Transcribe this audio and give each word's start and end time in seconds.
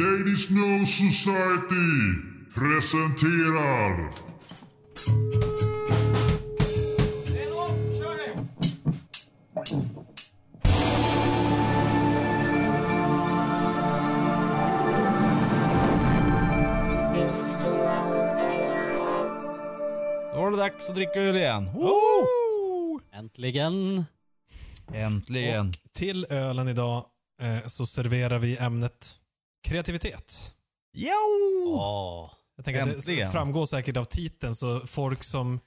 Ladies 0.00 0.50
No 0.50 0.86
Society 0.86 1.90
presenterar 2.54 4.10
Då 20.34 20.40
var 20.40 20.50
det 20.50 20.56
dags 20.56 20.88
att 20.88 20.94
dricka 20.94 21.12
öl 21.20 21.36
igen. 21.36 21.70
Woo! 21.74 23.00
Äntligen. 23.12 24.04
Äntligen. 24.94 25.68
Och 25.68 25.92
till 25.92 26.26
ölen 26.30 26.68
idag 26.68 27.04
eh, 27.42 27.66
så 27.66 27.86
serverar 27.86 28.38
vi 28.38 28.56
ämnet 28.56 29.19
kreativitet. 29.62 30.54
Jo! 30.92 31.12
Åh. 31.66 32.30
Jag 32.56 32.64
tänker 32.64 32.80
att 32.82 32.88
det 32.88 32.94
Äntligen. 32.94 33.32
framgår 33.32 33.66
säkert 33.66 33.96
av 33.96 34.04
titeln 34.04 34.54
så 34.54 34.80
folk 34.80 35.22
som 35.22 35.60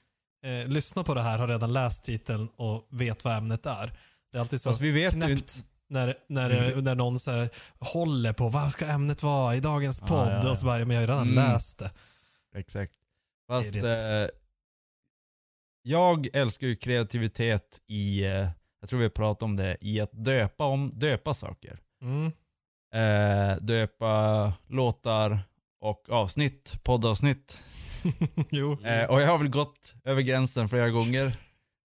eh, 0.44 0.68
lyssnar 0.68 1.02
på 1.02 1.14
det 1.14 1.22
här 1.22 1.38
har 1.38 1.48
redan 1.48 1.72
läst 1.72 2.04
titeln 2.04 2.48
och 2.56 2.86
vet 2.90 3.24
vad 3.24 3.36
ämnet 3.36 3.66
är. 3.66 3.98
Det 4.32 4.38
är 4.38 4.40
alltid 4.40 4.60
så 4.60 4.70
Fast 4.70 4.80
vi 4.80 4.90
vet 4.90 5.14
ju 5.14 5.18
knäppt 5.18 5.30
inte. 5.32 5.52
när, 5.88 6.16
när, 6.28 6.76
när 6.82 6.94
någon 6.94 7.18
så 7.18 7.30
här, 7.30 7.48
håller 7.80 8.32
på 8.32 8.48
vad 8.48 8.72
ska 8.72 8.86
ämnet 8.86 9.22
vara 9.22 9.56
i 9.56 9.60
dagens 9.60 10.00
Ja, 10.00 10.06
podd? 10.08 10.28
ja, 10.28 10.40
ja. 10.44 10.50
Och 10.50 10.58
så 10.58 10.66
bara, 10.66 10.78
men 10.84 10.90
jag 10.90 11.02
har 11.02 11.08
redan 11.08 11.22
Mm. 11.28 11.34
läst 11.52 11.78
det. 11.78 11.90
Exakt. 12.56 12.94
Fast 13.48 13.76
eh, 13.76 13.82
jag 15.82 16.28
älskar 16.36 16.66
ju 16.66 16.76
kreativitet 16.76 17.80
i, 17.86 18.24
eh, 18.24 18.48
jag 18.80 18.88
tror 18.88 18.98
vi 18.98 19.04
har 19.04 19.10
pratat 19.10 19.42
om 19.42 19.56
det, 19.56 19.76
i 19.80 20.00
att 20.00 20.24
döpa, 20.24 20.64
om, 20.66 20.90
döpa 20.98 21.34
saker. 21.34 21.80
Mm. 22.02 22.32
Eh, 22.94 23.56
döpa 23.60 24.52
låtar 24.68 25.38
och 25.80 26.10
avsnitt, 26.10 26.72
poddavsnitt. 26.82 27.58
jo, 28.50 28.78
Eh, 28.84 29.04
och 29.10 29.22
jag 29.22 29.28
har 29.28 29.38
väl 29.38 29.48
gått 29.48 29.94
över 30.04 30.22
gränsen 30.22 30.68
flera 30.68 30.90
gånger. 30.90 31.36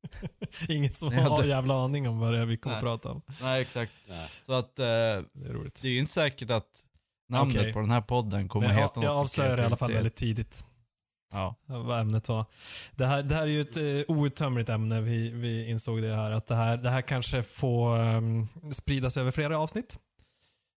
ingen 0.70 0.94
som 0.94 1.14
Jag 1.14 1.22
har 1.22 1.30
hade- 1.30 1.48
jävla 1.48 1.74
aning 1.84 2.08
om 2.10 2.20
vad 2.20 2.34
det 2.34 2.40
är 2.40 2.46
vi 2.46 2.58
kommer 2.58 2.76
Nej. 2.76 2.84
prata 2.84 3.10
om. 3.12 3.22
Nej, 3.42 3.62
exakt. 3.62 3.92
Nej. 4.10 4.28
Så 4.46 4.54
att 4.54 4.80
eh, 4.80 4.86
Det 4.86 5.50
är 5.50 5.54
roligt. 5.54 5.82
det 5.82 5.88
är 5.88 5.92
ju 5.92 6.00
inte 6.00 6.12
säkert 6.12 6.50
att 6.52 6.86
namnet 7.30 7.58
Okej. 7.58 7.74
på 7.74 7.80
den 7.80 7.92
här 7.92 8.02
podden 8.02 8.48
kommer 8.50 8.68
Men 8.68 8.76
jag, 8.76 8.82
heta 8.84 8.94
jag 9.02 9.04
något 9.04 9.18
avslöjar 9.22 9.58
i 9.58 9.62
alla 9.62 9.76
fall 9.78 9.94
väldigt 9.94 10.16
tidigt. 10.16 10.66
Ja. 11.34 11.56
vad 11.66 12.00
ämnet 12.00 12.30
var. 12.30 12.46
Det 12.96 13.06
här, 13.06 13.24
det 13.24 13.36
här 13.36 13.44
är 13.44 13.48
ju 13.48 13.62
ett 13.62 13.78
eh, 13.78 14.16
outtömligt 14.16 14.70
ämne. 14.70 15.02
Vi, 15.02 15.32
vi 15.32 15.70
insåg 15.70 16.02
det 16.02 16.16
här. 16.16 16.32
Att 16.32 16.48
det 16.48 16.56
här, 16.56 16.78
det 16.78 16.90
här 16.90 17.02
kanske 17.02 17.44
får 17.44 18.00
um, 18.00 18.48
spridas 18.72 19.18
över 19.18 19.32
flera 19.32 19.60
avsnitt. 19.60 20.00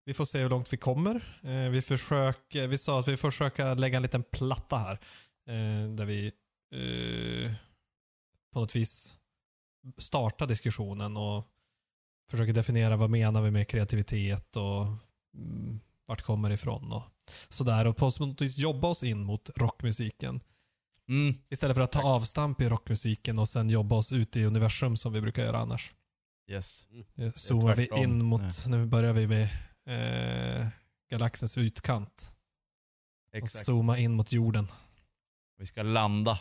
Vi 0.06 0.14
får 0.14 0.26
se 0.26 0.42
hur 0.42 0.50
långt 0.50 0.74
vi 0.74 0.78
kommer. 0.78 1.40
Eh, 1.44 1.70
vi, 1.70 1.82
försöker, 1.82 2.68
vi 2.68 2.78
sa 2.78 3.00
att 3.00 3.08
vi 3.08 3.18
försöker 3.18 3.76
lägga 3.76 3.98
en 3.98 4.04
liten 4.04 4.24
platta 4.24 4.78
här. 4.78 5.00
Eh, 5.48 5.90
där 5.90 6.06
vi 6.06 6.26
eh, 6.74 7.52
på 8.54 8.60
något 8.60 8.76
vis 8.76 9.18
startar 9.98 10.48
diskussionen 10.48 11.18
och 11.18 11.48
försöker 12.32 12.54
definiera 12.54 12.96
vad 12.96 13.10
menar 13.10 13.42
vi 13.42 13.52
med 13.52 13.68
kreativitet 13.68 14.56
och 14.56 14.84
mm, 15.38 15.80
vart 16.08 16.22
kommer 16.22 16.50
det 16.50 16.56
ifrån 16.56 16.92
och 16.92 17.04
sådär. 17.50 17.88
Och 17.88 17.98
på 17.98 18.06
något 18.20 18.42
vis 18.42 18.58
jobba 18.58 18.88
oss 18.88 19.04
in 19.04 19.24
mot 19.24 19.50
rockmusiken. 19.58 20.42
Mm. 21.10 21.36
Istället 21.50 21.78
för 21.78 21.84
att 21.84 21.92
ta 21.92 22.04
avstamp 22.04 22.62
i 22.62 22.70
rockmusiken 22.70 23.40
och 23.40 23.50
sen 23.50 23.70
jobba 23.70 23.96
oss 23.96 24.12
ut 24.12 24.38
i 24.38 24.46
universum 24.46 24.98
som 24.98 25.14
vi 25.14 25.22
brukar 25.22 25.44
göra 25.44 25.58
annars. 25.58 25.94
Yes. 26.52 26.88
Nu 27.14 27.32
zoomar 27.36 27.76
vi 27.76 27.90
in 27.98 28.24
mot, 28.24 28.42
Nej. 28.42 28.52
nu 28.68 28.86
börjar 28.86 29.14
vi 29.14 29.28
med 29.28 29.50
eh, 29.88 30.68
galaxens 31.10 31.58
utkant. 31.58 32.36
Och 33.32 33.38
Exakt. 33.38 33.66
zooma 33.66 33.98
in 33.98 34.14
mot 34.14 34.32
jorden. 34.32 34.68
Vi 35.58 35.66
ska 35.66 35.84
landa. 35.84 36.40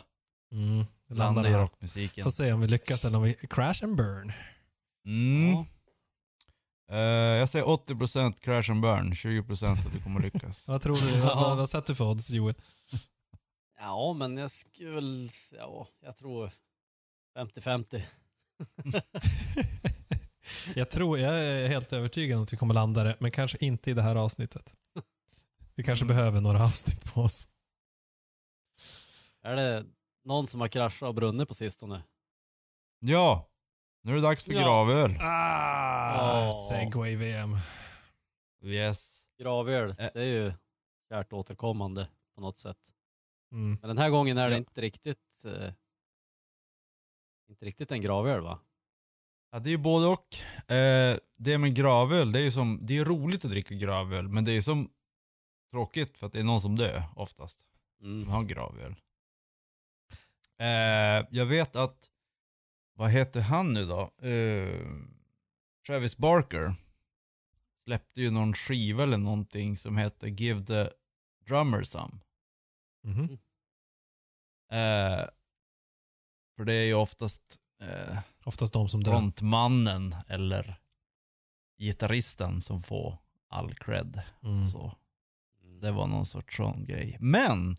Mm. 0.51 0.85
Landa 1.09 1.47
i 1.47 1.51
här. 1.51 1.59
rockmusiken. 1.59 2.23
Får 2.23 2.31
se 2.31 2.53
om 2.53 2.61
vi 2.61 2.67
lyckas 2.67 3.05
eller 3.05 3.17
om 3.17 3.23
vi 3.23 3.33
crash 3.33 3.83
and 3.83 3.95
burn. 3.97 4.33
Mm. 5.05 5.53
Ja. 5.53 5.65
Eh, 6.91 6.99
jag 7.37 7.49
säger 7.49 7.65
80% 7.65 8.39
crash 8.39 8.71
and 8.71 8.81
burn, 8.81 9.13
20% 9.13 9.71
att 9.71 9.93
du 9.93 9.99
kommer 9.99 10.21
lyckas. 10.21 10.67
Vad 10.67 10.81
tror 10.81 10.95
du? 10.95 11.17
Ja. 11.17 11.35
vad, 11.35 11.57
vad 11.57 11.69
sätter 11.69 11.87
du 11.87 11.95
för 11.95 12.05
odds 12.05 12.29
Joel? 12.29 12.55
Ja, 13.79 14.13
men 14.13 14.37
jag 14.37 14.51
skulle... 14.51 15.29
Ja, 15.57 15.87
jag 16.01 16.17
tror 16.17 16.51
50-50. 17.37 18.01
jag 20.75 20.89
tror, 20.89 21.19
jag 21.19 21.39
är 21.45 21.67
helt 21.67 21.93
övertygad 21.93 22.37
om 22.37 22.43
att 22.43 22.53
vi 22.53 22.57
kommer 22.57 22.73
landa 22.73 23.03
det, 23.03 23.15
men 23.19 23.31
kanske 23.31 23.57
inte 23.65 23.91
i 23.91 23.93
det 23.93 24.01
här 24.01 24.15
avsnittet. 24.15 24.75
Vi 25.75 25.83
kanske 25.83 26.05
Mm. 26.05 26.15
behöver 26.17 26.41
några 26.41 26.63
avsnitt 26.63 27.13
på 27.13 27.21
oss. 27.21 27.47
Är 29.43 29.55
det 29.55 29.85
någon 30.25 30.47
som 30.47 30.61
har 30.61 30.67
kraschat 30.67 31.07
och 31.07 31.15
brunnit 31.15 31.47
på 31.47 31.53
sistone? 31.53 32.03
ja, 32.99 33.49
nu 34.03 34.11
är 34.11 34.15
det 34.15 34.21
dags 34.21 34.43
för 34.43 34.53
Ja. 34.53 34.61
gravöl. 34.61 35.17
Ah, 35.21 36.47
Åh. 36.47 36.69
segway 36.69 37.15
VM. 37.15 37.49
Yes. 38.63 39.27
Gravöl, 39.39 39.89
Ä- 39.97 40.11
det 40.13 40.19
är 40.21 40.25
ju 40.25 40.53
kärt 41.09 41.33
återkommande 41.33 42.09
på 42.35 42.41
något 42.41 42.57
sätt. 42.59 42.77
Mm. 43.51 43.77
Men 43.81 43.87
den 43.87 43.97
här 43.97 44.09
gången 44.09 44.37
är 44.37 44.45
det 44.49 44.51
Ja. 44.51 44.57
inte 44.57 44.81
riktigt... 44.81 45.45
Eh, 45.45 45.71
inte 47.49 47.65
riktigt 47.65 47.91
en 47.91 48.01
gravöl 48.01 48.41
va? 48.41 48.59
Ja, 49.51 49.59
det 49.59 49.69
är 49.69 49.71
ju 49.71 49.77
både 49.77 50.07
och. 50.07 50.35
Eh, 50.71 51.17
det 51.37 51.57
med 51.57 51.75
gravöl, 51.75 52.31
det 52.31 52.39
är 52.39 52.43
ju 52.43 52.51
som, 52.51 52.79
det 52.81 52.97
är 52.97 53.05
roligt 53.05 53.45
att 53.45 53.51
dricka 53.51 53.75
gravöl, 53.75 54.27
men 54.27 54.45
det 54.45 54.51
är 54.51 54.53
ju 54.53 54.61
som 54.61 54.89
tråkigt 55.71 56.17
för 56.17 56.27
att 56.27 56.33
det 56.33 56.39
är 56.39 56.43
någon 56.43 56.61
som 56.61 56.75
dör 56.75 57.03
oftast. 57.15 57.67
Mm. 58.01 58.23
Som 58.23 58.33
har 58.33 58.43
gravöl. 58.43 58.95
Eh, 60.59 61.27
jag 61.31 61.45
vet 61.45 61.75
att, 61.75 62.09
vad 62.93 63.11
heter 63.11 63.41
han 63.41 63.73
nu 63.73 63.85
då? 63.85 64.27
Eh, 64.27 64.81
Travis 65.87 66.17
Barker 66.17 66.75
släppte 67.83 68.21
ju 68.21 68.31
någon 68.31 68.53
skiva 68.53 69.03
eller 69.03 69.17
någonting 69.17 69.77
som 69.77 69.97
heter 69.97 70.27
Give 70.27 70.65
the 70.65 70.89
Drummer 71.47 71.83
Some. 71.83 72.19
Mhm. 73.03 73.39
Eh, 74.71 75.25
för 76.55 76.65
det 76.65 76.73
är 76.73 76.85
ju 76.85 76.93
oftast 76.93 77.59
eh, 77.81 78.17
Oftast 78.45 78.73
de 78.73 78.89
som 78.89 79.03
dör. 79.03 79.11
frontmannen 79.11 80.15
eller 80.27 80.75
gitarristen 81.79 82.61
som 82.61 82.81
får 82.81 83.17
all 83.49 83.73
cred. 83.75 84.21
Mm. 84.43 84.67
Så 84.67 84.95
det 85.81 85.91
var 85.91 86.07
någon 86.07 86.25
sorts 86.25 86.57
sån 86.57 86.85
grej. 86.85 87.17
Men 87.19 87.77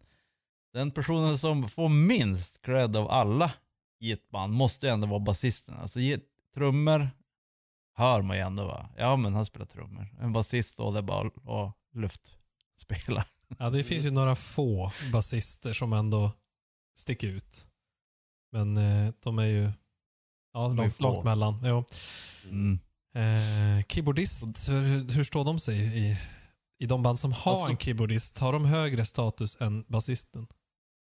den 0.73 0.91
personen 0.91 1.39
som 1.39 1.69
får 1.69 1.89
minst 1.89 2.63
cred 2.63 2.97
av 2.97 3.11
alla 3.11 3.53
i 4.01 4.13
ett 4.13 4.31
band 4.31 4.53
måste 4.53 4.87
ju 4.87 4.93
ändå 4.93 5.07
vara 5.07 5.21
basisten. 5.21 5.75
Alltså 5.75 6.01
trummor 6.55 7.11
hör 7.95 8.23
man 8.23 8.37
ju 8.37 8.43
ändå 8.43 8.67
va. 8.67 8.89
Ja 8.97 9.17
men 9.17 9.35
han 9.35 9.47
spelar 9.47 9.67
trummor. 9.67 10.09
En 10.21 10.33
basist 10.33 10.79
då 10.79 10.91
det 10.91 10.99
är 10.99 11.03
bara 11.03 11.27
att 11.27 11.75
luftspela. 11.95 13.25
Ja, 13.59 13.71
det 13.71 13.83
finns 13.83 14.05
ju 14.05 14.11
några 14.11 14.35
få 14.35 14.93
basister 15.13 15.73
som 15.73 15.93
ändå 15.93 16.33
sticker 16.95 17.29
ut. 17.29 17.67
Men 18.53 18.77
eh, 18.77 19.13
de 19.21 19.39
är 19.39 19.47
ju 19.47 19.71
ja, 20.53 20.69
långt, 20.69 21.01
långt 21.01 21.25
mellan. 21.25 21.61
Jo. 21.65 21.85
Mm. 22.45 22.79
Eh, 23.15 23.85
keyboardist, 23.89 24.69
hur, 24.69 25.15
hur 25.15 25.25
står 25.25 25.45
de 25.45 25.59
sig 25.61 25.77
i, 25.99 26.17
i 26.79 26.87
de 26.87 27.03
band 27.03 27.19
som 27.19 27.33
har 27.33 27.53
Alltså- 27.53 27.71
en 27.71 27.77
keyboardist? 27.79 28.39
Har 28.39 28.53
de 28.53 28.65
högre 28.65 29.05
status 29.05 29.57
än 29.61 29.85
basisten? 29.89 30.47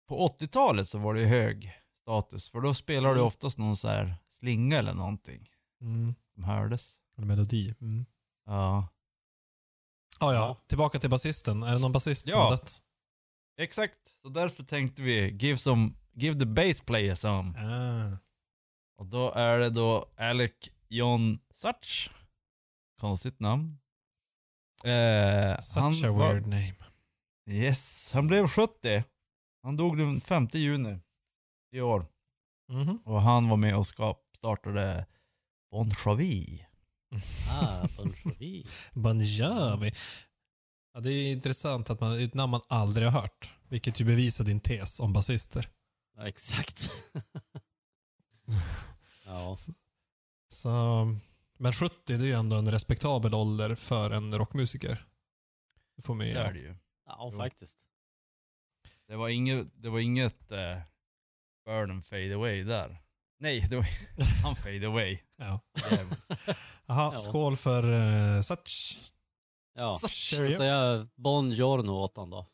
På 0.09 0.27
80-talet 0.27 0.89
så 0.89 0.97
var 0.97 1.13
det 1.13 1.25
hög 1.25 1.71
status 2.01 2.49
för 2.49 2.61
då 2.61 2.73
spelade 2.73 3.13
du 3.13 3.17
Mm. 3.19 3.27
oftast 3.27 3.57
någon 3.57 3.77
så 3.77 3.87
här 3.87 4.15
slinga 4.29 4.77
eller 4.79 4.93
någonting 4.93 5.47
Mm. 5.81 6.15
som 6.33 6.43
hördes. 6.43 6.95
En 7.17 7.27
melodi. 7.27 7.73
Mm. 7.81 8.05
Ja. 8.45 8.87
Ah, 10.19 10.33
ja, 10.33 10.33
Ja. 10.33 10.57
tillbaka 10.67 10.99
till 10.99 11.09
basisten. 11.09 11.63
Är 11.63 11.73
det 11.73 11.79
någon 11.79 11.91
basist 11.91 12.21
som 12.29 12.39
Ja. 12.39 12.43
har 12.43 12.51
dött? 12.51 12.79
Exakt, 13.59 13.97
så 14.21 14.29
därför 14.29 14.63
tänkte 14.63 15.01
vi 15.01 15.29
give, 15.37 15.57
some, 15.57 15.91
give 16.13 16.39
the 16.39 16.45
bass 16.45 16.81
player 16.81 17.15
some. 17.15 17.49
Ah. 17.59 18.17
Och 18.97 19.05
då 19.05 19.31
är 19.31 19.57
det 19.59 19.69
då 19.69 20.05
Alec 20.17 20.51
John 20.89 21.39
Such. 21.53 22.09
Konstigt 22.99 23.39
namn. 23.39 23.77
Eh, 24.85 25.59
Such 25.59 26.03
a 26.05 26.11
var- 26.11 26.33
weird 26.33 26.47
name. 26.47 26.75
Yes, 27.49 28.11
han 28.13 28.27
blev 28.27 28.47
70. 28.47 29.03
Han 29.63 29.77
dog 29.77 29.97
den 29.97 30.21
5 30.21 30.47
juni 30.53 30.99
i 31.71 31.81
år. 31.81 32.05
Mhm. 32.69 32.97
Och 33.05 33.21
han 33.21 33.49
var 33.49 33.57
med 33.57 33.75
och 33.77 33.87
skap, 33.87 34.23
startade 34.37 35.05
Bon 35.71 35.91
Jovi. 36.05 36.65
Ah, 37.49 37.87
Bon 37.97 38.13
Jovi. 38.25 38.63
Bon 38.93 39.19
Jovi. 39.21 39.91
Ja, 40.93 40.99
det 40.99 41.11
är 41.11 41.31
intressant 41.31 41.89
att 41.89 41.99
man, 42.01 42.19
ett 42.23 42.33
namn 42.33 42.51
man 42.51 42.61
aldrig 42.69 43.07
har 43.07 43.21
hört. 43.21 43.53
Vilket 43.69 44.01
ju 44.01 44.05
bevisar 44.05 44.45
din 44.45 44.59
tes 44.59 44.99
om 44.99 45.13
basister. 45.13 45.69
Ja, 46.17 46.27
exakt. 46.27 46.91
ja. 49.49 49.55
Så, 50.49 50.69
men 51.57 51.73
70 51.73 51.95
det 52.07 52.13
är 52.13 52.19
ju 52.27 52.33
ändå 52.33 52.55
en 52.55 52.71
respektabel 52.71 53.33
ålder 53.33 53.75
för 53.75 54.11
en 54.11 54.37
rockmusiker. 54.37 55.05
Du 55.95 56.01
får 56.01 56.15
med 56.15 56.35
Det 56.35 56.39
är 56.39 56.45
ja. 56.45 56.51
det 56.51 56.59
ju. 56.59 56.75
Ja, 57.05 57.29
Jo. 57.31 57.37
faktiskt. 57.37 57.87
Det 59.07 59.15
var 59.15 59.29
inget, 59.29 59.67
det 59.75 59.89
var 59.89 59.99
inget 59.99 60.51
eh, 60.51 60.77
burn 61.65 61.91
and 61.91 62.05
fade 62.05 62.35
away 62.35 62.63
där. 62.63 62.97
Nej, 63.39 63.67
det 63.69 63.75
var 63.75 63.85
han 64.43 64.55
fade 64.55 64.87
away. 64.87 65.19
ja. 65.37 65.59
Jaha, 66.85 67.13
Ja. 67.13 67.19
skål 67.19 67.57
för 67.57 67.83
uh, 67.93 68.41
such. 68.41 68.99
Ja, 69.73 69.97
Så 70.01 70.07
ska 70.07 70.43
jag 70.43 70.53
säga 70.53 71.07
Bon 71.15 71.51
Giorno 71.51 71.91
åt 71.91 72.17
han 72.17 72.29
då. 72.29 72.45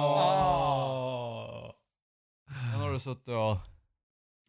Ah. 0.00 1.72
Den 2.72 2.80
har 2.80 2.92
du 2.92 3.00
suttit 3.00 3.28
och 3.28 3.56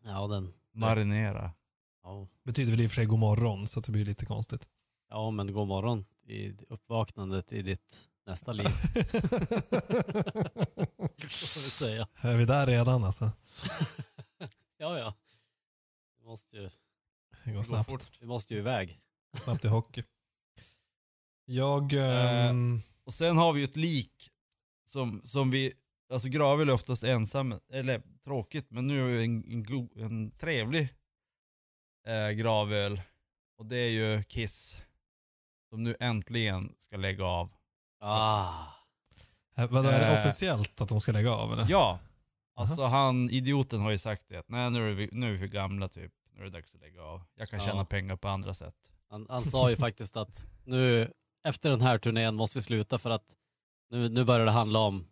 Ja, 0.04 0.27
den. 0.27 0.54
Marinerat. 0.73 1.56
Ja, 2.03 2.27
Betyder 2.44 2.71
väl 2.71 2.81
i 2.81 2.88
och 2.88 2.91
för 2.91 2.95
sig 2.95 3.06
god 3.06 3.19
morgon 3.19 3.68
så 3.68 3.79
det 3.79 3.91
blir 3.91 4.06
lite 4.06 4.25
konstigt. 4.25 4.69
ja 5.09 5.31
men 5.31 5.53
god 5.53 5.68
morgon 5.68 6.06
i 6.27 6.53
uppvaknandet 6.69 7.51
i 7.53 7.62
ditt 7.62 8.09
nästa 8.25 8.51
liv. 8.51 8.68
Får 11.29 11.62
vi 11.63 11.69
säga. 11.69 12.07
är 12.21 12.38
vi 12.38 12.45
där 12.45 12.68
redan 12.68 13.03
alltså? 13.03 13.31
Ja, 14.77 14.97
ja. 15.00 15.13
Vi 16.19 16.25
måste 16.25 16.57
ju, 16.57 16.69
Det 17.44 17.51
går 17.51 17.53
går 17.53 17.63
snabbt. 17.63 17.89
fort. 17.89 18.12
vi 18.19 18.25
måste 18.25 18.53
ju 18.53 18.59
iväg. 18.59 19.00
Snabbt 19.39 19.65
i 19.65 19.68
hockey. 19.68 20.03
Jag... 21.45 21.94
Eh, 21.94 22.45
ehm, 22.50 22.79
Och 23.03 23.13
sen 23.13 23.38
har 23.38 23.53
vi 23.53 23.59
ju 23.59 23.63
ett 23.63 23.75
lik 23.75 24.29
som, 24.85 25.21
som 25.23 25.51
vi, 25.51 25.73
alltså 26.11 26.27
Gravel 26.29 26.69
är 26.69 26.73
oftast 26.73 27.03
ensam, 27.03 27.59
eller 27.73 28.01
tråkigt, 28.23 28.67
men 28.71 28.87
nu 28.87 29.13
är 29.13 29.17
det 29.17 29.23
en, 29.23 29.43
en, 29.51 29.63
go, 29.63 29.89
en 29.95 30.31
trevlig 30.31 30.89
eh, 32.07 32.29
gravöl. 32.29 33.01
Och 33.57 33.65
det 33.65 33.77
är 33.77 33.89
ju 33.89 34.23
Kiss. 34.23 34.79
Som 35.69 35.83
nu 35.83 35.95
äntligen 35.99 36.75
ska 36.77 36.97
lägga 36.97 37.25
av. 37.25 37.49
Ah. 37.99 38.65
eh, 39.57 39.67
vadå, 39.69 39.89
är 39.89 39.99
det 39.99 40.07
eh, 40.07 40.13
officiellt 40.13 40.81
att 40.81 40.89
de 40.89 41.01
ska 41.01 41.11
lägga 41.11 41.31
av 41.31 41.53
eller? 41.53 41.65
Ja! 41.69 41.99
Alltså 42.55 42.83
han, 42.85 43.29
idioten 43.29 43.79
har 43.81 43.91
ju 43.91 43.97
sagt 43.97 44.23
det, 44.27 44.37
att 44.37 44.49
nej 44.49 44.69
nu 44.71 44.89
är 44.89 44.93
vi, 44.93 45.09
nu 45.11 45.27
är 45.27 45.31
vi 45.31 45.37
för 45.37 45.47
gamla 45.47 45.87
typ. 45.87 46.11
Nu 46.33 46.39
är 46.41 46.43
det 46.43 46.49
dags 46.51 46.75
att 46.75 46.81
lägga 46.81 47.03
av. 47.03 47.21
Jag 47.35 47.49
kan 47.49 47.59
Ja. 47.59 47.65
tjäna 47.65 47.85
pengar 47.85 48.15
på 48.15 48.27
andra 48.27 48.53
sätt. 48.53 48.75
Han, 49.09 49.25
han 49.29 49.45
sa 49.45 49.69
ju 49.69 49.75
faktiskt 49.75 50.17
att 50.17 50.45
nu 50.63 51.13
efter 51.43 51.69
den 51.69 51.81
här 51.81 51.97
turnén 51.97 52.35
måste 52.35 52.57
vi 52.57 52.61
sluta 52.61 52.97
för 52.97 53.09
att 53.09 53.35
nu, 53.89 54.09
nu 54.09 54.23
börjar 54.23 54.45
det 54.45 54.51
handla 54.51 54.79
om 54.79 55.07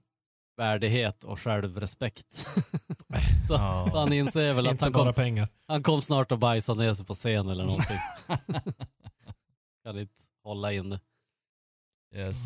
värdighet 0.60 1.24
och 1.24 1.40
självrespekt. 1.40 2.34
så, 3.48 3.54
Ja. 3.54 3.88
så 3.92 4.00
han 4.00 4.14
inser 4.14 4.54
väl 4.54 4.68
att 4.68 4.82
han 4.82 4.94
kom, 4.94 5.14
pengar. 5.14 5.48
han 5.68 5.84
kom 5.84 6.02
snart 6.02 6.32
att 6.32 6.40
bajsa 6.40 6.74
ner 6.74 6.94
sig 6.94 7.06
på 7.06 7.14
scen 7.14 7.50
eller 7.50 7.66
någonting. 7.66 7.98
kan 9.84 10.00
inte 10.00 10.22
hålla 10.44 10.74
inne. 10.74 11.00
Yes. 12.16 12.38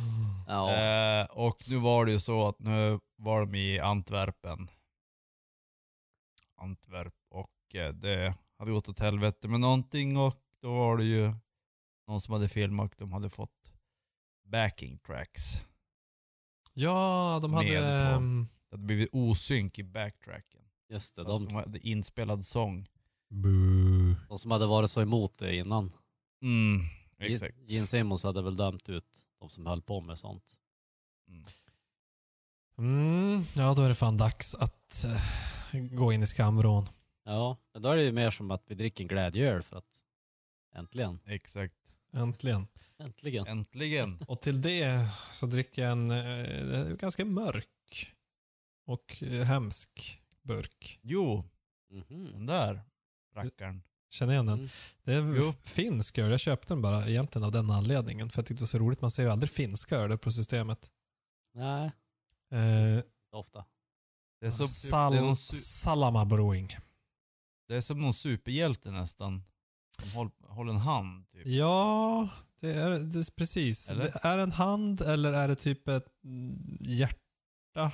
Ja, 0.48 0.76
Eh, 0.76 1.26
och 1.26 1.58
nu 1.70 1.78
var 1.78 2.06
det 2.06 2.12
ju 2.12 2.20
så 2.20 2.48
att 2.48 2.60
nu 2.60 3.00
var 3.18 3.46
de 3.46 3.56
i 3.56 3.80
Antwerpen. 3.80 4.68
Antwerp 6.62 7.14
och 7.30 7.76
eh, 7.76 7.94
det 7.94 8.36
hade 8.60 8.72
gått 8.72 8.90
åt 8.90 9.00
helvete 9.00 9.48
med 9.48 9.60
någonting 9.60 10.18
och 10.18 10.36
då 10.62 10.74
var 10.76 10.98
det 10.98 11.04
ju 11.04 11.34
någon 12.08 12.22
som 12.22 12.34
hade 12.34 12.50
filmat 12.50 12.92
och 12.94 13.00
de 13.00 13.14
hade 13.14 13.30
fått 13.30 13.74
backing 14.52 14.98
tracks. 14.98 15.66
Ja, 16.74 17.40
de 17.42 17.54
hade... 17.54 17.66
Med 17.68 17.82
på. 17.82 18.18
ehm, 18.18 18.48
Det 18.70 18.76
hade 18.76 18.84
blivit 18.84 19.10
osynk 19.12 19.80
i 19.80 19.84
backtracken. 19.84 20.62
just 20.90 21.16
det. 21.16 21.24
De 21.24 21.46
De, 21.46 21.54
hade 21.56 21.80
inspelad 21.88 22.46
sång. 22.46 22.88
boo. 23.30 24.16
de 24.30 24.38
som 24.40 24.52
hade 24.52 24.66
varit 24.66 24.90
så 24.90 25.02
emot 25.02 25.40
det 25.40 25.56
innan. 25.56 25.92
Mm, 26.42 26.82
exakt. 27.20 27.58
Gene 27.68 27.86
Simmons 27.88 28.24
hade 28.24 28.42
väl 28.42 28.56
dömt 28.56 28.90
ut 28.90 29.28
de 29.40 29.50
som 29.50 29.66
höll 29.66 29.82
på 29.82 30.02
med 30.02 30.20
sånt. 30.20 30.54
Mm. 31.28 31.44
Mm, 32.78 33.44
ja, 33.56 33.74
då 33.74 33.82
är 33.82 33.90
det 33.90 33.96
fan 33.96 34.18
dags 34.18 34.56
att 34.56 35.06
eh, 35.74 35.80
gå 35.82 36.14
in 36.14 36.24
i 36.24 36.28
skamvrån. 36.28 36.86
Ja, 37.26 37.58
men 37.74 37.82
då 37.82 37.90
är 37.90 37.96
det 37.98 38.04
ju 38.04 38.12
mer 38.12 38.30
som 38.30 38.52
att 38.52 38.64
vi 38.68 38.76
dricker 38.76 39.04
en 39.04 39.08
glädjeöl 39.08 39.64
för 39.64 39.78
att 39.78 40.02
äntligen, 40.76 41.20
Exakt. 41.26 41.83
Äntligen. 42.14 42.68
äntligen. 43.00 43.48
Äntligen. 43.48 44.20
Och 44.28 44.42
till 44.42 44.62
det 44.62 45.08
så 45.32 45.46
dricker 45.46 45.82
jag 45.82 45.92
en 45.92 46.12
eh, 46.12 46.96
ganska 46.96 47.26
mörk 47.26 47.68
och 48.86 49.24
eh, 49.24 49.44
hemsk 49.44 50.22
burk. 50.44 51.00
Jo, 51.04 51.50
Mhm. 51.90 52.32
den 52.32 52.46
där 52.46 52.82
rackaren. 53.36 53.84
Känner 54.10 54.34
igen 54.34 54.46
den? 54.46 54.58
Mm. 54.58 54.70
Det 55.04 55.14
är 55.14 55.36
Jo. 55.38 55.54
finsk 55.62 56.18
öl. 56.18 56.32
Jag 56.32 56.40
köpte 56.40 56.74
den 56.74 56.82
bara 56.82 57.08
egentligen 57.08 57.46
av 57.46 57.52
den 57.52 57.72
anledningen. 57.72 58.30
För 58.30 58.40
jag 58.42 58.46
tyckte 58.46 58.62
det 58.62 58.66
var 58.66 58.68
så 58.68 58.80
roligt. 58.80 59.02
Man 59.02 59.12
ser 59.12 59.24
ju 59.24 59.30
aldrig 59.30 59.50
finska 59.50 59.96
öl 59.98 60.18
på 60.18 60.32
systemet. 60.32 60.92
Nej, 61.54 61.92
Eh, 62.52 63.04
ofta. 63.32 63.66
Det 64.40 64.46
är, 64.48 64.52
som, 64.52 64.66
typ, 64.66 64.76
Sal 64.76 65.12
det, 65.14 65.18
är 65.20 65.36
Salama 65.36 66.26
Brewing. 66.26 66.78
det 67.68 67.76
är 67.76 67.82
som 67.82 68.02
någon 68.02 68.14
superhjälte 68.14 68.92
nästan. 68.92 69.44
Håller, 70.16 70.32
håller 70.48 70.74
en 70.74 70.80
hand 70.80 71.30
typ. 71.32 71.42
Ja, 71.48 72.30
det 72.62 72.74
är, 72.74 72.90
det 72.90 73.20
är 73.20 73.36
precis. 73.36 73.90
Eller? 73.90 74.04
Det 74.04 74.20
är 74.24 74.38
en 74.38 74.52
hand 74.52 75.02
eller 75.02 75.34
är 75.34 75.48
det 75.48 75.56
typ 75.56 75.88
ett 75.88 76.06
hjärta? 76.80 77.92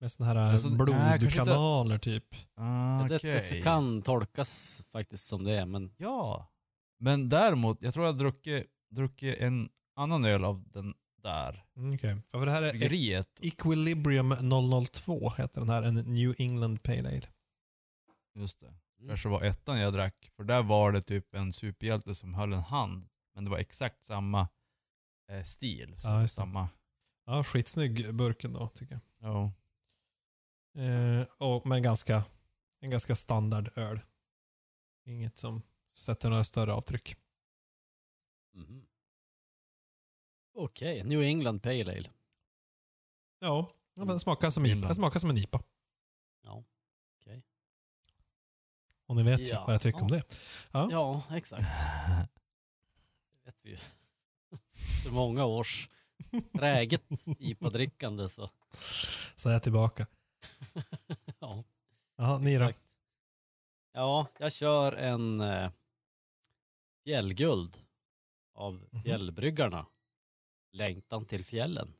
Med 0.00 0.12
såna 0.12 0.26
här 0.28 0.36
Alltså, 0.36 0.68
nej, 0.68 0.78
blodkanaler 1.18 1.98
typ. 1.98 2.34
Ah, 2.56 3.08
Det, 3.08 3.16
okej. 3.16 3.48
det 3.50 3.62
kan 3.62 4.02
tolkas 4.02 4.82
faktiskt 4.92 5.26
som 5.26 5.44
det, 5.44 5.66
men 5.66 5.94
Ja. 5.96 6.48
Men 7.00 7.28
däremot, 7.28 7.82
jag 7.82 7.94
tror 7.94 8.06
jag 8.06 8.18
druckit, 8.18 8.66
druckit 8.90 9.36
en 9.38 9.68
annan 9.96 10.24
öl 10.24 10.44
av 10.44 10.64
den 10.68 10.94
där. 11.22 11.64
Mm, 11.76 11.94
Okej. 11.94 12.16
Ja, 12.32 12.38
För 12.38 12.46
det 12.46 12.52
här 12.52 12.62
är 12.62 12.70
Bryggeriet. 12.70 13.40
Equilibrium 13.42 14.34
002 14.86 15.30
heter 15.38 15.60
den 15.60 15.70
här. 15.70 15.82
En 15.82 15.94
New 15.94 16.34
England 16.38 16.82
Pale 16.82 17.08
Ale. 17.08 17.20
Just 18.34 18.60
det. 18.60 18.74
Mm. 18.98 19.08
Kanske 19.08 19.28
var 19.28 19.42
ettan 19.42 19.80
jag 19.80 19.92
drack. 19.92 20.32
För 20.36 20.44
där 20.44 20.62
var 20.62 20.92
det 20.92 21.02
typ 21.02 21.34
en 21.34 21.52
superhjälte 21.52 22.14
som 22.14 22.34
höll 22.34 22.52
en 22.52 22.60
hand. 22.62 23.08
Men 23.34 23.44
det 23.44 23.50
var 23.50 23.58
exakt 23.58 24.04
samma 24.04 24.48
eh, 25.28 25.42
stil. 25.42 25.94
Så 25.98 26.08
Ja, 26.08 26.28
samma. 26.28 26.68
Ja, 27.24 27.44
skitsnygg 27.44 28.14
burken 28.14 28.52
då 28.52 28.68
tycker 28.68 28.94
jag. 28.94 29.02
Ja. 29.30 29.52
Eh, 30.82 31.26
och, 31.38 31.66
men 31.66 31.82
ganska, 31.82 32.24
en 32.80 32.90
ganska 32.90 33.14
standard 33.14 33.78
öl. 33.78 34.00
Inget 35.04 35.36
som 35.36 35.62
sätter 35.94 36.30
några 36.30 36.44
större 36.44 36.72
avtryck. 36.72 37.16
Mhm. 38.54 38.86
Okej, 40.54 41.04
New 41.04 41.22
England 41.22 41.60
Pale 41.62 41.92
Ale. 41.92 42.10
Ja, 43.38 43.70
den 43.94 44.20
smakar 44.20 44.50
som, 44.50 44.62
den 44.62 44.94
smakar 44.94 45.20
som 45.20 45.30
en 45.30 45.36
IPA. 45.36 45.62
Ja, 46.42 46.64
okej. 47.20 47.42
Och 49.06 49.16
ni 49.16 49.22
vet 49.22 49.40
Ja. 49.48 49.64
vad 49.66 49.74
jag 49.74 49.80
tycker 49.80 50.02
om 50.02 50.08
det. 50.10 50.22
Ja. 50.72 50.88
Ja, 50.90 51.22
exakt. 51.36 51.62
Det 51.62 53.44
vet 53.44 53.64
vi 53.64 53.70
ju. 53.70 53.76
För 55.04 55.10
många 55.10 55.44
års 55.44 55.88
träget 56.58 57.02
IPA-drickande 57.38 58.28
så. 58.28 58.50
Så 59.36 59.48
är 59.48 59.52
jag 59.52 59.62
tillbaka. 59.62 60.06
ja, 61.40 61.64
Jaha, 62.16 62.38
ni 62.38 62.58
då? 62.58 62.72
Ja, 63.92 64.26
jag 64.38 64.52
kör 64.52 64.92
en 64.92 65.40
eh, 65.40 65.70
fjällguld 67.04 67.76
av 68.54 68.84
Mhm. 68.90 69.02
fjällbryggarna. 69.02 69.86
Längtan 70.72 71.24
till 71.24 71.44
fjällen. 71.44 71.92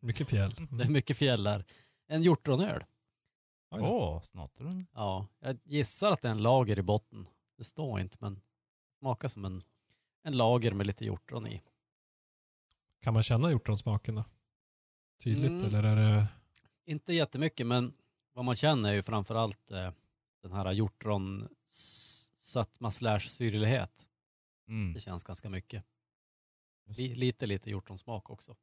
Mycket 0.00 0.28
fjäll. 0.30 0.52
Det 0.70 0.84
är 0.84 0.88
mycket 0.88 1.16
fjäll 1.16 1.42
där. 1.42 1.64
En 2.06 2.22
hjortronöl. 2.22 2.84
Åh, 3.70 4.22
den. 4.58 4.86
Ja, 4.92 5.26
jag 5.40 5.58
gissar 5.64 6.12
att 6.12 6.22
det 6.22 6.28
är 6.28 6.32
en 6.32 6.42
lager 6.42 6.78
i 6.78 6.82
botten. 6.82 7.28
Det 7.58 7.64
står 7.64 8.00
inte, 8.00 8.16
men 8.20 8.40
smakar 8.98 9.28
som 9.28 9.44
en, 9.44 9.60
en 10.22 10.36
lager 10.36 10.72
med 10.72 10.86
lite 10.86 11.04
hjortron 11.04 11.46
i. 11.46 11.62
Kan 13.00 13.14
man 13.14 13.22
känna 13.22 13.50
hjortronsmaken 13.50 14.14
då? 14.14 14.24
Tydligt 15.24 15.50
Mm. 15.50 15.64
eller 15.64 15.82
är 15.84 15.96
det... 15.96 16.26
Inte 16.84 17.12
jättemycket, 17.12 17.66
men 17.66 17.94
vad 18.32 18.44
man 18.44 18.54
känner 18.54 18.88
är 18.88 18.92
ju 18.94 19.02
framförallt 19.02 19.70
eh, 19.70 19.92
den 20.42 20.52
här 20.52 20.72
hjortron 20.72 21.48
s- 21.68 22.32
sötma 22.36 22.90
slash 22.90 23.18
syrlighet. 23.20 24.08
Mm. 24.68 24.92
Det 24.92 25.00
känns 25.00 25.24
ganska 25.24 25.50
mycket. 25.50 25.84
Li, 26.86 27.14
lite, 27.14 27.46
lite 27.46 27.70
hjortronsmak 27.70 28.30
också. 28.30 28.56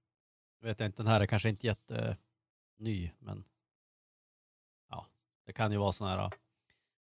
Jag 0.59 0.67
vet 0.67 0.81
inte, 0.81 1.01
den 1.03 1.07
här 1.11 1.21
är 1.21 1.25
kanske 1.25 1.49
inte 1.49 1.67
jätteny, 1.67 3.11
men 3.19 3.43
det 5.45 5.53
kan 5.53 5.71
ju 5.71 5.77
vara 5.77 5.91
sådana 5.91 6.21
här 6.21 6.31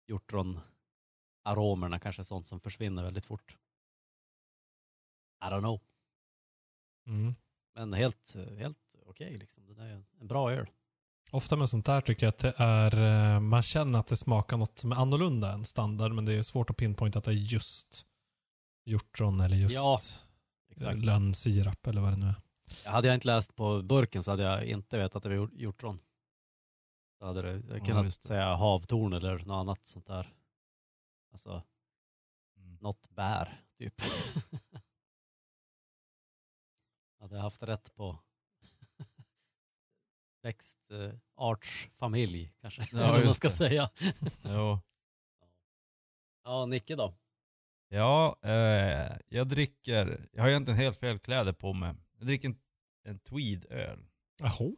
hjortronaromerna, 0.08 1.98
kanske 1.98 2.24
sånt 2.24 2.46
som 2.46 2.60
försvinner 2.60 3.02
väldigt 3.04 3.26
fort. 3.26 3.56
I 5.44 5.46
don't 5.46 5.60
know. 5.60 5.80
Mm. 7.06 7.34
Men 7.74 7.92
helt, 7.92 8.36
helt 8.58 8.96
okej 9.06 9.36
liksom. 9.38 9.66
Det 9.66 9.82
är 9.82 10.04
en 10.20 10.26
bra 10.26 10.52
öl. 10.52 10.66
Ofta 11.30 11.56
med 11.56 11.68
sånt 11.68 11.86
där 11.86 12.00
tycker 12.00 12.26
jag 12.26 12.28
att 12.32 12.38
det 12.38 12.54
är... 12.56 13.00
eh, 13.34 13.40
Man 13.40 13.62
känner 13.62 13.98
att 13.98 14.06
det 14.06 14.16
smakar 14.16 14.56
något 14.56 14.78
som 14.78 14.92
är 14.92 14.96
annorlunda 14.96 15.52
än 15.52 15.64
standard 15.64 16.12
men 16.12 16.24
det 16.24 16.34
är 16.34 16.42
svårt 16.42 16.70
att 16.70 16.76
pinpointa 16.76 17.18
att 17.18 17.24
det 17.24 17.30
är 17.30 17.34
just 17.34 18.06
hjortron 18.84 19.40
eller 19.40 19.56
just 19.56 19.74
Ja, 19.74 19.98
Exakt. 20.70 20.98
lönnsirap 21.04 21.86
eller 21.86 22.00
vad 22.00 22.12
det 22.12 22.16
nu 22.16 22.26
är. 22.26 22.90
Hade 22.90 23.08
jag 23.08 23.14
inte 23.16 23.26
läst 23.26 23.56
på 23.56 23.82
burken 23.82 24.22
så 24.22 24.30
hade 24.30 24.42
jag 24.42 24.64
inte 24.64 24.98
vetat 24.98 25.16
att 25.16 25.22
det 25.22 25.28
var 25.28 25.36
hjort- 25.36 25.52
hjortron. 25.54 25.98
Då 27.20 27.26
hade 27.26 27.42
det, 27.42 27.62
jag 27.68 27.78
Ja, 27.80 27.84
kunnat 27.84 28.04
det. 28.04 28.10
säga 28.10 28.54
havtorn 28.56 29.12
eller 29.12 29.38
något 29.38 29.48
annat 29.60 29.84
sånt 29.84 30.06
där. 30.06 30.34
Alltså 31.32 31.62
Mm. 32.56 32.76
något 32.80 33.10
bär, 33.10 33.60
typ. 33.78 33.94
hade 37.20 37.34
jag 37.36 37.42
haft 37.42 37.62
rätt 37.62 37.94
på 37.94 38.18
växtartsfamilj 40.42 42.52
kanske, 42.60 42.82
Ja, 42.92 42.98
eller 43.02 43.12
vad 43.12 43.24
man 43.24 43.34
ska 43.34 43.48
det. 43.48 43.54
säga. 43.54 43.90
Jo. 44.44 44.78
Ja, 46.44 46.66
Nicke 46.66 46.96
då? 46.96 47.14
Ja, 47.88 48.36
eh, 48.42 49.16
jag 49.28 49.48
dricker, 49.48 50.28
jag 50.32 50.42
har 50.42 50.48
egentligen 50.48 50.80
helt 50.80 50.96
fel 50.96 51.18
kläder 51.18 51.52
på 51.52 51.72
mig. 51.72 51.94
Jag 52.18 52.26
dricker 52.26 52.48
en, 52.48 52.58
en 53.02 53.18
tweed-öl. 53.18 54.06
Jaha. 54.38 54.72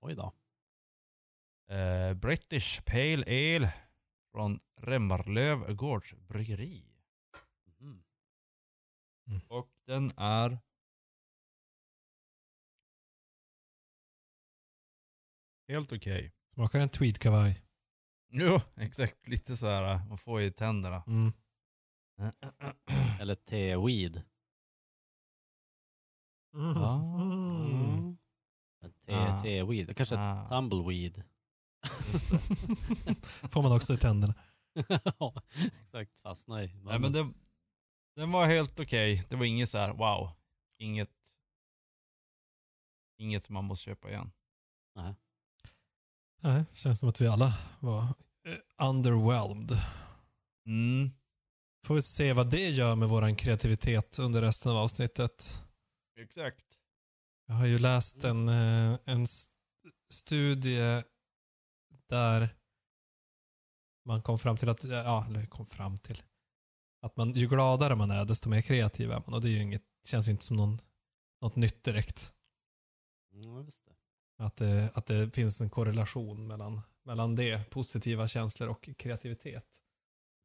Oj 0.00 0.14
då. 0.14 0.32
Eh, 1.68 2.14
British 2.14 2.84
Pale 2.84 3.24
Ale 3.26 3.74
från 4.32 4.60
Remmarlöv 4.80 5.74
Gårds 5.74 6.14
bryggeri. 6.28 6.84
Mhm. 7.80 8.02
Och 9.48 9.70
den 9.86 10.10
är... 10.16 10.58
Helt 15.68 15.92
okej. 15.92 16.32
Smakar 16.46 16.80
en 16.80 16.88
tweedkavaj. 16.88 17.62
Jo, 18.30 18.60
exakt. 18.76 19.28
Lite 19.28 19.56
så 19.56 19.66
här 19.66 19.94
eh, 19.94 20.06
man 20.06 20.18
får 20.18 20.40
i 20.40 20.50
tänderna. 20.50 21.02
Mm. 21.06 21.32
Eller 23.20 23.34
te-weed. 23.34 24.22
Mm. 26.54 26.76
Ah. 26.76 28.16
te-weed. 29.42 29.96
Kanske 29.96 30.16
Ah, 30.18 30.48
tumbleweed. 30.48 31.22
Får 33.50 33.62
man 33.62 33.72
också 33.72 33.94
i 33.94 33.98
tänderna. 33.98 34.34
Ja, 35.18 35.42
Exakt, 35.82 36.18
fastna 36.18 36.64
i 36.64 36.74
Nej, 36.82 36.98
men 36.98 37.12
det, 37.12 37.32
den 38.16 38.30
var 38.32 38.46
helt 38.46 38.80
okej. 38.80 39.24
Det 39.28 39.36
var 39.36 39.44
inget 39.44 39.68
så 39.68 39.78
här 39.78 39.92
wow. 39.92 40.30
Inget... 40.78 41.10
Inget 43.18 43.44
som 43.44 43.54
man 43.54 43.64
måste 43.64 43.84
köpa 43.84 44.10
igen. 44.10 44.30
Nej, 46.42 46.64
känns 46.72 47.00
som 47.00 47.08
att 47.08 47.20
vi 47.20 47.26
alla 47.26 47.52
var 47.80 48.02
eh, 48.02 48.88
underwhelmed. 48.88 49.70
Mm. 50.66 51.10
Får 51.86 51.94
vi 51.94 52.02
se 52.02 52.32
vad 52.32 52.50
det 52.50 52.68
gör 52.68 52.96
med 52.96 53.08
våran 53.08 53.36
kreativitet 53.36 54.18
under 54.18 54.40
resten 54.40 54.72
av 54.72 54.78
avsnittet. 54.78 55.64
Exakt. 56.20 56.64
Jag 57.46 57.54
har 57.54 57.66
ju 57.66 57.78
läst 57.78 58.24
en, 58.24 58.48
eh, 58.48 58.98
en 59.04 59.22
st- 59.22 59.52
studie 60.12 61.02
där 62.08 62.54
man 64.04 64.22
kom 64.22 64.38
fram 64.38 64.56
till 64.56 64.68
att, 64.68 64.84
ja, 64.84 65.26
eller 65.26 65.46
kom 65.46 65.66
fram 65.66 65.98
till, 65.98 66.22
att 67.02 67.16
man, 67.16 67.32
ju 67.34 67.48
gladare 67.48 67.94
man 67.94 68.10
är 68.10 68.24
desto 68.24 68.48
mer 68.48 68.60
kreativ 68.62 69.10
är 69.10 69.22
man 69.26 69.34
och 69.34 69.40
det 69.40 69.48
är 69.48 69.50
ju 69.50 69.62
inget, 69.62 69.82
känns 70.06 70.28
ju 70.28 70.32
inte 70.32 70.44
som 70.44 70.56
någon, 70.56 70.78
något 71.40 71.56
nytt 71.56 71.84
direkt. 71.84 72.34
Just 73.64 73.84
det. 73.86 73.94
Att 74.44 74.56
det, 74.56 74.90
att 74.94 75.06
det 75.06 75.34
finns 75.34 75.60
en 75.60 75.70
korrelation 75.70 76.46
mellan, 76.46 76.80
mellan 77.04 77.36
det, 77.36 77.70
positiva 77.70 78.28
känslor 78.28 78.68
och 78.68 78.88
kreativitet. 78.96 79.82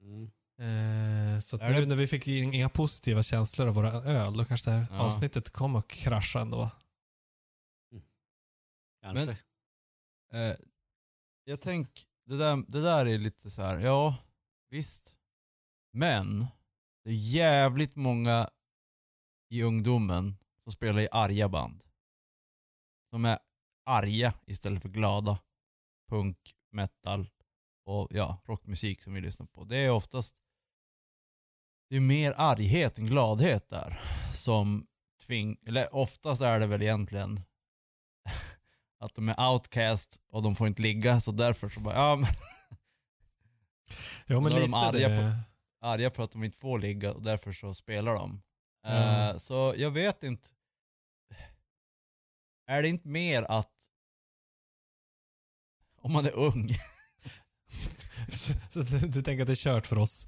Mm. 0.01 0.31
Eh, 0.59 1.39
så 1.39 1.57
nu 1.57 1.73
det- 1.79 1.85
när 1.85 1.95
vi 1.95 2.07
fick 2.07 2.27
in 2.27 2.53
inga 2.53 2.69
positiva 2.69 3.23
känslor 3.23 3.67
av 3.67 3.73
våra 3.73 3.91
öl, 3.91 4.37
då 4.37 4.45
kanske 4.45 4.69
det 4.69 4.75
här 4.75 4.87
Ja. 4.91 4.99
avsnittet 4.99 5.49
kommer 5.49 5.79
att 5.79 5.87
krascha 5.87 6.39
ändå. 6.41 6.71
Kanske. 9.01 9.37
Eh, 10.31 10.55
jag 11.43 11.61
tänker, 11.61 12.03
det 12.25 12.37
där, 12.37 12.63
det 12.67 12.81
där 12.81 13.05
är 13.05 13.17
lite 13.17 13.49
så 13.49 13.61
här, 13.61 13.79
ja 13.79 14.15
visst. 14.69 15.15
Men 15.93 16.47
det 17.03 17.09
är 17.09 17.33
jävligt 17.33 17.95
många 17.95 18.49
i 19.49 19.63
ungdomen 19.63 20.35
som 20.63 20.71
spelar 20.71 21.01
i 21.01 21.07
arga 21.11 21.49
band. 21.49 21.83
Som 23.09 23.25
är 23.25 23.39
arga 23.85 24.33
istället 24.45 24.81
för 24.81 24.89
glada. 24.89 25.39
Punk, 26.09 26.55
metal 26.71 27.29
och 27.85 28.07
ja, 28.11 28.41
rockmusik 28.45 29.01
som 29.01 29.13
vi 29.13 29.21
lyssnar 29.21 29.45
på. 29.45 29.63
Det 29.63 29.77
är 29.77 29.91
oftast 29.91 30.43
det 31.89 31.95
är 31.95 32.01
mer 32.01 32.33
arghet 32.37 32.97
än 32.97 33.05
gladhet 33.05 33.69
där. 33.69 33.99
Som 34.33 34.87
tving, 35.25 35.57
eller 35.65 35.95
oftast 35.95 36.41
är 36.41 36.59
det 36.59 36.67
väl 36.67 36.81
egentligen 36.81 37.41
att 39.05 39.15
de 39.15 39.29
är 39.29 39.49
outcast 39.51 40.19
och 40.31 40.43
de 40.43 40.55
får 40.55 40.67
inte 40.67 40.81
ligga 40.81 41.19
så 41.21 41.31
därför 41.31 41.69
så 41.69 41.79
bara, 41.79 41.95
ja 41.95 42.15
men 42.15 42.29
Jo, 44.27 44.41
men 44.41 44.51
lite 44.51 44.61
de 44.61 44.73
arga 44.73 45.09
det. 45.09 45.37
arga 45.81 46.11
för 46.11 46.23
att 46.23 46.31
de 46.31 46.43
inte 46.43 46.57
får 46.57 46.79
ligga 46.79 47.13
och 47.13 47.21
därför 47.21 47.53
så 47.53 47.73
spelar 47.73 48.13
de. 48.13 48.41
Ja. 48.83 49.29
Eh, 49.29 49.37
så 49.37 49.73
jag 49.77 49.91
vet 49.91 50.23
inte. 50.23 50.47
Är 52.67 52.81
det 52.81 52.89
inte 52.89 53.07
mer 53.07 53.43
att 53.43 53.69
om 56.01 56.11
man 56.13 56.25
är 56.25 56.31
ung, 56.35 56.69
Så, 58.29 58.53
så 58.69 58.97
du, 58.97 59.21
tänker 59.21 59.41
att 59.41 59.47
det 59.47 59.53
är 59.53 59.55
kört 59.55 59.87
för 59.87 59.97
oss? 59.97 60.27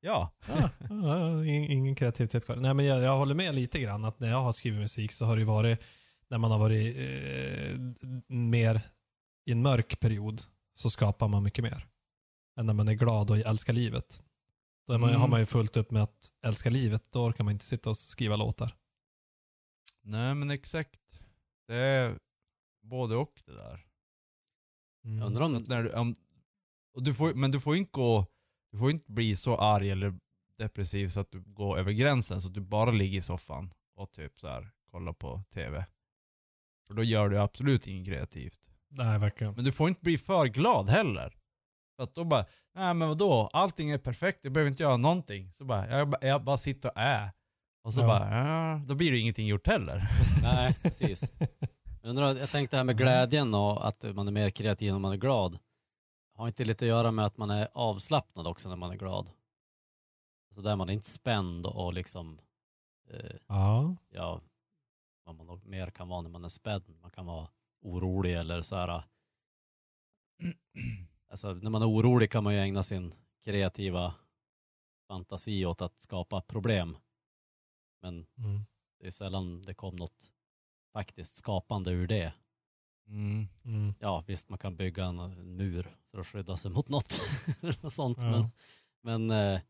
ja. 0.00 0.30
Ja, 0.48 0.70
ja, 0.90 1.44
ing- 1.44 1.68
ingen 1.70 1.94
kreativitet 1.94 2.44
kvar. 2.46 2.56
Nej, 2.56 2.74
men 2.74 2.84
jag, 2.84 3.02
jag 3.02 3.16
håller 3.18 3.34
med 3.34 3.54
lite 3.54 3.80
grann 3.80 4.04
att 4.04 4.20
när 4.20 4.28
jag 4.30 4.40
har 4.42 4.52
skrivit 4.52 4.80
musik 4.80 5.12
så 5.12 5.24
har 5.24 5.36
det 5.36 5.40
ju 5.40 5.46
varit 5.46 5.84
när 6.34 6.38
man 6.38 6.50
har 6.50 6.58
varit 6.58 6.96
eh, 6.96 7.80
mer 8.28 8.80
i 9.46 9.52
en 9.52 9.62
mörk 9.62 10.00
period 10.00 10.42
så 10.72 10.90
skapar 10.90 11.28
man 11.28 11.42
mycket 11.42 11.64
mer. 11.64 11.86
Än 12.58 12.66
när 12.66 12.74
man 12.74 12.88
är 12.88 12.94
glad 12.94 13.30
och 13.30 13.36
älskar 13.38 13.72
livet. 13.72 14.24
Då 14.86 14.98
man, 14.98 15.08
Mm. 15.08 15.20
har 15.20 15.28
man 15.28 15.40
ju 15.40 15.46
fullt 15.46 15.76
upp 15.76 15.90
med 15.90 16.02
att 16.02 16.32
älska 16.44 16.70
livet. 16.70 17.12
Då 17.12 17.24
orkar 17.24 17.44
man 17.44 17.52
inte 17.52 17.64
sitta 17.64 17.90
och 17.90 17.96
skriva 17.96 18.36
låtar. 18.36 18.76
Nej 20.02 20.34
men 20.34 20.50
exakt. 20.50 21.00
Det 21.68 21.74
är 21.76 22.18
både 22.82 23.16
och 23.16 23.42
det 23.46 23.54
där. 23.54 23.86
Mm. 25.04 25.18
Jag 25.18 25.26
undrar 25.26 25.44
om... 25.44 25.54
Att 25.54 25.68
när 25.68 25.82
du, 25.82 25.92
om, 25.92 26.14
och 26.94 27.02
du 27.02 27.14
får, 27.14 27.34
men 27.34 27.50
du 27.50 27.60
får 27.60 27.76
inte 27.76 27.90
gå, 27.92 28.26
du 28.72 28.78
får 28.78 28.90
inte 28.90 29.12
bli 29.12 29.36
så 29.36 29.56
arg 29.56 29.90
eller 29.90 30.18
depressiv 30.58 31.08
så 31.08 31.20
att 31.20 31.30
du 31.30 31.40
går 31.40 31.78
över 31.78 31.92
gränsen 31.92 32.42
så 32.42 32.48
att 32.48 32.54
du 32.54 32.60
bara 32.60 32.90
ligger 32.90 33.18
i 33.18 33.22
soffan 33.22 33.70
och 33.96 34.12
typ 34.12 34.38
så 34.38 34.48
här 34.48 34.70
kollar 34.90 35.12
på 35.12 35.42
TV. 35.50 35.86
För 36.86 36.94
då 36.94 37.02
gör 37.02 37.28
du 37.28 37.38
absolut 37.38 37.86
inget 37.86 38.06
kreativt. 38.08 38.60
Nej, 38.88 39.18
verkligen. 39.18 39.52
Men 39.54 39.64
du 39.64 39.72
får 39.72 39.88
inte 39.88 40.00
bli 40.00 40.18
för 40.18 40.46
glad 40.46 40.88
heller. 40.88 41.36
För 41.96 42.02
att 42.02 42.14
då 42.14 42.24
bara, 42.24 42.44
nej 42.74 42.94
men 42.94 43.08
vadå, 43.08 43.50
allting 43.52 43.90
är 43.90 43.98
perfekt, 43.98 44.38
jag 44.42 44.52
behöver 44.52 44.70
inte 44.70 44.82
göra 44.82 44.96
någonting. 44.96 45.52
Så 45.52 45.64
bara, 45.64 45.88
jag, 45.98 46.14
jag 46.20 46.44
bara 46.44 46.56
sitter 46.56 46.88
och 46.88 46.96
är. 46.96 47.30
Och 47.84 47.94
så 47.94 48.00
Ja. 48.00 48.06
bara, 48.06 48.36
ja, 48.36 48.80
då 48.86 48.94
blir 48.94 49.12
det 49.12 49.18
ingenting 49.18 49.46
gjort 49.46 49.66
heller. 49.66 50.08
Nej, 50.42 50.74
precis. 50.82 51.32
Jag, 52.02 52.10
undrar, 52.10 52.34
jag 52.36 52.48
tänkte 52.48 52.76
det 52.76 52.78
här 52.78 52.84
med 52.84 52.96
glädjen 52.98 53.54
och 53.54 53.88
att 53.88 54.02
man 54.14 54.28
är 54.28 54.32
mer 54.32 54.50
kreativ 54.50 54.92
när 54.92 54.98
man 54.98 55.12
är 55.12 55.16
glad. 55.16 55.58
Har 56.36 56.46
inte 56.46 56.64
lite 56.64 56.84
att 56.84 56.88
göra 56.88 57.10
med 57.10 57.26
att 57.26 57.36
man 57.36 57.50
är 57.50 57.68
avslappnad 57.74 58.46
också 58.46 58.68
när 58.68 58.76
man 58.76 58.90
är 58.90 58.96
glad? 58.96 59.30
Alltså 60.50 60.62
där 60.62 60.76
man 60.76 60.88
är 60.88 60.92
inte 60.92 61.10
spänd 61.10 61.66
och 61.66 61.94
liksom, 61.94 62.38
eh, 63.10 63.36
Ja. 63.48 63.96
ja, 64.10 64.40
vad 65.24 65.34
man 65.36 65.46
nog 65.46 65.64
mer 65.66 65.90
kan 65.90 66.08
vara 66.08 66.22
när 66.22 66.30
man 66.30 66.44
är 66.44 66.48
spänd. 66.48 66.98
Man 67.00 67.10
kan 67.10 67.26
vara 67.26 67.48
orolig 67.80 68.32
eller 68.34 68.62
så 68.62 68.76
här. 68.76 69.02
Alltså 71.28 71.54
när 71.54 71.70
man 71.70 71.82
är 71.82 71.88
orolig 71.88 72.30
kan 72.30 72.44
man 72.44 72.54
ju 72.54 72.60
ägna 72.60 72.82
sin 72.82 73.14
kreativa 73.44 74.14
fantasi 75.08 75.66
åt 75.66 75.82
att 75.82 75.98
skapa 75.98 76.40
problem. 76.40 76.96
Men 78.02 78.26
Mm. 78.38 78.60
det 79.00 79.06
är 79.06 79.10
sällan 79.10 79.62
det 79.62 79.74
kom 79.74 79.96
något 79.96 80.32
faktiskt 80.92 81.36
skapande 81.36 81.90
ur 81.90 82.06
det. 82.06 82.32
Mm. 83.06 83.46
Mm. 83.64 83.94
Ja, 84.00 84.24
visst 84.26 84.48
man 84.48 84.58
kan 84.58 84.76
bygga 84.76 85.04
en, 85.04 85.56
mur 85.56 85.96
för 86.10 86.18
att 86.18 86.26
skydda 86.26 86.56
sig 86.56 86.70
mot 86.70 86.88
något. 86.88 87.20
Något 87.82 87.92
sånt. 87.92 88.18
Ja. 88.22 88.30
Men, 88.30 89.26
men 89.26 89.30
eh, 89.54 89.60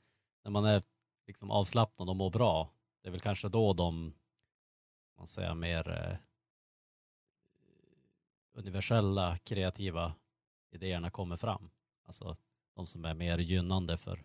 när 0.44 0.50
man 0.50 0.64
är 0.64 0.82
liksom 1.26 1.50
avslappnad 1.50 2.08
och 2.08 2.16
mår 2.16 2.30
bra, 2.30 2.70
det 3.02 3.08
är 3.08 3.11
väl 3.11 3.20
kanske 3.20 3.49
då 3.49 3.73
de, 3.73 4.14
man 5.18 5.26
säger 5.26 5.54
mer 5.54 5.90
eh, 5.90 6.16
universella 8.54 9.38
kreativa 9.38 10.14
idéerna 10.71 11.11
kommer 11.11 11.37
fram. 11.37 11.71
Alltså 12.06 12.37
de 12.76 12.87
som 12.87 13.04
är 13.04 13.14
mer 13.14 13.38
gynnande 13.38 13.99
för 13.99 14.25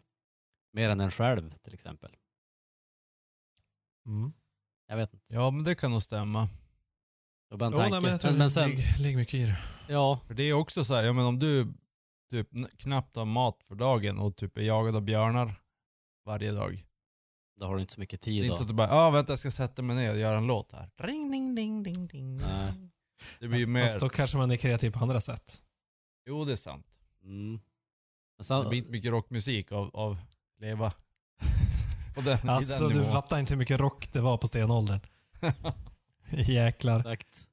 mer 0.72 0.90
än 0.90 1.00
en 1.00 1.12
själv 1.12 1.52
till 1.52 1.74
exempel. 1.74 2.16
Mm. 4.06 4.34
Jag 4.88 4.98
vet 4.98 5.14
inte. 5.14 5.34
Ja 5.34 5.52
men 5.52 5.64
det 5.64 5.76
kan 5.76 5.92
nog 5.92 6.02
stämma. 6.04 6.42
En 6.42 6.50
Jo, 7.52 7.58
tanke. 7.58 7.78
nej, 7.78 8.02
men 8.02 8.12
jag 8.12 8.22
tror 8.22 8.32
men, 8.32 8.40
men 8.40 8.52
sen, 8.52 8.70
det 8.70 8.76
ligger, 8.76 9.04
ligger 9.04 9.18
mycket 9.18 9.34
i 9.34 9.46
det. 9.46 9.58
ja, 9.88 10.20
För 10.28 10.34
det 10.34 10.44
är 10.44 10.54
också 10.54 10.84
så 10.84 10.96
här, 10.96 11.04
ja 11.04 11.14
men 11.14 11.26
om 11.26 11.40
du 11.40 11.74
typ 12.30 12.50
knappt 12.78 13.16
har 13.16 13.26
mat 13.26 13.64
för 13.64 13.76
dagen 13.76 14.20
och 14.20 14.36
typ 14.36 14.58
är 14.58 14.62
jagad 14.62 14.96
av 14.96 15.02
björnar 15.02 15.56
varje 16.26 16.52
dag. 16.52 16.86
Då 17.60 17.66
har 17.66 17.76
du 17.76 17.82
inte 17.82 17.94
så 17.94 18.00
mycket 18.00 18.22
Det 18.22 18.30
är 18.32 18.34
tid 18.34 18.44
inte 18.44 18.56
så 18.58 18.62
att 18.62 18.68
du 18.68 18.74
bara, 18.74 18.88
ja 18.88 18.94
ah, 18.96 19.10
vänta 19.10 19.32
jag 19.32 19.40
ska 19.40 19.52
sätta 19.52 19.82
mig 19.82 19.96
ner 19.96 20.12
och 20.14 20.20
göra 20.20 20.38
en 20.38 20.48
låt 20.48 20.72
här. 20.72 20.90
Ring, 20.98 21.32
ding, 21.32 21.56
ding, 21.56 21.84
ding, 21.84 22.08
ding. 22.08 22.38
Nej. 22.38 22.74
Det 23.40 23.48
blir 23.48 23.60
ju 23.60 23.68
mer, 23.68 23.82
Fast 23.82 24.00
då 24.00 24.10
kanske 24.10 24.38
man 24.38 24.52
är 24.52 24.58
kreativ 24.58 24.92
på 24.92 25.00
andra 25.00 25.22
sätt. 25.22 25.62
jo 26.26 26.46
det 26.46 26.52
är 26.52 26.56
sant. 26.56 26.86
Mm. 27.24 27.52
Men 27.52 27.60
Det 28.38 28.44
sen, 28.44 28.70
blir 28.70 28.80
inte 28.80 28.92
mycket 28.92 29.12
rockmusik 29.12 29.72
av, 29.72 29.90
av 29.96 30.20
leva. 30.60 30.92
På 32.16 32.22
den, 32.22 32.50
Alltså 32.50 32.80
den 32.84 32.90
du 32.90 32.96
nivån. 33.00 33.12
fattar 33.12 33.40
inte 33.40 33.54
hur 33.54 33.58
mycket 33.60 33.80
rock 33.80 34.14
det 34.14 34.22
var 34.22 34.38
på 34.38 34.48
stenåldern. 34.48 35.00
Jäklar. 36.32 37.00
exakt. 37.00 37.46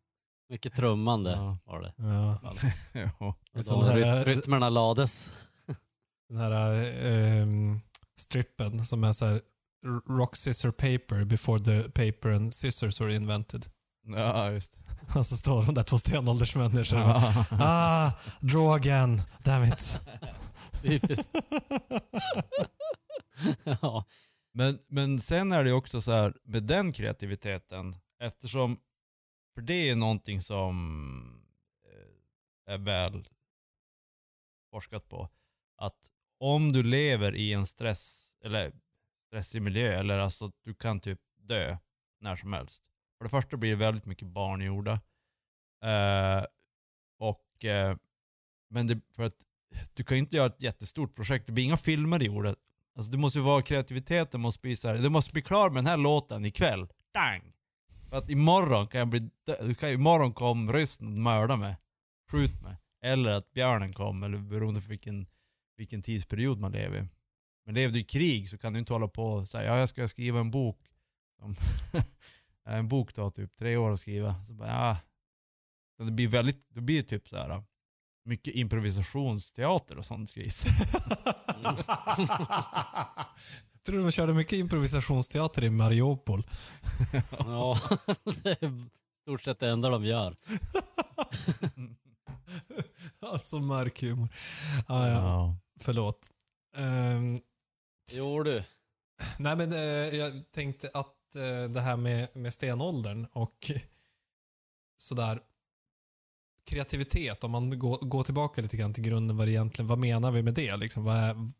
Mycket 0.49 0.75
trummande 0.75 1.31
Ja. 1.31 1.59
var 1.65 1.81
det. 1.81 1.93
Ja. 1.99 3.35
Sån 3.63 3.81
då 3.81 3.87
här- 3.87 3.97
ry- 3.97 4.25
rytmerna 4.25 4.69
lades. 4.71 5.33
Den 6.29 6.39
här 6.39 6.85
ehm, 7.07 7.81
strippen 8.17 8.85
som 8.85 9.05
är 9.05 9.13
så 9.13 9.27
här 9.27 9.43
rock, 10.09 10.37
scissor, 10.37 10.71
paper 10.71 11.25
before 11.25 11.59
the 11.59 11.91
paper 11.91 12.31
and 12.31 12.55
scissors 12.55 13.01
were 13.01 13.15
invented. 13.15 13.67
Ja, 14.09 14.51
just 14.51 14.79
Och 15.17 15.27
så 15.27 15.37
står 15.37 15.63
de 15.63 15.75
där 15.75 15.83
två 15.83 15.99
stenåldersmänniskor 15.99 16.99
och 16.99 17.07
bara. 17.07 17.35
Ah, 17.51 18.13
again, 18.75 19.21
damn 19.45 19.65
it. 19.65 20.01
Typiskt. 20.83 21.35
ja. 23.83 24.05
Men, 24.55 24.79
men 24.89 25.21
sen 25.21 25.53
är 25.53 25.65
det 25.65 25.71
ju 25.71 25.77
också 25.77 26.01
så 26.01 26.13
här 26.13 26.35
med 26.45 26.63
den 26.63 26.93
kreativiteten, 26.93 27.97
eftersom, 28.21 28.81
för 29.55 29.63
det 29.63 29.89
är 29.91 29.97
någonting 29.97 30.41
som 30.41 31.43
eh, 31.87 32.75
är 32.75 32.79
väl 32.79 33.29
forskat 34.71 35.09
på, 35.09 35.29
att 35.77 36.11
om 36.41 36.73
du 36.73 36.83
lever 36.83 37.35
i 37.35 37.53
en 37.53 37.67
stress, 37.67 38.35
eller 38.45 38.73
stressig 39.27 39.63
miljö, 39.63 39.99
eller 39.99 40.19
alltså 40.19 40.51
du 40.65 40.75
kan 40.75 41.01
typ 41.01 41.21
dö 41.39 41.77
när 42.21 42.37
som 42.37 42.53
helst. 42.53 42.83
För 43.19 43.25
det 43.25 43.31
första 43.31 43.57
blir 43.57 43.71
det 43.71 43.77
väldigt 43.77 44.07
mycket 44.07 44.29
barn 44.29 44.61
gjorda. 44.61 44.93
Eh, 45.85 46.45
och, 47.19 47.65
eh, 47.65 47.97
men 48.71 48.87
det, 48.87 49.01
för 49.17 49.23
att 49.23 49.37
du 49.95 50.05
kan 50.05 50.17
ju 50.17 50.23
inte 50.23 50.37
göra 50.37 50.47
ett 50.47 50.63
jättestort 50.63 51.15
projekt, 51.15 51.47
det 51.47 51.53
blir 51.53 51.65
inga 51.65 51.77
filmer 51.77 52.21
gjorda. 52.21 52.55
Alltså 52.97 53.11
det 53.11 53.19
måste 53.19 53.39
ju 53.39 53.45
vara 53.45 53.63
kreativiteten 53.63 54.41
måste 54.41 54.61
bli 54.61 54.77
så 54.77 54.89
här, 54.89 54.99
du 54.99 55.09
måste 55.09 55.33
bli 55.33 55.43
klar 55.43 55.71
med 55.71 55.77
den 55.85 55.87
här 55.87 55.97
låten 55.97 56.45
ikväll. 56.45 56.89
Dang! 57.15 57.53
För 58.11 58.17
att 58.17 58.31
imorgon 58.31 58.87
kan 58.87 58.99
jag 58.99 59.09
bli 59.09 59.31
dö- 59.47 59.75
kan, 59.75 59.91
imorgon 59.91 60.33
kom 60.33 60.73
ryssen 60.73 61.07
och 61.07 61.19
mörda 61.19 61.57
mig. 61.57 61.77
Skjut 62.31 62.63
mig. 62.63 62.77
Eller 63.03 63.31
att 63.31 63.53
björnen 63.53 63.93
kom, 63.93 64.23
eller 64.23 64.39
beroende 64.39 64.81
på 64.81 64.89
vilken, 64.89 65.27
vilken 65.77 66.03
tidsperiod 66.03 66.61
man 66.61 66.73
lever 66.73 66.99
i. 66.99 67.09
Men 67.67 67.75
lever 67.75 67.93
du 67.93 68.01
i 68.01 68.05
krig 68.05 68.51
så 68.51 68.59
kan 68.59 68.73
du 68.73 68.79
inte 68.79 68.93
hålla 68.93 69.09
på 69.09 69.25
och 69.25 69.49
säga 69.49 69.65
ja 69.65 69.79
jag 69.79 69.89
ska 69.89 70.09
skriva 70.09 70.41
en 70.41 70.51
bok. 70.51 70.79
En 72.69 72.89
bok 72.89 73.13
tar 73.13 73.31
typ 73.31 73.57
tre 73.57 73.77
år 73.77 73.91
att 73.91 74.01
skriva. 74.01 74.45
Så 74.45 74.55
bara, 74.55 74.69
ja. 74.69 74.97
Det 75.99 76.13
blir 76.13 76.29
väldigt, 76.29 76.67
det 76.69 76.81
blir 76.81 77.03
typ 77.03 77.29
så 77.29 77.37
här 77.37 77.63
mycket 78.25 78.55
improvisationsteater 78.55 79.99
och 79.99 80.05
sånt 80.05 80.31
skris. 80.31 80.65
Tror 83.87 83.97
du 83.97 84.03
de 84.03 84.11
körde 84.11 84.33
mycket 84.33 84.59
improvisationsteater 84.59 85.65
i 85.65 85.71
Mariupol? 85.71 86.47
ja, 87.39 87.79
det 88.43 88.63
är 88.63 88.81
stort 89.23 89.43
sett 89.43 89.61
det 89.61 89.71
enda 89.71 89.91
de 89.91 90.05
gör. 90.05 90.37
alltså 93.21 93.59
mörk 93.59 94.03
humor. 94.03 94.29
Ah, 94.87 95.07
ja. 95.07 95.57
Förlåt. 95.81 96.31
Ehm, 96.77 97.41
Jo 98.11 98.43
du. 98.43 98.65
nej 99.39 99.57
men 99.57 99.73
eh, 99.73 100.17
jag 100.19 100.53
tänkte 100.53 100.91
att 100.95 101.37
eh, 101.37 101.71
det 101.71 101.81
här 101.81 101.97
med, 101.97 102.37
med 102.37 102.53
stenåldern 102.53 103.27
och 103.33 103.71
sådär 104.97 105.43
kreativitet, 106.67 107.45
om 107.45 107.51
man 107.51 107.79
går, 107.79 107.99
går 107.99 108.25
tillbaka 108.25 108.63
lite 108.63 108.77
grann 108.77 108.95
till 108.95 109.05
grunden 109.05 109.37
vad 109.37 109.47
det 109.47 109.53
egentligen, 109.53 109.87
vad 109.87 109.99
menar 109.99 110.31
vi 110.31 110.43
med 110.43 110.55
det? 110.55 110.77
Liksom, 110.77 111.05
vad, 111.05 111.17
är, 111.17 111.51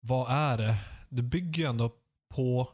vad 0.00 0.30
är 0.30 0.58
det? 0.58 0.76
Det 1.08 1.22
bygger 1.22 1.62
ju 1.62 1.68
ändå 1.68 1.92
på 2.34 2.68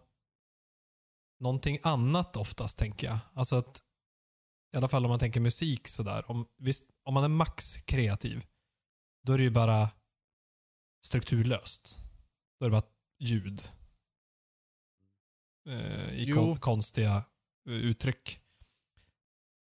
någonting 1.40 1.78
annat 1.82 2.36
oftast, 2.36 2.78
tänker 2.78 3.06
jag. 3.06 3.18
Alltså 3.34 3.56
att, 3.56 3.82
i 4.74 4.76
alla 4.76 4.88
fall 4.88 5.04
om 5.04 5.08
man 5.08 5.18
tänker 5.18 5.40
musik 5.40 5.88
sådär, 5.88 6.30
om, 6.30 6.46
visst, 6.58 6.84
om 7.04 7.14
man 7.14 7.24
är 7.24 7.28
max 7.28 7.76
kreativ, 7.76 8.44
då 9.26 9.32
är 9.32 9.38
det 9.38 9.44
ju 9.44 9.50
bara 9.50 9.88
strukturlöst. 11.04 11.98
Då 12.60 12.66
är 12.66 12.70
det 12.70 12.76
bara 12.80 12.88
ljud. 13.20 13.62
Eh, 15.68 16.14
I 16.22 16.32
kon 16.34 16.56
konstiga 16.56 17.24
eh, 17.68 17.74
uttryck. 17.74 18.38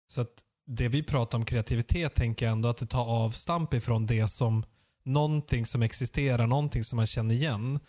Så 0.07 0.21
att 0.21 0.43
det 0.65 0.87
vi 0.87 1.03
pratar 1.03 1.37
om 1.37 1.45
kreativitet 1.45 2.15
tänker 2.15 2.45
jag 2.45 2.53
ändå 2.53 2.69
att 2.69 2.77
det 2.77 2.85
tar 2.85 3.05
avstamp 3.05 3.73
ifrån 3.73 4.05
det 4.05 4.27
som 4.27 4.65
någonting 5.03 5.65
som 5.65 5.81
existerar, 5.81 6.47
någonting 6.47 6.83
som 6.83 6.97
man 6.97 7.07
känner 7.07 7.35
igen 7.35 7.79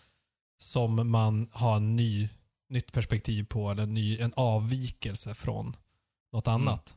som 0.57 1.11
man 1.11 1.47
har 1.51 1.75
en 1.77 1.95
ny, 1.95 2.29
nytt 2.69 2.91
perspektiv 2.91 3.43
på 3.43 3.71
eller 3.71 3.83
en, 3.83 3.93
ny, 3.93 4.19
en 4.19 4.33
avvikelse 4.35 5.35
från 5.35 5.75
något 6.33 6.47
Mm. 6.47 6.61
annat. 6.67 6.95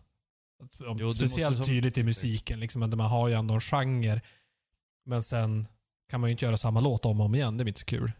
Om- 0.88 0.99
Jo, 1.01 1.12
Speciellt 1.12 1.66
tydligt 1.66 1.99
i 1.99 2.03
musiken, 2.03 2.61
liksom, 2.61 2.83
att 2.83 2.95
man 2.95 3.11
har 3.11 3.29
ju 3.29 3.35
ändå 3.35 3.55
en 3.55 3.61
genre 3.61 4.21
men 5.05 5.23
sen 5.23 5.66
kan 6.09 6.21
man 6.21 6.31
ju 6.31 6.33
inte 6.33 6.45
göra 6.45 6.57
samma 6.57 6.81
låt 6.81 7.05
om 7.05 7.21
och 7.21 7.27
om 7.27 7.35
igen, 7.35 7.57
det 7.59 7.64
blir 7.64 7.71
inte 7.71 7.81
så 7.81 7.87
kul. 7.87 8.12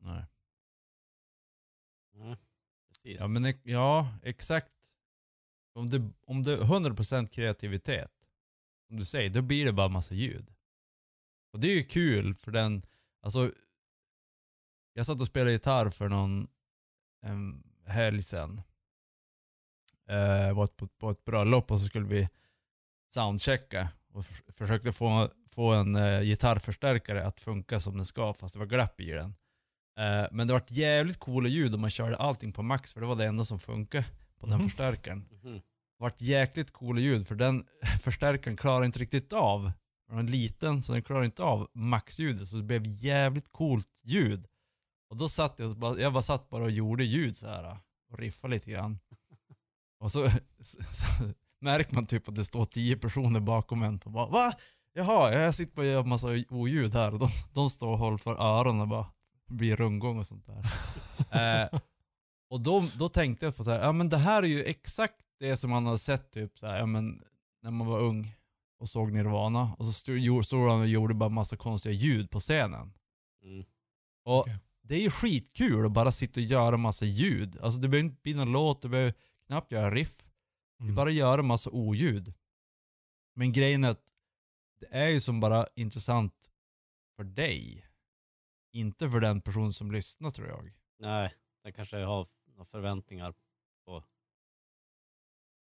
Nej. 0.00 0.24
Ja, 2.14 2.36
precis. 2.88 3.20
Ja, 3.20 3.28
men, 3.28 3.54
ja 3.62 4.08
exakt. 4.22 4.72
Om 5.74 5.90
det, 5.90 6.10
om 6.26 6.42
det 6.42 6.52
är 6.52 6.58
100% 6.58 7.26
kreativitet, 7.26 8.12
som 8.86 8.96
du 8.96 9.04
säger, 9.04 9.30
då 9.30 9.42
blir 9.42 9.64
det 9.64 9.72
bara 9.72 9.88
massa 9.88 10.14
ljud. 10.14 10.54
Och 11.52 11.60
det 11.60 11.66
är 11.66 11.76
ju 11.76 11.82
kul 11.82 12.34
för 12.34 12.50
den, 12.50 12.82
alltså 13.20 13.52
jag 14.92 15.06
satt 15.06 15.20
och 15.20 15.26
spelade 15.26 15.52
gitarr 15.52 15.90
för 15.90 16.08
någon 16.08 16.48
en 17.22 17.62
helg 17.86 18.22
sen. 18.22 18.62
Eh, 20.08 20.54
var 20.54 20.66
på, 20.66 20.88
på 20.88 21.10
ett 21.10 21.24
bröllop 21.24 21.70
och 21.70 21.80
så 21.80 21.86
skulle 21.86 22.06
vi 22.06 22.28
soundchecka 23.14 23.88
och 24.12 24.26
för, 24.26 24.52
försökte 24.52 24.92
få, 24.92 25.30
få 25.54 25.72
en 25.72 25.94
eh, 25.96 26.20
gitarrförstärkare 26.22 27.26
att 27.26 27.40
funka 27.40 27.80
som 27.80 27.96
den 27.96 28.04
ska 28.04 28.34
fast 28.34 28.52
det 28.54 28.58
var 28.58 28.66
glapp 28.66 29.00
i 29.00 29.10
den. 29.10 29.34
Eh, 29.98 30.26
men 30.32 30.46
det 30.46 30.52
var 30.52 30.62
jävligt 30.68 31.18
coola 31.18 31.48
ljud 31.48 31.74
om 31.74 31.80
man 31.80 31.90
körde 31.90 32.16
allting 32.16 32.52
på 32.52 32.62
max 32.62 32.92
för 32.92 33.00
det 33.00 33.06
var 33.06 33.16
det 33.16 33.24
enda 33.24 33.44
som 33.44 33.58
funkade 33.58 34.04
på 34.40 34.46
den 34.46 34.58
Mhm. 34.58 34.68
förstärkaren. 34.68 35.28
Det 35.42 35.62
vart 35.98 36.20
jäkligt 36.20 36.72
coola 36.72 37.00
ljud 37.00 37.26
för 37.26 37.34
den 37.34 37.64
förstärkaren 38.02 38.56
klarar 38.56 38.84
inte 38.84 38.98
riktigt 38.98 39.32
av, 39.32 39.72
den 40.08 40.16
var 40.16 40.22
liten 40.22 40.82
så 40.82 40.92
den 40.92 41.02
klarar 41.02 41.24
inte 41.24 41.42
av 41.42 41.68
maxljudet 41.74 42.48
så 42.48 42.56
det 42.56 42.62
blev 42.62 42.82
jävligt 42.86 43.52
coolt 43.52 44.00
ljud. 44.04 44.46
Och 45.10 45.16
då 45.16 45.28
satt 45.28 45.58
jag, 45.58 45.76
bara, 45.78 46.00
jag 46.00 46.12
bara 46.12 46.22
satt 46.22 46.48
bara 46.50 46.64
och 46.64 46.70
gjorde 46.70 47.04
ljud 47.04 47.36
så 47.36 47.46
här 47.48 47.78
och 48.12 48.18
riffade 48.18 48.54
lite 48.54 48.70
grann. 48.70 48.98
Och 50.00 50.12
så, 50.12 50.28
så, 50.60 50.82
så 50.90 51.06
märker 51.60 51.94
man 51.94 52.06
typ 52.06 52.28
att 52.28 52.34
det 52.34 52.44
står 52.44 52.64
tio 52.64 52.96
personer 52.96 53.40
bakom 53.40 53.82
en 53.82 54.00
och 54.04 54.10
bara 54.10 54.26
Va? 54.26 54.52
Jaha, 54.96 55.32
jag 55.32 55.54
sitter 55.54 55.82
och 55.82 55.86
gör 55.86 56.04
massa 56.04 56.28
oljud 56.50 56.92
här 56.92 57.12
och 57.12 57.18
de, 57.18 57.28
de 57.54 57.70
står 57.70 57.88
och 57.88 57.98
håller 57.98 58.16
för 58.16 58.42
öronen 58.42 58.80
och 58.80 58.88
bara 58.88 59.06
blir 59.50 59.76
rundgång 59.76 60.18
och 60.18 60.26
sånt 60.26 60.46
där. 60.46 60.64
eh, 61.62 61.80
och 62.50 62.60
då, 62.60 62.84
då 62.98 63.08
tänkte 63.08 63.46
jag 63.46 63.56
på 63.56 63.64
så 63.64 63.70
här, 63.70 63.80
ja 63.80 63.92
men 63.92 64.08
det 64.08 64.16
här 64.16 64.42
är 64.42 64.46
ju 64.46 64.64
exakt 64.64 65.24
det 65.38 65.56
som 65.56 65.70
man 65.70 65.86
har 65.86 65.96
sett 65.96 66.30
typ 66.30 66.58
så 66.58 66.66
här, 66.66 66.78
ja 66.78 66.86
men 66.86 67.22
när 67.62 67.70
man 67.70 67.86
var 67.86 67.98
ung 67.98 68.34
och 68.80 68.88
såg 68.88 69.12
Nirvana 69.12 69.74
och 69.78 69.86
så 69.86 69.92
stod, 69.92 70.70
han 70.70 70.80
och 70.80 70.86
gjorde 70.88 71.14
bara 71.14 71.28
massa 71.28 71.56
konstiga 71.56 71.92
ljud 71.92 72.30
på 72.30 72.40
scenen. 72.40 72.92
Mm. 73.44 73.64
Och 74.24 74.40
Okej. 74.40 74.56
det 74.82 74.94
är 74.94 75.00
ju 75.00 75.10
skitkul 75.10 75.86
att 75.86 75.92
bara 75.92 76.12
sitta 76.12 76.40
och 76.40 76.44
göra 76.44 76.76
massa 76.76 77.04
ljud. 77.04 77.58
Alltså 77.62 77.80
det 77.80 77.88
behöver 77.88 78.08
inte 78.08 78.22
bli 78.22 78.34
någon 78.34 78.52
låt, 78.52 78.82
det 78.82 78.88
behöver 78.88 79.14
knappt 79.46 79.72
göra 79.72 79.90
riff. 79.90 80.24
Det 80.78 80.84
är 80.84 80.84
Mm. 80.84 80.94
bara 80.94 81.10
göra 81.10 81.42
massa 81.42 81.70
oljud. 81.70 82.34
Men 83.36 83.52
grejen 83.52 83.84
är 83.84 83.90
att 83.90 84.13
det 84.90 84.96
är 84.98 85.08
ju 85.08 85.20
som 85.20 85.40
bara 85.40 85.66
intressant 85.74 86.50
för 87.16 87.24
dig. 87.24 87.86
Inte 88.72 89.10
för 89.10 89.20
den 89.20 89.40
person 89.40 89.72
som 89.72 89.92
lyssnar 89.92 90.30
tror 90.30 90.48
jag. 90.48 90.72
Nej, 90.98 91.34
jag 91.62 91.74
kanske 91.74 91.96
har 91.96 92.26
några 92.46 92.64
förväntningar 92.64 93.34
på... 93.86 94.04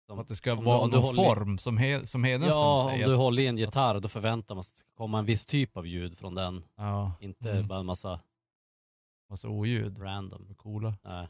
Som- 0.07 0.19
Att 0.19 0.27
det 0.27 0.35
ska 0.35 0.53
om 0.53 0.63
vara 0.63 0.79
om 0.79 0.89
någon 0.89 1.03
håller- 1.03 1.23
form 1.23 1.57
som, 1.57 1.77
he, 1.77 2.07
som 2.07 2.23
Hedenström 2.23 2.57
Ja, 2.59 2.83
om 2.83 2.89
säger. 2.89 3.07
du 3.07 3.15
håller 3.15 3.43
i 3.43 3.47
en 3.47 3.57
gitarr 3.57 3.99
då 3.99 4.07
förväntar 4.07 4.55
man 4.55 4.63
sig 4.63 4.71
att 4.71 4.75
det 4.75 4.79
ska 4.79 4.91
komma 4.93 5.19
en 5.19 5.25
viss 5.25 5.45
typ 5.45 5.77
av 5.77 5.87
ljud 5.87 6.17
från 6.17 6.35
den. 6.35 6.65
Ja, 6.75 7.15
Inte 7.19 7.51
Mm. 7.51 7.67
bara 7.67 7.79
en 7.79 7.85
massa 7.85 8.21
massa 9.29 9.49
oljud. 9.49 10.01
random. 10.01 10.55
Coola. 10.55 10.97
Nej. 11.03 11.27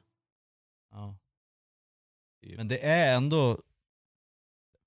Ja. 0.92 1.18
Typ. 2.42 2.58
Men 2.58 2.68
det 2.68 2.86
är 2.86 3.16
ändå... 3.16 3.58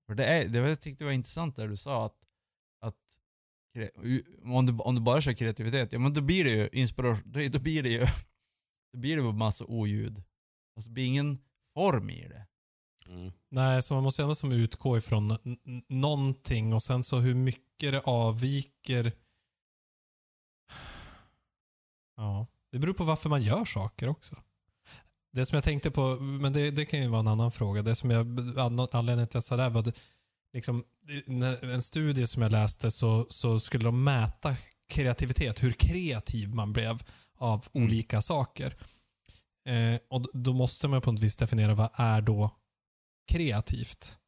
För 0.06 0.14
det 0.14 0.24
är, 0.24 0.48
det 0.48 0.61
var, 0.61 0.68
jag 0.68 0.80
tyckte 0.80 1.04
det 1.04 1.06
var 1.09 1.12
intressant 1.12 1.56
där 1.56 1.68
du 1.68 1.76
sa 1.76 2.04
att, 2.06 2.26
om 4.45 4.67
du, 4.67 4.73
om 4.73 4.95
du 4.95 5.01
bara 5.01 5.21
kör 5.21 5.33
kreativitet, 5.33 5.93
ja 5.93 5.99
men 5.99 6.12
då 6.12 6.21
blir 6.21 6.45
det 6.45 6.51
ju 6.51 6.69
inspiration, 6.73 7.33
då, 7.33 7.49
då 7.49 7.59
blir 7.59 7.83
det 7.83 7.89
ju, 7.89 8.01
då 8.93 8.99
blir 8.99 9.17
det 9.17 9.23
ju 9.23 9.33
massa 9.33 9.65
oljud. 9.65 10.23
Alltså 10.77 10.91
det 10.91 10.95
blir 10.95 11.07
ingen 11.07 11.39
form 11.75 12.11
i 12.11 12.29
det. 12.29 12.47
Mm. 13.09 13.33
Nej, 13.51 13.83
så 13.83 13.95
man 13.95 14.03
måste 14.03 14.23
ju 14.23 14.25
ändå 14.25 14.35
som 14.35 14.53
utgå 14.53 14.97
ifrån 14.97 15.39
någonting 15.89 16.75
och 16.75 16.83
sen 16.83 17.05
så 17.05 17.19
hur 17.19 17.35
mycket 17.35 17.93
det 17.93 18.01
avviker. 18.01 19.12
Ja, 22.19 22.47
det 22.73 22.79
beror 22.79 22.95
på 22.95 23.05
varför 23.05 23.29
man 23.29 23.43
gör 23.43 23.65
saker 23.65 24.09
också. 24.09 24.37
Det 25.33 25.47
som 25.47 25.57
jag 25.57 25.65
tänkte 25.65 25.91
på, 25.91 26.17
men 26.17 26.53
det, 26.53 26.71
det 26.71 26.85
kan 26.85 27.03
ju 27.03 27.09
vara 27.09 27.21
en 27.21 27.29
annan 27.29 27.53
fråga. 27.53 27.83
Det 27.83 27.95
som 27.95 28.11
jag, 28.11 28.41
an- 28.59 28.89
anledningen 28.93 29.29
till 29.29 29.31
att 29.31 29.35
jag 29.35 29.43
sa 29.43 29.57
det 29.57 29.62
här 29.62 29.71
var 29.71 29.89
att 29.89 30.01
liksom, 30.57 30.85
en 31.62 31.83
studie 31.83 32.27
som 32.27 32.42
jag 32.42 32.53
läste 32.53 32.90
så, 32.90 33.27
så 33.29 33.61
skulle 33.61 33.85
de 33.85 34.05
mäta 34.05 34.57
kreativitet, 34.88 35.62
hur 35.62 35.73
kreativ 35.73 36.55
man 36.55 36.73
blev 36.73 37.03
av 37.38 37.66
Mm. 37.75 37.87
olika 37.87 38.23
saker. 38.23 38.77
Eh, 39.69 40.01
och 40.11 40.27
då 40.33 40.53
måste 40.53 40.88
man 40.88 41.01
på 41.01 41.12
något 41.12 41.21
vis 41.21 41.37
definiera 41.37 41.75
vad 41.75 41.88
är 41.95 42.21
då 42.21 42.51
kreativt? 43.33 44.19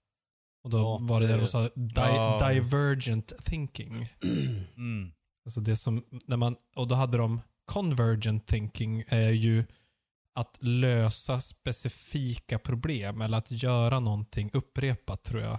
Och 0.65 0.71
då 0.71 0.79
Ja, 0.79 0.99
var 1.01 1.21
det 1.21 1.27
det- 1.27 1.33
det 1.33 1.39
de 1.41 1.47
sa, 1.47 1.63
di 1.63 1.93
Ja. 1.97 2.51
divergent 2.53 3.33
thinking. 3.45 4.09
Mm. 4.77 5.13
Alltså 5.45 5.61
det 5.61 5.77
som, 5.77 6.05
när 6.27 6.37
man, 6.37 6.57
och 6.77 6.89
då 6.89 6.95
hade 6.95 7.19
de 7.19 7.41
convergent 7.65 8.47
thinking 8.47 9.05
är 9.09 9.31
ju 9.31 9.65
att 10.35 10.57
lösa 10.61 11.41
specifika 11.41 12.59
problem 12.59 13.21
eller 13.21 13.39
att 13.39 13.51
göra 13.63 14.01
någonting 14.01 14.51
upprepat 14.53 15.23
tror 15.23 15.43
jag. 15.43 15.59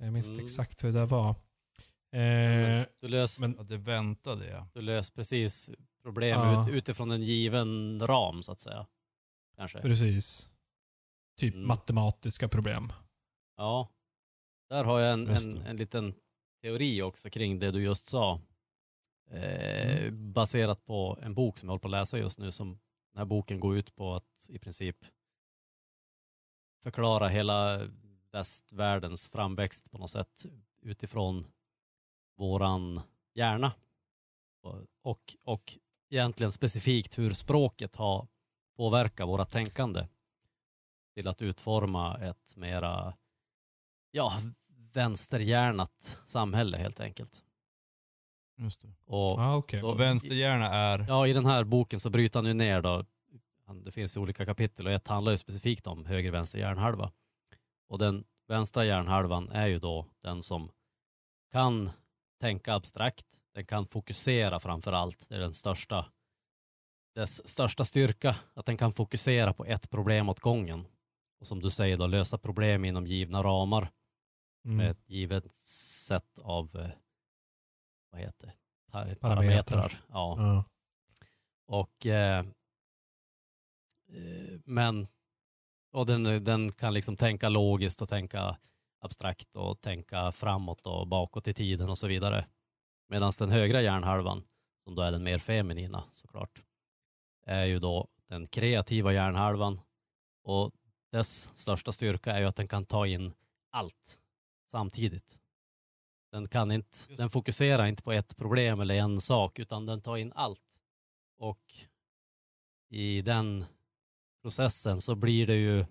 Jag 0.00 0.12
minns 0.12 0.26
inte 0.26 0.34
Mm. 0.34 0.44
exakt 0.44 0.84
hur 0.84 0.92
det 0.92 1.06
var. 1.06 1.30
Eh, 2.12 2.86
Du 3.00 3.08
löser 3.08 3.40
men 3.40 3.54
Ja, 3.58 3.62
det 3.64 3.76
väntade 3.76 4.46
jag. 4.48 4.66
du 4.74 4.80
löser 4.82 5.12
precis 5.14 5.70
problem 6.02 6.38
Ja. 6.40 6.68
ut, 6.68 6.74
utifrån 6.74 7.10
en 7.10 7.22
given 7.22 8.00
ram 8.06 8.42
så 8.42 8.52
att 8.52 8.60
säga. 8.60 8.86
Kanske. 9.56 9.80
precis. 9.80 10.50
Typ 11.38 11.54
Mm. 11.54 11.68
matematiska 11.68 12.48
problem. 12.48 12.92
Ja. 13.56 13.88
Där 14.68 14.84
har 14.84 15.00
jag 15.00 15.12
en, 15.12 15.26
en, 15.28 15.56
en 15.56 15.76
liten 15.76 16.14
teori 16.62 17.02
också 17.02 17.30
kring 17.30 17.58
det 17.58 17.70
du 17.70 17.82
just 17.82 18.06
sa. 18.06 18.40
Eh, 19.30 20.00
Mm. 20.06 20.32
Baserat 20.32 20.84
på 20.84 21.18
en 21.22 21.34
bok 21.34 21.58
som 21.58 21.68
jag 21.68 21.72
håller 21.72 21.80
på 21.80 21.88
att 21.88 21.92
läsa 21.92 22.18
just 22.18 22.38
nu. 22.38 22.52
Som 22.52 22.68
den 23.12 23.18
här 23.18 23.24
boken 23.24 23.60
går 23.60 23.76
ut 23.76 23.94
på 23.94 24.14
att 24.14 24.46
i 24.50 24.58
princip 24.58 24.96
förklara 26.82 27.28
hela 27.28 27.80
västvärldens 28.32 29.30
framväxt 29.30 29.90
på 29.90 29.98
något 29.98 30.10
sätt 30.10 30.46
utifrån 30.82 31.46
våran 32.36 33.00
hjärna. 33.34 33.72
Och, 34.62 34.84
och, 35.44 35.78
egentligen 36.10 36.52
specifikt 36.52 37.18
hur 37.18 37.32
språket 37.32 37.96
har 37.96 38.28
påverkat 38.76 39.28
våra 39.28 39.44
tänkande 39.44 40.06
till 41.14 41.28
att 41.28 41.42
utforma 41.42 42.18
ett 42.18 42.56
mera 42.56 43.16
ja, 44.10 44.32
vänsterhjärnat 44.92 46.20
samhälle 46.24 46.76
helt 46.76 47.00
enkelt. 47.00 47.44
Just 48.58 48.80
det. 48.82 48.88
Och, 49.04 49.40
Ja, 49.40 49.56
okej. 49.56 49.80
då- 49.80 49.88
Och 49.88 50.00
vänsterhjärna 50.00 50.66
är... 50.66 50.98
Ja, 51.08 51.26
i 51.26 51.32
den 51.32 51.46
här 51.46 51.64
boken 51.64 52.00
så 52.00 52.10
bryter 52.10 52.38
han 52.38 52.46
ju 52.46 52.54
ner 52.54 52.82
då, 52.82 53.04
det 53.84 53.92
finns 53.92 54.16
ju 54.16 54.20
olika 54.20 54.46
kapitel 54.46 54.86
och 54.86 54.92
ett 54.92 55.08
handlar 55.08 55.32
ju 55.32 55.38
specifikt 55.38 55.86
om 55.86 56.06
höger 56.06 56.30
vänster 56.30 56.58
hjärnhalva. 56.58 57.12
Och 57.90 57.98
den 57.98 58.24
vänstra 58.48 58.84
hjärnhalvan 58.84 59.48
är 59.50 59.66
ju 59.66 59.78
då 59.78 60.06
den 60.22 60.42
som 60.42 60.70
kan 61.52 61.90
tänka 62.40 62.74
abstrakt, 62.74 63.26
den 63.54 63.64
kan 63.64 63.86
fokusera 63.86 64.60
framför 64.60 64.92
allt, 64.92 65.28
det 65.28 65.34
är 65.34 65.40
den 65.40 65.54
största, 65.54 66.06
dess 67.14 67.48
största 67.48 67.84
styrka, 67.84 68.36
att 68.54 68.66
den 68.66 68.76
kan 68.76 68.92
fokusera 68.92 69.52
på 69.54 69.64
ett 69.64 69.90
problem 69.90 70.28
åt 70.28 70.40
gången. 70.40 70.86
Och 71.40 71.46
som 71.46 71.60
du 71.60 71.70
säger 71.70 71.96
då, 71.96 72.06
lösa 72.06 72.38
problem 72.38 72.84
inom 72.84 73.06
givna 73.06 73.42
ramar 73.42 73.80
med 74.62 74.74
Mm. 74.74 74.90
ett 74.90 75.10
givet 75.10 75.54
sätt 75.54 76.38
av, 76.42 76.76
eh, 76.76 76.90
vad 78.10 78.20
heter 78.20 78.46
det, 78.46 78.52
Par- 78.92 79.14
Parametrar. 79.14 79.36
parametrar. 79.36 79.92
Ja. 80.08 80.34
Ja. 80.38 80.64
Och 81.66 82.06
eh, 82.06 82.38
eh, 84.08 84.60
men 84.64 85.06
och 85.92 86.06
den, 86.06 86.44
den 86.44 86.72
kan 86.72 86.94
liksom 86.94 87.16
tänka 87.16 87.48
logiskt 87.48 88.02
och 88.02 88.08
tänka 88.08 88.56
abstrakt 89.00 89.56
och 89.56 89.80
tänka 89.80 90.32
framåt 90.32 90.86
och 90.86 91.06
bakåt 91.06 91.48
i 91.48 91.54
tiden 91.54 91.88
och 91.88 91.98
så 91.98 92.06
vidare. 92.06 92.44
Medan 93.08 93.32
den 93.38 93.50
högra 93.50 93.82
hjärnhalvan, 93.82 94.42
som 94.84 94.94
då 94.94 95.02
är 95.02 95.12
den 95.12 95.22
mer 95.22 95.38
feminina 95.38 96.04
såklart, 96.10 96.62
är 97.46 97.64
ju 97.64 97.78
då 97.78 98.08
den 98.28 98.46
kreativa 98.46 99.12
hjärnhalvan 99.12 99.80
och 100.42 100.72
dess 101.12 101.58
största 101.58 101.92
styrka 101.92 102.32
är 102.32 102.40
ju 102.40 102.46
att 102.46 102.56
den 102.56 102.68
kan 102.68 102.84
ta 102.84 103.06
in 103.06 103.32
allt 103.70 104.20
samtidigt. 104.66 105.40
Den, 106.32 106.48
kan 106.48 106.72
inte, 106.72 106.88
Just. 107.08 107.16
den 107.16 107.30
fokuserar 107.30 107.86
inte 107.86 108.02
på 108.02 108.12
ett 108.12 108.36
problem 108.36 108.80
eller 108.80 108.94
en 108.94 109.20
sak 109.20 109.58
utan 109.58 109.86
den 109.86 110.00
tar 110.00 110.16
in 110.16 110.32
allt. 110.32 110.80
Och 111.38 111.74
i 112.88 113.22
den 113.22 113.64
processen 114.42 115.00
så 115.00 115.14
blir 115.14 115.46
det 115.46 115.56
ju, 115.56 115.86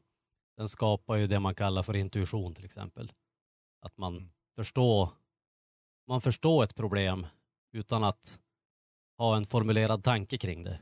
den 0.57 0.69
skapar 0.69 1.15
ju 1.15 1.27
det 1.27 1.39
man 1.39 1.55
kallar 1.55 1.83
för 1.83 1.95
intuition 1.95 2.53
till 2.53 2.65
exempel. 2.65 3.11
Att 3.81 3.97
man 3.97 4.17
Mm. 4.17 4.29
förstår, 4.55 5.09
man 6.07 6.21
förstår 6.21 6.63
ett 6.63 6.75
problem 6.75 7.27
utan 7.71 8.03
att 8.03 8.39
ha 9.17 9.37
en 9.37 9.45
formulerad 9.45 10.03
tanke 10.03 10.37
kring 10.37 10.63
det. 10.63 10.79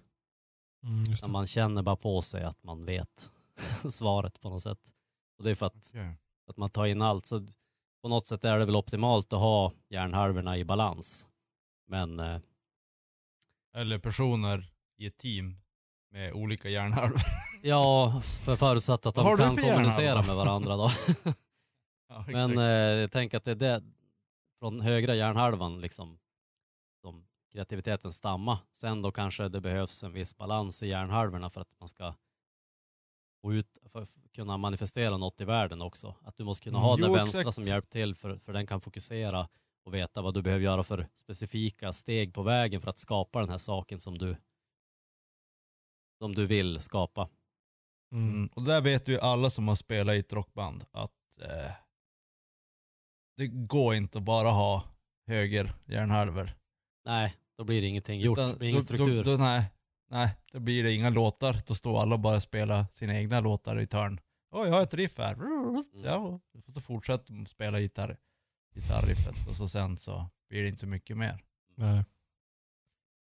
Mm, 0.83 1.03
det. 1.03 1.27
man 1.27 1.47
känner 1.47 1.81
bara 1.83 1.95
på 1.95 2.21
sig 2.21 2.43
att 2.43 2.63
man 2.63 2.85
vet 2.85 3.31
svaret 3.89 4.39
på 4.41 4.49
något 4.49 4.63
sätt. 4.63 4.93
Och 5.37 5.43
det 5.43 5.51
är 5.51 5.55
för 5.55 5.65
att, 5.65 5.89
Okej. 5.89 6.15
att 6.47 6.57
man 6.57 6.69
tar 6.69 6.85
in 6.85 7.01
allt. 7.01 7.25
Så 7.25 7.47
på 8.01 8.07
något 8.09 8.25
sätt 8.25 8.43
är 8.45 8.59
det 8.59 8.65
väl 8.65 8.75
optimalt 8.75 9.33
att 9.33 9.39
ha 9.39 9.71
hjärnhalvorna 9.89 10.57
i 10.57 10.65
balans. 10.65 11.27
Men 11.87 12.19
eh, 12.19 12.39
Eller 13.75 13.99
personer 13.99 14.71
i 14.97 15.05
ett 15.05 15.17
team 15.17 15.57
med 16.11 16.33
olika 16.33 16.69
hjärnhalvor. 16.69 17.21
ja, 17.63 18.21
för 18.45 18.55
förutsatt 18.55 19.05
att 19.05 19.15
de 19.15 19.37
kan 19.37 19.55
kommunicera 19.57 20.21
med 20.21 20.35
varandra 20.35 20.77
då. 20.77 20.89
Ja, 22.09 22.25
Men 22.27 22.57
eh, 22.57 23.07
tänker 23.07 23.37
att 23.37 23.43
det 23.43 23.51
är 23.51 23.55
det 23.55 23.83
från 24.59 24.81
högra 24.81 25.15
hjärnhalvan 25.15 25.81
liksom 25.81 26.19
som 27.01 27.27
kreativiteten 27.51 28.13
stammar. 28.13 28.57
Sen 28.71 29.01
då 29.01 29.11
kanske 29.11 29.49
det 29.49 29.61
behövs 29.61 30.03
en 30.03 30.13
viss 30.13 30.37
balans 30.37 30.83
i 30.83 30.87
hjärnhalvorna 30.87 31.49
för 31.49 31.61
att 31.61 31.75
man 31.79 31.89
ska 31.89 32.13
få 33.41 33.53
ut, 33.53 33.77
för 33.85 34.01
att 34.01 34.09
kunna 34.35 34.57
manifestera 34.57 35.17
något 35.17 35.41
i 35.41 35.45
världen 35.45 35.81
också. 35.81 36.15
Att 36.21 36.37
du 36.37 36.43
måste 36.43 36.63
kunna 36.63 36.79
ha 36.79 36.93
Mm. 36.93 37.01
den 37.01 37.09
Jo, 37.11 37.15
vänstra 37.17 37.41
exakt. 37.41 37.55
som 37.55 37.63
hjälper 37.63 37.89
till 37.89 38.15
för, 38.15 38.37
för 38.37 38.53
den 38.53 38.67
kan 38.67 38.81
fokusera 38.81 39.47
och 39.85 39.93
veta 39.93 40.21
vad 40.21 40.33
du 40.33 40.41
behöver 40.41 40.63
göra 40.63 40.83
för 40.83 41.07
specifika 41.15 41.93
steg 41.93 42.33
på 42.33 42.41
vägen 42.43 42.81
för 42.81 42.89
att 42.89 42.99
skapa 42.99 43.39
den 43.39 43.49
här 43.49 43.57
saken 43.57 43.99
som 43.99 44.17
du 44.17 44.37
som 46.19 46.35
du 46.35 46.45
vill 46.45 46.79
skapa. 46.79 47.29
Mm. 48.11 48.29
Mm. 48.33 48.49
Och 48.55 48.63
där 48.63 48.81
vet 48.81 49.07
ju 49.07 49.19
alla 49.19 49.49
som 49.49 49.67
har 49.67 49.75
spelat 49.75 50.15
i 50.15 50.19
ett 50.19 50.33
rockband 50.33 50.85
att 50.91 51.41
eh, 51.41 51.71
det 53.37 53.47
går 53.47 53.95
inte 53.95 54.17
att 54.17 54.23
bara 54.23 54.49
ha 54.49 54.83
höger 55.27 55.71
hjärnhalvor. 55.85 56.49
Nej, 57.05 57.35
då 57.57 57.63
blir 57.63 57.81
det 57.81 57.87
ingenting 57.87 58.19
gjort. 58.19 58.37
Utan 58.37 58.51
det 58.51 58.57
blir 58.57 58.69
ingen 58.69 58.79
då- 58.79 58.85
struktur. 58.85 59.23
Då, 59.23 59.31
då, 59.31 59.37
nej, 59.37 59.71
nej, 60.09 60.35
då 60.51 60.59
blir 60.59 60.83
det 60.83 60.93
inga 60.93 61.09
låtar. 61.09 61.61
Då 61.67 61.75
står 61.75 62.01
alla 62.01 62.15
och 62.15 62.21
bara 62.21 62.39
spela 62.39 62.87
sina 62.87 63.15
egna 63.15 63.39
låtar 63.39 63.79
i 63.81 63.87
törn. 63.87 64.19
Åh, 64.51 64.67
jag 64.67 64.73
har 64.73 64.81
ett 64.81 64.93
riff 64.93 65.17
här. 65.17 65.33
Mm. 65.33 65.83
Ja, 66.03 66.39
får 66.65 66.73
du 66.73 66.81
fortsätta 66.81 67.45
spela 67.45 67.79
gitarr, 67.79 68.17
gitarriffet 68.75 69.47
och 69.49 69.55
så 69.55 69.67
sen 69.67 69.97
så 69.97 70.29
blir 70.49 70.61
det 70.61 70.67
inte 70.67 70.79
så 70.79 70.87
mycket 70.87 71.17
mer. 71.17 71.43
Nej. 71.75 72.03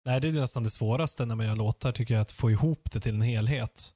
Nej, 0.07 0.21
det 0.21 0.27
är 0.27 0.33
nästan 0.33 0.63
det 0.63 0.69
svåraste 0.69 1.25
när 1.25 1.35
man 1.35 1.45
gör 1.45 1.55
låtar, 1.55 1.91
tycker 1.91 2.13
jag, 2.13 2.21
att 2.21 2.31
få 2.31 2.51
ihop 2.51 2.91
det 2.91 2.99
till 2.99 3.15
en 3.15 3.21
helhet. 3.21 3.93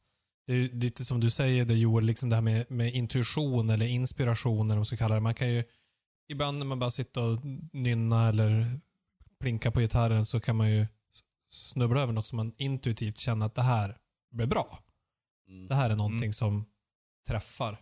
Det 0.47 0.53
är 0.53 0.57
ju 0.57 0.79
lite 0.79 1.05
som 1.05 1.19
du 1.19 1.29
säger 1.29 1.65
det 1.65 1.73
Joel, 1.73 2.05
liksom 2.05 2.29
det 2.29 2.35
här 2.35 2.41
med, 2.41 2.71
med 2.71 2.93
intuition 2.93 3.69
eller 3.69 3.85
inspiration 3.85 4.59
eller 4.59 4.67
vad 4.67 4.77
man 4.77 4.85
ska 4.85 4.97
kalla 4.97 5.15
det. 5.15 5.21
Man 5.21 5.35
kan 5.35 5.49
ju, 5.53 5.63
ibland 6.27 6.57
när 6.57 6.65
man 6.65 6.79
bara 6.79 6.91
sitter 6.91 7.21
och 7.21 7.45
nynna 7.73 8.29
eller 8.29 8.79
plinka 9.39 9.71
på 9.71 9.79
gitarren 9.79 10.25
så 10.25 10.39
kan 10.39 10.55
man 10.55 10.71
ju 10.71 10.87
snubbla 11.51 12.01
över 12.01 12.13
något 12.13 12.25
som 12.25 12.37
man 12.37 12.53
intuitivt 12.57 13.17
känner 13.17 13.45
att 13.45 13.55
det 13.55 13.61
här 13.61 13.97
blir 14.31 14.47
bra. 14.47 14.79
Mm. 15.47 15.67
Det 15.67 15.75
här 15.75 15.89
är 15.89 15.95
någonting 15.95 16.23
Mm. 16.23 16.33
som 16.33 16.65
träffar. 17.27 17.81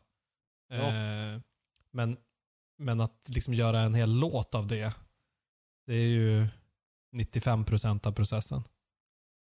Ja. 0.69 0.75
Eh, 0.75 1.39
men, 1.93 2.17
men 2.77 3.01
att 3.01 3.29
liksom 3.29 3.53
göra 3.53 3.81
en 3.81 3.93
hel 3.93 4.19
låt 4.19 4.55
av 4.55 4.67
det, 4.67 4.93
det 5.87 5.93
är 5.93 6.07
ju 6.07 6.47
95% 7.15 8.07
av 8.07 8.11
processen. 8.11 8.63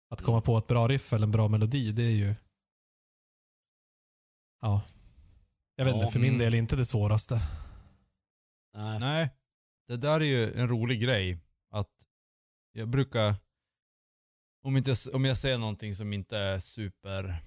Att 0.09 0.21
komma 0.21 0.37
Mm. 0.37 0.45
på 0.45 0.57
ett 0.57 0.67
bra 0.67 0.87
riff 0.87 1.13
eller 1.13 1.25
en 1.25 1.31
bra 1.31 1.47
melodi, 1.47 1.91
det 1.91 2.03
är 2.03 2.15
ju... 2.15 2.35
Ja. 4.61 4.81
Jag 5.75 5.85
vet 5.85 5.95
Ja, 5.95 5.99
inte, 6.01 6.11
för 6.11 6.19
min 6.19 6.29
mm. 6.29 6.39
del 6.39 6.53
inte 6.53 6.75
det 6.75 6.85
svåraste. 6.85 7.41
Nej. 8.73 8.99
Nej, 8.99 9.29
det 9.87 9.97
där 9.97 10.19
är 10.21 10.25
ju 10.25 10.53
en 10.53 10.67
rolig 10.67 11.01
grej. 11.01 11.39
jag 12.71 12.89
brukar, 12.89 13.35
om, 14.63 14.77
inte, 14.77 14.95
om 15.13 15.25
jag 15.25 15.37
ser 15.37 15.57
någonting 15.57 15.95
som 15.95 16.13
inte 16.13 16.37
är 16.37 16.59
super, 16.59 17.43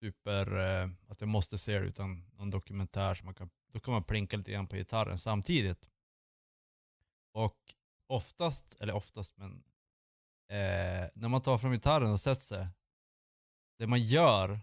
super, 0.00 0.58
eh, 0.58 0.90
att 1.08 1.20
jag 1.20 1.28
måste 1.28 1.58
se 1.58 1.78
det 1.78 1.86
utan 1.86 2.24
någon 2.32 2.50
dokumentär, 2.50 3.14
som 3.14 3.24
man 3.24 3.34
kan, 3.34 3.50
då 3.72 3.80
kan 3.80 3.92
man 3.92 4.04
plinka 4.04 4.36
lite 4.36 4.52
grann 4.52 4.66
på 4.66 4.76
gitarren 4.76 5.18
samtidigt. 5.18 5.88
Och 7.32 7.74
oftast, 8.06 8.76
eller 8.80 8.94
oftast 8.94 9.36
men, 9.36 9.52
eh, 10.50 11.08
när 11.14 11.28
man 11.28 11.42
tar 11.42 11.58
fram 11.58 11.72
gitarren 11.72 12.10
och 12.12 12.20
sätter 12.20 12.42
sig, 12.42 12.68
det 13.78 13.86
man 13.86 14.02
gör 14.02 14.60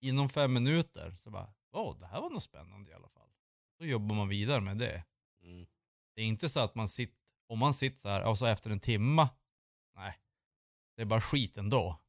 inom 0.00 0.28
fem 0.28 0.52
minuter, 0.52 1.16
så 1.18 1.30
bara, 1.30 1.54
åh, 1.72 1.98
det 1.98 2.06
här 2.06 2.20
var 2.20 2.30
nog 2.30 2.42
spännande 2.42 2.90
i 2.90 2.94
alla 2.94 3.08
fall. 3.08 3.30
Då 3.78 3.84
jobbar 3.86 4.16
man 4.16 4.28
vidare 4.28 4.60
med 4.60 4.78
det. 4.78 5.04
Mm. 5.42 5.66
Det 6.14 6.22
är 6.22 6.26
inte 6.26 6.48
så 6.48 6.60
att 6.60 6.74
man 6.74 6.88
sitter, 6.88 7.18
om 7.48 7.58
man 7.58 7.74
sitter 7.74 8.00
så 8.00 8.08
här 8.08 8.24
och 8.24 8.38
så 8.38 8.46
efter 8.46 8.70
en 8.70 8.80
timma, 8.80 9.28
nej. 9.94 10.18
Det 10.96 11.02
är 11.02 11.06
bara 11.06 11.20
skit 11.20 11.56
ändå. 11.56 12.00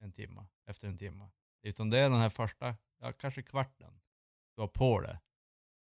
En 0.00 0.12
timma, 0.12 0.46
efter 0.66 0.88
en 0.88 0.98
timma. 0.98 1.30
Utan 1.62 1.90
det 1.90 1.98
är 1.98 2.10
den 2.10 2.20
här 2.20 2.30
första, 2.30 2.76
ja 2.98 3.12
kanske 3.12 3.42
kvarten, 3.42 4.00
du 4.56 4.60
har 4.62 4.68
på 4.68 5.00
det. 5.00 5.20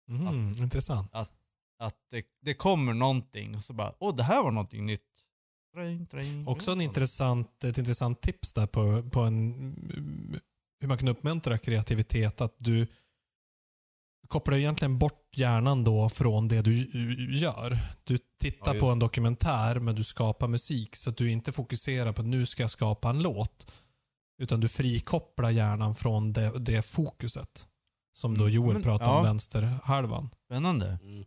Mm, 0.09 0.47
intressant. 0.63 1.13
att- 1.13 1.33
Att 1.79 1.95
det, 2.11 2.25
det 2.41 2.53
kommer 2.53 2.93
någonting 2.93 3.55
och 3.55 3.63
så 3.63 3.73
bara, 3.73 3.93
åh 3.99 4.15
det 4.15 4.23
här 4.23 4.43
var 4.43 4.51
någonting 4.51 4.85
nytt. 4.85 5.01
Träng, 5.73 6.05
träng, 6.05 6.47
Också 6.47 6.71
en 6.71 6.81
intressant, 6.81 7.63
ett 7.63 7.77
intressant 7.77 8.21
tips 8.21 8.53
där 8.53 8.67
på, 8.67 9.09
på 9.09 9.19
en, 9.21 9.53
hur 10.81 10.87
man 10.87 10.97
kan 10.97 11.07
uppmuntra 11.07 11.57
kreativitet. 11.57 12.41
Att 12.41 12.55
du 12.57 12.87
kopplar 14.27 14.57
egentligen 14.57 14.97
bort 14.99 15.23
hjärnan 15.35 15.83
då 15.83 16.09
från 16.09 16.47
det 16.47 16.61
du 16.61 16.73
gör. 17.37 17.77
Du 18.03 18.17
tittar 18.41 18.73
Ja, 18.73 18.79
på 18.79 18.85
en 18.87 18.99
dokumentär 18.99 19.79
men 19.79 19.95
du 19.95 20.03
skapar 20.03 20.47
musik 20.47 20.95
så 20.95 21.09
att 21.09 21.17
du 21.17 21.31
inte 21.31 21.51
fokuserar 21.51 22.13
på 22.13 22.21
att 22.21 22.27
nu 22.27 22.45
ska 22.45 22.63
jag 22.63 22.69
skapa 22.71 23.09
en 23.09 23.19
låt. 23.23 23.71
Utan 24.41 24.59
du 24.59 24.67
frikopplar 24.67 25.49
hjärnan 25.49 25.95
från 25.95 26.33
det, 26.33 26.59
det 26.59 26.81
fokuset. 26.81 27.67
Som 28.13 28.37
då 28.37 28.43
Mm, 28.43 28.55
Joel 28.55 28.73
men- 28.73 28.83
pratade 28.83 29.11
ja. 29.11 29.17
om, 29.17 29.23
vänsterhalvan. 29.23 30.29
Spännande. 30.45 30.99
Mm. 31.03 31.25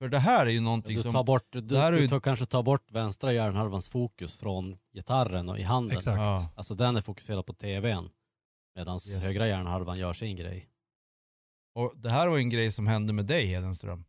För 0.00 0.08
det 0.08 0.18
här 0.18 0.46
är 0.46 0.50
ju 0.50 0.60
någonting 0.60 0.96
Du, 0.96 1.02
som... 1.02 1.12
tar 1.12 1.24
bort, 1.24 1.46
du, 1.52 1.60
det 1.60 1.78
här 1.78 1.92
är 1.92 1.96
du 1.96 2.02
ju- 2.02 2.08
tar, 2.08 2.20
kanske 2.20 2.46
tar 2.46 2.62
bort 2.62 2.90
vänstra 2.90 3.32
hjärnhalvans 3.32 3.88
fokus 3.88 4.36
från 4.38 4.78
gitarren 4.94 5.48
och 5.48 5.58
i 5.58 5.62
handen. 5.62 5.96
Exakt. 5.96 6.16
Ja. 6.18 6.52
Alltså 6.56 6.74
den 6.74 6.96
är 6.96 7.00
fokuserad 7.00 7.46
på 7.46 7.52
tvn. 7.52 8.10
Medan 8.76 8.94
Yes. 8.94 9.16
högra 9.24 9.46
hjärnhalvan 9.48 9.98
gör 9.98 10.12
sin 10.12 10.36
grej. 10.36 10.68
Och 11.74 11.92
det 11.96 12.10
här 12.10 12.28
var 12.28 12.38
en 12.38 12.50
grej 12.50 12.72
som 12.72 12.86
hände 12.86 13.12
med 13.12 13.26
dig 13.26 13.46
Hedenström. 13.46 14.04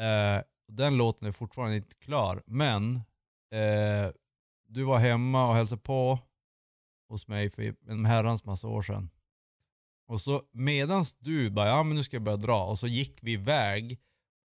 Eh, 0.00 0.42
den 0.68 0.96
låten 0.96 1.28
är 1.28 1.32
fortfarande 1.32 1.76
inte 1.76 1.94
klar, 1.96 2.42
men 2.46 2.94
eh, 3.52 4.10
du 4.68 4.84
var 4.84 4.98
hemma 4.98 5.48
och 5.48 5.54
hälsade 5.54 5.80
på 5.82 6.18
hos 7.08 7.28
mig 7.28 7.50
för 7.50 7.74
en 7.88 8.04
herrans 8.04 8.44
massa 8.44 8.68
år 8.68 8.82
sedan. 8.82 9.10
Och 10.08 10.20
så 10.20 10.42
medans 10.52 11.14
du 11.18 11.50
bara, 11.50 11.68
ja 11.68 11.82
men 11.82 11.96
nu 11.96 12.04
ska 12.04 12.16
jag 12.16 12.22
börja 12.22 12.36
dra, 12.36 12.64
och 12.64 12.78
så 12.78 12.86
gick 12.86 13.18
vi 13.22 13.32
iväg 13.32 14.00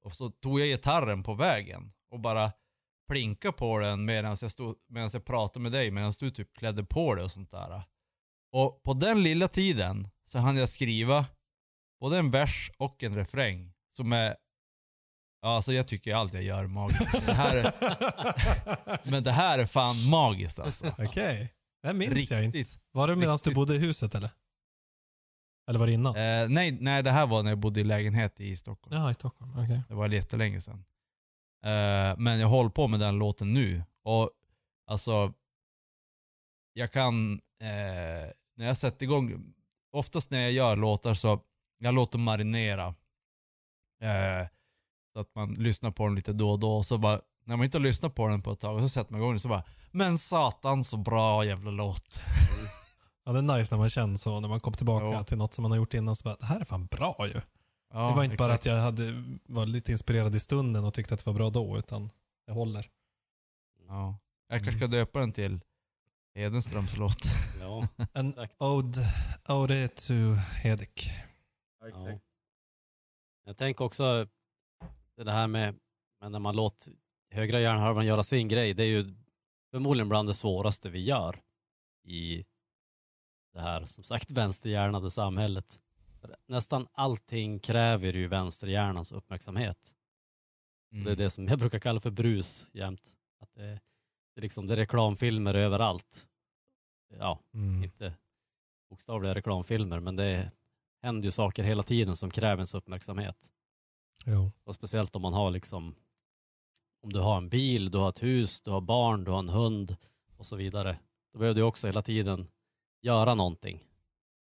och 0.06 0.12
så 0.12 0.30
tog 0.30 0.60
jag 0.60 0.68
gitarren 0.68 1.24
på 1.24 1.34
vägen 1.34 1.92
och 2.12 2.20
bara 2.20 2.52
plinka 3.10 3.52
på 3.52 3.80
den 3.80 4.06
medan 4.06 4.38
jag, 4.42 4.52
stod, 4.52 4.76
medans 4.90 5.14
jag 5.14 5.26
pratade 5.26 5.64
med 5.64 5.72
dig, 5.72 5.92
medan 5.92 6.14
du 6.20 6.32
typ 6.32 6.54
klädde 6.58 6.84
på 6.84 7.16
dig 7.16 7.24
och 7.24 7.32
sånt 7.32 7.52
där. 7.52 7.84
Och 8.52 8.84
på 8.84 8.94
den 8.94 9.24
lilla 9.24 9.48
tiden 9.48 10.08
så 10.26 10.40
hann 10.40 10.58
jag 10.58 10.70
skriva 10.70 11.26
både 12.00 12.18
en 12.18 12.32
vers 12.32 12.72
och 12.78 13.04
en 13.04 13.16
refräng 13.16 13.74
som 13.98 14.14
är 14.14 14.36
Ja, 15.42 15.56
alltså 15.56 15.74
jag 15.74 15.88
tycker 15.88 16.16
allt 16.16 16.34
jag 16.34 16.44
gör 16.44 16.64
är 16.64 16.68
magiskt. 16.68 17.26
Det 17.26 17.34
här 17.34 17.56
är, 17.56 17.72
men 19.10 19.24
det 19.24 19.32
här 19.32 19.60
är 19.60 19.66
fan 19.66 20.10
magiskt 20.10 20.60
alltså. 20.60 20.96
Okej. 20.98 21.54
Det 21.84 21.94
minns 21.94 22.32
jag 22.32 22.44
inte. 22.44 22.58
Riktigt. 22.58 22.80
Var 22.92 23.08
det 23.08 23.16
medan 23.16 23.32
du 23.32 23.38
riktigt. 23.38 23.54
bodde 23.56 23.76
i 23.76 23.78
huset 23.78 24.16
eller? 24.16 24.30
Eller 25.68 25.80
var 25.80 25.88
det 25.88 25.94
innan? 25.94 26.16
Eh, 26.16 26.50
nej, 26.50 26.78
nej, 26.82 27.04
det 27.04 27.12
här 27.12 27.28
var 27.28 27.44
när 27.44 27.52
jag 27.52 27.60
bodde 27.60 27.82
i 27.82 27.84
lägenhet 27.84 28.40
i 28.40 28.56
Stockholm. 28.56 28.98
Jaha, 28.98 29.12
i 29.12 29.14
Stockholm. 29.14 29.52
Okej. 29.52 29.82
Det 29.90 29.96
var 29.96 30.10
jättelänge 30.10 30.62
sedan. 30.62 30.86
Eh, 31.66 32.18
men 32.18 32.40
jag 32.40 32.48
håller 32.48 32.70
på 32.70 32.88
med 32.88 33.00
den 33.00 33.18
låten 33.18 33.54
nu. 33.54 33.84
Och 34.04 34.30
alltså, 34.88 35.34
jag 36.74 36.92
kan, 36.92 37.34
eh, 37.62 38.30
när 38.58 38.66
jag 38.66 38.78
sätter 38.78 39.04
igång, 39.04 39.54
oftast 39.92 40.32
när 40.32 40.40
jag 40.40 40.52
gör 40.52 40.76
låtar 40.76 41.14
så, 41.14 41.40
jag 41.78 41.96
låter 41.96 42.12
dem 42.12 42.24
marinera. 42.24 42.88
Eh, 44.02 44.48
så 45.14 45.20
att 45.20 45.36
man 45.36 45.54
lyssnar 45.54 45.92
på 45.92 46.06
den 46.06 46.16
lite 46.16 46.34
då 46.34 46.52
och 46.52 46.60
då. 46.60 46.76
Och 46.76 46.86
så 46.86 46.98
bara, 46.98 47.22
när 47.46 47.58
man 47.58 47.64
inte 47.64 47.78
har 47.78 47.84
lyssnat 47.84 48.16
på 48.16 48.28
den 48.28 48.42
på 48.42 48.52
ett 48.52 48.60
tag, 48.60 48.82
så 48.82 48.90
sätter 48.90 49.12
man 49.12 49.22
igång 49.22 49.32
den 49.32 49.40
så 49.40 49.50
bara, 49.50 49.64
men 49.92 50.18
satan 50.18 50.84
så 50.84 50.98
bra 50.98 51.46
jävla 51.46 51.72
låt. 51.72 52.22
Ja, 53.26 53.32
det 53.32 53.40
är 53.40 53.58
nice 53.58 53.74
när 53.76 53.80
man 53.80 53.90
känner 53.90 54.16
så, 54.16 54.40
när 54.40 54.48
man 54.50 54.60
kommer 54.60 54.78
tillbaka 54.78 55.06
Ja. 55.06 55.24
till 55.24 55.38
något 55.38 55.54
som 55.54 55.62
man 55.62 55.72
har 55.72 55.78
gjort 55.78 55.94
innan. 55.94 56.16
Så 56.16 56.24
bara, 56.24 56.36
det 56.36 56.46
här 56.46 56.60
är 56.62 56.66
fan 56.66 56.86
bra 56.86 57.16
ju. 57.28 57.42
Ja, 57.94 58.10
det 58.10 58.16
var 58.16 58.24
inte 58.24 58.36
bara 58.36 58.54
exakt. 58.56 58.68
att 58.68 58.74
jag 58.74 58.82
hade, 58.82 59.24
var 59.46 59.66
lite 59.66 59.92
inspirerad 59.92 60.36
i 60.36 60.40
stunden 60.40 60.86
och 60.86 60.94
tyckte 60.94 61.14
att 61.14 61.26
det 61.26 61.30
var 61.32 61.38
bra 61.38 61.50
då, 61.50 61.78
utan 61.78 62.10
det 62.48 62.54
håller. 62.54 62.90
Ja. 63.88 64.18
Jag 64.50 64.60
kanske 64.64 64.78
ska 64.78 64.88
döpa 64.88 65.20
den 65.20 65.32
till 65.32 65.60
Hedenströms 66.36 66.98
låt. 66.98 67.18
Ja, 67.62 67.88
En 68.14 68.30
Exakt. 68.30 68.56
ode, 68.62 69.02
ode 69.50 69.88
to 69.88 70.14
Hedik. 70.64 71.10
ja. 71.82 72.20
Jag 73.46 73.58
tänker 73.58 73.86
också 73.86 74.28
det 75.18 75.32
här 75.32 75.48
med, 75.48 75.76
med 76.22 76.32
när 76.32 76.40
man 76.40 76.56
låter 76.56 76.94
högra 77.32 77.60
hjärnhalvan 77.60 78.06
göra 78.06 78.24
sin 78.24 78.48
grej. 78.48 78.74
Det 78.74 78.84
är 78.84 78.88
ju 78.88 79.16
förmodligen 79.72 80.10
bland 80.10 80.30
det 80.30 80.34
svåraste 80.34 80.90
vi 80.90 81.00
gör 81.04 81.42
i 82.04 82.46
det 83.56 83.62
här, 83.62 83.86
som 83.86 84.04
sagt, 84.04 84.32
vänsterhjärnade 84.32 85.12
samhället. 85.12 85.80
Nästan 86.48 86.88
allting 86.92 87.60
kräver 87.60 88.14
ju 88.14 88.28
vänsterhjärnans 88.28 89.12
uppmärksamhet. 89.12 89.96
Mm. 90.92 91.04
Det 91.06 91.12
är 91.12 91.16
det 91.16 91.30
som 91.30 91.48
jag 91.48 91.60
brukar 91.60 91.80
kalla 91.80 92.00
för 92.00 92.12
brus 92.12 92.70
jämt. 92.74 93.16
Att 93.40 93.54
det, 93.54 93.62
det, 94.34 94.40
är 94.40 94.42
liksom, 94.42 94.68
det 94.68 94.74
är 94.74 94.78
reklamfilmer 94.78 95.54
överallt. 95.54 96.28
Ja, 97.20 97.40
Mm. 97.54 97.84
inte 97.84 98.14
bokstavliga 98.90 99.36
reklamfilmer, 99.36 100.00
men 100.00 100.16
det 100.16 100.52
händer 101.02 101.26
ju 101.26 101.32
saker 101.32 101.64
hela 101.64 101.84
tiden 101.84 102.16
som 102.16 102.32
kräver 102.32 102.58
ens 102.58 102.76
uppmärksamhet. 102.76 103.52
Jo. 104.26 104.52
Och 104.64 104.76
speciellt 104.76 105.16
om 105.16 105.22
man 105.22 105.34
har 105.34 105.52
liksom, 105.52 105.96
om 107.02 107.14
du 107.14 107.20
har 107.20 107.38
en 107.38 107.50
bil, 107.50 107.92
du 107.92 107.98
har 107.98 108.10
ett 108.10 108.24
hus, 108.24 108.62
du 108.62 108.72
har 108.72 108.82
barn, 108.82 109.24
du 109.24 109.32
har 109.32 109.40
en 109.40 109.50
hund 109.50 109.96
och 110.38 110.46
så 110.46 110.56
vidare. 110.56 110.98
Då 111.34 111.40
behöver 111.40 111.56
du 111.56 111.62
också 111.62 111.88
hela 111.88 112.02
tiden 112.02 112.48
göra 113.06 113.34
någonting. 113.36 113.84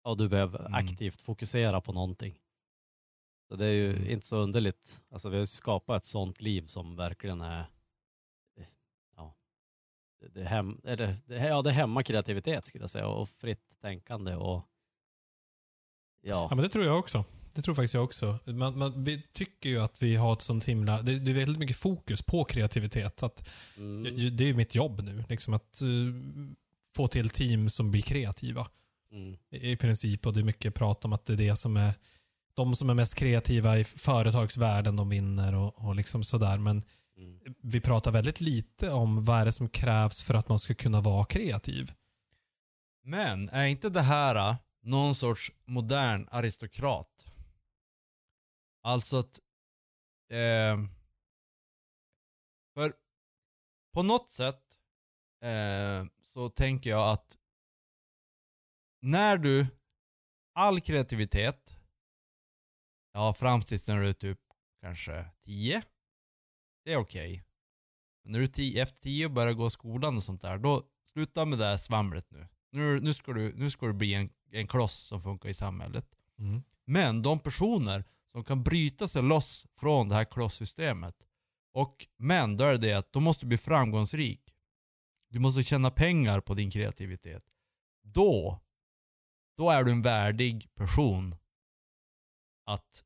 Och 0.05 0.17
du 0.17 0.29
behöver 0.29 0.59
Mm. 0.61 0.75
aktivt 0.75 1.23
fokusera 1.23 1.81
på 1.81 1.93
någonting. 1.93 2.39
Så 3.49 3.57
det 3.57 3.67
är 3.67 3.73
ju 3.73 3.97
Mm. 3.97 4.11
inte 4.11 4.27
så 4.27 4.37
underligt. 4.37 5.03
Alltså 5.11 5.29
vi 5.29 5.39
har 5.39 5.45
skapat 5.45 6.03
ett 6.03 6.07
sånt 6.09 6.41
liv 6.43 6.67
som 6.67 6.97
verkligen 6.97 7.41
är, 7.41 7.65
ja, 9.17 9.35
det, 10.35 10.45
hem, 10.45 10.81
eller, 10.85 11.17
det, 11.27 11.35
ja, 11.37 11.63
det 11.63 11.73
hämmar 11.73 12.03
kreativitet 12.03 12.67
skulle 12.67 12.83
jag 12.83 12.91
säga 12.91 13.07
och 13.07 13.29
fritt 13.29 13.75
tänkande 13.81 14.35
och 14.35 14.65
Ja, 16.21 16.47
ja, 16.51 16.55
men 16.57 16.63
det 16.63 16.69
tror 16.69 16.85
jag 16.85 16.99
också. 16.99 17.25
Det 17.55 17.63
tror 17.63 17.75
faktiskt 17.75 17.95
jag 17.95 18.05
också. 18.05 18.39
Man, 18.45 18.79
man, 18.79 19.03
vi 19.03 19.23
tycker 19.23 19.69
ju 19.71 19.79
att 19.79 20.03
vi 20.03 20.17
har 20.17 20.33
ett 20.33 20.43
sånt 20.43 20.65
himla... 20.65 21.03
Det, 21.03 21.19
det 21.19 21.31
är 21.31 21.35
väldigt 21.35 21.59
mycket 21.59 21.77
fokus 21.77 22.23
på 22.23 22.45
kreativitet. 22.45 23.23
Att, 23.23 23.49
mm, 23.77 24.37
Det 24.37 24.45
är 24.45 24.49
ju 24.49 24.55
mitt 24.55 24.75
jobb 24.75 25.01
nu. 25.05 25.25
Liksom 25.29 25.55
att 25.55 25.83
eh, 25.83 25.89
få 26.99 27.09
till 27.09 27.31
team 27.31 27.69
som 27.69 27.91
blir 27.91 28.03
kreativa. 28.03 28.67
mm, 29.13 29.37
I, 29.51 29.77
princip. 29.77 30.27
Och 30.27 30.33
det 30.33 30.41
är 30.41 30.45
mycket 30.45 30.75
prat 30.75 31.05
om 31.05 31.13
att 31.13 31.27
det 31.27 31.33
är 31.33 31.37
det 31.37 31.57
som 31.57 31.77
är... 31.77 31.95
De 32.55 32.77
som 32.77 32.91
är 32.91 32.95
mest 32.95 33.15
kreativa 33.15 33.79
i 33.79 33.85
företagsvärlden, 33.85 34.97
de 34.97 35.09
vinner 35.09 35.55
och, 35.55 35.85
och 35.85 35.95
liksom 35.95 36.25
sådär. 36.25 36.59
Men 36.59 36.83
mm. 37.17 37.55
vi 37.63 37.81
pratar 37.81 38.11
väldigt 38.11 38.41
lite 38.41 38.91
om 38.91 39.25
vad 39.25 39.41
är 39.41 39.45
det 39.45 39.53
som 39.53 39.69
krävs 39.69 40.23
för 40.23 40.35
att 40.35 40.49
man 40.49 40.59
ska 40.59 40.75
kunna 40.75 41.01
vara 41.01 41.25
kreativ. 41.25 41.93
Men 43.05 43.49
är 43.49 43.65
inte 43.65 43.89
det 43.89 44.03
här 44.03 44.51
äh, 44.51 44.57
någon 44.83 45.15
sorts 45.15 45.53
modern 45.67 46.29
aristokrat? 46.31 47.27
Alltså 48.83 49.17
att... 49.17 49.41
Eh, 50.31 50.79
för 52.75 52.93
på 53.93 54.03
något 54.03 54.31
sätt 54.31 54.68
eh, 55.41 56.07
så 56.23 56.49
tänker 56.49 56.91
jag 56.91 57.09
att 57.09 57.39
när 59.01 59.39
du... 59.39 59.67
All 60.55 60.81
kreativitet, 60.81 61.77
ja 63.13 63.35
fram 63.35 63.61
tills 63.61 63.89
när 63.89 64.01
du 64.01 64.09
är 64.09 64.13
typ 64.13 64.39
kanske 64.81 65.25
10, 65.45 65.83
det 66.85 66.93
är 66.93 66.97
okej. 66.97 67.45
Men 68.23 68.33
när 68.33 68.39
du 68.39 68.45
är 68.45 68.49
tio, 68.49 68.83
efter 68.83 69.01
10 69.01 69.29
börjar 69.29 69.53
gå 69.53 69.71
skolan 69.71 70.17
och 70.17 70.23
sånt 70.23 70.41
där, 70.41 70.59
då 70.59 70.83
sluta 71.13 71.45
med 71.45 71.59
det 71.59 71.65
här 71.65 71.77
svamlet 71.77 72.31
nu. 72.31 72.49
Nu, 72.71 73.01
nu, 73.01 73.15
ska, 73.15 73.33
du, 73.33 73.55
nu 73.57 73.71
ska 73.71 73.87
du 73.87 73.93
bli 73.93 74.15
en, 74.15 74.31
en 74.53 74.67
kloss 74.67 74.95
som 74.95 75.21
funkar 75.21 75.49
i 75.49 75.55
samhället. 75.55 76.07
Mm. 76.39 76.63
Men 76.85 77.23
de 77.23 77.41
personer 77.41 78.05
som 78.33 78.45
kan 78.45 78.63
bryta 78.63 79.09
sig 79.09 79.23
loss 79.23 79.67
från 79.77 80.09
det 80.09 80.15
här 80.15 80.25
klosssystemet, 80.25 81.15
Och, 81.75 82.07
men 82.17 82.57
då 82.57 82.65
är 82.65 82.73
det 82.73 82.79
det 82.79 82.93
att 82.93 83.13
då 83.13 83.21
måste 83.21 83.47
bli 83.47 83.59
framgångsrik. 83.59 84.48
Du 85.29 85.39
måste 85.39 85.63
tjäna 85.63 85.91
pengar 85.91 86.41
på 86.41 86.55
din 86.55 86.71
kreativitet. 86.71 87.45
Då, 88.03 88.61
då 89.57 89.71
är 89.71 89.85
du 89.85 89.93
en 89.93 90.03
värdig 90.03 90.75
person. 90.75 91.37
Att 92.65 93.05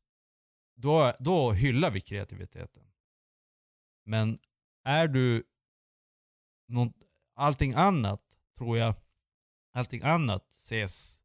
då, 0.77 1.15
då 1.19 1.53
hyllar 1.53 1.91
vi 1.91 2.01
kreativiteten. 2.01 2.93
Men 4.05 4.39
är 4.85 5.09
du 5.09 5.45
något, 6.69 6.95
allting 7.35 7.75
annat, 7.75 8.23
tror 8.59 8.79
jag, 8.79 8.95
allting 9.73 10.03
annat 10.03 10.51
ses, 10.51 11.23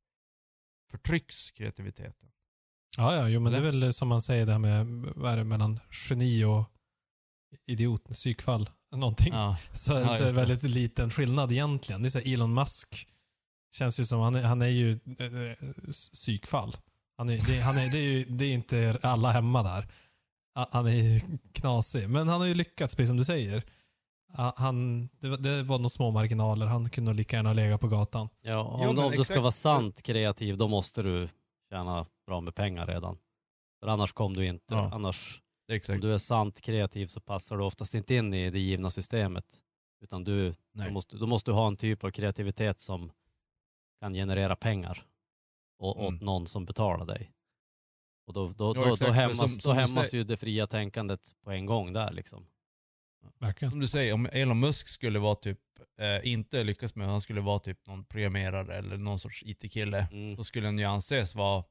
förtrycks 0.92 1.52
kreativiteten. 1.52 2.32
Ja, 2.98 3.16
ja, 3.16 3.30
jo, 3.30 3.40
men 3.40 3.52
det 3.52 3.58
är 3.58 3.62
Eller? 3.62 3.86
väl 3.86 3.94
som 3.94 4.08
man 4.08 4.22
säger 4.22 4.46
det 4.46 4.52
här 4.52 4.60
med, 4.60 4.86
vad 5.16 5.32
är 5.32 5.38
det, 5.38 5.44
mellan 5.44 5.80
geni 5.92 6.44
och 6.44 6.66
idiot, 7.66 8.04
psykfall, 8.10 8.70
någonting. 8.96 9.34
Ja, 9.34 9.58
Så, 9.74 9.94
Ja, 9.94 10.18
så 10.18 10.24
är 10.24 10.28
det 10.28 10.34
väldigt 10.34 10.64
liten 10.64 11.10
skillnad 11.10 11.52
egentligen. 11.52 12.02
Det 12.02 12.08
är 12.08 12.10
så 12.10 12.20
här, 12.20 12.34
Elon 12.34 12.54
Musk 12.54 13.08
känns 13.76 14.00
ju 14.00 14.06
som, 14.06 14.20
han 14.22 14.36
är, 14.36 14.44
han 14.44 14.62
är 14.62 14.68
ju 14.68 15.00
s- 15.90 16.10
psykfall. 16.10 16.74
Han 17.18 17.30
är, 17.30 17.48
det, 17.48 17.60
han 17.62 17.78
är, 17.78 17.92
det, 17.92 17.98
är 17.98 18.02
ju, 18.02 18.24
det 18.26 18.46
är 18.46 18.54
inte 18.54 19.00
alla 19.02 19.32
hemma 19.32 19.64
där. 19.64 19.88
Ha- 20.56 20.70
Han 20.72 20.86
är 20.88 20.92
ju 20.92 21.22
knasig. 21.54 22.10
Men 22.10 22.28
han 22.28 22.40
har 22.40 22.48
ju 22.48 22.54
lyckats, 22.54 22.96
precis 22.96 23.08
som 23.10 23.18
du 23.18 23.26
säger. 23.26 23.64
Ha- 24.34 24.54
Han, 24.58 25.08
det, 25.22 25.30
var- 25.30 25.38
det 25.38 25.64
var 25.64 25.80
nog 25.80 25.92
små 25.92 26.12
marginaler. 26.12 26.66
Han 26.66 26.90
kunde 26.90 27.14
lika 27.14 27.36
gärna 27.36 27.54
lägga 27.54 27.78
på 27.78 27.88
gatan. 27.88 28.30
Ja, 28.42 28.60
om, 28.64 28.82
Jo, 28.84 28.94
men 28.94 29.04
om 29.06 29.12
du 29.12 29.24
ska 29.24 29.42
vara 29.42 29.52
sant 29.52 30.02
kreativ, 30.02 30.58
då 30.58 30.68
måste 30.68 31.02
du 31.04 31.30
tjäna 31.72 32.06
bra 32.28 32.42
med 32.42 32.56
pengar 32.56 32.88
redan. 32.88 33.18
För 33.82 33.88
annars 33.88 34.14
kommer 34.14 34.36
du 34.36 34.46
inte, 34.46 34.74
Ja. 34.76 34.90
annars, 34.94 35.42
om 35.70 35.76
exakt. 35.76 36.02
du 36.02 36.14
är 36.14 36.18
sant 36.18 36.62
kreativ 36.62 37.08
så 37.08 37.20
passar 37.22 37.58
du 37.58 37.64
oftast 37.64 37.96
inte 37.96 38.16
in 38.16 38.34
i 38.34 38.50
det 38.50 38.60
givna 38.60 38.90
systemet. 38.90 39.64
Utan 40.02 40.24
du, 40.24 40.54
då, 40.74 40.90
måste, 40.92 41.18
då 41.18 41.28
måste 41.28 41.52
du 41.52 41.56
ha 41.56 41.68
en 41.68 41.76
typ 41.76 42.04
av 42.04 42.12
kreativitet 42.12 42.80
som 42.80 43.12
kan 44.00 44.14
generera 44.14 44.56
pengar 44.56 45.06
åt 45.80 45.98
Mm. 46.10 46.26
någon 46.26 46.48
som 46.48 46.66
betalar 46.66 47.06
dig. 47.06 47.32
Och 48.28 48.34
då, 48.34 48.48
då, 48.50 48.74
Ja, 48.76 48.86
då, 48.86 48.96
då 48.96 49.12
hämmas, 49.12 49.38
som- 49.38 49.46
då 49.48 49.60
som 49.62 49.74
du 49.74 49.80
hämmas 49.80 49.94
säger- 50.10 50.18
ju 50.18 50.24
det 50.24 50.38
fria 50.38 50.68
tänkandet 50.68 51.36
på 51.44 51.52
en 51.52 51.66
gång 51.66 51.94
där 51.94 52.12
liksom. 52.12 52.48
Verkligen. 53.40 53.70
Som 53.72 53.80
du 53.80 53.88
säger, 53.88 54.14
om 54.14 54.26
Elon 54.26 54.60
Musk 54.60 54.88
skulle 54.88 55.20
vara 55.20 55.36
typ, 55.36 55.60
eh, 56.00 56.32
inte 56.32 56.64
lyckas 56.64 56.96
med, 56.96 57.08
han 57.08 57.22
skulle 57.22 57.42
vara 57.42 57.60
typ 57.60 57.88
någon 57.88 58.06
programmerare 58.06 58.74
eller 58.76 58.98
någon 58.98 59.20
sorts 59.20 59.44
IT-kille. 59.46 60.08
Mm. 60.12 60.36
Då 60.36 60.44
skulle 60.44 60.66
han 60.66 60.78
ju 60.80 60.84
anses 60.86 61.36
vara 61.36 61.64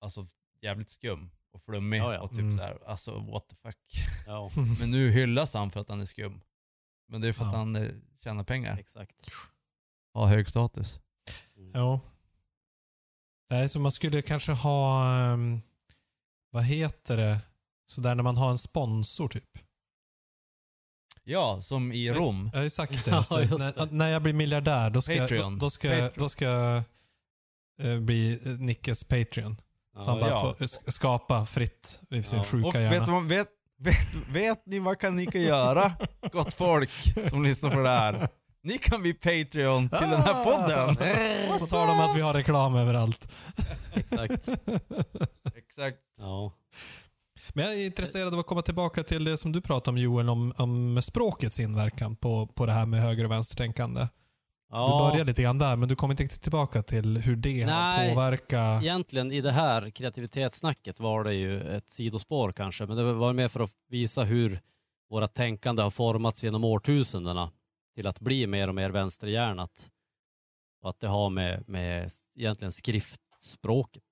alltså, 0.00 0.26
jävligt 0.60 0.90
skum 0.90 1.30
och 1.52 1.62
flummig 1.62 1.98
Ja, 2.00 2.14
ja. 2.14 2.20
och 2.20 2.30
typ 2.30 2.38
Mm. 2.38 2.56
så 2.58 2.62
här, 2.64 2.78
alltså 2.86 3.18
what 3.20 3.48
the 3.48 3.56
fuck. 3.56 3.76
Ja, 4.26 4.50
Men 4.80 4.90
nu 4.90 5.10
hyllas 5.10 5.54
han 5.54 5.70
för 5.70 5.80
att 5.80 5.88
han 5.88 6.00
är 6.00 6.04
skum. 6.04 6.40
Men 7.08 7.20
det 7.20 7.28
är 7.28 7.32
för 7.32 7.44
att 7.44 7.52
han 7.54 7.76
eh, 7.76 7.88
tjänar 8.24 8.44
pengar, 8.44 8.78
exakt. 8.78 9.30
har 10.14 10.26
hög 10.26 10.50
status. 10.50 11.00
Mm. 11.56 11.70
Ja. 11.74 12.00
Nej, 13.50 13.68
så 13.68 13.80
man 13.80 13.92
skulle 13.92 14.22
kanske 14.22 14.52
ha, 14.52 15.06
ehm, 15.18 15.60
vad 16.50 16.64
heter 16.64 17.16
det, 17.16 17.38
sådär 17.86 18.14
när 18.14 18.22
man 18.22 18.36
har 18.36 18.50
en 18.50 18.58
sponsor 18.58 19.28
typ. 19.28 19.58
Ja, 21.24 21.60
som 21.60 21.92
i 21.92 22.10
Rom. 22.12 22.50
Jag 22.52 22.58
har 22.58 22.64
ju 22.64 22.70
sagt 22.70 23.04
det. 23.04 23.10
Ja, 23.10 23.26
när, 23.30 23.92
när 23.92 24.08
jag 24.08 24.22
blir 24.22 24.32
miljardär, 24.32 24.90
då 24.90 25.02
ska, 25.02 25.14
jag, 25.14 25.28
då, 25.30 25.36
Patreon. 25.36 25.58
då 25.58 25.70
ska, 25.70 25.88
jag- 25.88 26.00
Patreon. 26.10 26.22
då 26.24 26.28
ska 26.28 26.44
jag 26.44 26.82
eh, 27.82 28.00
bli 28.00 28.40
eh, 28.46 28.52
Nickes 28.52 29.04
Patreon. 29.04 29.56
Så 30.00 30.10
han 30.10 30.20
bara 30.20 30.30
ja. 30.30 30.40
får 30.58 30.64
sk- 30.64 30.90
skapa 30.90 31.46
fritt 31.46 32.00
i 32.10 32.22
sin 32.22 32.38
Ja. 32.38 32.44
sjuka 32.44 32.68
Och 32.68 32.74
hjärna. 32.74 33.20
vet, 33.20 33.30
vet, 33.30 33.48
vet, 33.78 34.06
vet 34.28 34.66
ni 34.66 34.78
vad 34.78 34.98
kan 34.98 35.16
ni 35.16 35.26
kan 35.26 35.40
göra, 35.42 35.92
gott 36.32 36.54
folk 36.54 36.90
som 37.30 37.42
lyssnar 37.44 37.70
på 37.70 37.78
det 37.80 37.88
här? 37.88 38.28
Ni 38.64 38.78
kan 38.78 39.02
bli 39.02 39.12
Patreon 39.14 39.88
till 39.88 39.98
den 40.10 40.22
här 40.22 40.44
podden. 40.44 40.96
På 41.58 41.66
tal 41.66 41.88
om 41.90 42.00
att 42.00 42.16
vi 42.16 42.20
har 42.20 42.34
reklam 42.34 42.74
överallt. 42.76 43.34
Exakt. 43.94 44.48
Exakt. 45.56 45.98
Ja. 46.18 46.52
Men 47.54 47.64
jag 47.64 47.74
är 47.74 47.86
intresserad 47.86 48.32
av 48.34 48.40
att 48.40 48.46
komma 48.46 48.62
tillbaka 48.62 49.02
till 49.02 49.24
det 49.24 49.38
som 49.38 49.52
du 49.52 49.60
pratade 49.60 49.94
om 49.94 49.98
Joel, 49.98 50.28
om, 50.30 50.52
om 50.56 51.02
språkets 51.02 51.60
inverkan 51.60 52.16
på, 52.16 52.46
på 52.46 52.66
det 52.66 52.72
här 52.72 52.86
med 52.86 53.00
höger 53.00 53.24
och 53.24 53.30
vänstertänkande. 53.30 54.06
Du 54.72 54.78
ja. 54.78 55.10
började 55.10 55.30
lite 55.30 55.42
grann 55.42 55.58
där, 55.58 55.76
men 55.76 55.88
du 55.88 55.96
kommer 55.96 56.12
inte 56.12 56.22
riktigt 56.22 56.42
tillbaka 56.42 56.82
till 56.82 57.18
hur 57.18 57.36
det 57.36 57.62
har 57.62 57.72
Nej. 57.72 58.14
påverkat... 58.14 58.82
Egentligen 58.82 59.32
i 59.32 59.40
det 59.40 59.52
här 59.52 59.90
kreativitetssnacket 59.90 61.00
var 61.00 61.24
det 61.24 61.34
ju 61.34 61.60
ett 61.60 61.88
sidospår 61.90 62.52
kanske, 62.52 62.86
men 62.86 62.96
det 62.96 63.12
var 63.12 63.32
mer 63.32 63.48
för 63.48 63.60
att 63.60 63.70
visa 63.88 64.24
hur 64.24 64.60
våra 65.10 65.28
tänkande 65.28 65.82
har 65.82 65.90
formats 65.90 66.44
genom 66.44 66.64
årtusendena 66.64 67.50
till 67.94 68.06
att 68.06 68.20
bli 68.20 68.46
mer 68.46 68.68
och 68.68 68.74
mer 68.74 68.90
vänsterhjärnat. 68.90 69.90
Och 70.82 70.90
att 70.90 71.00
det 71.00 71.08
har 71.08 71.30
med, 71.30 71.68
med 71.68 72.10
egentligen 72.38 72.72
skriftspråket 72.72 74.02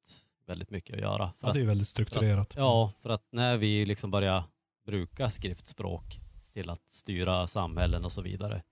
väldigt 0.47 0.71
mycket 0.71 0.95
att 0.95 1.03
göra. 1.03 1.33
För 1.39 1.47
Ja, 1.47 1.49
att, 1.49 1.55
det 1.55 1.61
är 1.61 1.67
väldigt 1.67 1.89
strukturerat. 1.89 2.55
ja, 2.57 2.93
för 3.03 3.11
att 3.11 3.25
när 3.33 3.57
vi 3.57 3.87
liksom 3.87 4.11
börjar 4.11 4.45
bruka 4.87 5.29
skriftspråk 5.29 6.21
till 6.53 6.71
att 6.71 6.91
styra 6.91 7.47
samhällen 7.47 8.05
och 8.05 8.13
så 8.13 8.23
vidare, 8.23 8.63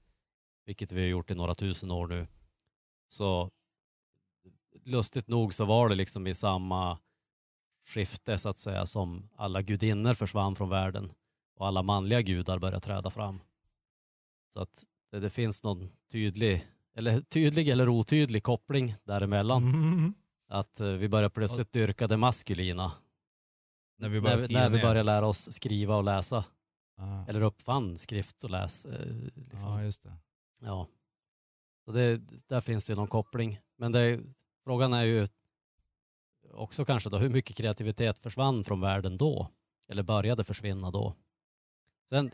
vilket 0.69 0.93
vi 0.93 1.01
har 1.01 1.09
gjort 1.09 1.31
i 1.31 1.35
några 1.35 1.55
tusen 1.55 1.91
år 1.91 2.07
nu, 2.07 2.27
så 3.07 3.51
lustigt 4.85 5.29
nog 5.29 5.55
så 5.55 5.65
var 5.65 5.89
det 5.89 5.95
liksom 5.95 6.27
i 6.27 6.35
samma 6.35 6.99
skifte 7.87 8.39
så 8.39 8.49
att 8.49 8.57
säga 8.57 8.87
som 8.87 9.29
alla 9.37 9.63
gudinnor 9.63 10.15
försvann 10.15 10.57
från 10.57 10.69
världen 10.69 11.13
och 11.57 11.67
alla 11.67 11.83
manliga 11.83 12.23
gudar 12.23 12.59
började 12.59 12.81
träda 12.81 13.11
fram. 13.11 13.41
Så 14.49 14.61
att 14.61 14.85
det, 15.11 15.21
det 15.21 15.31
finns 15.31 15.63
någon 15.65 15.89
tydlig, 16.13 16.69
eller 16.95 17.21
tydlig 17.21 17.69
eller 17.69 17.89
otydlig 17.89 18.43
koppling 18.43 18.95
däremellan. 19.05 19.63
Mm. 19.63 20.15
Att 20.49 20.81
eh, 20.81 20.89
vi 20.89 21.09
börjar 21.09 21.29
plötsligt 21.29 21.73
dyrka 21.73 22.07
det 22.07 22.17
maskulina 22.17 22.93
När 23.99 24.09
vi 24.09 24.21
börjar 24.21 24.39
när, 24.39 24.49
när 24.49 24.71
vi 24.71 24.83
börjar 24.83 25.05
lära 25.05 25.27
oss 25.27 25.53
skriva 25.53 25.97
och 25.97 26.05
läsa. 26.05 26.45
Ja. 26.97 27.25
Eller 27.29 27.41
uppfann 27.41 27.97
skrift 27.97 28.45
och 28.45 28.51
läs. 28.51 28.87
Eh, 28.87 29.15
liksom. 29.35 29.71
Ja, 29.71 29.83
just 29.83 30.03
det. 30.03 30.13
Ja. 30.61 30.89
Så 31.85 31.93
det, 31.93 32.17
där 32.49 32.61
finns 32.61 32.87
det 32.87 32.95
någon 32.95 33.09
koppling. 33.09 33.59
Men 33.77 33.93
det, 33.93 34.21
frågan 34.65 34.93
är 34.93 35.03
ju 35.03 35.27
också 36.51 36.85
kanske 36.85 37.11
då 37.11 37.19
hur 37.19 37.29
mycket 37.31 37.57
kreativitet 37.57 38.19
försvann 38.19 38.65
från 38.65 38.81
världen 38.81 39.17
då? 39.17 39.53
Eller 39.89 40.03
började 40.03 40.45
försvinna 40.45 40.91
då? 40.91 41.15
Sen, 42.11 42.31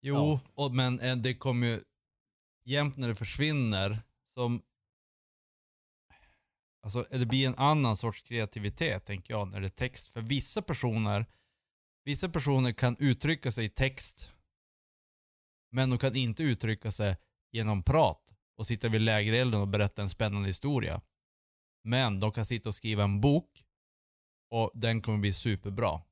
Jo, 0.00 0.14
Ja. 0.14 0.40
och, 0.54 0.74
men 0.74 1.00
eh, 1.00 1.16
det 1.16 1.34
kommer 1.34 1.66
ju 1.66 1.80
jämt 2.64 2.96
när 2.96 3.08
det 3.08 3.14
försvinner 3.14 4.02
som 4.34 4.62
Alltså 6.82 7.06
det 7.10 7.26
blir 7.26 7.46
en 7.46 7.54
annan 7.54 7.96
sorts 7.96 8.22
kreativitet 8.22 9.04
tänker 9.04 9.34
jag 9.34 9.48
när 9.48 9.60
det 9.60 9.66
är 9.66 9.68
text. 9.68 10.06
För 10.06 10.20
vissa 10.20 10.62
personer 10.62 11.26
Vissa 12.04 12.28
personer 12.28 12.72
kan 12.72 12.96
uttrycka 12.98 13.52
sig 13.52 13.64
i 13.64 13.68
text 13.68 14.32
men 15.74 15.90
de 15.90 15.98
kan 15.98 16.16
inte 16.16 16.42
uttrycka 16.42 16.90
sig 16.90 17.16
genom 17.52 17.82
prat 17.82 18.34
och 18.56 18.66
sitta 18.66 18.88
vid 18.88 19.00
lägerelden 19.00 19.60
och 19.60 19.68
berätta 19.68 20.02
en 20.02 20.08
spännande 20.08 20.48
historia. 20.48 21.00
Men 21.84 22.20
de 22.20 22.32
kan 22.32 22.44
sitta 22.44 22.68
och 22.68 22.74
skriva 22.74 23.04
en 23.04 23.20
bok 23.20 23.64
och 24.50 24.70
den 24.74 25.00
kommer 25.00 25.18
bli 25.18 25.32
superbra. 25.32 26.02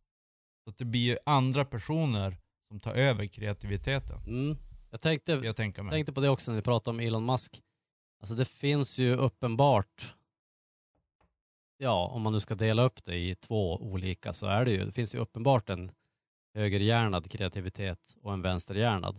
Så 0.65 0.71
att 0.71 0.79
det 0.79 0.85
blir 0.85 1.01
ju 1.01 1.19
andra 1.27 1.65
personer 1.65 2.37
som 2.69 2.81
tar 2.81 2.95
över 2.95 3.27
kreativiteten. 3.27 4.19
mm, 4.27 4.57
jag 4.91 5.01
tänkte, 5.01 5.33
Jag 5.33 5.57
tänkte 5.91 6.13
på 6.13 6.21
det 6.21 6.29
också 6.29 6.51
när 6.51 6.57
vi 6.57 6.63
pratade 6.63 6.95
om 6.95 7.01
Elon 7.01 7.27
Musk. 7.27 7.63
Alltså 8.21 8.35
det 8.35 8.45
finns 8.45 8.99
ju 8.99 9.17
uppenbart, 9.17 10.15
ja 11.77 12.07
om 12.07 12.23
man 12.23 12.33
nu 12.33 12.41
ska 12.41 12.55
dela 12.55 12.83
upp 12.83 13.05
det 13.05 13.17
i 13.19 13.35
två 13.35 13.77
olika 13.77 14.33
så 14.33 14.47
är 14.47 14.65
det 14.65 14.71
ju, 14.71 14.85
det 14.85 14.93
finns 14.93 15.15
ju 15.15 15.19
uppenbart 15.19 15.71
en 15.71 15.93
högerhjärnad 16.55 17.31
kreativitet 17.31 18.17
och 18.23 18.33
en 18.33 18.43
vänsterhjärnad. 18.43 19.19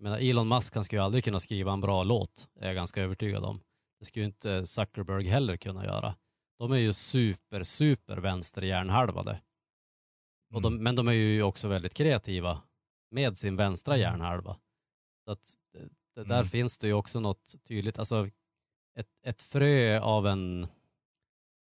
Menar 0.00 0.18
Elon 0.18 0.48
Musk 0.48 0.74
han 0.74 0.84
skulle 0.84 1.00
ju 1.00 1.04
aldrig 1.04 1.24
kunna 1.24 1.40
skriva 1.40 1.72
en 1.72 1.80
bra 1.80 2.04
låt, 2.04 2.48
är 2.60 2.66
jag 2.66 2.74
ganska 2.74 3.02
övertygad 3.02 3.44
om. 3.44 3.60
Det 3.98 4.04
skulle 4.04 4.22
ju 4.22 4.26
inte 4.26 4.66
Zuckerberg 4.66 5.24
heller 5.26 5.56
kunna 5.56 5.84
göra. 5.84 6.14
De 6.58 6.72
är 6.72 6.76
ju 6.76 6.92
super, 6.92 7.62
super 7.62 8.16
vänsterhjärnhalvade. 8.16 9.40
Och 10.54 10.62
de, 10.62 10.72
Mm. 10.72 10.84
men 10.84 10.96
de 10.96 11.08
är 11.08 11.12
ju 11.12 11.42
också 11.42 11.68
väldigt 11.68 11.94
kreativa 11.94 12.62
med 13.10 13.36
sin 13.38 13.56
vänstra 13.56 13.94
Mm. 13.94 14.02
hjärnhalva. 14.02 14.56
Så 15.24 15.30
att 15.32 15.54
det 16.14 16.24
där 16.24 16.34
Mm. 16.34 16.46
finns 16.46 16.78
det 16.78 16.86
ju 16.86 16.92
också 16.92 17.20
något 17.20 17.54
tydligt, 17.64 17.98
alltså 17.98 18.28
ett, 18.98 19.08
ett 19.26 19.42
frö 19.42 20.00
av 20.00 20.26
en, 20.26 20.66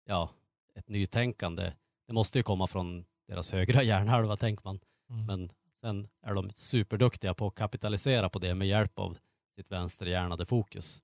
ja, 0.05 0.31
ett 0.75 0.89
nytänkande, 0.89 1.73
det 2.07 2.13
måste 2.13 2.39
ju 2.39 2.43
komma 2.43 2.67
från 2.67 3.05
deras 3.29 3.51
högra 3.51 3.83
hjärnhalva 3.83 4.37
tänker 4.37 4.65
man. 4.65 4.81
Mm. 5.11 5.27
Men 5.27 5.51
sen 5.81 6.09
är 6.23 6.35
de 6.35 6.51
superduktiga 6.51 7.35
på 7.35 7.47
att 7.47 7.55
kapitalisera 7.55 8.29
på 8.29 8.39
det 8.39 8.55
med 8.55 8.69
hjälp 8.69 8.99
av 8.99 9.19
sitt 9.57 9.73
vänsterhjärnade 9.73 10.47
fokus. 10.47 11.03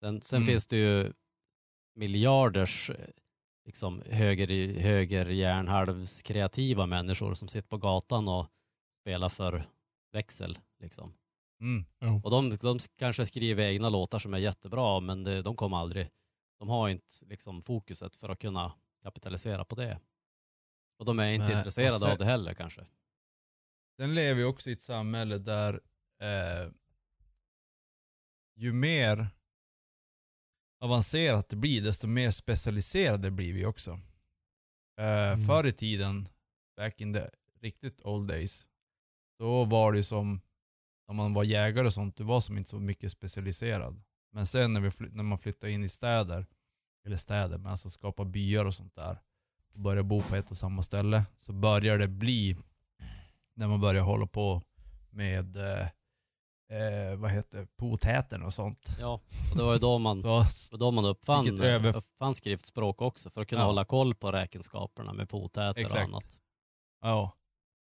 Sen, 0.00 0.22
sen 0.22 0.36
Mm. 0.36 0.46
finns 0.46 0.66
det 0.66 0.76
ju 0.76 1.12
miljarders 1.94 2.90
eh, 2.90 3.08
liksom 3.66 4.02
höger, 4.06 4.78
högerhjärnhalvskreativa 4.80 6.86
människor 6.86 7.34
som 7.34 7.48
sitter 7.48 7.68
på 7.68 7.78
gatan 7.78 8.28
och 8.28 8.46
spela 9.02 9.28
för 9.28 9.64
växel. 10.12 10.58
Liksom. 10.82 11.14
Mm. 11.60 11.84
Och 12.24 12.30
de, 12.30 12.56
de 12.56 12.78
kanske 12.98 13.26
skriver 13.26 13.64
egna 13.64 13.88
låtar 13.88 14.18
som 14.18 14.34
är 14.34 14.38
jättebra, 14.38 15.00
men 15.00 15.24
det, 15.24 15.42
de 15.42 15.56
kommer 15.56 15.76
aldrig, 15.76 16.08
de 16.58 16.68
har 16.68 16.88
inte 16.88 17.06
liksom 17.26 17.62
fokuset 17.62 18.16
för 18.16 18.28
att 18.28 18.38
kunna 18.38 18.72
kapitalisera 19.02 19.64
på 19.64 19.74
det. 19.74 20.00
Och 20.98 21.04
de 21.04 21.18
är 21.18 21.32
inte 21.32 21.46
Nej, 21.48 21.56
intresserade 21.56 21.98
sen- 21.98 22.10
av 22.12 22.18
det 22.18 22.24
heller 22.24 22.54
kanske. 22.54 22.86
Den 24.00 24.14
lever 24.14 24.40
ju 24.40 24.46
också 24.46 24.70
i 24.70 24.72
ett 24.72 24.82
samhälle 24.82 25.38
där 25.38 25.80
eh, 26.20 26.72
ju 28.56 28.72
mer 28.72 29.28
avancerat 30.80 31.48
det 31.48 31.56
blir, 31.56 31.82
desto 31.82 32.06
mer 32.06 32.30
specialiserade 32.30 33.30
blir 33.30 33.52
vi 33.52 33.66
också. 33.66 33.90
Eh, 35.00 35.32
Mm. 35.32 35.46
Förr 35.46 35.66
i 35.66 35.72
tiden, 35.72 36.28
back 36.76 37.00
in 37.00 37.14
the 37.14 37.28
riktigt 37.60 38.02
old 38.02 38.28
days, 38.28 38.66
då 39.38 39.64
var 39.64 39.92
det 39.92 40.04
som, 40.04 40.40
när 41.08 41.14
man 41.14 41.34
var 41.34 41.44
jägare 41.44 41.86
och 41.86 41.94
sånt, 41.94 42.16
det 42.16 42.24
var 42.24 42.40
som 42.40 42.58
inte 42.58 42.70
så 42.70 42.80
mycket 42.80 43.12
specialiserad. 43.12 44.02
Men 44.32 44.46
sen 44.46 44.72
när, 44.72 44.80
vi 44.80 44.90
när 45.10 45.22
man 45.22 45.38
flyttade 45.38 45.72
in 45.72 45.84
i 45.84 45.88
städer, 45.88 46.46
eller 47.06 47.16
städer, 47.16 47.58
men 47.58 47.70
alltså 47.70 47.90
skapa 47.90 48.24
byar 48.24 48.64
och 48.64 48.74
sånt 48.74 48.94
där, 48.94 49.18
och 49.72 49.80
började 49.80 50.02
bo 50.02 50.22
på 50.22 50.36
ett 50.36 50.50
och 50.50 50.56
samma 50.56 50.82
ställe, 50.82 51.24
så 51.36 51.52
börjar 51.52 51.98
det 51.98 52.08
bli 52.08 52.56
när 53.56 53.68
man 53.68 53.80
börjar 53.80 54.02
hålla 54.02 54.26
på 54.26 54.62
med 55.10 55.56
eh, 55.56 55.80
eh, 56.78 57.16
vad 57.18 57.30
heter 57.30 57.66
potäten 57.76 58.42
och 58.42 58.54
sånt. 58.54 58.86
Ja, 58.98 59.20
och 59.50 59.56
det 59.56 59.62
var 59.62 59.72
ju 59.72 59.78
då 59.78 59.98
man, 59.98 60.22
Så, 60.50 60.76
då 60.76 60.90
man 60.90 61.04
uppfann, 61.04 61.60
över- 61.60 61.96
uppfann 61.96 62.34
skriftspråk 62.34 63.02
också 63.02 63.30
för 63.30 63.42
att 63.42 63.48
kunna 63.48 63.60
Ja. 63.62 63.66
hålla 63.66 63.84
koll 63.84 64.14
på 64.14 64.32
räkenskaperna 64.32 65.12
med 65.12 65.28
potäter 65.28 65.70
och 65.70 65.78
Exakt. 65.90 66.04
annat. 66.04 66.40
ja. 67.00 67.36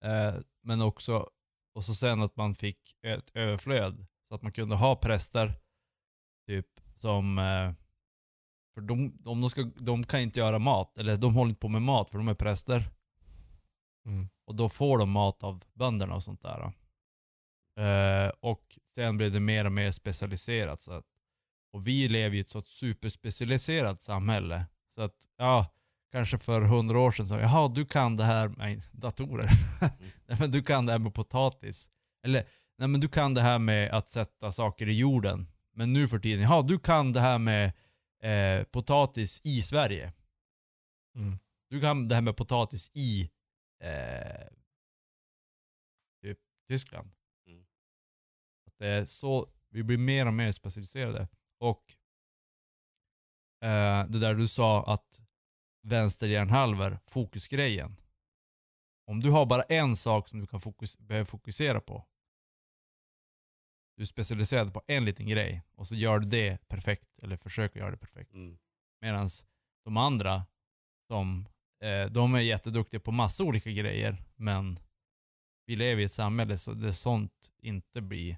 Eh, 0.04 0.34
men 0.62 0.80
också, 0.82 1.26
och 1.74 1.84
så 1.84 1.94
sen 1.94 2.22
att 2.22 2.36
man 2.36 2.54
fick 2.54 2.96
ett 3.06 3.30
överflöd. 3.34 4.06
Så 4.28 4.34
att 4.34 4.42
man 4.42 4.52
kunde 4.52 4.76
ha 4.76 4.96
präster, 4.96 5.52
typ 6.46 6.66
som, 6.94 7.38
eh, 7.38 7.72
för 8.74 8.80
de, 8.80 9.10
de, 9.24 9.40
de, 9.40 9.50
ska, 9.50 9.62
de 9.62 10.04
kan 10.06 10.20
inte 10.20 10.40
göra 10.40 10.58
mat, 10.58 10.98
eller 10.98 11.16
de 11.16 11.34
håller 11.34 11.48
inte 11.48 11.60
på 11.60 11.68
med 11.68 11.82
mat 11.82 12.10
för 12.10 12.18
de 12.18 12.28
är 12.28 12.34
präster. 12.34 12.90
Mm. 14.06 14.28
Och 14.50 14.56
då 14.56 14.68
får 14.68 14.98
de 14.98 15.10
mat 15.10 15.42
av 15.42 15.62
bönderna 15.74 16.14
och 16.14 16.22
sånt 16.22 16.42
där. 16.42 16.72
Eh, 17.78 18.32
och 18.40 18.78
sen 18.94 19.16
blev 19.16 19.32
det 19.32 19.40
mer 19.40 19.64
och 19.64 19.72
mer 19.72 19.90
specialiserat. 19.90 20.80
Så 20.80 20.92
att, 20.92 21.04
och 21.72 21.86
vi 21.86 22.08
lever 22.08 22.36
i 22.36 22.40
ett 22.40 22.50
så 22.50 22.62
superspecialiserat 22.62 24.02
samhälle. 24.02 24.66
Så 24.94 25.02
att, 25.02 25.14
ja, 25.38 25.66
kanske 26.12 26.38
för 26.38 26.60
hundra 26.60 26.98
år 26.98 27.12
sedan 27.12 27.26
så, 27.26 27.34
jaha 27.34 27.68
du 27.68 27.86
kan 27.86 28.16
det 28.16 28.24
här 28.24 28.48
med 28.48 28.82
datorer. 28.92 29.50
nej 30.26 30.36
men 30.40 30.50
du 30.50 30.62
kan 30.62 30.86
det 30.86 30.92
här 30.92 30.98
med 30.98 31.14
potatis. 31.14 31.90
Eller, 32.24 32.44
nej 32.78 32.88
men 32.88 33.00
du 33.00 33.08
kan 33.08 33.34
det 33.34 33.40
här 33.42 33.58
med 33.58 33.92
att 33.92 34.08
sätta 34.08 34.52
saker 34.52 34.88
i 34.88 34.98
jorden. 34.98 35.46
Men 35.74 35.92
nu 35.92 36.08
för 36.08 36.18
tiden, 36.18 36.42
jaha 36.42 36.62
du 36.62 36.78
kan 36.78 37.12
det 37.12 37.20
här 37.20 37.38
med 37.38 37.72
eh, 38.22 38.64
potatis 38.64 39.40
i 39.44 39.62
Sverige. 39.62 40.12
Mm. 41.16 41.38
Du 41.70 41.80
kan 41.80 42.08
det 42.08 42.14
här 42.14 42.22
med 42.22 42.36
potatis 42.36 42.90
i 42.94 43.30
eh, 43.80 44.48
typ 46.22 46.38
Tyskland. 46.68 47.10
Mm. 47.46 47.66
Att 48.66 48.78
det 48.78 48.86
är 48.86 49.04
så, 49.04 49.48
vi 49.68 49.82
blir 49.82 49.98
mer 49.98 50.26
och 50.26 50.34
mer 50.34 50.52
specialiserade. 50.52 51.28
Och 51.58 51.96
eh, 53.64 54.06
det 54.08 54.20
där 54.20 54.34
du 54.34 54.48
sa 54.48 54.84
att 54.84 55.20
vänsterhjärnhalvor, 55.82 56.98
fokusgrejen. 57.04 57.96
Om 59.06 59.20
du 59.20 59.30
har 59.30 59.46
bara 59.46 59.62
en 59.62 59.96
sak 59.96 60.28
som 60.28 60.40
du 60.40 60.46
kan 60.46 60.60
fokus, 60.60 60.98
behöver 60.98 61.24
fokusera 61.24 61.80
på. 61.80 62.06
Du 63.96 64.02
är 64.02 64.06
specialiserad 64.06 64.74
på 64.74 64.82
en 64.86 65.04
liten 65.04 65.26
grej 65.26 65.62
och 65.74 65.86
så 65.86 65.94
gör 65.94 66.18
du 66.18 66.28
det 66.28 66.68
perfekt, 66.68 67.18
eller 67.18 67.36
försöker 67.36 67.80
göra 67.80 67.90
det 67.90 67.96
perfekt. 67.96 68.34
Mm. 68.34 68.58
Medan 69.00 69.28
de 69.84 69.96
andra, 69.96 70.46
som, 71.06 71.48
de 72.10 72.34
är 72.34 72.40
jätteduktiga 72.40 73.00
på 73.00 73.12
massa 73.12 73.44
olika 73.44 73.70
grejer, 73.70 74.16
men 74.36 74.78
vi 75.66 75.76
lever 75.76 76.02
i 76.02 76.04
ett 76.04 76.12
samhälle 76.12 76.58
så 76.58 76.72
där 76.72 76.92
sånt 76.92 77.32
inte 77.62 78.00
blir... 78.00 78.36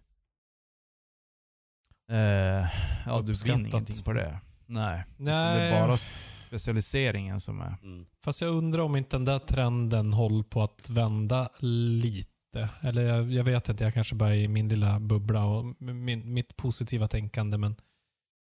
Eh, 2.10 2.66
ja, 3.06 3.22
du 3.24 3.32
vinner 3.32 3.68
ingenting 3.68 4.04
på 4.04 4.12
det. 4.12 4.40
Nej. 4.66 5.04
Utan 5.14 5.24
Det 5.24 5.32
Nej, 5.32 5.70
är 5.70 5.86
bara 5.86 5.98
specialiseringen 6.46 7.40
som 7.40 7.60
är... 7.60 7.74
Mm. 7.82 8.06
fast 8.24 8.40
jag 8.40 8.50
undrar 8.50 8.82
om 8.82 8.96
inte 8.96 9.16
den 9.16 9.24
där 9.24 9.38
trenden 9.38 10.12
håller 10.12 10.42
på 10.42 10.62
att 10.62 10.90
vända 10.90 11.48
lite. 11.60 12.68
Eller 12.82 13.02
jag, 13.02 13.32
jag 13.32 13.44
vet 13.44 13.68
inte, 13.68 13.84
jag 13.84 13.94
kanske 13.94 14.14
bara 14.14 14.34
är 14.34 14.38
i 14.38 14.48
min 14.48 14.68
lilla 14.68 15.00
bubbla 15.00 15.44
och 15.44 15.64
min, 15.82 16.34
mitt 16.34 16.56
positiva 16.56 17.08
tänkande 17.08 17.58
men 17.58 17.76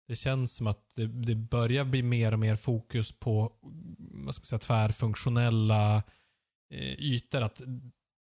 det 0.09 0.15
känns 0.15 0.55
som 0.55 0.67
att 0.67 0.95
det, 0.95 1.07
det 1.07 1.35
börjar 1.35 1.85
bli 1.85 2.03
mer 2.03 2.31
och 2.31 2.39
mer 2.39 2.55
fokus 2.55 3.11
på 3.11 3.51
vad 4.25 4.35
ska 4.35 4.41
man 4.41 4.45
säga, 4.45 4.59
tvärfunktionella 4.59 6.03
eh, 6.73 6.93
ytor. 6.99 7.41
Att 7.41 7.61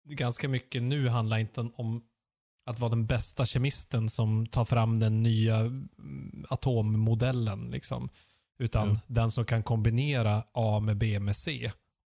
ganska 0.09 0.49
mycket 0.49 0.83
nu 0.83 1.09
handlar 1.09 1.37
inte 1.37 1.61
om- 1.61 2.03
att 2.65 2.79
vara 2.79 2.89
den 2.89 3.05
bästa 3.05 3.45
kemisten 3.45 4.09
som 4.09 4.47
tar 4.47 4.65
fram 4.65 4.99
den 4.99 5.23
nya 5.23 5.55
mm, 5.59 6.45
atommodellen. 6.49 7.71
Liksom. 7.71 8.09
Utan 8.59 8.89
Jo. 8.89 8.95
den 9.07 9.31
som 9.31 9.45
kan 9.45 9.63
kombinera 9.63 10.43
A 10.53 10.79
med 10.79 10.97
B 10.97 11.19
med 11.19 11.35
C 11.35 11.71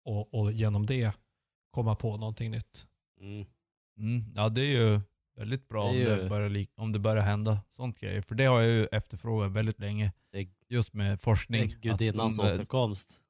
och, 0.05 0.33
och 0.33 0.51
genom 0.51 0.85
det 0.85 1.11
komma 1.71 1.95
på 1.95 2.17
någonting 2.17 2.51
nytt. 2.51 2.87
Mm. 3.21 3.45
Mm, 3.99 4.23
ja, 4.35 4.49
det 4.49 4.61
är 4.61 4.81
ju 4.81 5.01
väldigt 5.37 5.67
bra 5.67 5.91
Det 5.91 6.01
är 6.03 6.11
om, 6.13 6.17
ju- 6.17 6.23
det 6.23 6.29
börjar 6.29 6.65
om 6.75 6.91
det 6.91 6.99
börjar 6.99 7.23
hända 7.23 7.59
sånt 7.69 7.99
grejer. 7.99 8.21
För 8.21 8.35
det 8.35 8.45
har 8.45 8.61
jag 8.61 8.71
ju 8.71 8.85
efterfrågat 8.91 9.51
väldigt 9.51 9.79
länge. 9.79 10.11
Det 10.31 10.37
är- 10.39 10.47
Just 10.69 10.93
med 10.93 11.11
Det 11.13 11.17
forskning. 11.17 11.61
är 11.61 11.67
gudinnans 11.67 12.39
Att 12.39 12.45
de- 12.47 12.53
återkomst. 12.53 13.21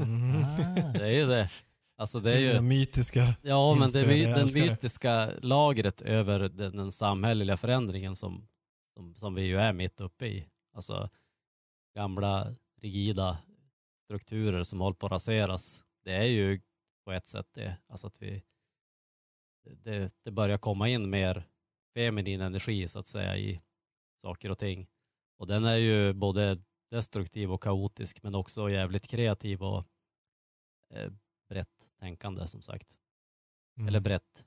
Mm. 0.00 0.42
Det 0.92 1.04
är 1.06 1.10
ju 1.20 1.26
det. 1.26 1.50
Alltså 1.96 2.20
det 2.20 2.32
är 2.32 2.38
ju... 2.38 2.52
Den 2.52 2.68
mytiska. 2.68 3.34
Ja, 3.42 3.74
men 3.74 3.90
det, 3.90 4.16
jag 4.16 4.36
den 4.38 4.68
mytiska 4.68 5.30
lagret 5.42 6.00
över 6.00 6.38
den, 6.40 6.76
den 6.76 6.92
samhälleliga 6.92 7.56
förändringen 7.56 8.16
som, 8.16 8.48
som, 8.96 9.14
som 9.14 9.34
vi 9.34 9.42
ju 9.42 9.56
är 9.58 9.72
mitt 9.72 10.00
uppe 10.00 10.26
i. 10.26 10.46
Alltså 10.74 11.10
gamla 11.96 12.54
rigida 12.80 13.38
strukturer 14.04 14.62
som 14.62 14.80
håller 14.80 14.94
på 14.94 15.06
att 15.06 15.12
raseras. 15.12 15.84
Det 16.04 16.12
är 16.14 16.24
ju 16.26 16.60
på 17.04 17.12
ett 17.12 17.26
sätt 17.26 17.46
det. 17.54 17.76
Alltså 17.88 18.06
att 18.06 18.22
vi, 18.22 18.42
det, 19.76 20.14
det 20.24 20.30
börjar 20.30 20.58
komma 20.58 20.88
in 20.88 21.10
mer 21.10 21.46
feminin 21.94 22.40
energi 22.40 22.88
så 22.88 22.98
att 22.98 23.06
säga 23.06 23.36
i 23.36 23.60
saker 24.16 24.50
och 24.50 24.58
ting. 24.58 24.86
Och 25.38 25.46
den 25.46 25.64
är 25.64 25.76
ju 25.76 26.12
både 26.12 26.58
destruktiv 26.90 27.52
och 27.52 27.62
kaotisk 27.62 28.22
men 28.22 28.34
också 28.34 28.70
jävligt 28.70 29.06
kreativ 29.08 29.62
och 29.62 29.84
eh, 30.94 31.12
brett 31.48 31.90
tänkande 32.00 32.46
som 32.46 32.62
sagt. 32.62 32.98
Mm. 33.76 33.88
Eller 33.88 34.00
brett. 34.00 34.46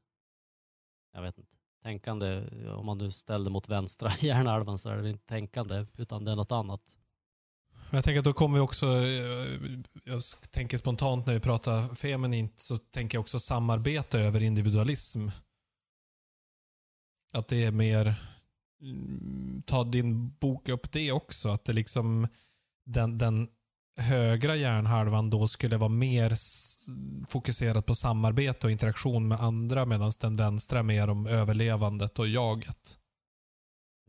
Jag 1.13 1.21
vet 1.21 1.37
inte. 1.37 1.57
Tänkande, 1.83 2.47
om 2.67 2.85
man 2.85 2.97
nu 2.97 3.11
ställde 3.11 3.49
mot 3.49 3.69
vänstra 3.69 4.11
hjärnhalvan 4.19 4.77
så 4.77 4.89
är 4.89 4.97
det 4.97 5.09
inte 5.09 5.25
tänkande 5.25 5.85
utan 5.97 6.25
det 6.25 6.31
är 6.31 6.35
något 6.35 6.51
annat. 6.51 6.99
Men 7.91 7.97
Jag 7.97 8.03
tänker 8.03 8.19
att 8.19 8.25
då 8.25 8.33
kommer 8.33 8.57
vi 8.57 8.61
också, 8.61 8.85
eh, 8.85 9.79
jag 10.05 10.21
tänker 10.51 10.77
spontant 10.77 11.25
när 11.25 11.33
vi 11.33 11.39
pratar 11.39 11.95
feminint, 11.95 12.59
så 12.59 12.77
tänker 12.77 13.15
jag 13.17 13.21
också 13.21 13.39
samarbete 13.39 14.19
över 14.19 14.43
individualism. 14.43 15.27
Att 17.33 17.47
det 17.47 17.63
är 17.65 17.71
mer, 17.71 18.15
mm, 18.81 19.61
ta 19.65 19.83
din 19.83 20.29
bok 20.29 20.69
upp 20.69 20.91
det 20.91 21.11
också, 21.11 21.49
att 21.49 21.65
det 21.65 21.73
liksom, 21.73 22.27
den, 22.85 23.17
den 23.17 23.47
högra 23.99 24.55
hjärnhalvan 24.55 25.29
då 25.29 25.47
skulle 25.47 25.77
vara 25.77 25.89
mer 25.89 26.33
fokuserad 27.27 27.85
på 27.85 27.95
samarbete 27.95 28.67
och 28.67 28.71
interaktion 28.71 29.27
med 29.27 29.39
andra 29.39 29.85
medan 29.85 30.11
den 30.19 30.35
vänstra 30.35 30.83
mer 30.83 31.07
om 31.07 31.27
överlevandet 31.27 32.19
och 32.19 32.27
jaget. 32.27 32.97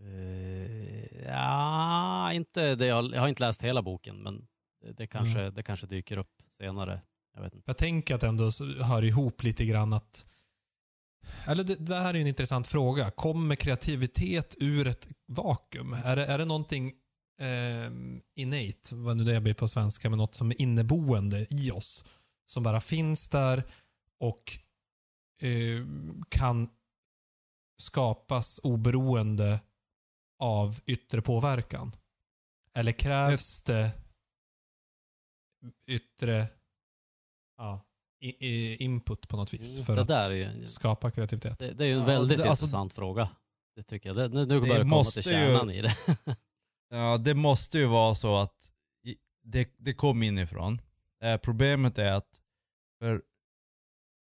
Eh, 0.00 1.32
inte 2.32 2.74
det. 2.74 2.86
Jag, 2.86 3.14
jag 3.14 3.20
har 3.20 3.28
inte 3.28 3.46
läst 3.46 3.62
hela 3.62 3.82
boken 3.82 4.22
men 4.22 4.46
det, 4.82 4.92
det, 4.92 5.06
kanske, 5.06 5.50
det 5.50 5.62
kanske 5.62 5.86
dyker 5.86 6.16
upp 6.16 6.42
senare. 6.48 7.02
Jag 7.34 7.42
vet 7.42 7.54
inte. 7.54 7.70
Jag 7.70 7.76
tänker 7.76 8.14
att 8.14 8.20
det 8.20 8.26
ändå 8.26 8.50
hör 8.84 9.04
ihop 9.04 9.42
lite 9.42 9.64
grann 9.64 9.92
att... 9.92 10.28
Eller 11.46 11.64
det, 11.64 11.74
det 11.74 11.94
här 11.94 12.14
är 12.14 12.20
en 12.20 12.26
intressant 12.26 12.66
fråga. 12.66 13.10
Kommer 13.10 13.56
kreativitet 13.56 14.56
ur 14.60 14.86
ett 14.86 15.08
vakuum? 15.28 15.92
Är 15.92 16.16
det, 16.16 16.26
är 16.26 16.38
det 16.38 16.44
någonting 16.44 16.92
eh, 17.40 17.90
innate, 18.36 18.94
vad 18.94 19.16
nu 19.16 19.24
det 19.24 19.40
blir 19.40 19.54
på 19.54 19.68
svenska, 19.68 20.10
men 20.10 20.18
något 20.18 20.34
som 20.34 20.50
är 20.50 20.62
inneboende 20.62 21.46
i 21.50 21.70
oss? 21.70 22.04
Som 22.46 22.62
bara 22.62 22.80
finns 22.80 23.28
där 23.28 23.64
och 24.20 24.52
eh, 25.42 25.86
kan 26.28 26.68
skapas 27.76 28.60
oberoende 28.62 29.60
av 30.38 30.80
yttre 30.86 31.22
påverkan? 31.22 31.96
Eller 32.74 32.92
krävs 32.92 33.60
det 33.62 33.90
yttre 35.86 36.48
ja, 37.58 37.80
i, 38.20 38.46
i 38.48 38.76
input 38.76 39.28
på 39.28 39.36
något 39.36 39.54
vis 39.54 39.74
Mm, 39.78 39.86
för 39.86 39.96
det 40.04 40.26
att 40.26 40.32
ju, 40.34 40.66
skapa 40.66 41.10
kreativitet. 41.10 41.58
det, 41.58 41.72
det 41.72 41.84
är 41.84 41.88
ju 41.88 41.92
en 41.94 41.98
Ja, 42.00 42.06
väldigt 42.06 42.38
det- 42.38 42.48
alltså- 42.48 42.64
intressant 42.64 42.92
fråga. 42.92 43.28
Det 43.76 43.82
tycker 43.82 44.08
jag. 44.08 44.16
Det, 44.16 44.28
nu 44.28 44.34
nu 44.34 44.46
Det 44.46 44.60
börjar 44.60 44.84
det 44.84 44.90
komma 44.90 45.04
till 45.04 45.16
ju- 45.16 45.30
kärnan 45.30 45.70
i 45.70 45.82
det. 45.82 45.96
Ja, 46.88 47.18
det 47.18 47.34
måste 47.34 47.78
ju 47.78 47.86
vara 47.86 48.14
så 48.14 48.36
att 48.36 48.72
det, 49.44 49.68
det 49.78 49.94
kom 49.94 50.22
inifrån. 50.22 50.80
Eh, 51.22 51.36
problemet 51.36 51.98
är 51.98 52.12
att 52.12 52.40
för 52.98 53.22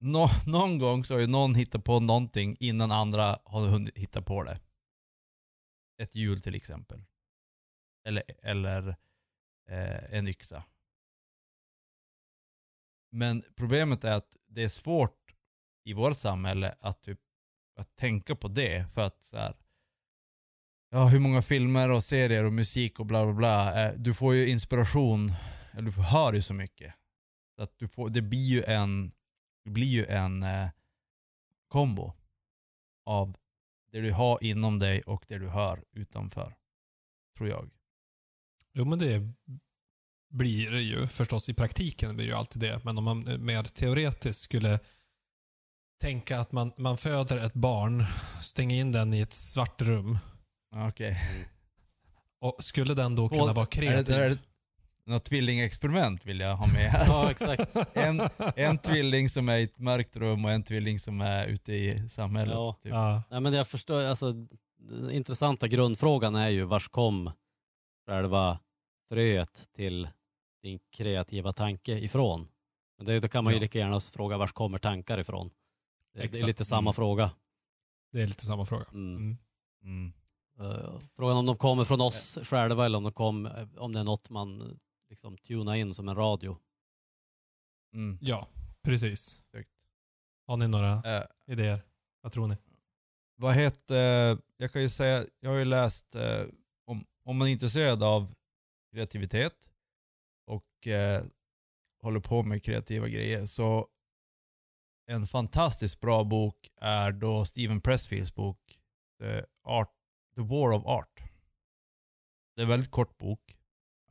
nå, 0.02 0.28
någon 0.48 0.78
gång 0.80 1.06
så 1.06 1.14
har 1.14 1.20
ju 1.22 1.28
någon 1.28 1.56
hittat 1.56 1.84
på 1.84 2.00
någonting 2.00 2.58
innan 2.60 2.92
andra 2.92 3.40
har 3.44 3.68
hunnit 3.68 3.98
hitta 3.98 4.22
på 4.22 4.44
det. 4.44 4.60
Ett 6.02 6.16
hjul 6.16 6.42
till 6.42 6.56
exempel. 6.56 7.04
Eller, 8.08 8.24
eller 8.43 8.88
eh, 9.70 10.14
en 10.14 10.28
yxa. 10.28 10.64
Men 13.12 13.43
problemet 13.55 14.03
är 14.03 14.12
att 14.12 14.36
det 14.47 14.64
är 14.64 14.68
svårt 14.70 15.36
i 15.84 15.93
vårt 15.93 16.18
samhälle 16.18 16.76
att, 16.80 17.01
typ, 17.03 17.20
att 17.80 17.95
tänka 17.95 18.36
på 18.36 18.47
det 18.47 18.93
för 18.93 19.01
att 19.01 19.24
så 19.24 19.38
här, 19.38 19.55
ja, 20.89 21.08
hur 21.08 21.20
många 21.20 21.41
filmer 21.41 21.91
och 21.91 22.03
serier 22.03 22.45
och 22.45 22.53
musik 22.53 22.99
och 22.99 23.05
bla 23.05 23.26
bla 23.26 23.34
bla. 23.34 23.86
Eh, 23.86 23.93
Du 23.93 24.14
får 24.14 24.36
ju 24.36 24.49
inspiration, 24.49 25.30
eller 25.72 25.82
du 25.82 25.91
får 25.91 26.01
hör 26.01 26.34
ju 26.34 26.41
så 26.41 26.53
mycket. 26.53 26.93
Så 27.55 27.64
att 27.64 27.78
du 27.78 27.88
får, 27.88 28.10
det 28.10 28.22
blir 28.22 28.47
ju 28.47 28.64
en, 28.64 29.12
det 29.64 29.70
blir 29.70 29.88
ju 29.88 30.05
en 30.05 30.43
eh, 30.43 30.70
kombo 31.68 32.14
av 33.05 33.38
det 33.91 34.01
du 34.01 34.12
har 34.12 34.43
inom 34.43 34.80
dig 34.80 35.01
och 35.01 35.26
det 35.28 35.38
du 35.38 35.47
hör 35.49 35.84
utanför. 35.91 36.55
Tror 37.38 37.49
jag. 37.49 37.76
Jo, 38.78 38.86
men 38.86 38.99
det 38.99 39.21
blir 40.30 40.71
det 40.71 40.82
ju 40.82 41.07
förstås. 41.07 41.49
I 41.49 41.53
praktiken 41.53 42.15
blir 42.15 42.25
det 42.25 42.32
ju 42.32 42.38
alltid 42.38 42.61
det. 42.61 42.84
Men 42.84 42.97
om 42.97 43.03
man 43.03 43.45
mer 43.45 43.63
teoretiskt 43.63 44.41
skulle 44.41 44.80
tänka 46.01 46.39
att 46.39 46.51
man, 46.51 46.71
man 46.78 46.97
föder 46.97 47.38
ett 47.38 47.53
barn, 47.53 48.03
stänger 48.41 48.75
in 48.75 48.91
den 48.91 49.13
i 49.13 49.21
ett 49.21 49.34
svart 49.34 49.82
rum. 49.82 50.17
Okej. 50.75 51.17
Och 52.41 52.55
skulle 52.59 52.93
den 52.93 53.15
då 53.15 53.30
kunna 53.30 53.53
vara 53.53 53.67
Är 53.71 53.82
det, 53.82 53.88
kreativ? 53.88 54.15
är 54.15 54.30
det 54.30 54.38
något 55.05 55.23
tvillingexperiment 55.23 56.25
vill 56.25 56.39
jag 56.39 56.55
ha 56.55 56.67
med 56.67 56.91
här. 56.91 57.05
ja, 57.07 57.32
exakt. 57.32 57.95
En, 57.95 58.21
en 58.55 58.78
tvilling 58.78 59.30
som 59.30 59.49
är 59.49 59.57
i 59.57 59.63
ett 59.63 59.80
mörkt 59.80 60.17
rum 60.17 60.45
och 60.45 60.51
en 60.51 60.63
tvilling 60.63 60.99
som 60.99 61.21
är 61.21 61.47
ute 61.47 61.73
i 61.73 62.09
samhället. 62.09 62.55
Ja. 62.55 62.80
Typ. 62.84 62.91
Ja. 62.91 63.23
Nej, 63.30 63.41
men 63.41 63.53
jag 63.53 63.67
förstår, 63.67 64.05
alltså, 64.05 64.32
den 64.80 65.11
intressanta 65.11 65.67
grundfrågan 65.67 66.36
är 66.36 66.49
ju 66.49 66.63
vars 66.63 66.88
kom 66.88 67.32
själva 68.07 68.59
fröet 69.10 69.70
till 69.74 70.10
din 70.62 70.80
kreativa 70.91 71.53
tanke 71.53 71.91
ifrån? 71.99 72.47
Men 72.97 73.05
det, 73.05 73.20
då 73.20 73.28
kan 73.28 73.43
man 73.43 73.53
ju 73.53 73.58
Ja. 73.58 73.62
lika 73.62 73.80
gärna 73.80 73.99
fråga 73.99 74.38
vars 74.38 74.51
kommer 74.51 74.78
tankar 74.78 75.18
ifrån? 75.18 75.51
Det, 76.14 76.28
det 76.32 76.39
är 76.39 76.45
lite 76.47 76.66
samma 76.66 76.80
Mm. 76.89 76.93
fråga. 76.93 77.32
Det 78.12 78.22
är 78.22 78.28
lite 78.28 78.45
samma 78.45 78.66
fråga. 78.66 78.86
Mm. 78.93 79.18
Mm. 79.18 79.38
Mm. 79.84 80.14
Eh, 80.60 80.99
frågan 81.16 81.38
om 81.38 81.45
de 81.45 81.55
kommer 81.55 81.84
från 81.84 82.01
oss 82.01 82.39
själva 82.43 82.86
eller 82.86 82.97
om, 82.97 83.03
de 83.03 83.14
kom, 83.14 83.45
eh, 83.45 83.68
om 83.78 83.93
det 83.93 83.99
är 83.99 84.03
något 84.03 84.30
man 84.30 84.62
eh, 84.62 84.68
liksom 85.10 85.38
tunar 85.38 85.76
in 85.76 85.93
som 85.93 86.10
en 86.10 86.16
radio. 86.16 86.58
Mm. 87.93 88.18
Ja, 88.22 88.47
precis. 88.84 89.43
Har 90.47 90.58
ni 90.58 90.68
några 90.68 90.91
Eh, 90.91 91.24
idéer? 91.47 91.82
Vad 92.22 92.32
tror 92.32 92.47
ni? 92.47 92.58
vad 93.39 93.55
heter, 93.55 94.38
jag 94.58 94.74
kan 94.74 94.82
ju 94.82 94.89
säga, 94.89 95.26
jag 95.39 95.49
har 95.49 95.58
ju 95.58 95.66
läst, 95.66 96.16
om, 96.86 97.05
om 97.24 97.38
man 97.38 97.47
är 97.47 97.51
intresserad 97.51 98.03
av 98.03 98.34
kreativitet 98.92 99.70
och 100.48 100.88
eh, 100.88 101.24
håller 102.02 102.20
på 102.20 102.44
med 102.44 102.64
kreativa 102.64 103.08
grejer 103.08 103.46
så 103.46 103.88
en 105.08 105.28
fantastiskt 105.28 106.00
bra 106.00 106.24
bok 106.24 106.68
är 106.82 107.12
då 107.12 107.46
Steven 107.46 107.82
Pressfields 107.82 108.36
bok 108.36 108.80
The, 109.20 109.44
Art, 109.64 109.92
The 110.36 110.42
War 110.42 110.72
of 110.72 110.86
Art. 110.86 111.22
Det 112.56 112.62
är 112.62 112.64
en 112.64 112.70
väldigt 112.70 112.92
kort 112.92 113.18
bok, 113.18 113.58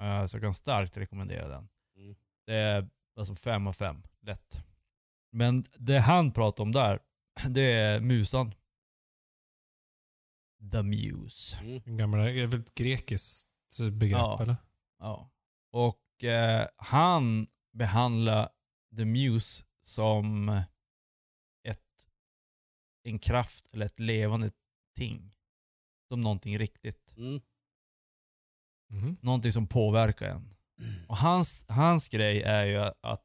eh, 0.01 0.27
så 0.27 0.37
jag 0.37 0.43
kan 0.43 0.55
starkt 0.55 0.97
rekommendera 0.97 1.49
den. 1.49 1.69
Mm. 1.97 2.17
Det 2.47 2.55
är 2.55 2.89
alltså 3.17 3.35
fem 3.35 3.67
av 3.67 3.73
fem, 3.73 4.03
lätt. 4.21 4.59
Men 5.33 5.65
det 5.79 5.99
han 5.99 6.33
pratar 6.33 6.63
om 6.63 6.73
där, 6.73 6.99
det 7.49 7.73
är 7.73 8.01
musan. 8.01 8.55
The 10.73 10.83
Muse. 10.83 11.59
Mm. 11.59 11.83
En 11.87 11.97
gamla, 11.97 12.25
det 12.25 12.41
är 12.41 12.47
väl 12.47 12.61
ett 12.61 12.75
grekiskt 12.75 13.49
begrepp 13.93 14.19
Ja. 14.19 14.43
eller? 14.43 14.57
Ja. 14.99 15.31
Och 15.73 16.25
eh, 16.25 16.69
han 16.77 17.47
behandlar 17.73 18.49
The 18.97 19.05
Muse 19.05 19.65
som 19.81 20.49
ett, 21.69 22.09
en 23.03 23.19
kraft 23.19 23.69
eller 23.73 23.87
ett 23.87 24.01
levande 24.01 24.51
ting. 24.97 25.33
Som 26.09 26.21
någonting 26.21 26.59
riktigt. 26.59 27.15
Mm. 27.17 27.41
Mhm. 28.91 29.17
Någonting 29.21 29.53
som 29.53 29.67
påverkar 29.67 30.29
en. 30.29 30.57
Och 31.09 31.17
hans, 31.17 31.67
hans 31.69 32.09
grej 32.09 32.43
är 32.43 32.65
ju 32.65 32.79
att, 33.03 33.25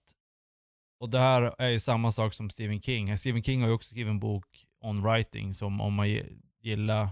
och 1.00 1.10
det 1.10 1.20
här 1.20 1.56
är 1.58 1.70
ju 1.70 1.80
samma 1.80 2.12
sak 2.12 2.34
som 2.34 2.50
Stephen 2.50 2.82
King. 2.82 3.18
Stephen 3.18 3.44
King 3.44 3.62
har 3.62 3.68
ju 3.68 3.74
också 3.74 3.90
skrivit 3.90 4.10
en 4.10 4.20
bok 4.20 4.68
on 4.82 5.04
writing 5.04 5.54
som 5.54 5.82
om 5.82 5.94
man 5.94 6.10
gillar, 6.60 7.10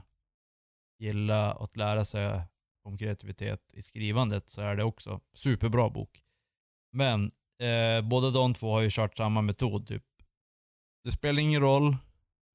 gillar 0.99 1.63
att 1.63 1.75
lära 1.75 2.05
sig 2.05 2.41
om 2.83 2.97
kreativitet 2.97 3.73
i 3.73 3.81
skrivandet 3.81 4.49
så 4.49 4.61
är 4.61 4.75
det 4.75 4.83
också 4.83 5.21
superbra 5.31 5.89
bok. 5.89 6.23
Men 6.91 7.31
eh, 7.59 8.01
båda 8.01 8.29
de 8.29 8.53
två 8.53 8.71
har 8.71 8.81
ju 8.81 8.89
kört 8.91 9.17
samma 9.17 9.41
metod 9.41 9.87
typ. 9.87 10.03
Det 11.03 11.11
spelar 11.11 11.41
ingen 11.41 11.61
roll 11.61 11.97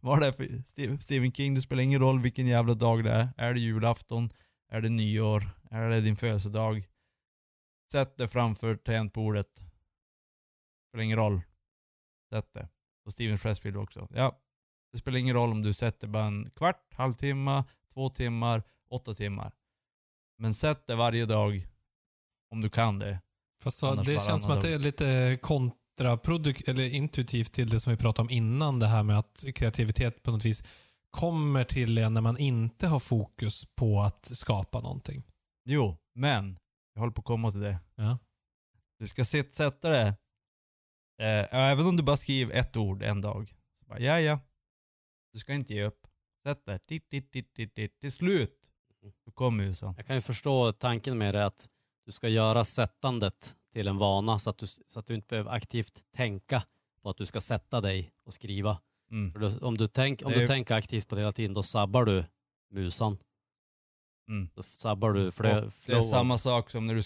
vad 0.00 0.20
det 0.20 0.26
är 0.26 0.32
för 0.32 0.98
Stephen 1.00 1.32
King, 1.32 1.54
det 1.54 1.62
spelar 1.62 1.82
ingen 1.82 2.00
roll 2.00 2.20
vilken 2.20 2.46
jävla 2.46 2.74
dag 2.74 3.04
det 3.04 3.10
är. 3.10 3.28
Är 3.36 3.54
det 3.54 3.60
julafton? 3.60 4.32
Är 4.68 4.80
det 4.80 4.88
nyår? 4.88 5.50
Är 5.70 5.88
det 5.88 6.00
din 6.00 6.16
födelsedag? 6.16 6.84
Sätt 7.92 8.16
det 8.16 8.28
framför 8.28 8.76
tangentbordet. 8.76 9.64
Spelar 10.88 11.04
ingen 11.04 11.18
roll. 11.18 11.40
Sätt 12.32 12.52
det. 12.52 12.68
Och 13.04 13.12
Steven 13.12 13.38
Pressfield 13.38 13.76
också. 13.76 14.08
Ja, 14.10 14.40
det 14.92 14.98
spelar 14.98 15.18
ingen 15.18 15.34
roll 15.34 15.50
om 15.50 15.62
du 15.62 15.72
sätter 15.72 16.08
bara 16.08 16.24
en 16.24 16.50
kvart, 16.50 16.94
halvtimme, 16.94 17.64
två 17.92 18.08
timmar, 18.08 18.62
åtta 18.88 19.14
timmar. 19.14 19.52
Men 20.38 20.54
sätt 20.54 20.86
det 20.86 20.94
varje 20.94 21.26
dag 21.26 21.66
om 22.50 22.60
du 22.60 22.70
kan 22.70 22.98
det. 22.98 23.20
Fast 23.62 23.78
så, 23.78 23.94
det 23.94 24.26
känns 24.26 24.42
som 24.42 24.50
att 24.50 24.60
det 24.60 24.74
är 24.74 24.78
lite 24.78 25.38
kontraproduktivt, 25.42 26.68
eller 26.68 26.94
intuitivt 26.94 27.52
till 27.52 27.68
det 27.68 27.80
som 27.80 27.90
vi 27.90 27.96
pratade 27.96 28.26
om 28.26 28.30
innan. 28.30 28.78
Det 28.78 28.86
här 28.86 29.02
med 29.02 29.18
att 29.18 29.44
kreativitet 29.54 30.22
på 30.22 30.30
något 30.30 30.44
vis 30.44 30.64
kommer 31.10 31.64
till 31.64 31.98
en 31.98 32.14
när 32.14 32.20
man 32.20 32.38
inte 32.38 32.86
har 32.86 32.98
fokus 32.98 33.64
på 33.74 34.00
att 34.00 34.24
skapa 34.24 34.80
någonting. 34.80 35.22
Jo, 35.64 35.96
men 36.14 36.58
jag 36.94 37.00
håller 37.00 37.12
på 37.12 37.20
att 37.20 37.26
komma 37.26 37.50
till 37.50 37.60
det. 37.60 37.78
Ja. 37.94 38.18
Du 38.98 39.06
ska 39.06 39.24
sätta 39.24 39.90
det, 39.90 40.06
eh, 41.18 41.54
även 41.54 41.86
om 41.86 41.96
du 41.96 42.02
bara 42.02 42.16
skriver 42.16 42.54
ett 42.54 42.76
ord 42.76 43.02
en 43.02 43.20
dag. 43.20 43.54
Så 43.78 43.84
bara, 43.84 44.00
ja, 44.00 44.20
ja. 44.20 44.40
Du 45.32 45.38
ska 45.38 45.52
inte 45.52 45.74
ge 45.74 45.84
upp. 45.84 46.06
Sätt 46.46 46.64
det. 46.64 46.78
Till 48.00 48.12
slut, 48.12 48.63
då 49.24 49.30
kommer 49.32 49.64
musen. 49.64 49.94
Jag 49.96 50.06
kan 50.06 50.16
ju 50.16 50.22
förstå 50.22 50.72
tanken 50.72 51.18
med 51.18 51.34
det 51.34 51.46
att 51.46 51.68
du 52.06 52.12
ska 52.12 52.28
göra 52.28 52.64
sättandet 52.64 53.56
till 53.72 53.88
en 53.88 53.98
vana 53.98 54.38
så 54.38 54.50
att 54.50 54.58
du, 54.58 54.66
så 54.66 54.98
att 54.98 55.06
du 55.06 55.14
inte 55.14 55.26
behöver 55.28 55.50
aktivt 55.50 56.04
tänka 56.16 56.62
på 57.02 57.10
att 57.10 57.16
du 57.16 57.26
ska 57.26 57.40
sätta 57.40 57.80
dig 57.80 58.12
och 58.26 58.34
skriva. 58.34 58.80
Mm. 59.10 59.32
Då, 59.40 59.66
om 59.66 59.76
du, 59.76 59.88
tänk, 59.88 60.22
om 60.24 60.32
Det 60.32 60.40
du 60.40 60.46
tänker 60.46 60.74
aktivt 60.74 61.08
på 61.08 61.14
det 61.14 61.20
hela 61.20 61.32
tiden, 61.32 61.54
då 61.54 61.62
sabbar 61.62 62.04
du 62.04 62.24
musan. 62.70 63.18
Mm. 64.28 64.48
Då 64.54 64.62
sabbar 64.62 65.12
du 65.12 65.32
flö, 65.32 65.70
det 65.86 65.92
är 65.92 66.02
samma 66.02 66.38
sak 66.38 66.70
som 66.70 66.86
när 66.86 66.94
du, 66.94 67.02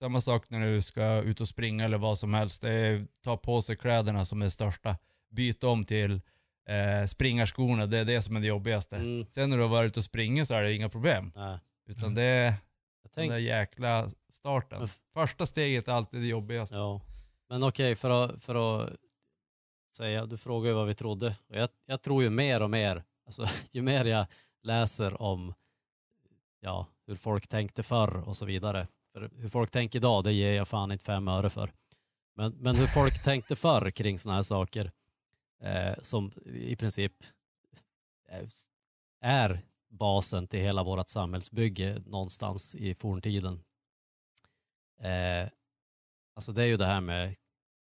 samma 0.00 0.20
sak 0.20 0.50
när 0.50 0.66
du 0.66 0.82
ska 0.82 1.22
ut 1.22 1.40
och 1.40 1.48
springa 1.48 1.84
eller 1.84 1.98
vad 1.98 2.18
som 2.18 2.34
helst. 2.34 2.62
Det 2.62 2.70
är 2.70 3.06
ta 3.20 3.36
på 3.36 3.62
sig 3.62 3.76
kläderna 3.76 4.24
som 4.24 4.42
är 4.42 4.48
största. 4.48 4.96
Byta 5.30 5.68
om 5.68 5.84
till 5.84 6.20
eh, 6.68 7.06
springarskorna, 7.06 7.86
det 7.86 7.98
är 7.98 8.04
det 8.04 8.22
som 8.22 8.36
är 8.36 8.40
det 8.40 8.46
jobbigaste. 8.46 8.96
Mm, 8.96 9.26
Sen 9.30 9.50
när 9.50 9.56
du 9.56 9.62
har 9.62 9.70
varit 9.70 9.86
ute 9.88 10.00
och 10.00 10.04
springit 10.04 10.48
så 10.48 10.54
är 10.54 10.62
det 10.62 10.74
inga 10.74 10.88
problem. 10.88 11.32
nej. 11.34 11.58
Utan 11.86 12.04
Mm. 12.04 12.14
det 12.14 12.22
är 12.22 12.44
Jag 12.44 12.52
den 13.02 13.10
tänk, 13.14 13.30
där 13.30 13.38
jäkla 13.38 14.08
starten. 14.32 14.82
F- 14.82 14.98
Första 15.14 15.46
steget 15.46 15.88
är 15.88 15.92
alltid 15.92 16.20
det 16.20 16.26
jobbigaste. 16.26 16.76
ja. 16.76 17.00
Men 17.48 17.62
okej, 17.64 17.94
för, 17.96 18.10
att, 18.24 18.44
för 18.44 18.82
att 18.84 18.90
säga, 19.96 20.26
du 20.26 20.36
frågar 20.38 20.68
ju 20.68 20.74
vad 20.74 20.86
vi 20.86 20.94
trodde. 20.94 21.26
Och 21.48 21.56
jag, 21.56 21.68
jag 21.86 22.02
tror 22.02 22.22
ju 22.22 22.30
mer 22.30 22.62
och 22.62 22.70
mer, 22.70 23.04
alltså, 23.26 23.46
ju 23.72 23.82
mer 23.82 24.04
jag 24.04 24.26
läser 24.62 25.22
om 25.22 25.54
ja, 26.60 26.86
hur 27.06 27.14
folk 27.16 27.46
tänkte 27.48 27.82
förr 27.82 28.28
och 28.28 28.36
så 28.36 28.46
vidare. 28.46 28.86
För 29.12 29.30
hur 29.36 29.48
folk 29.48 29.70
tänker 29.70 29.98
idag, 29.98 30.24
det 30.24 30.32
ger 30.32 30.52
jag 30.54 30.68
fan 30.68 30.92
inte 30.92 31.04
fem 31.04 31.28
öre 31.28 31.50
för. 31.50 31.72
Men, 32.36 32.52
men 32.52 32.76
hur 32.76 32.86
folk 32.86 33.22
tänkte 33.24 33.56
förr 33.56 33.90
kring 33.90 34.18
sådana 34.18 34.36
här 34.36 34.42
saker, 34.42 34.90
eh, 35.60 35.94
som 36.02 36.32
i 36.44 36.76
princip 36.76 37.12
eh, 38.28 38.48
är 39.20 39.60
basen 39.90 40.48
till 40.48 40.60
hela 40.60 40.82
vårt 40.82 41.08
samhällsbygge 41.08 42.02
någonstans 42.06 42.74
i 42.74 42.94
forntiden. 42.94 43.64
Eh, 45.00 45.48
alltså 46.34 46.52
det 46.52 46.62
är 46.62 46.66
ju 46.66 46.76
det 46.76 46.86
här 46.86 47.00
med 47.00 47.34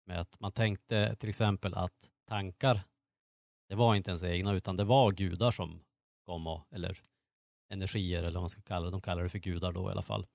med 0.07 0.21
att 0.21 0.41
man 0.41 0.53
tänkte 0.53 1.17
till 1.17 1.29
exempel 1.29 1.75
att 1.75 2.11
tankar, 2.29 2.81
det 3.69 3.75
var 3.75 3.95
inte 3.95 4.11
ens 4.11 4.25
egna 4.25 4.53
utan 4.53 4.77
det 4.77 4.85
var 4.85 5.13
gudar 5.13 5.51
som 5.51 5.81
kom 6.25 6.47
och, 6.47 6.67
eller 6.71 7.01
energier 7.71 8.19
eller 8.19 8.33
vad 8.33 8.43
man 8.43 8.49
ska 8.49 8.63
kalla 8.63 8.85
det, 8.85 8.91
de 8.91 9.01
kallar 9.01 9.23
det 9.23 9.29
för 9.29 9.39
gudar 9.39 9.73
då 9.73 9.89
i 9.89 9.93
alla 9.93 10.03
fall. 10.03 10.27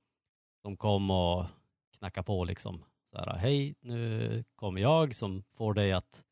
De 0.64 0.78
kom 0.78 1.12
och 1.12 1.46
knackade 1.98 2.26
på 2.26 2.44
liksom. 2.46 2.84
Så 3.12 3.18
här, 3.18 3.38
hej, 3.38 3.76
nu 3.82 4.44
kommer 4.56 4.82
jag 4.82 5.16
som 5.16 5.44
får 5.44 5.74
dig 5.74 5.92
att 5.92 6.24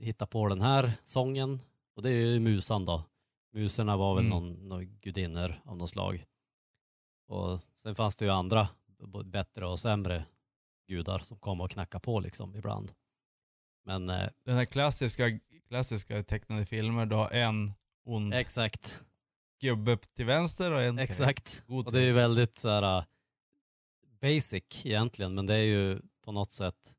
hitta 0.00 0.26
på 0.26 0.48
den 0.48 0.60
här 0.60 0.92
sången. 1.04 1.60
Och 1.96 2.02
det 2.02 2.10
är 2.10 2.26
ju 2.26 2.40
musan 2.40 2.84
då. 2.84 3.04
Muserna 3.52 3.96
var 3.96 4.14
väl 4.14 4.26
Mm. 4.26 4.30
någon, 4.30 4.68
någon 4.68 4.98
gudinnor 5.00 5.54
av 5.64 5.76
något 5.76 5.90
slag. 5.90 6.26
Och 7.28 7.60
sen 7.76 7.94
fanns 7.94 8.16
det 8.16 8.24
ju 8.24 8.30
andra, 8.30 8.68
bättre 9.24 9.66
och 9.66 9.80
sämre 9.80 10.24
gudar 10.88 11.18
som 11.18 11.38
kom 11.38 11.60
och 11.60 11.70
knackade 11.70 12.02
på 12.02 12.20
liksom 12.20 12.56
ibland. 12.56 12.92
Men 13.84 14.08
eh, 14.08 14.28
Den 14.44 14.56
här 14.56 14.64
klassiska, 14.64 15.24
klassiska 15.68 16.22
tecknade 16.22 16.66
filmer, 16.66 17.06
du 17.06 17.16
har 17.16 17.30
en 17.30 17.72
ond 18.04 18.34
exakt, 18.34 19.04
gubbe 19.60 19.96
till 19.96 20.26
vänster 20.26 20.72
och 20.72 20.82
en 20.82 20.98
exakt. 20.98 21.64
God 21.66 21.86
Och 21.86 21.92
det 21.92 22.00
är 22.00 22.04
ju 22.04 22.12
väldigt 22.12 22.58
så 22.58 22.68
här 22.68 22.98
uh, 22.98 23.04
basic 24.20 24.86
egentligen, 24.86 25.34
men 25.34 25.46
det 25.46 25.54
är 25.54 25.64
ju 25.64 26.00
på 26.24 26.32
något 26.32 26.52
sätt 26.52 26.96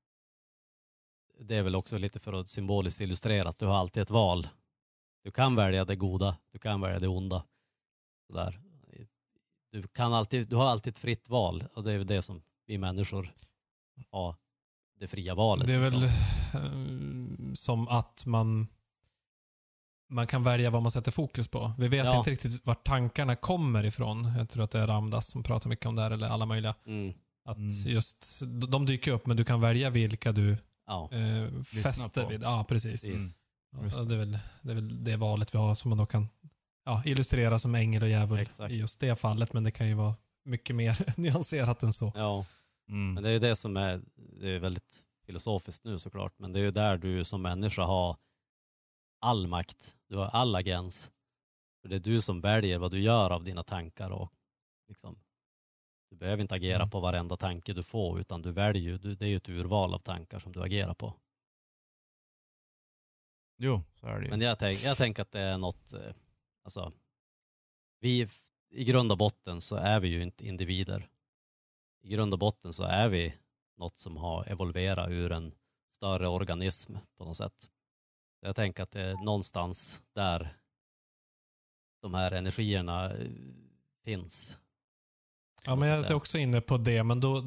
det 1.44 1.56
är 1.56 1.64
väl 1.64 1.76
också 1.76 1.98
lite 1.98 2.20
för 2.20 2.34
att 2.34 2.50
symboliskt 2.50 3.02
illustrera 3.02 3.50
att 3.50 3.60
du 3.60 3.66
har 3.66 3.76
alltid 3.78 4.04
ett 4.04 4.10
val. 4.10 4.48
Du 5.24 5.32
kan 5.32 5.56
välja 5.56 5.86
det 5.86 5.96
goda, 5.96 6.38
du 6.52 6.60
kan 6.60 6.82
välja 6.82 7.00
det 7.00 7.08
onda. 7.08 7.44
Så 8.28 8.34
där. 8.34 8.62
Du, 9.72 9.88
kan 9.88 10.14
alltid, 10.14 10.48
du 10.50 10.56
har 10.56 10.66
alltid 10.66 10.92
ett 10.92 10.98
fritt 11.00 11.30
val 11.30 11.64
och 11.74 11.84
det 11.84 11.92
är 11.94 11.98
väl 11.98 12.08
det 12.08 12.22
som 12.22 12.42
vi 12.66 12.78
människor 12.78 13.34
har, 14.12 14.36
det 15.00 15.08
fria 15.08 15.36
valet. 15.36 15.68
Det 15.68 15.74
är 15.74 15.80
väl 15.80 15.92
liksom. 16.02 16.10
eh, 17.50 17.54
som 17.54 17.88
att 17.88 18.24
man 18.26 18.68
man 20.10 20.28
kan 20.28 20.44
välja 20.44 20.70
vad 20.70 20.82
man 20.82 20.92
sätter 20.92 21.12
fokus 21.12 21.48
på. 21.48 21.72
Vi 21.78 21.88
vet 21.88 22.06
Ja. 22.06 22.18
inte 22.18 22.32
riktigt 22.32 22.66
vart 22.68 22.84
tankarna 22.86 23.36
kommer 23.36 23.84
ifrån. 23.84 24.26
Jag 24.38 24.50
tror 24.50 24.64
att 24.64 24.72
det 24.72 24.80
är 24.80 24.88
Ramdas 24.88 25.28
som 25.28 25.44
pratar 25.44 25.70
mycket 25.70 25.86
om 25.86 25.96
det 25.96 26.02
här, 26.02 26.12
eller 26.12 26.28
alla 26.28 26.46
möjliga. 26.46 26.76
Mm, 26.86 27.14
Att 27.46 27.58
Mm. 27.58 27.70
just, 27.70 28.42
de 28.70 28.86
dyker 28.86 29.12
upp, 29.12 29.26
men 29.26 29.38
du 29.38 29.44
kan 29.46 29.62
välja 29.62 29.90
vilka 29.90 30.32
du 30.32 30.58
ja, 30.92 31.10
eh, 31.12 31.64
fäster 31.64 32.28
vid. 32.28 32.44
Ja, 32.44 32.66
precis. 32.70 33.06
precis. 33.06 33.40
Ja, 33.72 34.04
det, 34.04 34.16
är 34.16 34.20
väl, 34.20 34.38
det 34.62 34.72
är 34.72 34.76
väl 34.76 35.04
det 35.04 35.18
valet 35.18 35.54
vi 35.54 35.58
har 35.58 35.76
som 35.76 35.90
man 35.90 35.98
då 35.98 36.06
kan 36.06 36.28
ja, 36.86 37.04
illustrera 37.06 37.60
som 37.60 37.76
ängel 37.76 38.04
och 38.04 38.10
djävul 38.10 38.40
Exakt. 38.40 38.72
i 38.72 38.78
just 38.78 39.00
det 39.00 39.16
fallet. 39.16 39.54
Men 39.54 39.64
det 39.64 39.72
kan 39.72 39.88
ju 39.88 39.94
vara 39.94 40.16
mycket 40.46 40.76
mer 40.76 40.98
nyanserat 41.20 41.84
än 41.84 41.94
så. 41.94 42.12
Ja. 42.16 42.46
Mm. 42.90 43.14
Men 43.14 43.24
det 43.24 43.30
är 43.30 43.34
ju 43.34 43.40
det 43.40 43.56
som 43.56 43.78
är, 43.78 44.02
det 44.16 44.50
är 44.50 44.60
väldigt 44.60 45.02
filosofiskt 45.26 45.86
nu 45.86 46.00
såklart, 46.00 46.40
men 46.40 46.54
det 46.54 46.60
är 46.60 46.64
ju 46.64 46.72
där 46.72 46.98
du 46.98 47.24
som 47.24 47.42
människa 47.42 47.84
har 47.84 48.18
all 49.22 49.48
makt. 49.48 49.96
Du 50.10 50.18
har 50.18 50.26
all 50.26 50.56
agens. 50.56 51.12
För 51.82 51.90
det 51.90 51.96
är 51.96 52.00
du 52.00 52.22
som 52.22 52.42
väljer 52.42 52.80
vad 52.80 52.92
du 52.92 53.00
gör 53.00 53.30
av 53.30 53.44
dina 53.44 53.64
tankar 53.64 54.10
och 54.10 54.32
liksom, 54.88 55.20
du 56.12 56.18
behöver 56.18 56.42
inte 56.42 56.56
agera 56.56 56.76
Mm. 56.76 56.90
på 56.90 57.00
varenda 57.00 57.38
tanke 57.38 57.74
du 57.74 57.84
får 57.84 58.20
utan 58.20 58.42
du 58.42 58.52
väljer 58.52 58.98
du- 58.98 59.16
det 59.16 59.26
är 59.26 59.30
ju 59.30 59.36
ett 59.38 59.50
urval 59.50 59.94
av 59.94 60.00
tankar 60.00 60.40
som 60.40 60.52
du 60.52 60.64
agerar 60.64 60.94
på. 60.94 61.14
Jo, 63.58 63.84
så 63.96 64.08
är 64.08 64.20
det 64.20 64.24
ju. 64.26 64.30
Men 64.30 64.42
jag, 64.42 64.60
tänk, 64.60 64.84
jag 64.84 64.98
tänker 64.98 65.22
att 65.22 65.32
det 65.32 65.40
är 65.40 65.58
något, 65.58 65.94
eh, 65.94 66.14
alltså, 66.64 66.92
vi, 68.00 68.28
i 68.70 68.84
grund 68.84 69.12
och 69.12 69.18
botten 69.18 69.62
så 69.62 69.76
är 69.76 70.00
vi 70.00 70.08
ju 70.08 70.22
inte 70.24 70.48
individer. 70.48 71.10
I 72.02 72.10
grund 72.10 72.34
och 72.34 72.40
botten 72.40 72.74
så 72.74 72.84
är 72.84 73.10
vi 73.10 73.34
något 73.78 73.98
som 73.98 74.18
har 74.18 74.46
evolverat 74.52 75.10
ur 75.10 75.32
en 75.32 75.54
större 75.96 76.28
organism 76.28 76.96
på 77.18 77.26
något 77.26 77.38
sätt. 77.38 77.70
Jag 78.40 78.56
tänker 78.56 78.84
att 78.84 78.92
det 78.92 79.02
är 79.02 79.16
någonstans 79.26 80.04
där 80.14 80.58
de 82.02 82.14
här 82.14 82.32
energierna 82.32 83.14
eh, 83.14 83.28
finns. 84.04 84.60
Ja, 85.66 85.76
men 85.76 85.88
jag 85.90 85.98
säga. 85.98 86.10
är 86.10 86.14
också 86.14 86.38
inne 86.38 86.62
på 86.62 86.78
det, 86.78 87.04
men 87.04 87.20
då, 87.20 87.44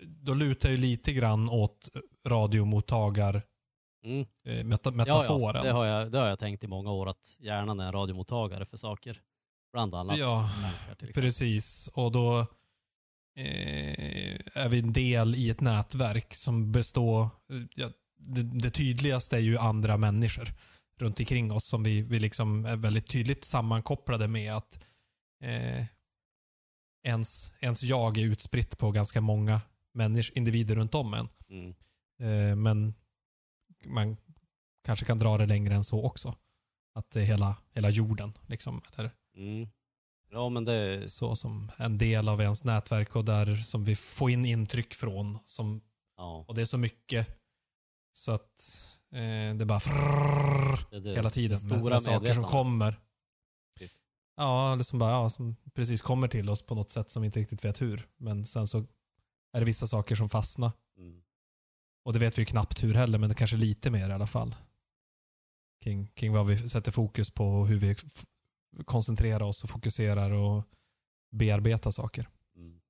då 0.00 0.34
lutar 0.34 0.68
jag 0.68 0.76
ju 0.76 0.82
lite 0.82 1.12
grann 1.12 1.48
åt 1.48 1.88
radiomottagar 2.26 3.42
Mm. 4.04 4.26
eh, 4.44 4.64
meta, 4.64 4.90
Ja, 4.90 4.96
metaforen. 4.96 5.56
ja, 5.56 5.62
det, 5.62 5.70
har 5.72 5.84
jag, 5.86 6.12
det 6.12 6.18
har 6.18 6.26
jag 6.28 6.38
tänkt 6.38 6.64
i 6.64 6.66
många 6.66 6.90
år 6.92 7.08
att 7.08 7.36
hjärnan 7.40 7.80
är 7.80 7.86
en 7.86 7.92
radiomottagare 7.92 8.64
för 8.64 8.76
saker. 8.76 9.20
Bland 9.72 9.94
annat 9.94 10.18
Ja, 10.18 10.50
tankar 10.98 11.12
precis. 11.20 11.88
Och 11.94 12.12
då 12.12 12.38
eh, 13.36 14.34
är 14.64 14.68
vi 14.68 14.78
en 14.78 14.92
del 14.92 15.34
i 15.34 15.50
ett 15.50 15.60
nätverk 15.60 16.34
som 16.34 16.72
består... 16.72 17.28
Ja, 17.74 17.88
det, 18.18 18.42
det 18.42 18.70
tydligaste 18.70 19.36
är 19.36 19.40
ju 19.40 19.58
andra 19.58 19.96
människor 19.96 20.48
runt 21.00 21.20
omkring 21.20 21.52
oss 21.52 21.64
som 21.68 21.82
vi, 21.82 22.02
vi 22.02 22.18
liksom 22.20 22.64
är 22.64 22.76
väldigt 22.76 23.06
tydligt 23.08 23.44
sammankopplade 23.44 24.28
med 24.28 24.54
att 24.56 24.80
eh, 25.42 25.84
ens, 27.08 27.52
ens 27.60 27.82
jag 27.82 28.18
är 28.18 28.24
utspritt 28.24 28.78
på 28.78 28.90
ganska 28.90 29.20
många 29.20 29.60
människor, 29.94 30.38
individer 30.38 30.76
runt 30.76 30.94
om 30.94 31.14
en. 31.14 31.28
Mm. 31.50 31.74
Eh, 32.20 32.56
men 32.56 32.94
man 33.84 34.16
kanske 34.84 35.06
kan 35.06 35.18
dra 35.18 35.38
det 35.38 35.46
längre 35.46 35.74
än 35.74 35.84
så 35.84 36.04
också. 36.04 36.34
Att 36.94 37.10
det 37.10 37.20
är 37.20 37.24
hela, 37.24 37.56
hela 37.74 37.90
jorden. 37.90 38.32
Liksom, 38.46 38.80
eller 38.96 39.10
Mm. 39.36 39.68
Ja 40.30 40.48
men 40.48 40.64
det, 40.64 41.10
så 41.10 41.36
som 41.36 41.70
en 41.76 41.98
del 41.98 42.28
av 42.28 42.40
ens 42.40 42.64
nätverk 42.64 43.16
och 43.16 43.24
där 43.24 43.56
som 43.56 43.84
vi 43.84 43.96
får 43.96 44.30
in 44.30 44.44
intryck 44.44 44.94
från. 44.94 45.38
Som, 45.44 45.80
ja, 46.16 46.44
och 46.48 46.54
det 46.54 46.60
är 46.60 46.64
så 46.64 46.78
mycket 46.78 47.28
så 48.12 48.32
att 48.32 48.60
eh, 49.12 49.56
det 49.56 49.66
bara 49.66 49.80
frrrr 49.80 50.86
det, 50.90 51.00
det, 51.00 51.10
hela 51.10 51.30
tiden 51.30 51.58
det 51.58 51.66
med, 51.66 51.78
stora 51.78 51.94
med 51.94 52.02
saker 52.02 52.32
som 52.32 52.44
kommer. 52.44 53.00
Ja, 54.40 54.72
eller 54.72 54.84
som 54.84 54.98
bara, 54.98 55.10
ja, 55.10 55.30
som 55.30 55.56
precis 55.74 56.02
kommer 56.02 56.28
till 56.28 56.50
oss 56.50 56.62
på 56.66 56.74
något 56.74 56.90
sätt 56.90 57.10
som 57.10 57.22
vi 57.22 57.26
inte 57.26 57.40
riktigt 57.40 57.64
vet 57.64 57.80
hur. 57.82 58.08
Men 58.16 58.44
sen 58.44 58.68
så 58.68 58.78
är 59.52 59.60
det 59.60 59.64
vissa 59.64 59.86
saker 59.86 60.14
som 60.14 60.28
fastnar. 60.28 60.72
Mm. 60.98 61.22
Och 62.04 62.12
det 62.12 62.18
vet 62.18 62.38
vi 62.38 62.42
ju 62.42 62.46
knappt 62.46 62.84
hur 62.84 62.94
heller, 62.94 63.18
men 63.18 63.28
det 63.28 63.34
kanske 63.34 63.56
lite 63.56 63.90
mer 63.90 64.10
i 64.10 64.12
alla 64.12 64.26
fall. 64.26 64.54
Kring, 65.82 66.06
kring 66.08 66.32
vad 66.32 66.46
vi 66.46 66.68
sätter 66.68 66.92
fokus 66.92 67.30
på 67.30 67.44
och 67.44 67.68
hur 67.68 67.78
vi 67.78 67.96
koncentrerar 68.84 69.42
oss 69.42 69.64
och 69.64 69.70
fokuserar 69.70 70.30
och 70.30 70.64
bearbetar 71.30 71.90
saker. 71.90 72.28
Mm. 72.56 72.80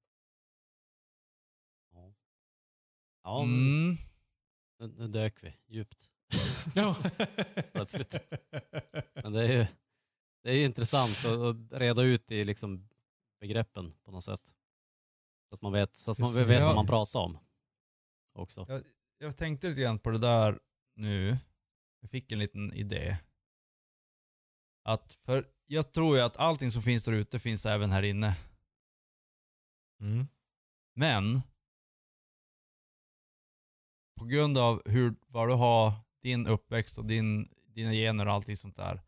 Ja, 3.25 3.43
Mm. 3.43 3.97
nu, 4.81 4.89
nu 4.99 5.09
dök 5.09 5.43
vi 5.45 5.55
djupt. 5.69 6.11
Ja. 6.75 6.97
Plötsligt. 7.73 8.15
Men 9.23 9.33
det 9.33 9.43
är 9.43 9.53
ju 9.53 9.67
det 10.43 10.51
är 10.51 10.65
intressant 10.65 11.25
att, 11.25 11.39
att 11.39 11.81
reda 11.81 12.03
ut 12.03 12.31
i 12.31 12.45
liksom 12.45 12.89
begreppen 13.41 13.93
på 14.05 14.11
något 14.11 14.25
sätt. 14.25 14.55
Så 15.49 15.55
att 15.55 15.63
man 15.63 15.73
vet, 15.73 15.97
så 15.97 16.11
att 16.11 16.19
man 16.19 16.35
vet 16.35 16.47
vad 16.47 16.71
Ja. 16.71 16.75
man 16.75 16.87
pratar 16.87 17.21
om. 17.21 17.39
Också. 18.35 18.67
Jag, 18.69 18.83
jag 19.19 19.37
tänkte 19.37 19.69
lite 19.69 19.81
grann 19.81 19.99
på 19.99 20.11
det 20.11 20.19
där 20.19 20.59
nu. 20.97 21.39
Jag 22.01 22.11
fick 22.11 22.33
en 22.33 22.39
liten 22.39 22.73
idé. 22.75 23.19
Att 24.85 25.13
för 25.25 25.45
jag 25.67 25.93
tror 25.93 26.17
ju 26.17 26.23
att 26.23 26.37
allting 26.37 26.71
som 26.71 26.83
finns 26.83 27.05
där 27.05 27.13
ute 27.13 27.39
finns 27.39 27.67
även 27.67 27.91
här 27.91 28.03
inne. 28.03 28.37
Mm. 30.01 30.27
Men 30.95 31.41
på 34.19 34.25
grund 34.25 34.59
av 34.59 34.83
hur, 34.85 35.15
vad 35.27 35.49
du 35.49 35.55
har, 35.55 35.93
din 36.23 36.47
uppväxt 36.47 36.99
och 36.99 37.05
din, 37.05 37.49
dina 37.67 37.93
gener 37.93 38.27
och 38.27 38.33
allting 38.33 38.57
sånt 38.57 38.77
där. 38.77 39.01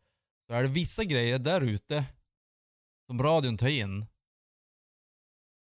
Så 0.51 0.55
är 0.55 0.63
det 0.63 0.69
vissa 0.69 1.03
grejer 1.03 1.39
där 1.39 1.61
ute 1.61 2.05
som 3.07 3.23
radion 3.23 3.57
tar 3.57 3.67
in 3.67 4.05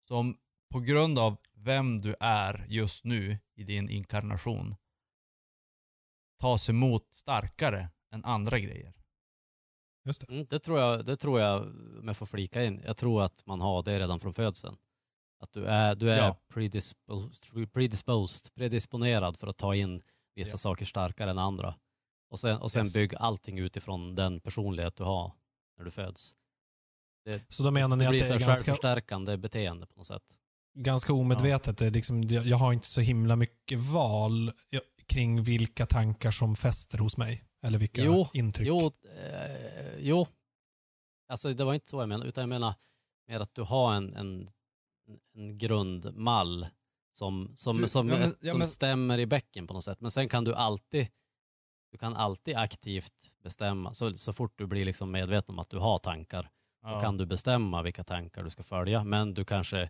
som 0.09 0.39
på 0.73 0.81
grund 0.81 1.19
av 1.19 1.37
vem 1.55 1.99
du 1.99 2.15
är 2.21 2.67
just 2.69 3.05
nu 3.05 3.39
i 3.55 3.65
din 3.65 3.89
inkarnation 3.91 4.77
tas 6.41 6.69
emot 6.69 7.15
starkare 7.15 7.89
än 8.13 8.25
andra 8.25 8.59
grejer. 8.59 8.93
Just 10.05 10.27
det. 10.27 10.35
Mm, 10.35 10.47
det, 10.51 10.59
tror 10.59 10.79
jag, 10.79 11.05
det 11.05 11.17
tror 11.17 11.41
jag, 11.41 11.63
om 11.99 12.05
jag 12.07 12.17
får 12.17 12.27
flika 12.27 12.65
in, 12.65 12.83
jag 12.85 12.97
tror 12.97 13.23
att 13.23 13.47
man 13.47 13.61
har 13.61 13.83
det 13.83 13.99
redan 13.99 14.21
från 14.21 14.35
födseln. 14.35 14.77
Att 15.41 15.53
du 15.53 15.65
är, 15.65 15.95
du 15.95 16.11
är 16.13 16.17
Ja. 16.19 16.37
predisposed, 16.49 17.73
predisposed, 17.73 18.55
predisponerad 18.55 19.37
för 19.37 19.47
att 19.47 19.59
ta 19.59 19.75
in 19.75 20.03
vissa 20.35 20.55
Ja. 20.55 20.59
saker 20.59 20.85
starkare 20.85 21.31
än 21.31 21.39
andra. 21.39 21.75
Och 22.31 22.41
sen, 22.41 22.57
och 22.57 22.73
sen 22.73 22.85
Yes. 22.87 22.95
bygg 22.95 23.15
allting 23.17 23.59
utifrån 23.59 24.15
den 24.15 24.41
personlighet 24.41 24.97
du 24.97 25.05
har 25.05 25.33
när 25.79 25.85
du 25.85 25.91
föds. 25.91 26.35
Så 27.49 27.63
då 27.63 27.71
menar 27.71 27.97
ni 27.97 28.05
det 28.05 28.11
att 28.11 28.13
det 28.19 28.27
är 28.27 28.31
ganska, 28.39 28.55
självförstärkande 28.55 29.37
beteende 29.37 29.87
på 29.87 29.95
något 29.97 30.07
sätt. 30.07 30.23
ganska 30.79 31.13
omedvetet? 31.13 31.79
Det 31.79 31.87
är 31.87 31.91
liksom, 31.91 32.23
jag 32.23 32.57
har 32.57 32.73
inte 32.73 32.87
så 32.87 33.01
himla 33.01 33.37
mycket 33.37 33.79
val 33.79 34.53
kring 35.07 35.43
vilka 35.43 35.87
tankar 35.87 36.31
som 36.31 36.55
fäster 36.57 36.99
hos 36.99 37.17
mig. 37.17 37.45
Eller 37.63 37.79
vilka 37.79 38.03
Jo, 38.05 38.29
intryck. 38.35 38.69
Jo, 38.69 38.87
eh, 38.87 39.99
jo, 39.99 40.27
alltså 41.29 41.55
det 41.55 41.65
var 41.65 41.75
inte 41.75 41.89
så 41.91 42.01
jag 42.01 42.09
menade, 42.09 42.29
utan 42.29 42.43
jag 42.43 42.49
menar 42.49 42.75
mer 43.29 43.41
att 43.41 43.55
du 43.55 43.63
har 43.63 43.95
en, 43.95 44.15
en, 44.17 44.49
en 45.35 45.59
grundmall 45.59 46.67
som, 47.13 47.53
som, 47.57 47.79
Du- 47.79 47.89
som, 47.89 48.09
ja, 48.09 48.19
men- 48.19 48.35
ja, 48.41 48.51
som 48.51 48.59
men- 48.59 48.69
stämmer 48.69 49.19
i 49.19 49.27
bäcken 49.27 49.67
på 49.67 49.75
något 49.75 49.85
sätt. 49.85 50.01
Men 50.01 50.11
sen 50.11 50.29
kan 50.29 50.45
du 50.45 50.55
alltid 50.55 51.09
du 51.91 51.99
kan 51.99 52.17
alltid 52.17 52.57
aktivt 52.57 53.35
bestämma, 53.43 53.95
så, 53.95 54.15
så 54.15 54.33
fort 54.33 54.53
du 54.59 54.67
blir 54.67 54.85
liksom 54.85 55.11
medveten 55.11 55.55
om 55.55 55.59
att 55.59 55.71
du 55.71 55.79
har 55.79 55.99
tankar, 55.99 56.43
då 56.83 56.89
Ja. 56.89 57.01
kan 57.01 57.17
du 57.17 57.27
bestämma 57.27 57.83
vilka 57.83 58.05
tankar 58.05 58.43
du 58.45 58.51
ska 58.51 58.63
följa. 58.63 59.05
Men 59.05 59.35
du 59.35 59.45
kanske, 59.45 59.81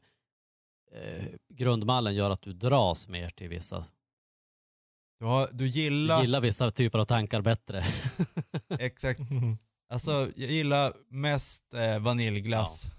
eh, 0.93 1.25
grundmallen 1.49 2.15
gör 2.15 2.31
att 2.31 2.43
du 2.43 2.53
dras 2.53 3.09
mer 3.09 3.31
till 3.31 3.49
vissa, 3.49 3.85
Du, 5.19 5.25
har, 5.25 5.47
du 5.53 5.57
du 5.57 5.67
gillar... 5.67 6.21
gillar 6.21 6.41
vissa 6.41 6.71
typer 6.71 6.99
av 6.99 7.05
tankar 7.05 7.41
bättre. 7.41 7.85
Exakt. 8.79 9.21
Alltså, 9.89 10.11
jag 10.37 10.51
gillar 10.51 10.93
mest 11.09 11.75
eh, 11.75 11.99
vaniljglass. 11.99 12.91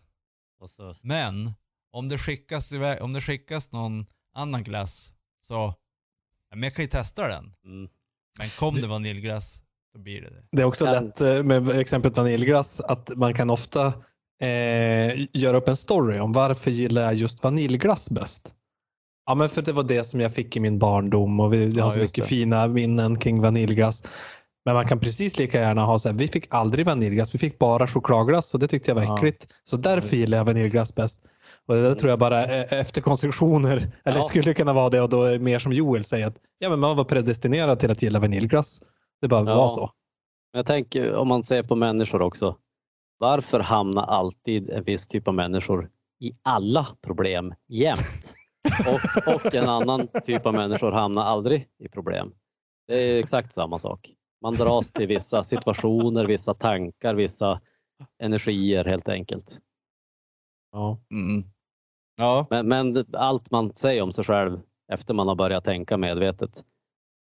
Och 0.60 0.70
så, 0.70 0.94
Men 1.04 1.54
om 1.92 2.10
det, 2.10 2.18
skickas 2.18 2.72
iväg, 2.74 3.02
om 3.02 3.14
det 3.14 3.22
skickas 3.22 3.72
någon 3.72 4.06
annan 4.34 4.64
glass 4.64 5.14
så, 5.42 5.54
ja, 6.50 6.56
men 6.56 6.64
jag 6.64 6.76
kan 6.76 6.86
ju 6.86 6.90
testa 6.90 7.28
den. 7.28 7.54
mm, 7.66 7.90
Men 8.40 8.50
kom 8.50 8.74
Det- 8.76 8.88
vaniljglass, 8.88 9.60
då 9.96 10.02
blir 10.02 10.22
det 10.22 10.30
det. 10.30 10.44
Det 10.52 10.62
är 10.62 10.66
också 10.66 10.86
Men- 10.86 11.06
lätt 11.06 11.22
eh, 11.22 11.44
med 11.44 11.70
exemplet 11.70 12.18
vaniljglass 12.18 12.82
att 12.82 13.10
man 13.16 13.34
kan 13.34 13.50
ofta 13.50 13.94
eh, 14.42 15.22
göra 15.34 15.58
upp 15.58 15.68
en 15.68 15.76
story 15.78 16.20
om 16.20 16.32
varför 16.32 16.72
gillar 16.72 17.02
jag 17.02 17.14
just 17.16 17.44
vaniljglass 17.44 18.10
bäst. 18.10 18.54
Ja 19.26 19.36
men 19.36 19.50
för 19.50 19.62
det 19.62 19.72
var 19.74 19.84
det 19.84 20.04
som 20.04 20.20
jag 20.20 20.34
fick 20.34 20.58
i 20.58 20.60
min 20.60 20.80
barndom 20.80 21.40
och 21.40 21.54
vi 21.54 21.72
Ja, 21.72 21.84
har 21.84 21.92
så 21.92 22.00
mycket 22.00 22.16
det. 22.24 22.28
fina 22.30 22.68
minnen 22.68 23.16
kring 23.20 23.42
vaniljglass. 23.42 24.04
Men 24.66 24.76
man 24.76 24.88
kan 24.88 25.00
precis 25.00 25.38
lika 25.38 25.60
gärna 25.62 25.82
ha 25.86 26.00
så 26.00 26.10
här, 26.10 26.16
vi 26.16 26.28
fick 26.28 26.54
aldrig 26.54 26.86
vaniljglass, 26.86 27.36
vi 27.36 27.40
fick 27.40 27.60
bara 27.60 27.88
chokladglass 27.88 28.54
och 28.54 28.60
det 28.60 28.68
tyckte 28.68 28.92
jag 28.92 28.96
var 28.96 29.04
Ja. 29.04 29.18
äckligt. 29.18 29.48
Så 29.64 29.78
därför 29.78 30.16
gillar 30.16 30.38
jag 30.38 30.46
vaniljglass 30.46 30.96
bäst. 30.96 31.20
Och 31.68 31.76
det 31.76 31.82
där 31.82 31.96
tror 31.96 32.10
jag 32.10 32.20
bara 32.20 32.46
är 32.46 32.80
efterkonstruktioner, 32.80 33.78
eller 34.06 34.18
Ja. 34.18 34.24
skulle 34.24 34.54
kunna 34.54 34.74
vara 34.74 34.90
det 34.90 35.02
och 35.02 35.10
då 35.10 35.24
är 35.24 35.32
det 35.32 35.40
mer 35.40 35.60
som 35.60 35.74
Joel 35.74 36.04
säger 36.04 36.28
att 36.28 36.38
ja, 36.60 36.70
men 36.70 36.80
man 36.80 36.98
var 36.98 37.04
predestinerad 37.04 37.80
till 37.80 37.92
att 37.92 38.02
gilla 38.02 38.20
vaniljglass. 38.20 38.82
Det 39.22 39.28
bara 39.28 39.50
Ja. 39.50 39.56
var 39.56 39.68
så. 39.70 39.92
Men 40.54 40.60
jag 40.60 40.66
tänker 40.66 41.16
om 41.16 41.28
man 41.28 41.44
ser 41.44 41.64
på 41.64 41.76
människor 41.76 42.22
också. 42.22 42.58
Varför 43.18 43.60
hamnar 43.60 44.04
alltid 44.04 44.70
en 44.70 44.84
viss 44.84 45.08
typ 45.08 45.28
av 45.28 45.34
människor 45.34 45.90
i 46.20 46.32
alla 46.44 46.88
problem 47.02 47.54
jämt? 47.68 48.34
Och, 48.88 49.36
och 49.36 49.56
en 49.56 49.70
annan 49.70 50.08
typ 50.26 50.46
av 50.46 50.54
människor 50.54 50.92
hamnar 50.92 51.24
aldrig 51.24 51.68
i 51.80 51.90
problem. 51.90 52.34
Det 52.88 52.96
är 52.96 53.20
exakt 53.20 53.52
samma 53.52 53.80
sak. 53.80 54.14
Man 54.42 54.54
dras 54.54 54.92
till 54.92 55.08
vissa 55.08 55.44
situationer, 55.44 56.26
vissa 56.26 56.54
tankar, 56.54 57.14
vissa 57.16 57.62
energier 58.20 58.86
helt 58.86 59.10
enkelt. 59.10 59.60
Ja. 60.72 61.00
Mm. 61.12 61.44
Ja. 62.22 62.48
Men, 62.50 62.68
men 62.68 63.06
allt 63.14 63.52
man 63.52 63.74
säger 63.76 64.02
om 64.02 64.12
sig 64.12 64.24
själv 64.24 64.60
efter 64.94 65.14
man 65.14 65.28
har 65.28 65.36
börjat 65.36 65.64
tänka 65.64 65.98
medvetet, 65.98 66.50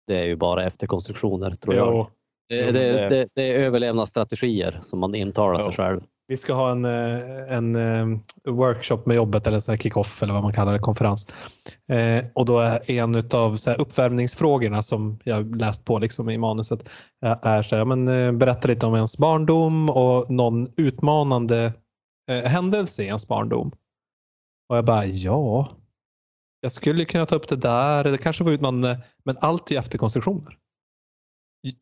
det 0.07 0.19
är 0.19 0.23
ju 0.23 0.35
bara 0.35 0.65
efterkonstruktioner 0.65 1.51
tror 1.51 1.75
jag. 1.75 1.87
Jo. 1.95 2.07
Det, 2.49 2.65
Jo, 2.65 2.71
det, 2.71 2.71
det- 2.71 3.09
det, 3.09 3.27
det 3.33 3.41
är 3.55 3.59
överlevnadsstrategier 3.59 4.77
som 4.81 4.99
man 4.99 5.15
intalar 5.15 5.59
sig 5.59 5.71
själv. 5.73 6.01
Vi 6.27 6.37
ska 6.37 6.53
ha 6.53 6.71
en, 6.71 6.85
eh, 6.85 7.53
en 7.57 7.75
eh, 7.75 8.19
workshop 8.53 8.97
med 9.05 9.15
jobbet 9.15 9.47
eller 9.47 9.71
en 9.71 9.77
kick-off 9.77 10.23
eller 10.23 10.33
vad 10.33 10.43
man 10.43 10.53
kallar 10.53 10.73
det, 10.73 10.79
konferens. 10.79 11.27
Eh, 11.91 12.25
och 12.33 12.45
då 12.45 12.59
är 12.59 12.91
en 12.91 13.15
av 13.33 13.55
så 13.55 13.73
uppvärmningsfrågorna 13.73 14.81
som 14.81 15.19
jag 15.23 15.55
läst 15.61 15.85
på 15.85 15.99
liksom 15.99 16.29
i 16.29 16.37
manuset 16.37 16.89
är 17.41 17.61
så 17.63 17.75
här, 17.75 17.85
men, 17.85 18.39
berätta 18.39 18.67
lite 18.67 18.85
om 18.85 18.95
ens 18.95 19.17
barndom 19.17 19.89
och 19.89 20.29
någon 20.31 20.67
utmanande 20.77 21.73
eh, 22.31 22.49
händelse 22.49 23.03
i 23.03 23.05
ens 23.05 23.27
barndom. 23.27 23.71
Och 24.69 24.77
jag 24.77 24.85
bara, 24.85 25.05
ja, 25.05 25.67
jag 26.61 26.71
skulle 26.71 27.05
kunna 27.05 27.25
ta 27.25 27.35
upp 27.35 27.47
det 27.47 27.55
där, 27.55 28.03
det 28.03 28.17
kanske 28.17 28.43
var 28.43 28.51
utmanande, 28.51 29.01
men 29.25 29.37
allt 29.41 29.71
är 29.71 29.79
efterkonstruktioner. 29.79 30.57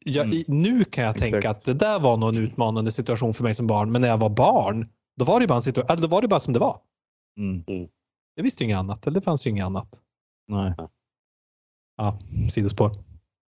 Jag, 0.06 0.26
Mm. 0.26 0.36
i, 0.38 0.46
nu 0.48 0.84
kan 0.84 1.04
jag 1.04 1.18
tänka 1.18 1.38
Exakt. 1.38 1.58
att 1.58 1.66
det 1.66 1.74
där 1.74 2.00
var 2.00 2.18
någon 2.18 2.38
utmanande 2.38 2.92
situation 2.92 3.34
för 3.34 3.44
mig 3.44 3.56
som 3.56 3.68
barn, 3.68 3.92
men 3.92 4.02
när 4.02 4.08
jag 4.08 4.18
var 4.18 4.30
barn, 4.30 4.90
då 5.20 5.26
var 5.26 5.40
det 5.40 5.48
bara, 5.48 5.56
en 5.56 5.62
situa- 5.62 5.86
eller 5.92 6.02
då 6.02 6.08
var 6.08 6.22
det 6.22 6.28
bara 6.28 6.40
som 6.40 6.54
det 6.54 6.60
var. 6.60 6.82
Mm. 7.40 7.64
Jag 8.36 8.44
visste 8.44 8.64
ju 8.64 8.66
inget 8.66 8.78
annat, 8.80 9.08
eller 9.08 9.20
det 9.20 9.24
fanns 9.26 9.48
ju 9.48 9.50
inget 9.50 9.66
annat. 9.66 10.02
Nej. 10.48 10.74
Ja, 11.98 12.20
sidospår. 12.52 12.92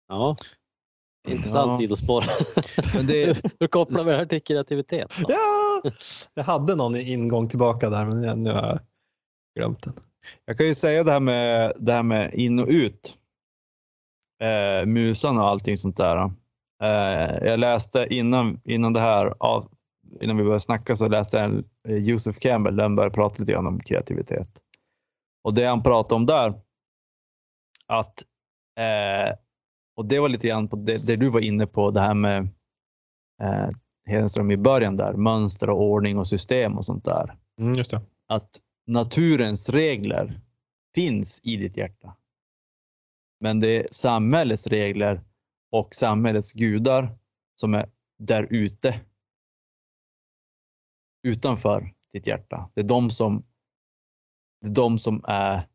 Ja. 0.08 0.36
Intressant 1.28 1.70
Ja. 1.70 1.76
sidospår. 1.76 2.24
Men 2.96 3.06
det, 3.06 3.42
Hur 3.60 3.66
kopplar 3.66 4.04
vi 4.04 4.10
det 4.10 4.16
här 4.16 4.26
till 4.26 4.42
kreativitet? 4.42 5.12
då? 5.18 5.24
Ja, 5.28 5.82
jag 6.34 6.44
hade 6.44 6.74
någon 6.74 6.96
ingång 6.96 7.48
tillbaka 7.48 7.90
där, 7.90 8.04
men 8.04 8.42
nu 8.42 8.50
har 8.50 8.66
jag 8.66 8.78
glömt 9.54 9.82
den. 9.82 9.94
Jag 10.44 10.58
kan 10.58 10.66
ju 10.66 10.74
säga 10.74 11.04
det 11.04 11.12
här 11.12 11.20
med, 11.20 11.72
det 11.78 11.92
här 11.92 12.02
med 12.02 12.34
in 12.34 12.58
och 12.58 12.68
ut. 12.68 13.18
Eh, 14.42 14.86
musan 14.86 15.38
och 15.38 15.48
allting 15.48 15.78
sånt 15.78 15.96
där. 15.96 16.32
Eh, 16.82 17.46
jag 17.48 17.60
läste 17.60 18.06
innan, 18.10 18.60
innan 18.64 18.92
det 18.92 19.00
här, 19.00 19.34
av, 19.40 19.68
innan 20.20 20.36
vi 20.36 20.42
började 20.42 20.60
snacka 20.60 20.96
så 20.96 21.06
läste 21.06 21.36
jag 21.36 21.44
en, 21.44 21.64
eh, 21.88 21.96
Joseph 21.96 22.38
Campbell, 22.38 22.76
den 22.76 22.96
började 22.96 23.14
prata 23.14 23.36
lite 23.38 23.52
grann 23.52 23.66
om 23.66 23.80
kreativitet. 23.80 24.48
Och 25.44 25.54
det 25.54 25.64
han 25.64 25.82
pratade 25.82 26.14
om 26.14 26.26
där, 26.26 26.54
att, 27.86 28.22
eh, 28.78 29.36
och 29.96 30.06
det 30.06 30.18
var 30.18 30.28
lite 30.28 30.48
grann 30.48 30.68
på 30.68 30.76
det, 30.76 31.06
det 31.06 31.16
du 31.16 31.30
var 31.30 31.40
inne 31.40 31.66
på, 31.66 31.90
det 31.90 32.00
här 32.00 32.14
med 32.14 32.48
eh, 33.42 33.68
Hedenström 34.06 34.50
i 34.50 34.56
början 34.56 34.96
där, 34.96 35.12
mönster 35.12 35.70
och 35.70 35.82
ordning 35.82 36.18
och 36.18 36.26
system 36.26 36.78
och 36.78 36.84
sånt 36.84 37.04
där 37.04 37.36
Mm, 37.60 37.72
just 37.72 37.90
det. 37.90 38.00
att 38.28 38.60
naturens 38.86 39.68
regler 39.68 40.40
finns 40.94 41.40
i 41.42 41.56
ditt 41.56 41.76
hjärta. 41.76 42.16
Men 43.40 43.60
det 43.60 43.68
är 43.68 43.86
samhällets 43.90 44.66
regler 44.66 45.20
och 45.70 45.94
samhällets 45.94 46.52
gudar 46.52 47.18
som 47.54 47.74
är 47.74 47.90
där 48.18 48.46
ute. 48.50 49.00
Utanför 51.22 51.94
ditt 52.12 52.26
hjärta. 52.26 52.70
Det 52.74 52.80
är 52.80 52.84
de 52.84 53.10
som, 53.10 53.44
det 54.60 54.66
är, 54.66 54.74
de 54.74 54.98
som 54.98 55.24
är 55.24 55.68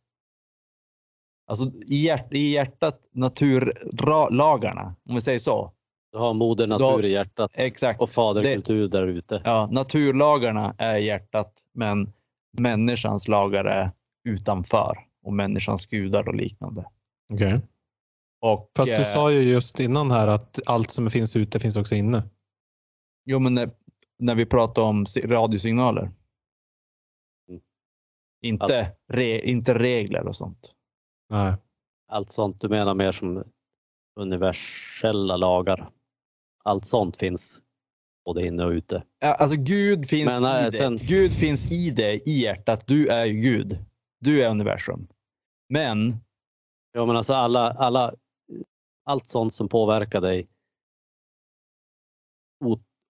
Alltså 1.50 1.72
i, 1.90 1.96
hjärt, 2.06 2.34
i 2.34 2.54
hjärtat, 2.54 3.02
naturlagarna, 3.12 4.96
om 5.10 5.16
vi 5.16 5.22
säger 5.22 5.40
så. 5.40 5.72
Du 6.12 6.18
har 6.18 6.34
moder 6.34 6.68
natur 6.68 7.06
i 7.06 7.12
hjärtat 7.12 7.52
Exakt. 7.54 8.02
och 8.02 8.10
faderkultur 8.10 8.88
där 8.88 9.08
ute. 9.08 9.42
Ja, 9.46 9.70
naturlagarna 9.72 10.76
är 10.78 10.98
hjärtat, 10.98 11.54
men 11.74 12.14
människans 12.58 13.28
lagar 13.28 13.66
är 13.66 13.92
utanför 14.24 14.98
och 15.24 15.34
människans 15.34 15.86
gudar 15.86 16.28
och 16.28 16.36
liknande. 16.36 16.86
Okej. 17.34 17.62
Och, 18.42 18.72
Fast 18.78 18.92
du 18.92 18.98
eh, 18.98 19.04
sa 19.04 19.32
ju 19.32 19.42
just 19.42 19.80
innan 19.80 20.12
här 20.12 20.28
att 20.28 20.60
allt 20.68 20.92
som 20.92 21.10
finns 21.10 21.36
ute 21.36 21.60
finns 21.60 21.78
också 21.78 21.96
inne. 21.96 22.24
Jo, 23.26 23.40
men 23.40 23.54
när, 23.54 23.72
när 24.20 24.36
vi 24.36 24.46
pratar 24.46 24.82
om 24.82 25.06
si- 25.06 25.28
radiosignaler. 25.28 26.12
Mm. 27.50 27.62
Inte, 28.42 28.96
re, 29.08 29.42
inte 29.42 29.80
regler 29.80 30.28
och 30.28 30.36
sånt. 30.36 30.74
Nej. 31.30 31.54
Allt 32.08 32.30
sånt 32.30 32.62
du 32.62 32.70
menar 32.70 32.96
mer 32.96 33.12
som 33.12 33.44
universella 34.20 35.38
lagar. 35.38 35.90
Allt 36.64 36.86
sånt 36.86 37.18
finns 37.18 37.64
både 38.30 38.46
inne 38.48 38.66
och 38.66 38.72
ute. 38.72 39.04
Ja, 39.20 39.34
Alltså 39.34 39.56
Gud 39.56 40.08
finns 40.08 40.42
Men, 40.42 40.44
i 40.44 40.56
eh, 40.56 40.62
dig. 40.62 40.72
sen- 40.72 40.98
Gud 40.98 41.32
finns 41.32 41.72
i 41.72 41.92
dig, 41.92 42.22
i 42.26 42.32
hjärtat. 42.44 42.84
Du 42.88 43.08
är 43.08 43.26
ju 43.26 43.34
Gud. 43.42 43.78
Du 44.20 44.44
är 44.44 44.50
universum. 44.52 45.08
Men 45.70 46.16
Ja, 46.92 47.06
men 47.06 47.16
alltså 47.16 47.34
alla, 47.34 47.72
alla, 47.72 48.14
allt 49.06 49.26
sånt 49.28 49.54
som 49.54 49.68
påverkar 49.70 50.22
dig 50.22 50.48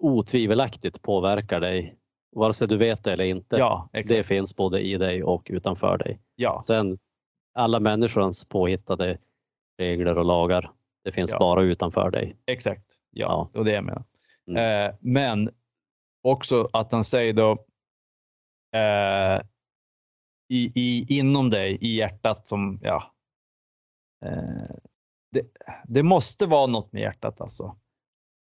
otvivelaktigt 0.04 1.02
påverkar 1.02 1.60
dig, 1.60 1.96
vare 2.36 2.54
sig 2.54 2.68
du 2.68 2.78
vet 2.78 3.04
det 3.04 3.14
eller 3.14 3.24
inte. 3.26 3.56
ja, 3.58 3.90
det 4.06 4.24
finns 4.24 4.56
både 4.56 4.80
i 4.82 4.98
dig 4.98 5.24
och 5.24 5.48
utanför 5.50 5.98
dig. 5.98 6.20
ja, 6.36 6.62
Sen 6.62 7.00
alla 7.54 7.80
människans 7.80 8.46
påhittade 8.46 9.18
regler 9.80 10.18
och 10.18 10.26
lagar, 10.26 10.72
det 11.04 11.12
finns 11.12 11.32
Ja. 11.32 11.40
bara 11.40 11.64
utanför 11.64 12.12
dig. 12.12 12.36
exakt. 12.46 12.86
Ja, 13.12 13.26
Ja. 13.26 13.50
det 13.52 13.58
var 13.58 13.66
det 13.66 13.72
jag 13.72 13.84
menade. 13.84 14.04
Mm. 14.50 14.86
Eh, 14.86 14.96
men 15.00 15.50
också 16.24 16.70
att 16.74 16.92
han 16.92 17.04
säger 17.04 17.34
då 17.34 17.52
eh, 18.76 19.42
i, 20.50 20.72
i, 20.76 21.06
inom 21.20 21.50
dig, 21.50 21.78
i 21.82 21.96
hjärtat 21.96 22.48
som, 22.48 22.80
ja. 22.82 23.14
Eh, 24.26 24.76
det, 25.32 25.42
det 25.88 26.04
måste 26.04 26.46
vara 26.46 26.68
något 26.68 26.94
med 26.94 27.02
hjärtat 27.02 27.42
alltså. 27.42 27.76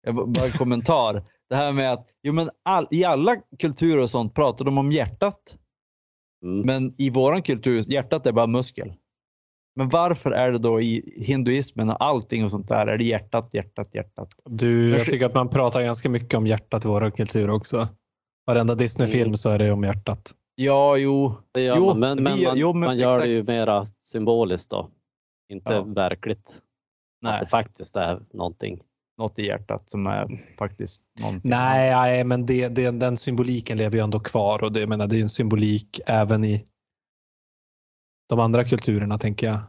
Jag 0.01 0.16
bara 0.16 0.45
en 0.45 0.51
kommentar. 0.51 1.24
Det 1.49 1.55
här 1.55 1.72
med 1.72 1.93
att, 1.93 2.08
jo 2.24 2.34
men 2.34 2.49
all, 2.64 2.88
i 2.91 3.03
alla 3.03 3.36
kulturer 3.60 4.01
och 4.01 4.10
sånt 4.10 4.36
pratar 4.36 4.66
de 4.66 4.78
om 4.78 4.91
hjärtat. 4.91 5.58
Mm. 6.43 6.66
Men 6.66 6.95
i 6.97 7.10
våran 7.10 7.41
kultur, 7.41 7.84
hjärtat 7.91 8.28
är 8.28 8.32
bara 8.32 8.47
muskel. 8.47 8.93
Men 9.78 9.89
varför 9.89 10.32
är 10.32 10.51
det 10.51 10.57
då 10.57 10.82
i 10.82 11.13
hinduismen 11.25 11.89
och 11.89 12.03
allting 12.05 12.43
och 12.43 12.51
sånt 12.51 12.67
där, 12.67 12.88
är 12.88 12.97
det 12.97 13.03
hjärtat, 13.03 13.53
hjärtat, 13.53 13.89
hjärtat? 13.95 14.28
Du, 14.45 14.89
Jag 14.97 15.05
tycker 15.05 15.25
att 15.25 15.34
man 15.34 15.49
pratar 15.49 15.82
ganska 15.82 16.09
mycket 16.09 16.34
om 16.34 16.47
hjärtat 16.47 16.86
i 16.86 16.88
vår 16.88 17.09
kultur 17.11 17.49
också. 17.49 17.88
Varenda 18.47 18.75
Disney-film 18.75 19.21
Mm. 19.28 19.38
så 19.38 19.49
är 19.49 19.59
det 19.59 19.71
om 19.71 19.84
hjärtat. 19.84 20.32
Ja, 20.55 20.97
jo. 20.97 21.36
Det 21.51 21.61
gör 21.61 21.75
Jo, 21.78 21.86
man, 21.86 21.99
men, 21.99 22.23
men 22.23 22.36
vi- 22.38 22.45
man, 22.45 22.57
jo, 22.57 22.73
men 22.73 22.88
man 22.88 22.97
gör 22.97 23.19
det 23.19 23.28
ju 23.28 23.38
exakt. 23.39 23.47
mera 23.47 23.86
symboliskt 23.86 24.69
då. 24.69 24.89
Inte 25.53 25.73
Ja. 25.73 25.82
verkligt. 25.84 26.47
Att 26.47 26.61
Nej, 27.32 27.38
det 27.41 27.47
faktiskt 27.47 27.95
är 27.95 28.19
någonting. 28.34 28.80
något 29.17 29.39
i 29.39 29.45
hjärtat 29.45 29.89
som 29.89 30.07
är 30.07 30.28
faktiskt 30.57 31.01
någonting. 31.19 31.51
Nej, 31.51 31.95
nej, 31.95 32.23
men 32.23 32.45
det, 32.45 32.67
det, 32.67 32.91
den 32.91 33.17
symboliken 33.17 33.78
lever 33.78 33.97
ju 33.97 34.03
ändå 34.03 34.19
kvar 34.19 34.63
och 34.63 34.71
det, 34.71 34.80
jag 34.80 34.89
menar, 34.89 35.07
det 35.07 35.17
är 35.17 35.21
en 35.21 35.30
symbolik 35.30 35.99
även 36.07 36.43
i 36.43 36.65
de 38.30 38.39
andra 38.39 38.63
kulturerna 38.63 39.17
tänker 39.17 39.47
jag. 39.47 39.59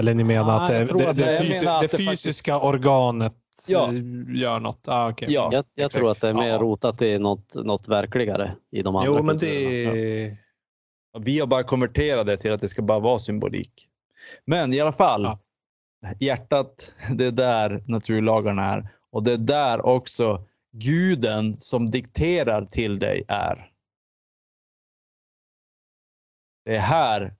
Eller 0.00 0.14
ni 0.14 0.24
menar 0.24 0.48
Ja, 0.52 0.62
att 0.62 0.68
det, 0.70 0.98
det, 0.98 1.10
att 1.10 1.16
det, 1.16 1.40
fysi- 1.40 1.64
menar 1.64 1.84
att 1.84 1.90
det 1.90 1.96
det 1.96 2.04
fysiska 2.10 2.58
organet 2.60 3.34
Ja. 3.68 3.88
eh, 3.88 3.94
gör 4.40 4.60
något? 4.60 4.88
Ah, 4.88 5.08
okej. 5.10 5.32
Ja, 5.32 5.48
Jag, 5.52 5.64
jag 5.74 5.90
tror 5.90 6.10
att 6.10 6.20
det 6.20 6.28
är 6.28 6.34
mer 6.34 6.48
Ja. 6.48 6.58
rotat 6.58 7.02
i 7.02 7.18
något, 7.18 7.54
något 7.64 7.88
verkligare 7.88 8.52
i 8.70 8.82
de 8.82 8.96
andra 8.96 9.06
Jo, 9.06 9.22
men 9.22 9.38
kulturerna. 9.38 9.92
det... 9.94 10.36
Vi 11.20 11.40
har 11.40 11.46
bara 11.46 11.62
konverterat 11.62 12.26
det 12.26 12.36
till 12.36 12.52
att 12.52 12.60
det 12.60 12.68
ska 12.68 12.82
bara 12.82 12.98
vara 12.98 13.18
symbolik. 13.18 13.88
Men 14.44 14.72
i 14.72 14.80
alla 14.80 14.92
fall, 14.92 15.22
Ja. 15.24 15.38
hjärtat, 16.20 16.94
det 17.10 17.26
är 17.26 17.30
där 17.32 17.82
naturlagarna 17.86 18.72
är. 18.72 18.88
Och 19.10 19.22
det 19.22 19.32
är 19.32 19.36
där 19.38 19.86
också 19.86 20.44
guden 20.76 21.56
som 21.60 21.90
dikterar 21.90 22.64
till 22.64 22.98
dig 22.98 23.24
är. 23.28 23.71
Det 26.64 26.76
är 26.76 26.80
här 26.80 27.34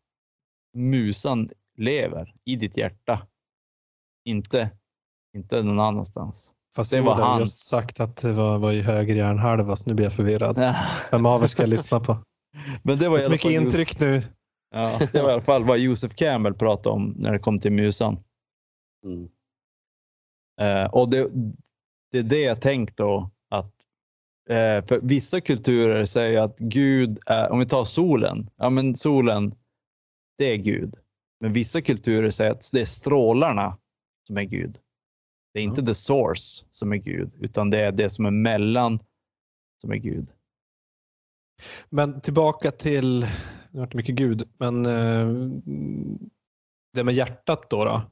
musan 0.74 1.50
lever, 1.76 2.34
i 2.44 2.56
ditt 2.56 2.76
hjärta. 2.76 3.26
Inte, 4.24 4.70
inte 5.36 5.62
någon 5.62 5.80
annanstans. 5.80 6.54
Fast 6.74 6.90
Det 6.90 6.96
det 6.96 7.02
var 7.02 7.14
han. 7.14 7.40
just 7.40 7.66
sagt 7.68 8.00
att 8.00 8.16
det 8.16 8.32
var, 8.32 8.58
var 8.58 8.72
i 8.72 8.82
höger 8.82 9.16
hjärnhalva, 9.16 9.76
så 9.76 9.88
nu 9.90 9.94
blir 9.94 10.06
jag 10.06 10.12
förvirrad. 10.12 10.74
Vem 11.10 11.26
av 11.26 11.42
er 11.42 11.46
ska 11.46 11.62
jag 11.62 11.70
lyssna 11.70 12.00
på? 12.00 12.12
Men 12.82 12.98
det 12.98 13.04
Det 13.04 13.08
var 13.08 13.16
är 13.16 13.20
i 13.20 13.24
så 13.24 13.30
mycket 13.30 13.50
intryck 13.50 14.00
nu. 14.00 14.22
ja, 14.70 14.98
det 15.12 15.22
var 15.22 15.30
i 15.30 15.32
alla 15.32 15.42
fall 15.42 15.64
vad 15.64 15.78
Josef 15.78 16.14
Campbell 16.14 16.54
pratade 16.54 16.94
om 16.94 17.14
när 17.16 17.32
det 17.32 17.38
kom 17.38 17.60
till 17.60 17.72
musan. 17.72 18.24
Mm. 19.06 19.28
Eh, 20.60 20.90
och 20.94 21.10
det, 21.10 21.30
det 22.12 22.18
är 22.18 22.22
det 22.22 22.40
jag 22.42 22.60
tänkt 22.60 22.96
då. 22.96 23.30
Eh, 24.50 24.84
för 24.84 25.00
vissa 25.02 25.40
kulturer 25.40 26.04
säger 26.06 26.40
att 26.40 26.58
Gud 26.58 27.18
är, 27.26 27.50
om 27.50 27.58
vi 27.58 27.66
tar 27.66 27.84
solen, 27.84 28.50
ja 28.56 28.70
men 28.70 28.96
solen, 28.96 29.54
det 30.38 30.44
är 30.44 30.56
Gud. 30.56 30.96
Men 31.40 31.52
vissa 31.52 31.82
kulturer 31.82 32.30
säger 32.30 32.50
att 32.50 32.70
det 32.72 32.80
är 32.80 32.84
strålarna 32.84 33.78
som 34.26 34.36
är 34.36 34.42
Gud. 34.42 34.78
Det 35.54 35.60
är 35.60 35.64
inte 35.64 35.82
the 35.82 35.94
source 35.94 36.64
som 36.70 36.92
är 36.92 36.96
Gud, 36.96 37.30
utan 37.40 37.70
det 37.70 37.80
är 37.80 37.92
det 37.92 38.10
som 38.10 38.26
är 38.26 38.30
mellan 38.30 38.98
som 39.80 39.92
är 39.92 39.96
Gud. 39.96 40.30
Men 41.90 42.20
tillbaka 42.20 42.70
till, 42.70 43.26
nu 43.70 43.80
vart 43.80 43.90
det 43.90 43.96
mycket 43.96 44.14
Gud, 44.14 44.48
men 44.58 44.86
eh, 44.86 45.28
det 46.94 47.04
med 47.04 47.14
hjärtat 47.14 47.70
då. 47.70 47.84
då. 47.84 48.02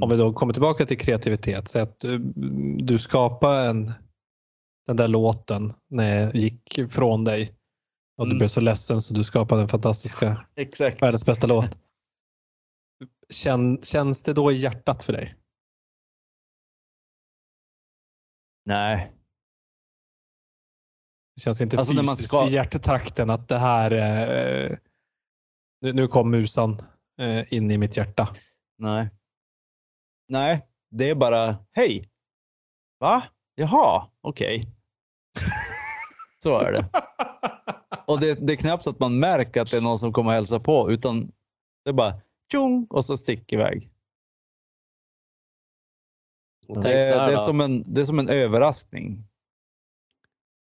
Om 0.00 0.10
vi 0.10 0.16
då 0.16 0.32
kommer 0.32 0.52
tillbaka 0.52 0.86
till 0.86 0.98
kreativitet, 0.98 1.68
säg 1.68 1.82
att 1.82 2.00
du, 2.00 2.18
du 2.78 2.98
skapar 2.98 3.68
en, 3.68 3.90
den 4.86 4.96
där 4.96 5.08
låten 5.08 5.72
när 5.88 6.18
jag 6.22 6.34
gick 6.34 6.90
från 6.90 7.24
dig 7.24 7.52
och 8.16 8.24
du 8.26 8.30
Mm. 8.30 8.38
blev 8.38 8.48
så 8.48 8.60
ledsen 8.60 9.02
så 9.02 9.14
du 9.14 9.24
skapade 9.24 9.60
den 9.60 9.68
fantastiska, 9.68 10.46
Exakt. 10.56 11.02
världens 11.02 11.26
bästa 11.26 11.46
låt. 11.46 11.78
Kän, 13.28 13.82
känns 13.82 14.22
det 14.22 14.32
då 14.32 14.52
i 14.52 14.56
hjärtat 14.56 15.02
för 15.02 15.12
dig? 15.12 15.34
Nej, 18.64 19.12
Det 21.34 21.40
känns 21.42 21.60
inte 21.60 21.78
Alltså 21.78 21.92
fysiskt 21.94 22.28
ska- 22.28 22.48
i 22.48 22.52
hjärtetrakten 22.52 23.30
att 23.30 23.48
det 23.48 23.58
här, 23.58 23.90
eh, 23.90 24.76
nu, 25.80 25.92
nu 25.92 26.08
kom 26.08 26.30
musan 26.30 26.78
eh, 27.20 27.54
in 27.54 27.70
i 27.70 27.78
mitt 27.78 27.96
hjärta. 27.96 28.28
nej. 28.78 29.08
Nej, 30.28 30.66
det 30.90 31.10
är 31.10 31.14
bara, 31.14 31.56
hej. 31.72 32.04
Va? 32.98 33.22
Jaha, 33.54 34.10
okej. 34.20 34.62
Så 36.42 36.58
är 36.58 36.72
det. 36.72 36.84
Och 38.06 38.20
det, 38.20 38.46
det 38.46 38.52
är 38.52 38.56
knappt 38.56 38.84
så 38.84 38.90
att 38.90 39.00
man 39.00 39.18
märker 39.18 39.60
att 39.60 39.70
det 39.70 39.76
är 39.76 39.80
någon 39.80 39.98
som 39.98 40.12
kommer 40.12 40.30
hälsa 40.30 40.60
på, 40.60 40.90
utan 40.90 41.32
det 41.84 41.90
är 41.90 41.92
bara 41.92 42.14
tjong 42.52 42.86
och 42.90 43.04
så 43.04 43.16
stick 43.16 43.52
iväg. 43.52 43.90
Det, 46.66 46.80
det, 46.80 47.32
är 47.32 47.36
som 47.36 47.60
en, 47.60 47.82
det 47.86 48.00
är 48.00 48.04
som 48.04 48.18
en 48.18 48.28
överraskning. 48.28 49.24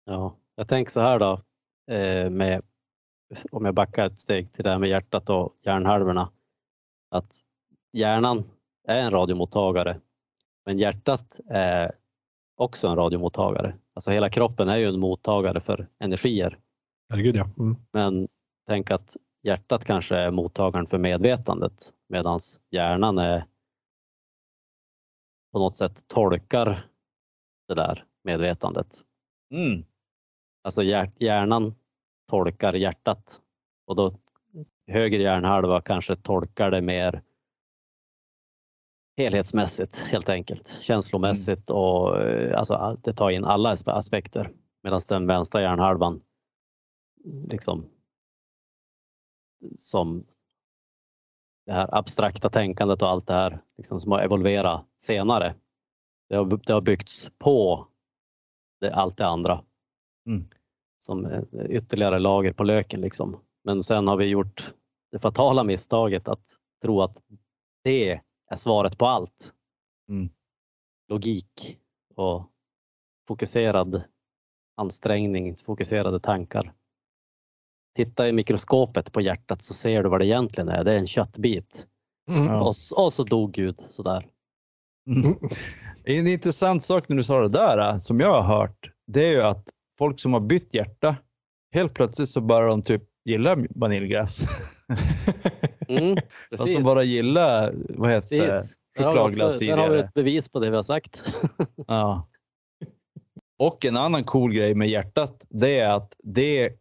Ja, 0.05 0.37
jag 0.55 0.69
tänker 0.69 0.93
så 0.93 1.01
här 1.01 1.19
då, 1.19 1.39
eh, 1.95 2.31
med, 2.31 2.63
om 3.51 3.65
jag 3.65 3.75
backar 3.75 4.07
ett 4.07 4.19
steg 4.19 4.53
till 4.53 4.65
det 4.65 4.71
här 4.71 4.79
med 4.79 4.89
hjärtat 4.89 5.31
och 5.31 5.57
hjärnhalvorna. 5.63 6.31
Att 7.11 7.41
hjärnan 7.93 8.45
är 8.89 8.97
en 8.97 9.11
radiomottagare, 9.11 10.01
men 10.67 10.79
hjärtat 10.79 11.41
är 11.49 11.93
också 12.57 12.89
en 12.89 12.97
radiomottagare. 12.97 13.79
Alltså 13.95 14.11
hela 14.11 14.31
kroppen 14.31 14.69
är 14.69 14.77
ju 14.77 14.89
en 14.89 15.01
mottagare 15.01 15.61
för 15.61 15.89
energier. 15.99 16.59
Herregud 17.11 17.37
ja. 17.37 17.49
Mm. 17.59 17.77
Men 17.93 18.29
tänk 18.67 18.91
att 18.91 19.17
hjärtat 19.43 19.85
kanske 19.85 20.17
är 20.17 20.31
mottagaren 20.31 20.87
för 20.87 20.99
medvetandet 20.99 21.95
medan 22.09 22.41
hjärnan 22.71 23.19
är 23.19 23.47
på 25.53 25.59
något 25.59 25.77
sätt 25.77 26.09
tolkar 26.09 26.87
det 27.69 27.75
där 27.75 28.05
medvetandet. 28.25 29.01
Mm. 29.55 29.85
Alltså 30.63 30.83
hjärnan 31.19 31.75
tolkar 32.31 32.73
hjärtat 32.73 33.41
och 33.87 33.97
då 33.97 34.11
höger 34.87 35.19
hjärnhalva 35.19 35.81
kanske 35.81 36.17
tolkar 36.17 36.71
det 36.71 36.81
mer 36.81 37.23
helhetsmässigt 39.17 39.99
helt 39.99 40.29
enkelt. 40.29 40.79
Känslomässigt 40.81 41.71
och 41.71 42.23
eh, 42.23 42.59
alltså 42.59 42.99
det 43.03 43.13
tar 43.13 43.31
in 43.31 43.45
alla 43.45 43.75
aspe- 43.75 43.93
aspekter. 43.93 44.51
Medan 44.83 45.01
den 45.09 45.27
vänstra 45.27 45.63
hjärnhalvan 45.63 46.21
liksom 47.49 47.87
som 49.77 50.25
det 51.67 51.73
här 51.73 51.95
abstrakta 51.95 52.51
tänkandet 52.51 53.03
och 53.03 53.09
allt 53.09 53.27
det 53.27 53.35
här 53.35 53.63
liksom 53.77 54.01
som 54.01 54.13
har 54.13 54.21
evolverat 54.21 54.87
senare. 54.99 55.55
Det 56.29 56.37
har, 56.37 56.61
det 56.67 56.73
har 56.73 56.81
byggts 56.81 57.31
på 57.39 57.87
det, 58.81 58.95
allt 58.95 59.17
det 59.17 59.27
andra. 59.27 59.65
Mm. 60.27 60.45
Som 60.99 61.27
eh, 61.27 61.43
ytterligare 61.69 62.19
lager 62.19 62.53
på 62.53 62.65
löken 62.65 63.01
liksom. 63.01 63.41
Men 63.65 63.83
sen 63.83 64.09
har 64.09 64.17
vi 64.17 64.25
gjort 64.25 64.75
det 65.13 65.19
fatala 65.19 65.65
misstaget 65.65 66.29
att 66.29 66.59
tro 66.83 67.03
att 67.03 67.23
det 67.85 68.21
är 68.51 68.57
svaret 68.57 68.99
på 68.99 69.07
allt. 69.07 69.55
Mm. 70.09 70.29
Logik 71.09 71.79
och 72.15 72.51
fokuserad 73.29 74.03
ansträngning, 74.77 75.55
fokuserade 75.57 76.21
tankar. 76.21 76.73
Titta 77.97 78.29
i 78.29 78.33
mikroskopet 78.33 79.13
på 79.13 79.21
hjärtat 79.21 79.63
så 79.63 79.75
ser 79.75 80.03
du 80.03 80.09
vad 80.09 80.21
det 80.21 80.27
egentligen 80.27 80.69
är. 80.69 80.85
Det 80.85 80.93
är 80.93 80.99
en 80.99 81.07
köttbit. 81.07 81.87
Mm. 82.31 82.47
Ja. 82.47 82.61
Och, 82.61 82.75
och 83.05 83.13
så 83.13 83.25
dog 83.25 83.53
Gud 83.53 83.85
sådär. 83.91 84.27
Mm. 85.07 85.35
En 86.07 86.27
intressant 86.27 86.85
sak 86.85 87.09
när 87.09 87.17
du 87.17 87.25
sa 87.25 87.41
det 87.41 87.49
där, 87.49 87.79
äh, 87.79 87.99
som 87.99 88.21
jag 88.21 88.43
har 88.43 88.57
hört, 88.57 88.91
det 89.07 89.25
är 89.25 89.31
ju 89.31 89.43
att 89.43 89.69
folk 89.99 90.21
som 90.21 90.33
har 90.33 90.41
bytt 90.41 90.75
hjärta, 90.75 91.17
helt 91.73 91.95
plötsligt 91.95 92.29
så 92.29 92.41
börjar 92.41 92.69
de 92.69 92.83
typ 92.83 93.03
gilla 93.25 93.57
vaniljglass. 93.71 94.45
Mm, 95.89 96.17
precis. 96.59 96.77
de 96.77 96.83
bara 96.83 97.03
gillar, 97.03 97.75
vad 97.89 98.11
heter 98.11 98.37
det, 98.37 98.47
precis. 98.47 98.77
Chokladglass 98.99 99.39
där 99.39 99.47
har 99.47 99.53
vi 99.53 99.59
tidigare. 99.59 100.01
ett 100.01 100.15
bevis 100.15 100.49
på 100.49 100.61
det 100.61 100.71
vi 100.71 100.77
har 100.77 100.83
sagt. 100.83 101.23
Ja. 101.87 102.29
Och 103.59 103.85
en 103.85 103.97
annan 103.97 104.25
cool 104.25 104.53
grej 104.53 104.75
med 104.75 104.89
hjärtat, 104.89 105.47
det 105.49 105.79
är 105.79 105.91
att 105.91 106.17
det 106.23 106.73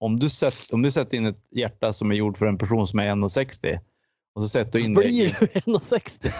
om 0.00 0.16
du, 0.16 0.28
sätter, 0.28 0.74
om 0.74 0.82
du 0.82 0.90
sätter 0.90 1.16
in 1.16 1.26
ett 1.26 1.46
hjärta 1.50 1.92
som 1.92 2.10
är 2.10 2.14
gjord 2.14 2.38
för 2.38 2.46
en 2.46 2.58
person 2.58 2.86
som 2.86 2.98
är 2.98 3.08
1,60 3.08 3.78
och 4.34 4.42
så 4.42 4.48
sätter 4.48 4.78
du 4.78 4.84
in 4.84 4.94
det 4.94 5.04
i, 5.04 5.18
Blir 5.18 5.36
du 5.40 5.46
1,60? 5.46 6.32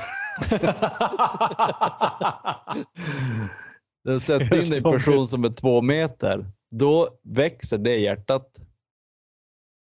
du 4.04 4.20
sätter 4.20 4.62
in 4.64 4.70
det 4.70 4.76
en 4.76 4.82
person 4.82 5.26
som 5.26 5.44
är 5.44 5.50
två 5.50 5.82
meter, 5.82 6.46
då 6.70 7.08
växer 7.24 7.78
det 7.78 7.96
hjärtat 7.96 8.46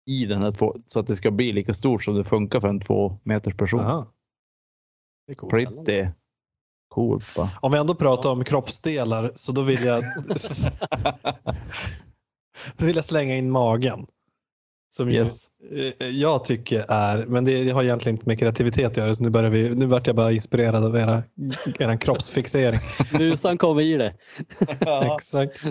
i 0.09 0.25
den 0.25 0.41
här 0.41 0.51
två, 0.51 0.75
så 0.85 0.99
att 0.99 1.07
det 1.07 1.15
ska 1.15 1.31
bli 1.31 1.51
lika 1.53 1.73
stort 1.73 2.03
som 2.03 2.15
det 2.15 2.23
funkar 2.23 2.59
för 2.59 2.67
en 2.67 2.79
två 2.79 3.17
meters 3.23 3.57
person. 3.57 3.79
Aha. 3.79 4.13
Det 5.27 5.33
är 5.33 5.35
coolt. 5.35 5.51
Pretty 5.51 6.07
coolt 6.87 7.37
va? 7.37 7.49
Om 7.61 7.71
vi 7.71 7.77
ändå 7.77 7.95
pratar 7.95 8.29
om 8.29 8.43
kroppsdelar 8.43 9.31
så 9.33 9.51
då 9.51 9.61
vill 9.61 9.83
jag 9.83 10.03
då 12.77 12.85
vill 12.85 12.95
jag 12.95 13.05
slänga 13.05 13.35
in 13.35 13.51
magen. 13.51 14.07
Som 14.91 15.09
Yes. 15.09 15.47
eh, 15.99 16.07
jag 16.07 16.45
tycker 16.45 16.85
är, 16.91 17.25
men 17.25 17.45
det, 17.45 17.69
har 17.69 17.83
egentligen 17.83 18.15
inte 18.15 18.27
med 18.27 18.39
kreativitet 18.39 18.85
att 18.85 18.97
göra 18.97 19.15
så 19.15 19.23
nu, 19.23 19.29
börjar 19.29 19.49
vi, 19.49 19.75
nu 19.75 19.85
vart 19.85 20.07
jag 20.07 20.15
bara 20.15 20.31
inspirerad 20.31 20.85
av 20.85 20.97
era, 20.97 21.23
er 21.79 21.97
kroppsfixering. 21.97 22.79
Musan 23.19 23.57
kommer 23.57 23.81
i 23.81 23.97
det. 23.97 24.13
Exakt. 25.15 25.63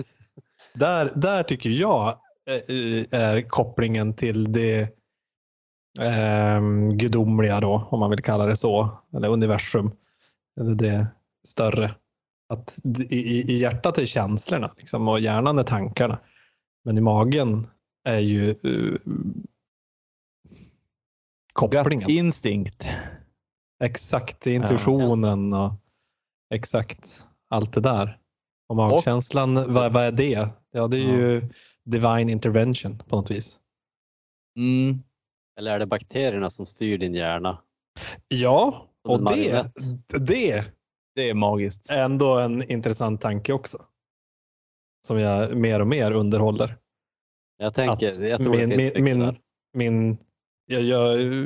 Där, 0.73 1.11
där 1.15 1.43
tycker 1.43 1.69
jag 1.69 2.19
är 3.11 3.49
kopplingen 3.49 4.13
till 4.13 4.51
det 4.51 4.81
eh, 5.99 6.61
gudomliga 6.93 7.59
då, 7.59 7.87
om 7.91 7.99
man 7.99 8.09
vill 8.09 8.23
kalla 8.23 8.45
det 8.45 8.55
så, 8.55 8.89
eller 9.13 9.27
universum, 9.29 9.91
eller 10.59 10.75
det 10.75 11.07
större. 11.47 11.95
Att 12.53 12.79
i, 13.09 13.15
i- 13.15 13.57
hjärtat 13.57 13.97
är 13.97 14.05
känslorna 14.05 14.73
liksom, 14.77 15.07
och 15.07 15.19
hjärnan 15.19 15.59
är 15.59 15.63
tankarna. 15.63 16.19
Men 16.85 16.97
i 16.97 17.01
magen 17.01 17.67
är 18.07 18.19
ju 18.19 18.55
uh, 18.65 18.97
kopplingen. 21.53 21.99
Gut 21.99 22.09
instinct. 22.09 22.87
Exakt, 23.83 24.47
intuitionen 24.47 25.53
och 25.53 25.73
exakt 26.53 27.27
allt 27.49 27.73
det 27.73 27.81
där. 27.81 28.17
Och 28.69 28.75
magkänslan, 28.75 29.73
vad, 29.73 29.93
vad 29.93 30.03
är 30.03 30.11
det? 30.11 30.49
Ja, 30.71 30.87
det 30.87 30.97
är 30.97 31.07
Ja. 31.09 31.15
ju 31.17 31.49
divine 31.89 32.31
intervention 32.31 32.97
på 33.07 33.15
något 33.15 33.31
vis. 33.31 33.59
Mm. 34.57 35.03
Eller 35.59 35.71
är 35.71 35.79
det 35.79 35.85
bakterierna 35.85 36.49
som 36.49 36.65
styr 36.65 36.97
din 36.97 37.13
hjärna? 37.13 37.61
Ja, 38.27 38.87
Som 39.05 39.11
och 39.11 39.35
det, 39.35 39.71
det 40.19 40.65
Det 41.15 41.29
är 41.29 41.33
magiskt. 41.33 41.89
ändå 41.89 42.39
en 42.39 42.71
intressant 42.71 43.21
tanke 43.21 43.53
också. 43.53 43.77
Som 45.07 45.19
jag 45.19 45.57
mer 45.57 45.79
och 45.79 45.87
mer 45.87 46.11
underhåller. 46.11 46.77
Jag 47.57 47.73
tänker, 47.73 48.07
Att 48.07 48.19
jag 48.19 48.43
tror 48.43 48.57
min, 48.57 48.69
det 48.69 48.77
finns 48.77 48.93
min, 48.95 49.17
min, 49.17 49.37
min, 49.73 50.17
jag, 50.65 50.81
jag 50.81 51.21
eh, 51.21 51.45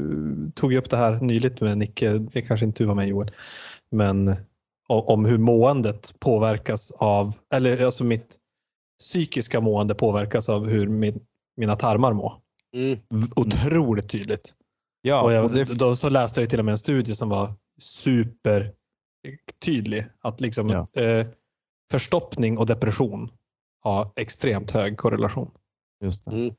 tog 0.55 0.73
ju 0.73 0.77
upp 0.77 0.89
det 0.89 0.97
här 0.97 1.17
nyligt 1.21 1.61
med 1.61 1.77
Nicke, 1.77 2.09
det 2.13 2.41
kanske 2.41 2.65
inte 2.65 2.83
du 2.83 2.87
var 2.87 2.95
med 2.95 3.07
Joel, 3.07 3.31
men 3.91 4.27
om, 4.87 5.03
om 5.05 5.25
hur 5.25 5.37
måendet 5.37 6.19
påverkas 6.19 6.91
av, 6.91 7.35
eller 7.53 7.85
alltså 7.85 8.03
mitt 8.03 8.37
psykiska 8.99 9.61
mående 9.61 9.95
påverkas 9.95 10.49
av 10.49 10.67
hur 10.67 10.87
min, 10.87 11.19
mina 11.57 11.75
tarmar 11.75 12.13
mår. 12.13 12.33
Mm. 12.75 12.99
Otroligt 13.35 14.09
tydligt. 14.09 14.53
Ja, 15.01 15.21
och 15.21 15.33
jag, 15.33 15.43
och 15.45 15.51
det, 15.51 15.79
då 15.79 15.95
så 15.95 16.09
läste 16.09 16.41
jag 16.41 16.49
till 16.49 16.59
och 16.59 16.65
med 16.65 16.71
en 16.71 16.77
studie 16.77 17.15
som 17.15 17.29
var 17.29 17.53
super 17.81 18.71
tydlig. 19.65 20.05
Att 20.21 20.41
liksom 20.41 20.69
Ja. 20.69 21.01
eh, 21.01 21.27
förstoppning 21.91 22.57
och 22.57 22.65
depression 22.65 23.31
har 23.83 24.11
extremt 24.15 24.71
hög 24.71 24.97
korrelation. 24.97 25.51
just 26.03 26.25
det. 26.25 26.31
Mm. 26.31 26.55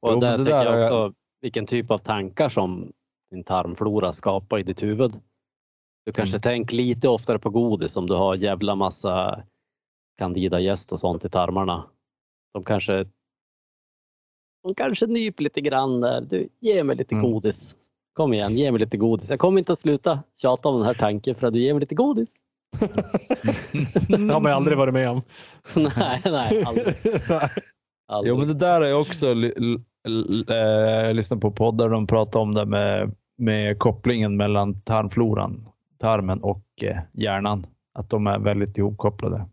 Och 0.00 0.12
Jo, 0.12 0.20
där 0.20 0.30
det 0.30 0.36
tänker 0.36 0.52
där 0.52 0.64
jag 0.64 0.74
är- 0.74 0.78
också 0.78 1.14
vilken 1.40 1.66
typ 1.66 1.90
av 1.90 1.98
tankar 1.98 2.48
som 2.48 2.92
din 3.30 3.44
tarmflora 3.44 4.12
skapar 4.12 4.58
i 4.58 4.62
ditt 4.62 4.82
huvud. 4.82 5.12
Du 6.06 6.12
kanske 6.12 6.34
Mm. 6.36 6.40
tänk 6.42 6.72
lite 6.72 7.08
oftare 7.08 7.38
på 7.38 7.50
godis 7.50 7.96
om 7.96 8.06
du 8.06 8.14
har 8.14 8.34
jävla 8.34 8.74
massa 8.74 9.42
candida 10.18 10.60
jäst 10.60 10.92
och 10.92 11.00
sånt 11.00 11.24
i 11.24 11.28
tarmarna. 11.28 11.84
De 12.54 12.64
kanske 12.64 13.06
de 14.62 14.74
kanske 14.76 15.06
nyper 15.06 15.44
lite 15.44 15.60
grann 15.60 16.00
där. 16.00 16.20
Du, 16.20 16.48
ge 16.60 16.84
mig 16.84 16.96
lite 16.96 17.14
Mm. 17.14 17.30
godis. 17.32 17.76
Kom 18.12 18.34
igen, 18.34 18.56
ge 18.56 18.72
mig 18.72 18.80
lite 18.80 18.96
godis. 18.96 19.30
Jag 19.30 19.38
kommer 19.38 19.58
inte 19.58 19.72
att 19.72 19.78
sluta 19.78 20.22
tjata 20.42 20.68
om 20.68 20.76
den 20.76 20.84
här 20.86 20.94
tanken 20.94 21.34
för 21.34 21.46
att 21.46 21.52
du 21.52 21.60
ger 21.60 21.72
mig 21.74 21.80
lite 21.80 21.94
godis. 21.94 22.42
det 24.08 24.32
har 24.32 24.40
man 24.40 24.52
aldrig 24.52 24.78
varit 24.78 24.94
med 24.94 25.10
om. 25.10 25.22
nej, 25.76 26.20
nej, 26.24 26.62
aldrig. 26.66 26.94
aldrig. 28.08 28.30
Jo 28.32 28.36
men 28.38 28.48
det 28.48 28.54
där 28.54 28.80
är 28.80 28.94
också 28.94 29.26
l- 29.32 29.82
eh, 30.48 31.14
lyssna 31.14 31.36
på 31.36 31.50
poddar 31.50 31.88
de 31.88 32.06
pratar 32.06 32.40
om 32.40 32.54
det 32.54 32.66
med, 32.66 33.14
med 33.38 33.78
kopplingen 33.78 34.36
mellan 34.36 34.80
tarmfloran, 34.80 35.68
tarmen 35.98 36.42
och 36.42 36.64
eh, 36.82 36.98
hjärnan. 37.12 37.64
Att 37.94 38.10
de 38.10 38.26
är 38.26 38.38
väldigt 38.38 38.78
ihopkopplade. 38.78 39.48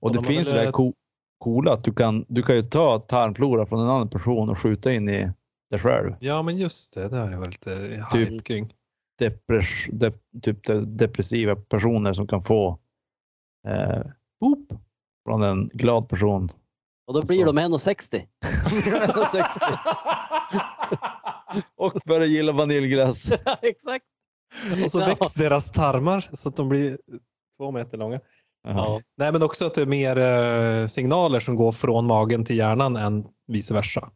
Och 0.00 0.02
Och 0.08 0.12
det 0.12 0.18
de 0.18 0.24
finns 0.24 0.48
ju 0.48 0.52
det 0.52 0.58
här 0.60 0.72
co- 0.72 0.94
coola 1.38 1.72
att 1.72 1.84
du 1.84 1.92
kan, 1.94 2.24
du 2.28 2.42
kan 2.42 2.56
ju 2.56 2.62
ta 2.62 2.98
tarmflora 2.98 3.66
från 3.66 3.80
en 3.80 3.88
annan 3.88 4.08
person 4.10 4.48
och 4.48 4.58
skjuta 4.58 4.92
in 4.92 5.08
i 5.08 5.30
dig 5.70 5.80
själv. 5.80 6.14
Ja, 6.20 6.42
men 6.42 6.56
just 6.56 6.94
det. 6.94 7.08
Det 7.08 7.16
har 7.16 7.30
jag 7.32 7.38
varit 7.40 7.66
lite 7.66 8.06
Typ. 8.12 8.44
kring. 8.44 8.74
Depress, 9.18 9.66
dep, 9.92 10.14
typ 10.42 10.64
de, 10.66 10.96
depressiva 10.96 11.56
personer 11.56 12.12
som 12.12 12.26
kan 12.26 12.42
få 12.42 12.78
eh, 13.68 14.02
boop 14.40 14.68
från 15.26 15.42
en 15.42 15.68
glad 15.68 16.08
person. 16.08 16.48
Och 17.06 17.14
då 17.14 17.22
blir 17.22 17.44
de 17.44 17.58
1,60. 17.58 18.26
60. 19.32 19.60
och 21.76 21.92
börjar 22.06 22.26
gilla 22.26 22.52
vaniljglass. 22.52 23.32
Exakt. 23.62 24.04
Och 24.84 24.90
så 24.90 25.00
Ja. 25.00 25.06
väcks 25.06 25.34
deras 25.34 25.70
tarmar 25.70 26.28
så 26.32 26.48
att 26.48 26.56
de 26.56 26.68
blir 26.68 26.98
två 27.56 27.70
meter 27.70 27.98
långa. 27.98 28.20
Ja. 28.62 29.00
Nej, 29.16 29.32
men 29.32 29.42
också 29.42 29.66
att 29.66 29.74
det 29.74 29.82
är 29.82 29.86
mer 29.86 30.18
eh, 30.18 30.86
signaler 30.86 31.40
som 31.40 31.56
går 31.56 31.72
från 31.72 32.06
magen 32.06 32.44
till 32.44 32.56
hjärnan 32.56 32.96
än 32.96 33.24
vice 33.46 33.74
versa. 33.74 34.10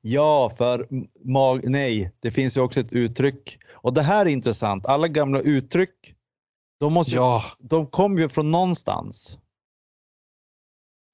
Ja, 0.00 0.52
för 0.58 0.88
mag... 1.24 1.70
Nej, 1.70 2.12
det 2.20 2.30
finns 2.30 2.56
ju 2.56 2.60
också 2.60 2.80
ett 2.80 2.92
uttryck. 2.92 3.58
Och 3.72 3.94
det 3.94 4.02
här 4.02 4.26
är 4.26 4.30
intressant. 4.30 4.86
Alla 4.86 5.08
gamla 5.08 5.40
uttryck, 5.40 6.14
de, 6.80 6.92
måste 6.92 7.12
ju, 7.12 7.16
Ja, 7.16 7.42
de 7.58 7.86
kommer 7.86 8.20
ju 8.20 8.28
från 8.28 8.50
någonstans. 8.50 9.38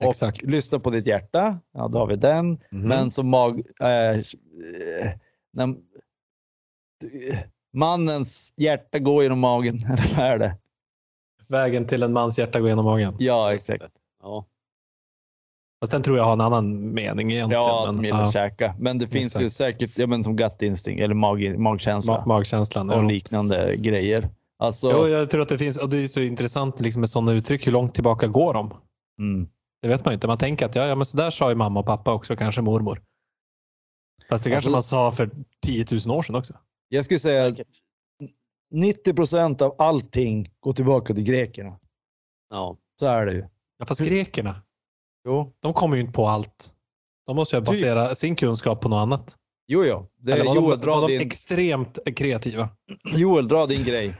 Och 0.04 0.08
exakt. 0.08 0.42
lyssna 0.42 0.78
på 0.78 0.90
ditt 0.90 1.06
hjärta, 1.06 1.58
ja 1.72 1.88
då 1.88 1.98
har 1.98 2.06
vi 2.06 2.16
den. 2.16 2.50
Mhm. 2.50 2.60
Men 2.88 3.10
som 3.10 3.28
mag... 3.28 3.62
Äh, 3.80 3.88
äh, 3.88 4.24
när, 5.52 5.76
mannens 7.72 8.54
hjärta 8.56 8.98
går 8.98 9.22
genom 9.22 9.38
magen, 9.38 9.76
eller 9.86 10.16
vad 10.16 10.26
är 10.26 10.38
det? 10.38 10.58
Vägen 11.52 11.86
till 11.86 12.02
en 12.02 12.12
mans 12.12 12.38
hjärta 12.38 12.60
går 12.60 12.68
genom 12.68 12.84
magen. 12.84 13.14
Ja, 13.18 13.54
exakt. 13.54 13.84
Ja. 14.22 14.46
Fast 15.80 15.92
den 15.92 16.02
tror 16.02 16.16
jag 16.16 16.24
har 16.24 16.32
en 16.32 16.40
annan 16.40 16.94
mening 16.94 17.32
egentligen. 17.32 17.62
Ja, 17.62 17.84
men, 17.92 18.02
de 18.02 18.08
ja, 18.08 18.32
käka. 18.32 18.74
Men 18.78 18.98
det 18.98 19.08
finns 19.08 19.40
ju 19.40 19.44
Exakt. 19.46 19.56
säkert, 19.56 19.98
ja 19.98 20.06
men 20.06 20.24
som 20.24 20.36
gut 20.36 20.62
instinct 20.62 21.02
eller 21.02 21.14
mag, 21.14 21.58
magkänsla 21.58 22.18
ma- 22.20 22.26
magkänslan. 22.26 22.90
och 22.90 22.96
Ja. 22.96 23.02
liknande 23.02 23.76
grejer. 23.76 24.28
Alltså, 24.58 24.90
Jo, 24.92 25.08
jag 25.08 25.30
tror 25.30 25.42
att 25.42 25.48
det 25.48 25.58
finns, 25.58 25.76
och 25.76 25.88
det 25.90 26.04
är 26.04 26.08
så 26.08 26.20
intressant 26.20 26.80
liksom, 26.80 27.00
med 27.00 27.10
sådana 27.10 27.32
uttryck. 27.32 27.66
Hur 27.66 27.72
långt 27.72 27.94
tillbaka 27.94 28.26
går 28.26 28.54
de? 28.54 28.70
mm, 29.18 29.48
Det 29.82 29.88
vet 29.88 30.04
man 30.04 30.12
ju 30.12 30.14
inte. 30.14 30.26
Man 30.26 30.38
tänker 30.38 30.66
att 30.66 30.74
ja, 30.74 30.86
ja 30.86 30.94
men 30.94 31.06
så 31.06 31.16
där 31.16 31.30
sa 31.30 31.48
ju 31.50 31.56
mamma 31.56 31.80
och 31.80 31.86
pappa 31.86 32.12
också, 32.12 32.36
kanske 32.36 32.60
mormor. 32.62 33.02
Fast 34.28 34.44
det 34.44 34.50
kanske 34.50 34.70
Alltså- 34.70 34.96
man 34.96 35.10
sa 35.10 35.16
för 35.16 35.30
10 35.66 35.84
000 36.06 36.16
år 36.18 36.22
sedan 36.22 36.34
också. 36.36 36.54
jag 36.88 37.04
skulle 37.04 37.20
säga 37.20 37.46
att 37.46 37.58
90 38.72 39.14
procent 39.14 39.62
av 39.62 39.74
allting 39.78 40.50
går 40.60 40.72
tillbaka 40.72 41.14
till 41.14 41.24
grekerna. 41.24 41.78
Ja. 42.50 42.76
Så 43.00 43.06
är 43.06 43.26
det 43.26 43.32
ju. 43.32 43.44
Ja, 43.78 43.86
fast 43.86 44.00
grekerna, 44.00 44.62
Jo, 45.24 45.52
de 45.60 45.72
kommer 45.74 45.96
ju 45.96 46.00
inte 46.00 46.12
på 46.12 46.26
allt. 46.26 46.70
De 47.26 47.36
måste 47.36 47.56
ju 47.56 47.60
Typ. 47.60 47.66
basera 47.66 48.14
sin 48.14 48.36
kunskap 48.36 48.80
på 48.80 48.88
något 48.88 48.96
annat. 49.02 49.36
jo, 49.68 49.84
jo. 49.84 50.08
Det 50.18 50.32
Eller 50.32 50.42
är 50.44 50.48
var 50.48 50.54
Joel, 50.54 50.80
de, 50.80 50.86
var 50.86 51.08
de 51.08 51.12
din, 51.12 51.26
extremt 51.26 51.98
kreativa? 52.16 52.68
Joel, 53.16 53.48
dra 53.48 53.66
din 53.66 53.84
grej. 53.84 54.12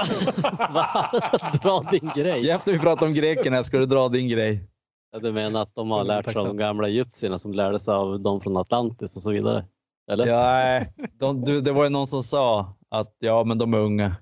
Dra 1.62 1.80
din 1.90 2.10
grej. 2.16 2.50
Efter 2.50 2.72
vi 2.72 2.78
pratar 2.78 3.06
om 3.06 3.14
grekerna 3.14 3.64
ska 3.64 3.78
du 3.78 3.86
dra 3.86 4.08
din 4.08 4.28
grej. 4.28 4.68
Ja, 5.12 5.18
Du 5.18 5.32
menar 5.32 5.62
att 5.62 5.74
de 5.74 5.90
har 5.90 6.04
lärt 6.04 6.24
sig 6.24 6.36
av 6.40 6.46
de 6.46 6.56
gamla 6.56 6.88
egyptierna 6.88 7.38
som 7.38 7.52
lärde 7.52 7.80
sig 7.80 7.94
av 7.94 8.20
de 8.20 8.40
från 8.40 8.56
Atlantis 8.56 9.16
och 9.16 9.22
så 9.22 9.32
vidare? 9.32 9.66
Eller? 10.10 10.26
Ja, 10.26 10.36
nej, 10.42 10.88
de, 11.18 11.40
du, 11.40 11.60
det 11.60 11.72
var 11.72 11.84
ju 11.84 11.90
någon 11.90 12.06
som 12.06 12.22
sa 12.22 12.74
att 12.88 13.16
ja, 13.18 13.44
men 13.44 13.58
de 13.58 13.74
är 13.74 13.78
unga. 13.78 14.16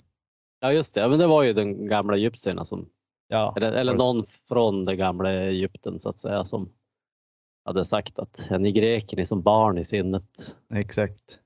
Ja 0.60 0.72
just 0.72 0.94
det, 0.94 1.00
ja, 1.00 1.08
men 1.08 1.18
det 1.18 1.26
var 1.26 1.42
ju 1.42 1.52
de 1.52 1.86
gamla 1.86 2.16
egyptierna 2.16 2.64
som, 2.64 2.88
Ja, 3.28 3.54
eller, 3.56 3.72
eller 3.72 3.94
någon 3.94 4.26
från 4.48 4.84
det 4.84 4.96
gamla 4.96 5.30
Egypten 5.32 6.00
så 6.00 6.08
att 6.08 6.16
säga 6.16 6.44
som 6.44 6.72
hade 7.64 7.84
sagt 7.84 8.18
att 8.18 8.46
ni 8.60 8.72
greker, 8.72 9.16
ni 9.16 9.20
är 9.20 9.24
som 9.26 9.42
barn 9.42 9.78
i 9.78 9.84
sinnet. 9.84 10.56
exakt. 10.74 11.38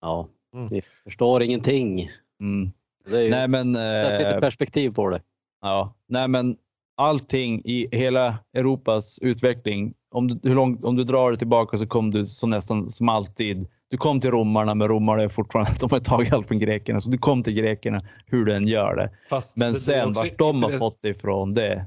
Ja, 0.00 0.28
Mm. 0.54 0.66
ni 0.70 0.82
förstår 0.82 1.42
ingenting. 1.42 2.10
Mm. 2.40 2.72
Det 3.10 3.16
är 3.16 3.22
ju 3.22 3.30
Nej, 3.30 3.48
men, 3.48 3.76
ett 3.76 4.20
eh, 4.20 4.26
lite 4.28 4.40
perspektiv 4.40 4.90
på 4.94 5.08
det. 5.10 5.22
Ja, 5.60 5.94
nej 6.08 6.28
men 6.28 6.56
allting 6.96 7.62
i 7.64 7.88
hela 7.96 8.38
Europas 8.52 9.18
utveckling, 9.18 9.94
om 10.14 10.28
du, 10.28 10.40
hur 10.42 10.54
långt, 10.54 10.84
om 10.84 10.96
du 10.96 11.04
drar 11.04 11.30
det 11.30 11.36
tillbaka 11.36 11.76
så 11.78 11.86
kom 11.86 12.10
du 12.10 12.26
så 12.26 12.46
nästan 12.46 12.90
som 12.90 13.08
alltid. 13.08 13.66
Du 13.88 13.96
kom 13.96 14.20
till 14.20 14.30
romarna, 14.30 14.74
men 14.74 14.88
romarna 14.88 15.22
är 15.22 15.28
fortfarande, 15.28 15.70
de 15.80 15.90
har 15.90 16.00
tagit 16.00 16.32
allt 16.32 16.48
från 16.48 16.58
grekerna, 16.58 17.00
så 17.00 17.10
du 17.10 17.18
kom 17.18 17.42
till 17.42 17.54
grekerna 17.54 18.00
hur 18.26 18.44
den 18.46 18.68
gör 18.68 18.96
det. 18.96 19.10
Fast 19.30 19.56
Men 19.56 19.72
det- 19.72 19.78
sen 19.80 20.12
vart 20.12 20.38
de 20.38 20.62
har 20.62 20.78
fått 20.78 20.98
det 21.02 21.08
ifrån, 21.08 21.54
det, 21.54 21.86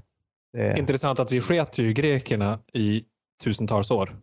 det 0.54 0.80
Intressant 0.80 1.20
att 1.20 1.32
vi 1.32 1.42
sket 1.42 1.78
ju 1.78 1.94
grekerna 1.94 2.60
i 2.74 3.04
tusentals 3.44 3.92
år. 3.92 4.16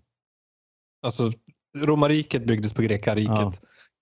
Alltså 1.03 1.31
romarriket 1.79 2.47
byggdes 2.47 2.73
på 2.75 2.83
grekariket 2.83 3.31
Ja. 3.39 3.53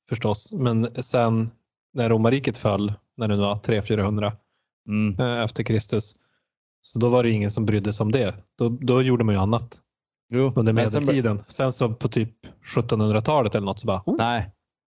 förstås. 0.09 0.53
Men 0.53 1.03
sen 1.03 1.51
när 1.95 2.09
romarriket 2.09 2.59
föll, 2.59 2.93
när 3.17 3.29
det 3.29 3.37
nu 3.37 3.43
var 3.43 3.55
300-400 3.57 4.33
mm, 4.89 5.21
eh, 5.21 5.43
efter 5.45 5.63
Kristus, 5.63 6.15
så 6.83 6.99
då 6.99 7.09
var 7.09 7.23
det 7.23 7.31
ingen 7.31 7.51
som 7.51 7.67
brydde 7.67 7.93
sig 7.93 8.05
om 8.05 8.13
det. 8.13 8.35
Då, 8.59 8.69
då 8.69 9.03
gjorde 9.03 9.25
man 9.25 9.35
ju 9.35 9.41
annat 9.41 9.81
jo, 10.33 10.53
under 10.57 10.73
men 10.73 10.91
sen- 10.91 11.01
medeltiden. 11.05 11.43
Sen, 11.47 11.73
så 11.73 11.95
på 11.95 12.09
typ 12.09 12.35
1700-talet 12.77 13.55
eller 13.55 13.67
något 13.67 13.81
så 13.81 13.87
bara, 13.87 14.03
oh, 14.07 14.17
nej, 14.19 14.51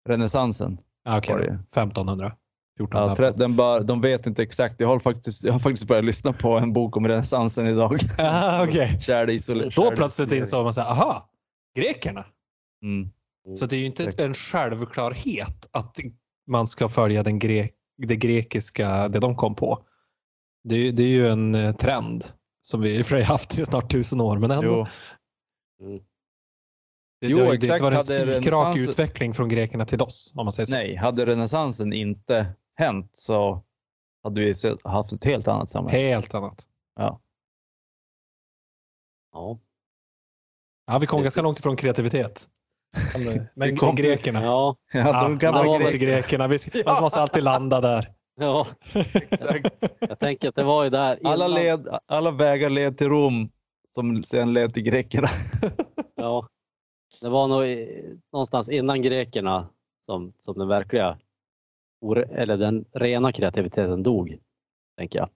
renässansen. 0.08 0.78
ah, 1.04 1.18
okej, 1.18 1.36
ju. 1.40 1.54
1500. 1.54 2.32
14, 2.78 3.00
Ja, 3.00 3.06
15. 3.08 3.16
tre- 3.16 3.34
den 3.38 3.56
bara, 3.56 3.80
de 3.82 4.00
vet 4.00 4.26
inte 4.26 4.42
exakt. 4.42 4.80
Jag 4.80 4.88
har, 4.88 4.98
faktiskt, 4.98 5.44
jag 5.44 5.52
har 5.52 5.60
faktiskt 5.60 5.88
börjat 5.88 6.04
lyssna 6.04 6.32
på 6.32 6.58
en 6.58 6.72
bok 6.72 6.96
om 6.96 7.08
renässansen 7.08 7.66
idag. 7.66 7.98
Ah, 8.18 8.64
okej. 8.64 8.98
Kärde 9.02 9.32
isol- 9.32 9.72
Då 9.76 9.90
plötsligt 9.90 10.32
insåg 10.32 10.64
man 10.64 10.74
så 10.74 10.80
här, 10.80 10.90
aha, 10.90 11.30
grekerna. 11.76 12.24
Mm. 12.84 13.10
Så 13.58 13.66
det 13.66 13.76
är 13.76 13.80
ju 13.80 13.86
inte 13.86 14.02
Exakt. 14.04 14.20
en 14.20 14.34
självklarhet 14.34 15.68
att 15.72 15.96
man 16.50 16.66
ska 16.66 16.88
följa 16.88 17.22
den 17.22 17.38
gre 17.38 17.68
det 18.06 18.16
grekiska, 18.16 19.08
det 19.08 19.18
de 19.18 19.36
kom 19.36 19.54
på. 19.54 19.78
Det, 20.68 20.76
är- 20.88 20.92
det 20.92 21.02
är 21.02 21.08
ju 21.08 21.28
en 21.28 21.54
eh, 21.54 21.72
trend 21.74 22.24
som 22.62 22.80
vi 22.80 23.04
i 23.18 23.22
haft 23.22 23.58
i 23.58 23.66
snart 23.66 23.90
tusen 23.90 24.20
år, 24.20 24.38
men 24.38 24.50
ändå. 24.50 24.66
Jo. 24.66 24.86
Det, 25.80 27.26
Jo, 27.28 27.36
det, 27.38 27.44
det 27.44 27.52
exakt. 27.54 27.82
var 27.82 27.90
en 27.90 27.96
Hade 27.96 28.26
spikrak 28.32 28.76
utveckling 28.76 29.34
från 29.34 29.48
grekerna 29.48 29.86
till 29.86 30.02
oss, 30.02 30.32
om 30.36 30.44
man 30.46 30.52
säger 30.52 30.66
så. 30.66 30.72
Nej, 30.74 30.96
hade 30.96 31.26
renässansen 31.26 31.92
inte 31.92 32.46
hänt 32.76 33.10
så 33.16 33.64
hade 34.24 34.40
vi 34.40 34.54
haft 34.84 35.12
ett 35.12 35.24
helt 35.24 35.48
annat 35.48 35.70
samhälle. 35.70 35.98
Helt 36.02 36.34
annat. 36.34 36.64
Ja. 36.96 37.20
Ja, 40.86 40.98
vi 41.00 41.06
kom 41.06 41.22
ganska 41.22 41.42
långt 41.42 41.58
ifrån 41.58 41.76
kreativitet. 41.76 42.48
Men, 43.54 43.76
kom- 43.76 43.96
grekerna. 43.96 44.42
Ja, 44.42 44.76
Ja, 44.92 44.98
Ja, 45.00 45.22
de 45.28 45.38
kan 45.38 45.54
man 45.54 45.66
vara 45.66 45.68
var 45.78 45.80
vara 45.80 45.90
till 45.90 46.00
greker. 46.00 46.20
grekerna. 46.22 46.48
Vi, 46.48 46.58
Man 46.86 47.02
måste 47.02 47.20
alltid 47.20 47.42
landa 47.42 47.80
där. 47.80 48.12
ja. 48.40 48.66
Exakt. 49.14 49.84
Jag 50.00 50.18
tänker 50.18 50.48
att 50.48 50.54
det 50.54 50.64
var 50.64 50.84
ju 50.84 50.90
där 50.90 51.18
Alla, 51.24 51.48
led, 51.48 51.88
alla 52.06 52.30
vägar 52.30 52.70
led 52.70 52.98
till 52.98 53.08
Rom 53.08 53.50
som 53.95 54.24
sen 54.24 54.53
led 54.53 54.74
till 54.74 54.82
grekerna. 54.82 55.28
Ja. 56.16 56.49
Det 57.20 57.28
var 57.28 57.49
nog 57.49 57.88
någonstans 58.32 58.68
innan 58.68 59.03
grekerna 59.03 59.68
som, 60.01 60.32
som 60.36 60.59
den 60.59 60.68
verkliga, 60.68 61.18
eller 62.30 62.57
den 62.57 62.84
rena 62.93 63.32
kreativiteten 63.32 64.03
dog, 64.03 64.38
tänker 64.97 65.18
jag. 65.18 65.28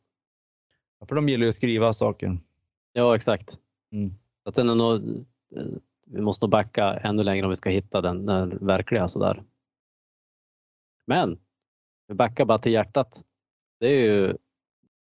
För 1.08 1.14
de 1.14 1.28
gillar 1.28 1.42
ju 1.42 1.48
att 1.48 1.54
skriva 1.54 1.92
saker. 1.92 2.38
Ja, 2.92 3.14
exakt. 3.14 3.58
Mm. 3.92 4.14
Att 4.44 4.54
den 4.54 4.70
är 4.70 4.74
nog, 4.74 5.00
vi 6.06 6.20
måste 6.20 6.44
nog 6.44 6.50
backa 6.50 6.94
ännu 6.94 7.22
längre 7.22 7.44
om 7.44 7.50
vi 7.50 7.56
ska 7.56 7.70
hitta 7.70 8.00
den, 8.00 8.26
den 8.26 8.66
verkliga 8.66 9.08
sådär. 9.08 9.44
Men 11.06 11.38
vi 12.08 12.14
backar 12.14 12.44
bara 12.44 12.58
till 12.58 12.72
hjärtat. 12.72 13.24
Det 13.80 13.86
är 13.86 14.00
ju 14.00 14.36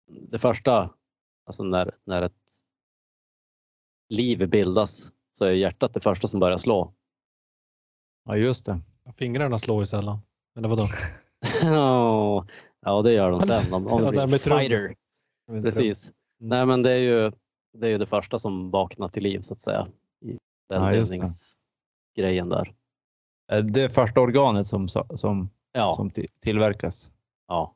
det 0.05 0.39
första, 0.39 0.89
alltså 1.45 1.63
när, 1.63 1.95
när 2.03 2.21
ett 2.21 2.62
liv 4.15 4.49
bildas 4.49 5.11
så 5.31 5.45
är 5.45 5.51
hjärtat 5.51 5.93
det 5.93 5.99
första 5.99 6.27
som 6.27 6.39
börjar 6.39 6.57
slå. 6.57 6.93
Ja, 8.25 8.35
just 8.37 8.65
det. 8.65 8.79
Fingrarna 9.15 9.59
slår 9.59 9.79
ju 9.81 9.85
sällan. 9.85 10.19
Eller 10.57 10.69
vadå? 10.69 10.87
ja, 12.81 13.01
det 13.03 13.13
gör 13.13 13.31
de 13.31 13.41
sen. 13.41 13.73
Om, 13.73 13.87
om 13.87 14.03
Ja, 14.03 14.09
de 14.11 14.15
där 14.15 14.27
blir 14.27 14.31
med 14.31 14.41
trums. 14.41 14.59
fighter. 14.59 14.95
Precis. 15.63 16.11
Nej, 16.39 16.65
men 16.65 16.83
det 16.83 16.91
är 16.91 16.97
ju 16.97 17.31
det, 17.77 17.87
är 17.87 17.91
ju 17.91 17.97
det 17.97 18.05
första 18.05 18.39
som 18.39 18.71
vaknar 18.71 19.07
till 19.07 19.23
liv 19.23 19.39
så 19.41 19.53
att 19.53 19.59
säga. 19.59 19.87
I 20.21 20.27
den 20.69 20.81
Ja, 20.83 20.93
just 20.93 21.11
det. 21.11 21.15
bildningsgrejen 21.15 22.49
där. 22.49 22.73
Det 23.71 23.81
är 23.81 23.89
första 23.89 24.21
organet 24.21 24.67
som, 24.67 24.87
som, 24.87 25.49
Ja, 25.71 25.93
som 25.93 26.09
ti- 26.11 26.27
tillverkas. 26.39 27.11
ja. 27.47 27.75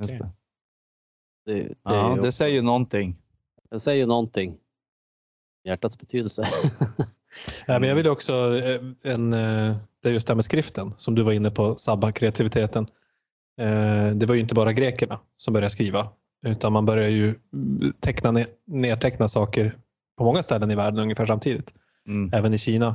Just 0.00 0.18
det. 0.18 0.30
Det, 1.44 1.54
det, 1.62 1.74
Ja, 1.82 2.18
det 2.22 2.32
säger 2.32 2.54
ju 2.54 2.62
någonting. 2.62 3.16
det 3.70 3.80
säger 3.80 3.98
ju 3.98 4.06
någonting. 4.06 4.58
Hjärtats 5.68 5.98
betydelse. 5.98 6.44
Ja, 7.66 7.78
men 7.78 7.88
jag 7.88 7.96
vill 7.96 8.08
också, 8.08 8.32
eh, 8.32 8.80
en, 9.12 9.32
eh, 9.32 9.76
det 10.02 10.08
är 10.08 10.12
just 10.12 10.26
det 10.26 10.30
här 10.30 10.36
med 10.36 10.44
skriften 10.44 10.92
som 10.96 11.14
du 11.14 11.22
var 11.22 11.32
inne 11.32 11.50
på, 11.50 11.76
sabba 11.76 12.12
kreativiteten. 12.12 12.86
Eh, 13.60 14.14
Det 14.14 14.26
var 14.26 14.34
ju 14.34 14.40
inte 14.40 14.54
bara 14.54 14.72
grekerna 14.72 15.20
som 15.36 15.52
började 15.54 15.70
skriva 15.70 16.08
utan 16.46 16.72
man 16.72 16.86
började 16.86 17.10
ju 17.10 17.34
teckna, 18.00 18.44
nedteckna 18.66 19.28
saker 19.28 19.78
på 20.18 20.24
många 20.24 20.42
ställen 20.42 20.70
i 20.70 20.74
världen 20.74 21.00
ungefär 21.00 21.26
samtidigt. 21.26 21.74
Mm. 22.06 22.30
Även 22.32 22.54
i 22.54 22.58
Kina 22.58 22.94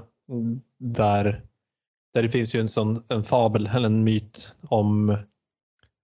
där, 0.80 1.44
där 2.14 2.24
det 2.24 2.30
finns 2.30 2.56
ju 2.56 2.60
en 2.60 2.70
sån 2.70 3.04
en 3.10 3.24
fabel 3.24 3.70
eller 3.74 3.86
en 3.86 4.04
myt 4.04 4.58
om 4.68 5.18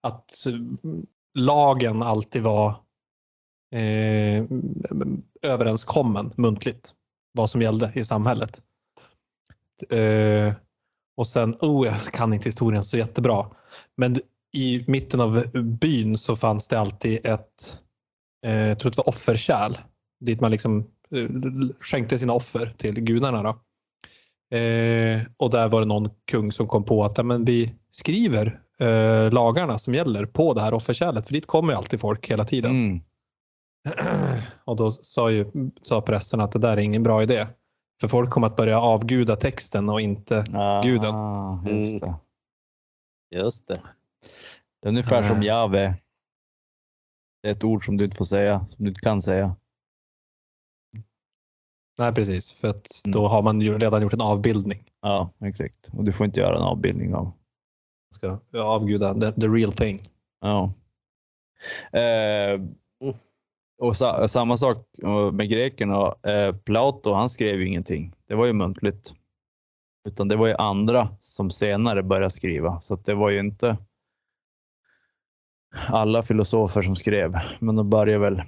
att 0.03 0.45
lagen 1.33 2.03
alltid 2.03 2.41
var 2.41 2.75
eh, 3.73 4.45
överenskommen 5.51 6.31
muntligt 6.37 6.91
vad 7.33 7.49
som 7.49 7.61
gällde 7.61 7.91
i 7.95 8.05
samhället. 8.05 8.61
Eh, 9.91 10.53
och 11.17 11.27
sen, 11.27 11.55
oh 11.61 11.87
jag 11.87 12.01
kan 12.01 12.33
inte 12.33 12.49
historien 12.49 12.83
så 12.83 12.97
jättebra, 12.97 13.45
men 13.97 14.19
i 14.57 14.83
mitten 14.87 15.21
av 15.21 15.43
byn 15.53 16.17
så 16.17 16.35
fanns 16.35 16.67
det 16.67 16.79
alltid 16.79 17.25
ett, 17.25 17.79
eh, 18.45 18.67
jag 18.67 18.79
tror 18.79 18.91
det 18.91 18.97
var 18.97 19.09
offerkärl, 19.09 19.77
dit 20.25 20.41
man 20.41 20.51
liksom 20.51 20.79
eh, 21.15 21.29
skänkte 21.79 22.19
sina 22.19 22.33
offer 22.33 22.73
till 22.77 22.93
gudarna. 22.93 23.43
Då. 23.43 23.49
Eh, 24.57 25.21
och 25.37 25.49
där 25.49 25.69
var 25.69 25.79
det 25.79 25.87
någon 25.87 26.09
kung 26.31 26.51
som 26.51 26.67
kom 26.67 26.83
på 26.83 27.03
att 27.03 27.17
ja, 27.17 27.23
men 27.23 27.45
vi 27.45 27.73
skriver 27.89 28.59
eh, 28.79 29.31
lagarna 29.31 29.77
som 29.77 29.93
gäller 29.93 30.25
på 30.25 30.53
det 30.53 30.61
här 30.61 30.73
offerkärlet, 30.73 31.27
för 31.27 31.33
dit 31.33 31.47
kommer 31.47 31.73
ju 31.73 31.77
alltid 31.77 31.99
folk 31.99 32.31
hela 32.31 32.45
tiden. 32.45 32.71
Mm. 32.71 33.01
Och 34.65 34.75
då 34.75 34.91
sa, 34.91 35.31
ju, 35.31 35.45
sa 35.81 36.01
prästen 36.01 36.41
att 36.41 36.51
det 36.51 36.59
där 36.59 36.71
är 36.71 36.77
ingen 36.77 37.03
bra 37.03 37.23
idé. 37.23 37.47
För 38.01 38.07
folk 38.07 38.29
kommer 38.29 38.47
att 38.47 38.55
börja 38.55 38.79
avguda 38.79 39.35
texten 39.35 39.89
och 39.89 40.01
inte... 40.01 40.45
Ah, 40.53 40.81
Guden. 40.81 41.15
Just 41.77 41.99
det. 41.99 42.15
Just 43.35 43.67
det. 43.67 43.81
det 44.81 44.87
är 44.87 44.89
ungefär 44.89 45.27
som. 45.27 45.43
Jave. 45.43 45.95
Det 47.43 47.49
är 47.49 47.51
ett 47.51 47.63
ord 47.63 47.85
som 47.85 47.97
du 47.97 48.05
inte 48.05 48.17
får 48.17 48.25
säga, 48.25 48.65
som 48.67 48.85
du 48.85 48.89
inte 48.89 49.01
kan 49.01 49.21
säga. 49.21 49.55
Nej, 51.97 52.13
precis. 52.13 52.53
För 52.53 52.67
att 52.67 52.87
Mm. 53.05 53.11
då 53.11 53.27
har 53.27 53.43
man 53.43 53.61
ju 53.61 53.77
redan 53.77 54.01
gjort 54.01 54.13
en 54.13 54.21
avbildning. 54.21 54.83
Ja, 55.01 55.29
exakt. 55.43 55.89
Och 55.93 56.03
du 56.03 56.11
får 56.11 56.25
inte 56.25 56.39
göra 56.39 56.55
en 56.55 56.63
avbildning 56.63 57.15
av. 57.15 57.23
Man 57.23 57.33
ska 58.11 58.59
avguda 58.59 59.13
the, 59.13 59.31
the 59.41 59.47
real 59.47 59.73
thing. 59.73 59.99
Ja. 60.41 60.73
Eh, 61.99 62.59
och 63.79 63.95
sa, 63.95 64.27
samma 64.27 64.57
sak 64.57 64.77
eh, 65.03 65.31
med 65.31 65.49
grekerna. 65.49 66.15
Eh, 66.23 66.55
Plato, 66.55 67.13
han 67.13 67.29
skrev 67.29 67.59
ju 67.59 67.67
ingenting. 67.67 68.13
Det 68.27 68.35
var 68.35 68.45
ju 68.45 68.53
muntligt. 68.53 69.13
Utan 70.07 70.27
det 70.27 70.35
var 70.35 70.47
ju 70.47 70.53
andra 70.53 71.09
som 71.19 71.49
senare 71.49 72.03
började 72.03 72.29
skriva. 72.29 72.79
Så 72.79 72.93
att 72.93 73.05
det 73.05 73.13
var 73.13 73.29
ju 73.29 73.39
inte 73.39 73.77
alla 75.87 76.23
filosofer 76.23 76.81
som 76.81 76.95
skrev. 76.95 77.35
Men 77.59 77.75
de 77.75 77.89
började 77.89 78.19
väl, 78.19 78.41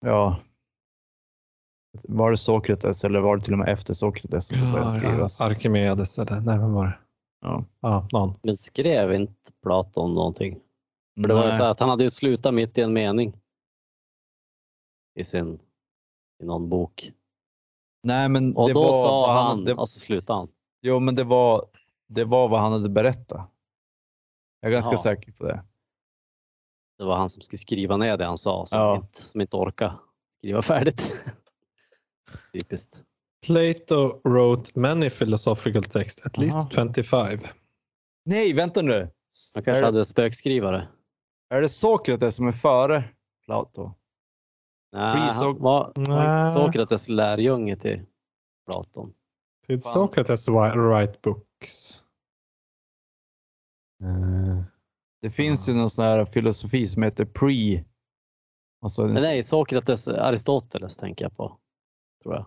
ja. 0.00 0.36
Var 2.08 2.30
det 2.30 2.36
Sokrates 2.36 3.04
eller 3.04 3.20
var 3.20 3.36
det 3.36 3.42
till 3.42 3.52
och 3.52 3.58
med 3.58 3.68
efter 3.68 3.94
Sokrates 3.94 4.46
som 4.46 4.72
började 4.72 4.90
skrivas? 4.90 5.40
Arkimedes 5.40 6.18
eller 6.18 6.40
nej, 6.40 6.58
vem 6.58 6.72
var 6.72 6.84
det? 6.84 6.98
Ja. 7.40 7.64
Ja, 7.80 8.08
någon. 8.12 8.34
Men 8.42 8.56
skrev 8.56 9.12
inte 9.12 9.52
Platon 9.62 10.14
någonting? 10.14 10.58
För 11.22 11.28
det 11.28 11.34
var 11.34 11.42
ju 11.42 11.48
Nej. 11.48 11.58
så 11.58 11.64
här 11.64 11.70
att 11.70 11.80
han 11.80 11.88
hade 11.88 12.04
ju 12.04 12.10
slutat 12.10 12.54
mitt 12.54 12.78
i 12.78 12.80
en 12.80 12.92
mening. 12.92 13.36
I 15.14 15.24
sin, 15.24 15.58
i 16.42 16.44
någon 16.44 16.68
bok. 16.68 17.12
Nej, 18.02 18.28
men 18.28 18.56
Och 18.56 18.68
det 18.68 18.74
då 18.74 18.82
var 18.82 18.92
sa 19.02 19.20
vad 19.20 19.46
han, 19.46 19.64
det, 19.64 19.74
och 19.74 19.88
så 19.88 19.98
slutade 19.98 20.38
han. 20.38 20.48
Jo, 20.82 21.00
men 21.00 21.14
det 21.14 21.24
var, 21.24 21.66
det 22.08 22.24
var 22.24 22.48
vad 22.48 22.60
han 22.60 22.72
hade 22.72 22.88
berättat. 22.88 23.50
Jag 24.60 24.68
är 24.68 24.72
ganska 24.72 24.90
Jaha. 24.92 25.02
säker 25.02 25.32
på 25.32 25.44
det. 25.46 25.64
Det 26.98 27.04
var 27.04 27.16
han 27.16 27.28
som 27.28 27.42
skulle 27.42 27.58
skriva 27.58 27.96
ner 27.96 28.16
det 28.16 28.24
han 28.26 28.38
sa, 28.38 28.66
som, 28.66 28.78
Ja. 28.78 28.96
inte, 28.96 29.22
som 29.22 29.40
inte 29.40 29.56
orkade 29.56 29.98
skriva 30.38 30.62
färdigt. 30.62 31.24
Typiskt. 32.52 33.02
Plato 33.46 34.20
wrote 34.24 34.78
many 34.80 35.10
philosophical 35.10 35.82
texts, 35.84 36.26
at 36.26 36.38
Aha. 36.38 36.44
least 36.44 36.72
25. 36.72 37.38
Nej, 38.24 38.52
vänta 38.52 38.82
nu. 38.82 39.10
Han 39.54 39.62
kanske 39.64 39.78
är, 39.78 39.82
hade 39.82 40.04
spökskrivare. 40.04 40.88
är 41.50 41.60
det 41.60 41.68
Sokrates 41.68 42.34
som 42.36 42.48
är 42.48 42.52
före 42.52 43.04
Plato? 43.46 43.94
Nej, 44.94 45.30
han 45.32 45.58
var, 45.58 45.92
Nej. 45.96 46.52
Sokrates 46.52 47.08
lärjunge 47.08 47.76
till 47.76 48.00
Platon. 48.70 49.12
Did 49.68 49.82
Fan. 49.82 50.08
Wi- 50.48 50.76
write 50.76 51.18
books? 51.22 52.02
Eh, 54.02 54.62
Det 55.22 55.30
finns 55.30 55.68
ju 55.68 55.74
någon 55.74 55.90
sån 55.90 56.04
här 56.04 56.24
filosofi 56.24 56.86
som 56.86 57.02
heter 57.02 57.24
pre. 57.24 57.84
Alltså, 58.82 59.04
Men 59.06 59.22
nej, 59.22 59.42
Sokrates, 59.42 60.08
Aristoteles 60.08 60.96
tänker 60.96 61.24
jag 61.24 61.36
på. 61.36 61.58
Tror 62.22 62.34
jag. 62.34 62.46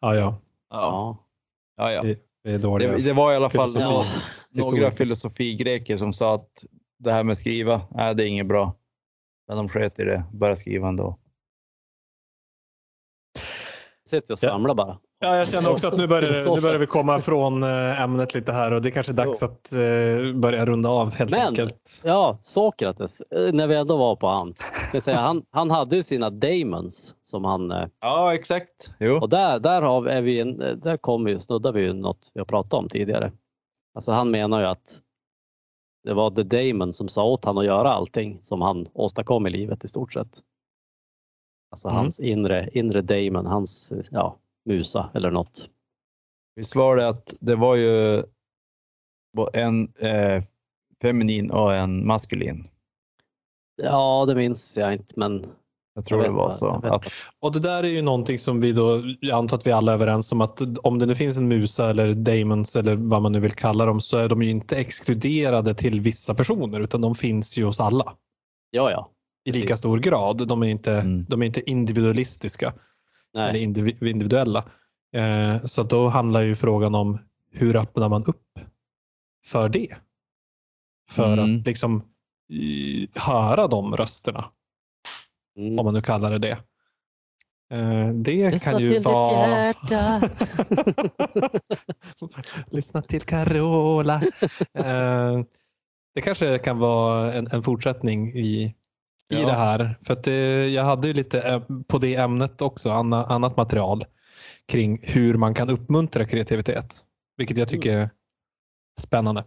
ja, 0.00 0.14
ja. 0.16 0.40
ja. 0.70 1.18
Ja, 1.76 1.92
ja. 1.92 2.58
Dåliga. 2.58 2.92
Det, 2.92 3.02
det 3.04 3.12
var 3.12 3.32
i 3.32 3.36
alla 3.36 3.50
fall 3.50 3.68
Filosofi. 3.68 4.08
några 4.50 4.90
filosofigreker 4.90 5.98
som 5.98 6.12
sa 6.12 6.34
att 6.34 6.64
det 6.98 7.12
här 7.12 7.24
med 7.24 7.38
skriva, 7.38 7.82
nej, 7.90 8.14
det 8.14 8.22
är 8.24 8.26
inget 8.26 8.46
bra. 8.46 8.74
Men 9.48 9.56
de 9.56 9.68
sket 9.68 9.98
i 10.00 10.04
det, 10.04 10.24
började 10.32 10.56
skriva 10.56 10.88
ändå. 10.88 11.18
Sitter 14.08 14.34
och 14.34 14.38
Ja. 14.42 14.48
svamlar 14.48 14.74
bara. 14.74 14.98
Ja, 15.18 15.36
jag 15.36 15.48
känner 15.48 15.70
också 15.70 15.88
att 15.88 15.96
nu 15.96 16.06
börjar, 16.06 16.54
nu 16.54 16.60
börjar 16.60 16.78
vi 16.78 16.86
komma 16.86 17.18
från 17.20 17.62
eh, 17.62 18.02
ämnet 18.02 18.34
lite 18.34 18.52
här 18.52 18.72
och 18.72 18.82
det 18.82 18.88
är 18.88 18.90
kanske 18.90 19.12
är 19.12 19.14
dags 19.14 19.42
Jo. 19.42 19.48
att 19.48 19.72
eh, 19.72 20.40
börja 20.40 20.66
runda 20.66 20.88
av 20.90 21.14
helt 21.14 21.30
Men- 21.30 21.40
enkelt. 21.48 22.02
Ja, 22.04 22.38
Sokrates, 22.42 23.20
eh, 23.20 23.52
när 23.52 23.66
vi 23.66 23.74
ändå 23.76 23.96
var 23.96 24.16
på 24.16 24.26
han. 24.28 24.54
Ska 24.88 25.00
säga, 25.00 25.18
han, 25.18 25.42
han 25.50 25.70
hade 25.70 25.96
ju 25.96 26.02
sina 26.02 26.30
daemons 26.30 27.14
som 27.22 27.44
han... 27.44 27.88
Ja, 28.00 28.34
exakt. 28.34 28.90
Jo. 29.00 29.16
Och 29.20 29.28
där, 29.28 29.58
där, 29.58 29.82
har, 29.82 30.06
är 30.06 30.22
vi, 30.22 30.42
där 30.82 30.96
kommer 30.96 31.30
vi, 31.30 31.40
snuddar 31.40 31.72
vi 31.72 31.82
ju 31.82 31.92
något 31.92 32.30
vi 32.34 32.40
har 32.40 32.44
pratat 32.46 32.74
om 32.74 32.88
tidigare. 32.88 33.32
Alltså 33.94 34.12
han 34.12 34.30
menar 34.30 34.60
ju 34.60 34.66
att 34.66 35.00
det 36.06 36.14
var 36.14 36.30
The 36.30 36.42
Damon 36.42 36.92
som 36.92 37.08
sa 37.08 37.24
åt 37.24 37.44
han 37.44 37.58
att 37.58 37.64
göra 37.64 37.92
allting 37.92 38.40
som 38.40 38.60
han 38.62 38.88
åstadkom 38.92 39.46
i 39.46 39.50
livet 39.50 39.84
i 39.84 39.88
stort 39.88 40.12
sett. 40.12 40.42
Alltså 41.70 41.88
Mm. 41.88 41.96
hans 41.96 42.20
inre, 42.20 42.68
inre 42.72 43.02
Damon, 43.02 43.46
hans 43.46 43.92
ja, 44.10 44.36
musa 44.64 45.10
eller 45.14 45.30
något. 45.30 45.70
Visst 46.56 46.76
var 46.76 46.96
det 46.96 47.08
att 47.08 47.34
det 47.40 47.56
var 47.56 47.76
ju 47.76 48.22
en 49.52 49.94
eh, 49.94 50.42
feminin 51.02 51.50
och 51.50 51.74
en 51.74 52.06
maskulin. 52.06 52.68
Ja, 53.82 54.24
det 54.26 54.34
minns 54.34 54.76
jag 54.76 54.92
inte 54.92 55.12
men 55.16 55.44
Jag 55.98 56.04
tror 56.04 56.20
Jag 56.24 56.30
det 56.32 56.36
var 56.36 56.50
så. 56.50 56.68
Att, 56.70 57.12
Och 57.42 57.52
det 57.52 57.58
där 57.60 57.82
är 57.84 57.88
ju 57.88 58.02
någonting 58.02 58.38
som 58.38 58.60
vi 58.60 58.72
då, 58.72 59.02
jag 59.20 59.38
antar 59.38 59.56
att 59.56 59.66
vi 59.66 59.72
alla 59.72 59.92
är 59.92 59.94
överens 59.94 60.32
om 60.32 60.40
att 60.40 60.60
om 60.82 60.98
det 60.98 61.06
nu 61.06 61.14
finns 61.14 61.36
en 61.36 61.48
musa 61.48 61.90
eller 61.90 62.12
daemons 62.12 62.76
eller 62.76 62.96
vad 62.96 63.22
man 63.22 63.32
nu 63.32 63.40
vill 63.40 63.52
kalla 63.52 63.86
dem 63.86 64.00
så 64.00 64.18
är 64.18 64.28
de 64.28 64.42
ju 64.42 64.50
inte 64.50 64.76
exkluderade 64.76 65.74
till 65.74 66.00
vissa 66.00 66.34
personer 66.34 66.80
utan 66.80 67.00
de 67.00 67.14
finns 67.14 67.58
ju 67.58 67.64
hos 67.64 67.80
alla 67.80 68.12
ja, 68.70 68.90
ja. 68.90 69.10
i 69.44 69.52
lika 69.52 69.66
Precis. 69.66 69.78
stor 69.78 69.98
grad. 69.98 70.48
De 70.48 70.62
är 70.62 70.66
inte, 70.66 70.92
Mm. 70.92 71.24
de 71.28 71.42
är 71.42 71.46
inte 71.46 71.70
individualistiska 71.70 72.72
eller 73.36 73.52
Nej. 73.52 73.64
indivi- 73.66 74.06
individuella. 74.10 74.64
Eh, 75.16 75.62
så 75.64 75.82
då 75.82 76.08
handlar 76.08 76.40
ju 76.42 76.54
frågan 76.56 76.94
om 76.94 77.18
hur 77.52 77.76
öppnar 77.76 78.08
man 78.08 78.24
upp 78.24 78.42
för 79.44 79.68
det? 79.68 79.88
För 81.10 81.32
Mm. 81.32 81.60
att 81.60 81.66
liksom 81.66 82.02
i, 82.52 83.08
höra 83.14 83.66
de 83.68 83.96
rösterna, 83.96 84.44
Mm. 85.56 85.78
om 85.78 85.84
man 85.84 85.94
nu 85.94 86.00
kallar 86.02 86.30
det 86.30 86.38
det. 86.38 86.58
Eh, 87.72 88.08
det 88.08 88.50
Lyssna 88.50 88.72
kan 88.72 88.80
ju 88.80 88.86
till 88.88 88.96
ditt 88.96 89.04
vara... 89.04 89.66
hjärta. 89.66 90.20
Lyssna 92.70 93.02
till 93.02 93.22
Carola. 93.22 94.14
eh, 94.74 95.40
det 96.14 96.20
kanske 96.22 96.58
kan 96.58 96.78
vara 96.78 97.32
en, 97.32 97.46
en 97.52 97.62
fortsättning 97.62 98.28
i, 98.28 98.62
i 98.62 98.74
Ja. 99.28 99.46
det 99.46 99.52
här. 99.52 99.98
För 100.02 100.12
att 100.12 100.24
det, 100.24 100.68
jag 100.68 100.84
hade 100.84 101.08
ju 101.08 101.14
lite 101.14 101.40
eh, 101.42 101.62
på 101.88 101.98
det 101.98 102.14
ämnet 102.14 102.62
också, 102.62 102.90
anna, 102.90 103.24
annat 103.24 103.56
material 103.56 104.04
kring 104.68 104.98
hur 105.02 105.34
man 105.34 105.54
kan 105.54 105.70
uppmuntra 105.70 106.24
kreativitet. 106.24 107.00
Vilket 107.36 107.58
jag 107.58 107.68
tycker 107.68 107.92
är 107.98 108.10
spännande. 109.00 109.44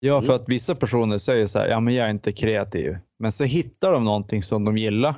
ja, 0.00 0.20
för 0.20 0.28
Mm. 0.28 0.36
att 0.40 0.48
vissa 0.48 0.74
personer 0.74 1.18
säger 1.18 1.46
så 1.46 1.58
här, 1.58 1.68
ja 1.68 1.80
men 1.80 1.94
jag 1.94 2.06
är 2.06 2.10
inte 2.10 2.32
kreativ. 2.32 2.98
Men 3.18 3.32
så 3.32 3.44
hittar 3.44 3.92
de 3.92 4.04
någonting 4.04 4.42
som 4.42 4.64
de 4.64 4.78
gillar. 4.78 5.14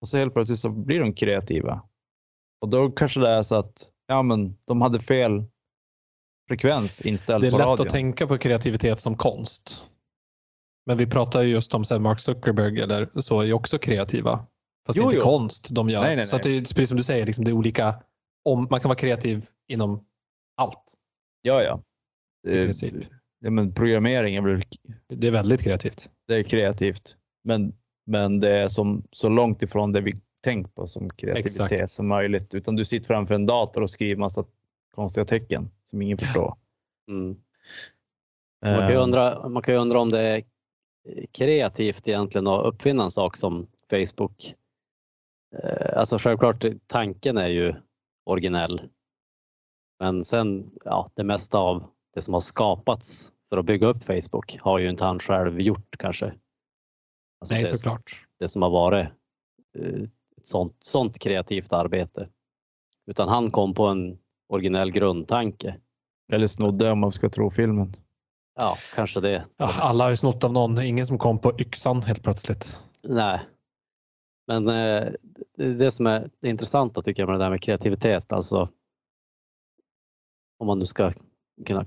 Och 0.00 0.08
så 0.08 0.18
helt 0.18 0.34
plötsligt 0.34 0.58
så 0.58 0.70
blir 0.70 1.00
de 1.00 1.14
kreativa. 1.14 1.82
Och 2.60 2.68
då 2.68 2.90
kanske 2.90 3.20
det 3.20 3.28
är 3.28 3.42
så 3.42 3.54
att, 3.56 3.88
ja 4.06 4.22
men 4.22 4.56
de 4.64 4.80
hade 4.82 5.00
fel 5.00 5.44
frekvens 6.48 7.00
inställd 7.00 7.42
Det 7.44 7.46
är 7.46 7.50
på 7.50 7.58
lätt 7.58 7.66
radion. 7.66 7.86
att 7.86 7.92
tänka 7.92 8.26
på 8.26 8.38
kreativitet 8.38 9.00
som 9.00 9.16
konst. 9.16 9.86
Men 10.86 10.96
vi 10.96 11.06
pratar 11.06 11.42
ju 11.42 11.48
just 11.50 11.74
om 11.74 11.84
så 11.84 12.00
Mark 12.00 12.20
Zuckerberg 12.20 12.80
eller 12.80 13.08
så 13.12 13.40
är 13.40 13.44
ju 13.44 13.52
också 13.52 13.78
kreativa. 13.78 14.46
Fast 14.86 14.96
Jo, 14.98 15.02
det 15.02 15.06
är 15.06 15.06
inte 15.06 15.16
jo. 15.16 15.22
konst 15.24 15.68
de 15.74 15.88
gör. 15.88 16.02
Nej, 16.02 16.16
nej, 16.16 16.26
Så 16.26 16.36
att 16.36 16.42
det 16.42 16.50
är 16.56 16.60
precis 16.60 16.88
som 16.88 16.96
du 16.96 17.02
säger, 17.04 17.26
liksom, 17.26 17.44
det 17.44 17.50
är 17.50 17.52
olika. 17.54 18.02
Om, 18.44 18.66
man 18.70 18.80
kan 18.80 18.88
vara 18.88 18.98
kreativ 18.98 19.44
inom 19.72 20.04
allt 20.56 20.94
Ja, 21.42 21.62
ja. 21.62 21.82
i 22.48 22.62
princip. 22.62 22.94
ja 23.40 23.50
men 23.50 23.74
programmering 23.74 24.34
är 24.36 24.40
väl 24.42 24.62
Det 25.08 25.26
är 25.26 25.30
väldigt 25.30 25.60
kreativt. 25.62 26.10
det 26.28 26.34
är 26.34 26.42
kreativt. 26.42 27.16
Men, 27.44 27.72
men 28.10 28.40
det 28.40 28.58
är 28.58 28.68
som, 28.68 29.02
så 29.10 29.28
långt 29.28 29.62
ifrån 29.62 29.92
det 29.92 30.00
vi 30.00 30.20
tänkt 30.44 30.74
på 30.74 30.86
som 30.86 31.10
kreativitet 31.10 31.72
Exakt. 31.72 31.90
som 31.90 32.08
möjligt. 32.08 32.54
Utan 32.54 32.76
du 32.76 32.84
sitter 32.84 33.06
framför 33.06 33.34
en 33.34 33.46
dator 33.46 33.82
och 33.82 33.90
skriver 33.90 34.16
massa 34.16 34.44
konstiga 34.94 35.24
tecken 35.24 35.70
som 35.84 36.02
ingen 36.02 36.18
förstår. 36.18 36.56
Mm. 37.08 37.36
Man 38.62 38.78
kan, 38.78 38.88
ju 38.88 38.94
Eh, 38.94 39.02
undra, 39.02 39.48
man 39.48 39.62
kan 39.62 39.74
ju 39.74 39.80
undra 39.80 40.00
om 40.00 40.10
det 40.10 40.20
är 40.20 40.42
kreativt 41.32 42.08
egentligen 42.08 42.46
att 42.46 42.66
uppfinna 42.66 43.04
en 43.04 43.10
sak 43.10 43.36
som 43.36 43.66
Facebook. 43.90 44.54
Eh, 45.62 45.98
Alltså 45.98 46.18
självklart, 46.18 46.64
tanken 46.86 47.38
är 47.38 47.48
ju 47.48 47.74
originell. 48.24 48.82
Men 50.00 50.24
sen, 50.24 50.70
ja, 50.84 51.08
det 51.14 51.24
mesta 51.24 51.58
av 51.58 51.84
det 52.14 52.22
som 52.22 52.34
har 52.34 52.40
skapats 52.40 53.32
för 53.48 53.56
att 53.58 53.64
bygga 53.64 53.86
upp 53.86 54.04
Facebook 54.04 54.58
har 54.60 54.78
ju 54.78 54.90
inte 54.90 55.04
han 55.04 55.18
själv 55.18 55.60
gjort 55.60 55.96
kanske. 55.98 56.32
Alltså 57.40 57.54
Nej, 57.54 57.62
det, 57.62 57.68
såklart. 57.68 58.26
det 58.38 58.48
som 58.48 58.62
har 58.62 58.70
varit 58.70 59.08
eh, 59.78 60.02
ett 60.36 60.46
sånt, 60.46 60.76
sånt 60.78 61.18
kreativt 61.18 61.72
arbete. 61.72 62.28
Utan 63.06 63.28
han 63.28 63.50
kom 63.50 63.74
på 63.74 63.86
en 63.86 64.18
originell 64.48 64.90
grundtanke. 64.90 65.76
Eller 66.32 66.46
snodde 66.46 66.90
om 66.90 66.98
man 66.98 67.12
ska 67.12 67.28
tro 67.28 67.50
filmen. 67.50 67.92
Ja, 68.54 68.76
kanske 68.94 69.20
det. 69.20 69.44
Ja, 69.56 69.70
alla 69.80 70.04
har 70.04 70.10
ju 70.10 70.16
snott 70.16 70.44
av 70.44 70.52
någon. 70.52 70.82
Ingen 70.82 71.06
som 71.06 71.18
kom 71.18 71.38
på 71.38 71.52
yxan 71.60 72.02
helt 72.02 72.22
plötsligt. 72.22 72.78
Nej. 73.04 73.40
Men 74.46 74.68
eh, 74.68 75.12
det, 75.56 75.74
det 75.74 75.90
som 75.90 76.06
är 76.06 76.30
det 76.40 76.48
intressanta 76.48 77.02
tycker 77.02 77.22
jag 77.22 77.28
med 77.28 77.40
det 77.40 77.44
där 77.44 77.50
med 77.50 77.62
kreativitet, 77.62 78.32
alltså 78.32 78.68
om 80.58 80.66
man 80.66 80.78
nu 80.78 80.86
ska 80.86 81.12
kunna 81.66 81.86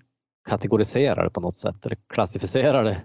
kategorisera 0.49 1.23
det 1.23 1.29
på 1.29 1.41
något 1.41 1.57
sätt 1.57 1.85
eller 1.85 1.97
klassificera 2.07 2.83
det. 2.83 3.01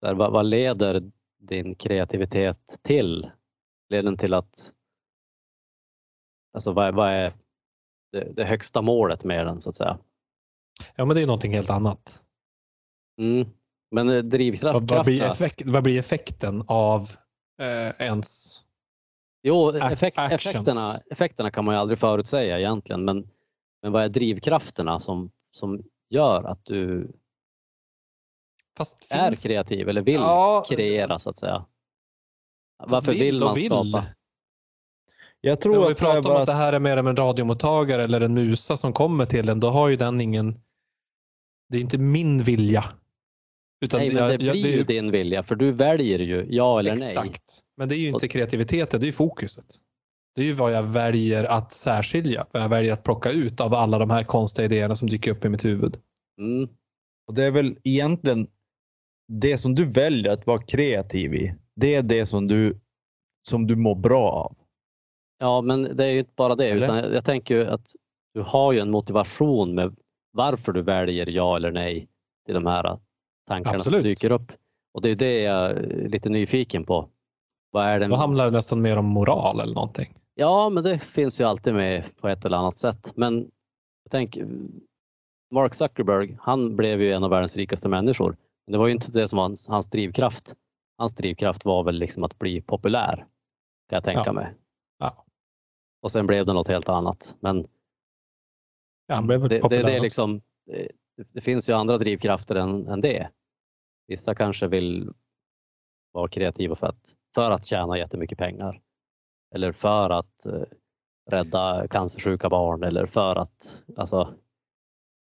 Där, 0.00 0.14
vad, 0.14 0.32
vad 0.32 0.46
leder 0.46 1.10
din 1.38 1.74
kreativitet 1.74 2.78
till? 2.82 3.30
Leder 3.88 4.02
den 4.02 4.16
till 4.16 4.34
att 4.34 4.72
Alltså 6.54 6.72
vad, 6.72 6.86
är- 6.86 6.92
vad 6.92 7.08
är 7.08 7.32
det, 8.12 8.32
det 8.32 8.44
högsta 8.44 8.82
målet 8.82 9.24
med 9.24 9.46
den 9.46 9.60
så 9.60 9.70
att 9.70 9.76
säga? 9.76 9.98
Ja, 10.96 11.04
men 11.04 11.16
det 11.16 11.22
är 11.22 11.26
någonting 11.26 11.52
helt 11.54 11.70
annat. 11.70 12.24
Mm. 13.20 13.48
Men 13.90 14.08
eh, 14.08 14.22
drivkraft, 14.22 14.74
Vad, 14.80 14.90
vad, 14.90 15.04
blir, 15.06 15.22
effekt, 15.22 15.62
vad 15.66 15.82
blir 15.82 15.98
effekten 15.98 16.64
av 16.66 17.00
eh, 17.60 18.06
ens... 18.06 18.60
Jo, 19.42 19.70
effekt, 19.70 20.18
effekterna, 20.18 20.94
effekterna 21.10 21.50
kan 21.50 21.64
man 21.64 21.74
ju 21.74 21.78
aldrig 21.80 21.98
förutsäga 21.98 22.58
egentligen, 22.58 23.04
men, 23.04 23.28
men 23.82 23.92
vad 23.92 24.04
är 24.04 24.08
drivkrafterna 24.08 25.00
som, 25.00 25.30
som 25.50 25.82
gör 26.10 26.44
att 26.44 26.64
du 26.64 27.12
Fast 28.78 29.06
är 29.10 29.28
finns, 29.30 29.42
kreativ 29.42 29.88
eller 29.88 30.02
vill 30.02 30.14
Ja, 30.14 30.64
kreera 30.70 31.18
så 31.18 31.30
att 31.30 31.36
säga? 31.36 31.64
Varför 32.86 33.12
vill, 33.12 33.42
och 33.42 33.48
man 33.48 33.56
skapa? 33.56 34.06
Jag 35.40 35.60
tror 35.60 35.78
om 35.78 35.84
vi 35.84 35.90
att 35.92 35.98
det 35.98 36.04
är 36.06 36.12
pratar 36.14 36.30
om 36.30 36.36
att 36.36 36.46
det 36.46 36.52
här 36.52 36.72
är 36.72 36.80
mer 36.80 36.96
än 36.96 37.06
en 37.06 37.16
radiomottagare 37.16 38.04
eller 38.04 38.20
en 38.20 38.34
musa 38.34 38.76
som 38.76 38.92
kommer 38.92 39.26
till 39.26 39.46
den, 39.46 39.60
då 39.60 39.70
har 39.70 39.88
ju 39.88 39.96
den 39.96 40.20
ingen... 40.20 40.60
Det 41.68 41.78
är 41.78 41.80
inte 41.80 41.98
min 41.98 42.38
vilja. 42.42 42.84
Utan 43.84 44.00
Nej, 44.00 44.14
men 44.14 44.22
jag- 44.22 44.38
det 44.38 44.44
jag- 44.44 44.52
blir 44.52 44.66
är 44.72 44.76
ju 44.76 44.84
din 44.84 45.10
vilja 45.10 45.42
för 45.42 45.54
du 45.54 45.72
väljer 45.72 46.18
ju 46.18 46.46
ja 46.50 46.78
eller 46.80 46.96
nej. 46.96 47.08
Exakt. 47.08 47.60
Men 47.76 47.88
det 47.88 47.94
är 47.94 47.98
ju 47.98 48.08
inte 48.08 48.28
kreativiteten, 48.28 49.00
det 49.00 49.04
är 49.04 49.08
ju 49.08 49.12
fokuset. 49.12 49.64
Det 50.34 50.42
är 50.42 50.46
ju 50.46 50.52
vad 50.52 50.72
jag 50.72 50.82
väljer 50.82 51.44
att 51.44 51.72
särskilja, 51.72 52.46
vad 52.52 52.62
jag 52.62 52.68
väljer 52.68 52.92
att 52.92 53.02
plocka 53.04 53.30
ut 53.30 53.60
av 53.60 53.74
alla 53.74 53.98
de 53.98 54.10
här 54.10 54.24
konstiga 54.24 54.64
idéerna 54.64 54.96
som 54.96 55.08
dyker 55.08 55.30
upp 55.30 55.44
i 55.44 55.48
mitt 55.48 55.64
huvud. 55.64 55.96
Mm. 56.40 56.68
Och 57.28 57.34
det 57.34 57.44
är 57.44 57.50
väl 57.50 57.78
egentligen 57.84 58.46
det 59.28 59.58
som 59.58 59.74
du 59.74 59.84
väljer 59.84 60.32
att 60.32 60.46
vara 60.46 60.62
kreativ 60.62 61.34
i. 61.34 61.54
Det 61.76 61.94
är 61.94 62.02
det 62.02 62.26
som 62.26 62.46
du, 62.46 62.80
som 63.48 63.66
du 63.66 63.76
mår 63.76 63.94
bra 63.94 64.30
av. 64.30 64.56
Ja, 65.38 65.60
men 65.60 65.96
det 65.96 66.04
är 66.04 66.12
ju 66.12 66.18
inte 66.18 66.32
bara 66.36 66.54
det, 66.54 66.66
Eller? 66.68 66.82
utan 66.82 66.96
jag, 66.96 67.14
jag 67.14 67.24
tänker 67.24 67.54
ju 67.54 67.66
att 67.66 67.86
du 68.34 68.42
har 68.46 68.72
ju 68.72 68.78
en 68.78 68.90
motivation 68.90 69.74
med 69.74 69.96
varför 70.32 70.72
du 70.72 70.82
väljer 70.82 71.26
ja 71.26 71.56
eller 71.56 71.72
nej 71.72 72.08
till 72.46 72.54
de 72.54 72.66
här 72.66 72.98
tankarna 73.48 73.76
Absolut. 73.76 74.00
som 74.00 74.08
dyker 74.08 74.30
upp. 74.30 74.52
Och 74.94 75.02
det 75.02 75.10
är 75.10 75.16
det 75.16 75.40
jag 75.40 75.70
är 75.70 76.08
lite 76.08 76.28
nyfiken 76.28 76.84
på. 76.84 77.08
Vad 77.70 77.86
är 77.86 78.00
det? 78.00 78.06
Då 78.06 78.16
handlar 78.16 78.44
det 78.44 78.50
nästan 78.50 78.82
mer 78.82 78.96
om 78.96 79.06
moral 79.06 79.60
eller 79.60 79.74
någonting. 79.74 80.14
Ja, 80.34 80.68
men 80.68 80.84
det 80.84 80.98
finns 80.98 81.40
ju 81.40 81.44
alltid 81.44 81.74
med 81.74 82.04
på 82.16 82.28
ett 82.28 82.44
eller 82.44 82.56
annat 82.56 82.78
sätt. 82.78 83.12
Men 83.14 83.50
jag 84.04 84.10
tänker, 84.10 84.46
Mark 85.50 85.74
Zuckerberg, 85.74 86.36
han 86.40 86.76
blev 86.76 87.02
ju 87.02 87.12
en 87.12 87.24
av 87.24 87.30
världens 87.30 87.56
rikaste 87.56 87.88
människor. 87.88 88.36
Men 88.68 88.72
det 88.72 88.78
var 88.78 88.86
ju 88.86 88.92
inte 88.92 89.12
det 89.12 89.28
som 89.28 89.36
var 89.36 89.44
hans, 89.44 89.68
hans 89.68 89.90
drivkraft. 89.90 90.54
Hans 90.98 91.14
drivkraft 91.14 91.64
var 91.64 91.84
väl 91.84 91.94
liksom 91.98 92.24
att 92.24 92.38
bli 92.38 92.60
populär, 92.60 93.16
kan 93.88 93.96
jag 93.96 94.04
tänka 94.04 94.22
Ja. 94.26 94.32
mig. 94.32 94.54
Ja. 94.98 95.24
Och 96.02 96.12
sen 96.12 96.26
blev 96.26 96.46
det 96.46 96.52
något 96.52 96.68
helt 96.68 96.88
annat. 96.88 97.36
Men 97.40 97.64
Ja, 99.06 99.20
det, 99.20 99.48
det, 99.48 99.68
det, 99.68 99.96
är 99.96 100.00
liksom, 100.00 100.40
det, 100.66 100.88
det 101.32 101.40
finns 101.40 101.68
ju 101.68 101.72
andra 101.72 101.98
drivkrafter 101.98 102.54
än, 102.54 102.88
än 102.88 103.00
det. 103.00 103.28
Vissa 104.06 104.34
kanske 104.34 104.68
vill 104.68 105.12
vara 106.12 106.28
kreativa 106.28 106.74
för 106.74 106.86
att, 106.86 107.14
för 107.34 107.50
att 107.50 107.64
tjäna 107.64 107.98
jättemycket 107.98 108.38
pengar. 108.38 108.80
Eller 109.54 109.72
för 109.72 110.10
att, 110.10 110.46
eh, 110.46 110.62
rädda 111.30 111.88
cancersjuka 111.88 112.48
barn 112.48 112.82
eller 112.82 113.06
för 113.06 113.36
att, 113.36 113.84
alltså, 113.96 114.34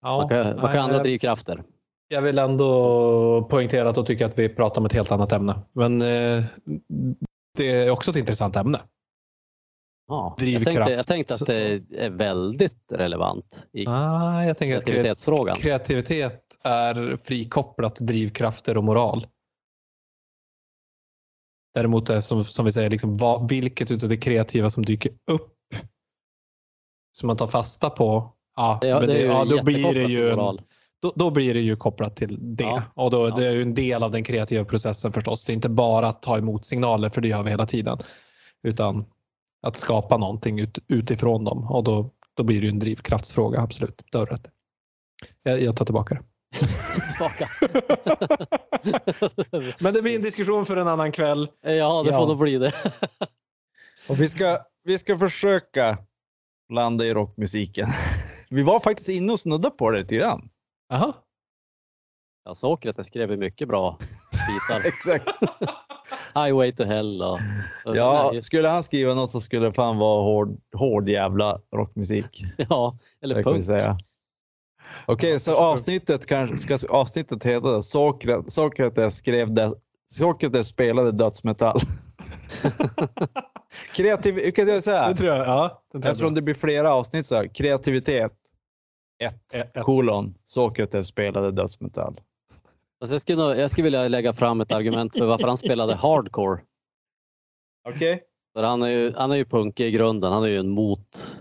Ja, 0.02 0.16
vad 0.16 0.28
kan, 0.28 0.44
vad 0.44 0.62
kan 0.62 0.70
nej, 0.72 0.78
andra 0.78 1.02
drivkrafter? 1.02 1.64
Jag 2.12 2.22
vill 2.22 2.38
ändå 2.38 3.46
poängtera 3.50 3.88
att 3.88 3.94
då 3.94 4.04
tycker 4.04 4.24
jag 4.24 4.28
att 4.28 4.38
vi 4.38 4.48
pratar 4.48 4.80
om 4.80 4.86
ett 4.86 4.92
helt 4.92 5.12
annat 5.12 5.32
ämne. 5.32 5.58
Men 5.72 6.02
eh, 6.02 6.44
det 7.56 7.70
är 7.70 7.90
också 7.90 8.10
ett 8.10 8.16
intressant 8.16 8.56
ämne. 8.56 8.80
Ja, 10.08 10.34
jag, 10.38 10.46
Drivkraft. 10.46 10.76
tänkte, 10.76 10.92
jag 10.92 11.06
tänkte 11.06 11.34
att 11.34 11.46
det 11.46 11.82
är 12.04 12.10
väldigt 12.10 12.92
relevant 12.92 13.66
i 13.72 13.86
Ah, 13.86 14.44
jag 14.44 14.58
tänker 14.58 14.76
att 14.78 14.84
kreat- 14.84 14.86
kreativitetsfrågan. 14.92 15.56
kreativitet 15.56 16.42
är 16.62 17.16
frikopplat 17.16 17.96
drivkrafter 17.96 18.76
och 18.76 18.84
moral. 18.84 19.26
Däremot 21.74 22.10
är 22.10 22.20
som, 22.20 22.44
som 22.44 22.64
vi 22.64 22.72
säger, 22.72 22.90
liksom, 22.90 23.16
vad, 23.16 23.48
vilket 23.48 23.90
utav 23.90 24.08
det 24.08 24.16
kreativa 24.16 24.70
som 24.70 24.84
dyker 24.84 25.12
upp 25.30 25.56
som 27.18 27.26
man 27.26 27.36
tar 27.36 27.46
fasta 27.46 27.90
på, 27.90 28.32
ja, 28.56 28.78
Det, 28.82 28.94
men 28.94 29.06
det 29.06 29.18
ju 29.20 29.26
ja 29.26 29.44
då, 29.44 29.62
blir 29.62 29.94
det 29.94 30.02
ju 30.02 30.30
en, 30.30 30.36
moral. 30.36 30.60
Då, 31.02 31.12
då 31.16 31.30
blir 31.30 31.54
det 31.54 31.60
ju 31.60 31.76
kopplat 31.76 32.16
till 32.16 32.56
det. 32.56 32.64
Ja. 32.64 32.82
Och 32.94 33.10
då, 33.10 33.28
Ja. 33.28 33.34
Det 33.36 33.46
är 33.46 33.52
ju 33.52 33.62
en 33.62 33.74
del 33.74 34.02
av 34.02 34.10
den 34.10 34.24
kreativa 34.24 34.64
processen 34.64 35.12
förstås. 35.12 35.44
Det 35.44 35.52
är 35.52 35.54
inte 35.54 35.68
bara 35.68 36.08
att 36.08 36.22
ta 36.22 36.38
emot 36.38 36.64
signaler, 36.64 37.08
för 37.10 37.20
det 37.20 37.28
gör 37.28 37.42
vi 37.42 37.50
hela 37.50 37.66
tiden. 37.66 37.98
Utan 38.62 39.04
att 39.62 39.76
skapa 39.76 40.16
någonting 40.16 40.60
ut, 40.60 40.78
utifrån 40.88 41.44
dem. 41.44 41.70
Och 41.70 41.84
då, 41.84 42.10
då 42.36 42.42
blir 42.42 42.60
det 42.60 42.66
ju 42.66 42.70
en 42.70 42.78
drivkraftsfråga, 42.78 43.60
absolut. 43.60 44.02
Det 44.12 44.18
har 44.18 44.26
rätt 44.26 44.50
jag, 45.42 45.62
jag 45.62 45.76
tar 45.76 45.84
tillbaka 45.84 46.14
det. 46.14 46.22
Tillbaka. 47.12 47.46
Men 49.78 49.94
det 49.94 50.02
blir 50.02 50.16
en 50.16 50.22
diskussion 50.22 50.66
för 50.66 50.76
en 50.76 50.88
annan 50.88 51.12
kväll. 51.12 51.48
ja, 51.62 52.02
det 52.02 52.10
Ja. 52.10 52.18
får 52.18 52.26
nog 52.26 52.38
bli 52.38 52.58
det. 52.58 52.72
Och 54.08 54.20
vi 54.20 54.28
ska, 54.28 54.58
vi 54.84 54.98
ska 54.98 55.18
försöka 55.18 55.98
landa 56.72 57.04
i 57.04 57.14
rockmusiken. 57.14 57.88
Vi 58.50 58.62
var 58.62 58.80
faktiskt 58.80 59.08
inne 59.08 59.32
och 59.32 59.40
snudda 59.40 59.70
på 59.70 59.90
det 59.90 59.98
lite 59.98 60.16
grann. 60.16 60.48
Aha. 60.90 61.12
Ja, 62.44 62.54
Sokrates 62.54 63.06
skrev 63.06 63.30
ju 63.30 63.36
mycket 63.36 63.68
bra 63.68 63.98
bitar. 64.30 64.84
Exakt. 64.88 65.28
Highway 66.34 66.72
to 66.72 66.84
hell 66.84 67.22
och... 67.22 67.38
och 67.84 67.96
Ja, 67.96 68.32
skulle 68.42 68.68
han 68.68 68.84
skriva 68.84 69.14
något 69.14 69.30
så 69.30 69.40
skulle 69.40 69.66
det 69.66 69.72
fan 69.72 69.98
vara 69.98 70.22
hård, 70.22 70.58
hård 70.76 71.08
jävla 71.08 71.60
rockmusik. 71.76 72.42
ja, 72.56 72.98
eller 73.22 73.42
punk. 73.42 73.64
Okej, 75.06 75.40
så 75.40 75.56
avsnittet 75.56 76.26
kanske 76.26 76.76
ska 76.76 76.96
avsnittet 76.96 77.44
heta 77.44 77.80
Sokra- 77.80 78.48
Sokrates 78.48 79.16
skrev 79.16 79.54
det, 79.54 79.72
Sokrates 80.10 80.68
spelade 80.68 81.12
dödsmetall. 81.12 81.80
Kreativ, 83.94 84.34
hur 84.34 84.50
kan 84.50 84.68
jag 84.68 84.84
säga 84.84 85.08
Det 85.08 85.14
tror 85.14 85.30
jag. 85.30 85.46
Ja, 85.46 85.82
det 85.92 85.98
tror 85.98 86.04
jag 86.04 86.12
Eftersom 86.12 86.34
det 86.34 86.42
blir 86.42 86.54
flera 86.54 86.94
avsnitt 86.94 87.26
så 87.26 87.34
här, 87.34 87.54
kreativitet 87.54 88.32
1 88.32 88.38
Ett- 89.24 89.54
ett. 89.54 89.84
kolon 89.84 90.34
Sokrates 90.44 91.06
spelade 91.08 91.50
dödsmetall. 91.50 92.20
Alltså 93.00 93.14
jag, 93.14 93.20
skulle, 93.20 93.42
jag 93.42 93.70
skulle 93.70 93.84
vilja 93.84 94.08
lägga 94.08 94.32
fram 94.32 94.60
ett 94.60 94.72
argument 94.72 95.16
för 95.18 95.26
varför 95.26 95.48
han 95.48 95.56
spelade 95.66 95.94
hardcore. 95.94 96.60
Okej. 97.88 98.22
För 98.54 98.62
han 98.62 98.82
är 98.82 98.88
ju, 98.88 99.12
han 99.16 99.30
är 99.32 99.36
ju 99.36 99.44
punkig 99.44 99.86
i 99.86 99.90
grunden. 99.90 100.32
Han 100.32 100.44
är 100.44 100.48
ju 100.48 100.56
en 100.56 100.68
mot, 100.68 101.36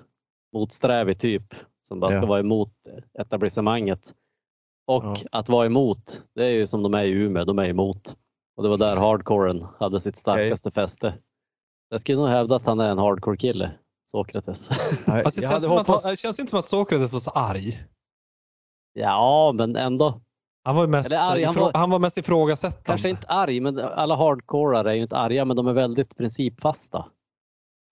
motsträvig 0.54 1.20
typ 1.20 1.54
som 1.82 2.00
bara 2.00 2.12
ska 2.12 2.22
Ja. 2.22 2.26
vara 2.28 2.40
emot 2.40 2.72
etablissemanget. 3.20 4.14
Och 4.88 5.04
Ja. 5.04 5.16
att 5.32 5.50
vara 5.50 5.66
emot, 5.66 6.22
det 6.36 6.44
är 6.46 6.50
ju 6.50 6.68
som 6.68 6.84
de 6.84 6.94
är 6.94 7.04
i 7.04 7.10
Umeå, 7.12 7.46
de 7.46 7.60
är 7.60 7.70
emot. 7.70 8.18
Och 8.58 8.64
det 8.64 8.70
var 8.70 8.78
där 8.78 8.96
hardcoren 8.96 9.66
hade 9.80 10.00
sitt 10.00 10.18
starkaste 10.18 10.72
fäste. 10.72 11.14
Jag 11.90 12.00
skulle 12.00 12.18
nog 12.18 12.28
hävda 12.28 12.56
att 12.56 12.66
han 12.66 12.80
är 12.80 12.92
en 12.92 12.98
hardcore-kille, 12.98 13.72
Sokrates. 14.12 14.68
Fast 14.68 15.06
det, 15.06 15.42
Jag 15.42 15.52
känns 15.52 15.64
som 15.66 15.78
att, 15.78 15.88
hoppats... 15.88 16.06
det 16.06 16.18
känns 16.20 16.40
inte 16.40 16.50
som 16.50 16.60
att 16.60 16.66
Sokrates 16.66 17.14
var 17.14 17.20
så 17.20 17.32
arg. 17.32 17.84
ja, 18.94 19.52
men 19.56 19.76
ändå. 19.76 20.22
Han 20.64 20.76
var, 20.76 20.88
mest, 20.88 21.12
Eller 21.12 21.32
arg, 21.32 21.44
han 21.44 21.56
var- 21.56 21.72
han 21.74 21.90
var 21.90 22.00
mest 22.00 22.18
ifrågasättande. 22.18 22.86
Kanske 22.86 23.10
inte 23.10 23.28
arg, 23.28 23.60
men 23.60 23.80
alla 23.80 24.16
hardcorare 24.16 24.92
är 24.92 24.96
ju 24.96 25.02
inte 25.02 25.18
arga, 25.18 25.46
men 25.46 25.56
de 25.56 25.68
är 25.68 25.74
väldigt 25.74 26.18
principfasta. 26.18 27.06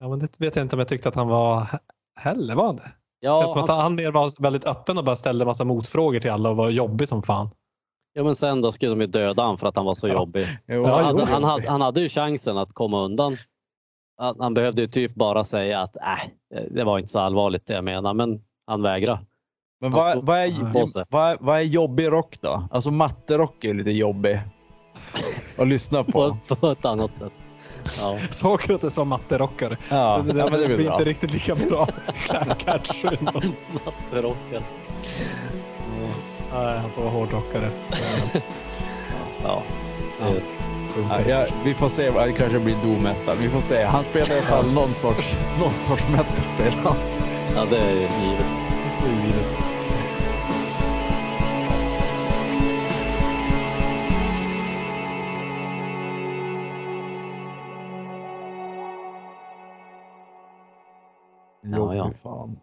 Ja, 0.00 0.08
men 0.08 0.18
det 0.18 0.28
vet 0.40 0.56
jag 0.56 0.64
inte 0.64 0.76
om 0.76 0.78
jag 0.80 0.88
tyckte 0.88 1.08
att 1.08 1.14
han 1.14 1.28
var 1.28 1.60
he- 1.64 1.78
heller. 2.20 2.54
Var 2.54 2.66
han 2.66 2.76
det? 2.76 2.92
Ja, 3.20 3.36
känns 3.40 3.52
som 3.52 3.62
att 3.62 3.68
han, 3.68 3.80
han 3.80 3.94
mer 3.94 4.12
var 4.12 4.42
väldigt 4.42 4.66
öppen 4.66 4.98
och 4.98 5.04
bara 5.04 5.16
ställde 5.16 5.44
massa 5.44 5.64
motfrågor 5.64 6.20
till 6.20 6.30
alla 6.30 6.50
och 6.50 6.56
var 6.56 6.70
jobbig 6.70 7.08
som 7.08 7.22
fan. 7.22 7.50
ja, 8.12 8.22
men 8.24 8.36
sen 8.36 8.60
då 8.62 8.72
skulle 8.72 8.90
de 8.92 9.00
ju 9.00 9.06
döda 9.06 9.42
han 9.42 9.58
för 9.58 9.66
att 9.66 9.76
han 9.76 9.84
var 9.84 9.94
så 9.94 10.08
Ja. 10.08 10.12
jobbig. 10.14 10.46
Jo, 10.66 10.84
han, 10.84 11.04
hade, 11.04 11.20
jo, 11.20 11.26
han, 11.30 11.44
hade, 11.44 11.70
han 11.70 11.80
hade 11.80 12.00
ju 12.00 12.08
chansen 12.08 12.58
att 12.58 12.72
komma 12.72 13.00
undan. 13.04 13.36
Han, 14.18 14.36
han 14.38 14.54
behövde 14.54 14.82
ju 14.82 14.88
typ 14.88 15.14
bara 15.14 15.44
säga 15.44 15.80
att 15.80 15.96
äh, 15.96 16.62
det 16.70 16.84
var 16.84 16.98
inte 16.98 17.08
så 17.12 17.18
allvarligt 17.20 17.66
det 17.66 17.74
jag 17.74 17.84
menar, 17.84 18.14
men 18.14 18.40
han 18.66 18.82
vägrade. 18.82 19.20
Men 19.80 19.90
vad, 19.90 20.10
stod- 20.10 20.26
vad, 20.26 20.38
är, 20.38 20.50
vad, 21.10 21.30
är- 21.32 21.36
vad 21.44 21.56
är 21.58 21.62
jobbig 21.62 22.06
rock 22.12 22.36
då? 22.40 22.68
Alltså 22.70 22.90
matterock 22.90 23.64
är 23.64 23.74
lite 23.74 23.90
jobbig 23.90 24.40
att 25.58 25.68
lyssna 25.68 26.04
På, 26.04 26.38
på. 26.48 26.54
på 26.56 26.66
ett 26.66 26.84
annat 26.84 27.16
sätt. 27.16 27.32
Ja. 28.00 28.18
Sokrates 28.30 28.96
var 28.98 29.04
matterockare. 29.04 29.76
Ja, 29.90 30.22
det, 30.26 30.32
det, 30.32 30.38
ja 30.38 30.44
det 30.48 30.66
blir 30.66 30.76
blir 30.76 30.86
bra. 30.86 30.94
inte 30.94 31.10
riktigt 31.10 31.32
lika 31.32 31.54
bra. 31.54 31.88
Kanske. 32.64 33.10
Matterocken. 33.84 34.62
Nej, 36.52 36.78
han 36.78 36.90
får 36.90 37.02
vara 37.02 37.12
hårdrockare. 37.12 37.70
Ja. 39.42 39.62
Ja. 40.20 40.26
Ja, 41.10 41.20
ja, 41.28 41.46
vi 41.64 41.74
får 41.74 41.88
se, 41.88 42.10
det 42.10 42.32
kanske 42.32 42.58
blir 42.58 42.76
doom 42.82 43.02
metal. 43.02 43.36
Vi 43.36 43.48
får 43.48 43.60
se. 43.60 43.84
Han 43.84 44.04
spelar 44.04 44.30
i 44.30 44.32
alla 44.32 44.42
fall 44.42 44.72
någon 44.72 44.94
sorts, 44.94 45.36
någon 45.60 45.72
sorts 45.72 46.08
metal 46.08 46.38
ja, 47.54 47.64
det 47.64 47.78
är 47.78 47.94
givet. 47.94 48.46
Det 49.02 49.10
är 49.10 49.26
givet. 49.26 49.46
Ja, 61.62 61.94
ja. 61.94 62.04
Jobbig 62.04 62.18
fan. 62.18 62.58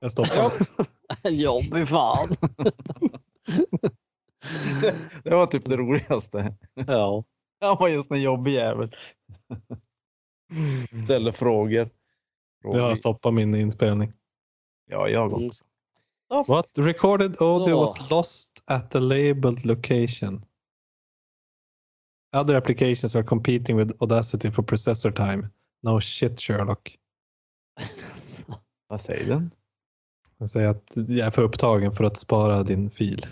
Jag 0.00 0.12
stoppar. 0.12 0.52
Jobbig 1.30 1.88
fan. 1.88 2.28
Det 5.24 5.30
var 5.30 5.46
typ 5.46 5.64
det 5.64 5.76
roligaste. 5.76 6.56
Ja. 6.74 7.24
Han 7.60 7.76
var 7.80 7.88
just 7.88 8.10
en 8.10 8.22
jobbig 8.22 8.52
jävel. 8.52 8.90
Ställer 11.04 11.32
frågor. 11.32 11.90
Nu 12.64 12.80
har 12.80 12.88
jag 12.88 12.98
stoppat 12.98 13.34
min 13.34 13.54
inspelning. 13.54 14.12
Ja, 14.90 15.08
jag 15.08 15.32
Mm. 15.32 15.48
också. 15.48 15.64
What? 16.46 16.70
Recorded 16.78 17.36
audio 17.42 17.74
Så. 17.74 17.80
was 17.80 18.10
lost 18.10 18.62
at 18.66 18.94
a 18.94 19.00
labeled 19.00 19.64
location. 19.66 20.44
Other 22.36 22.54
applications 22.54 23.16
are 23.16 23.24
competing 23.24 23.76
with 23.76 23.94
Audacity 24.00 24.50
for 24.50 24.62
processor 24.62 25.10
time. 25.10 25.48
No 25.82 26.00
shit 26.00 26.40
Sherlock. 26.40 26.98
Vad 28.88 29.00
säger 29.00 29.28
den? 29.28 29.50
Jag 30.38 30.50
säger 30.50 30.68
att 30.68 30.92
jag 30.96 31.26
är 31.26 31.30
för 31.30 31.42
upptagen 31.42 31.92
för 31.92 32.04
att 32.04 32.16
spara 32.16 32.62
din 32.62 32.90
fil. 32.90 33.26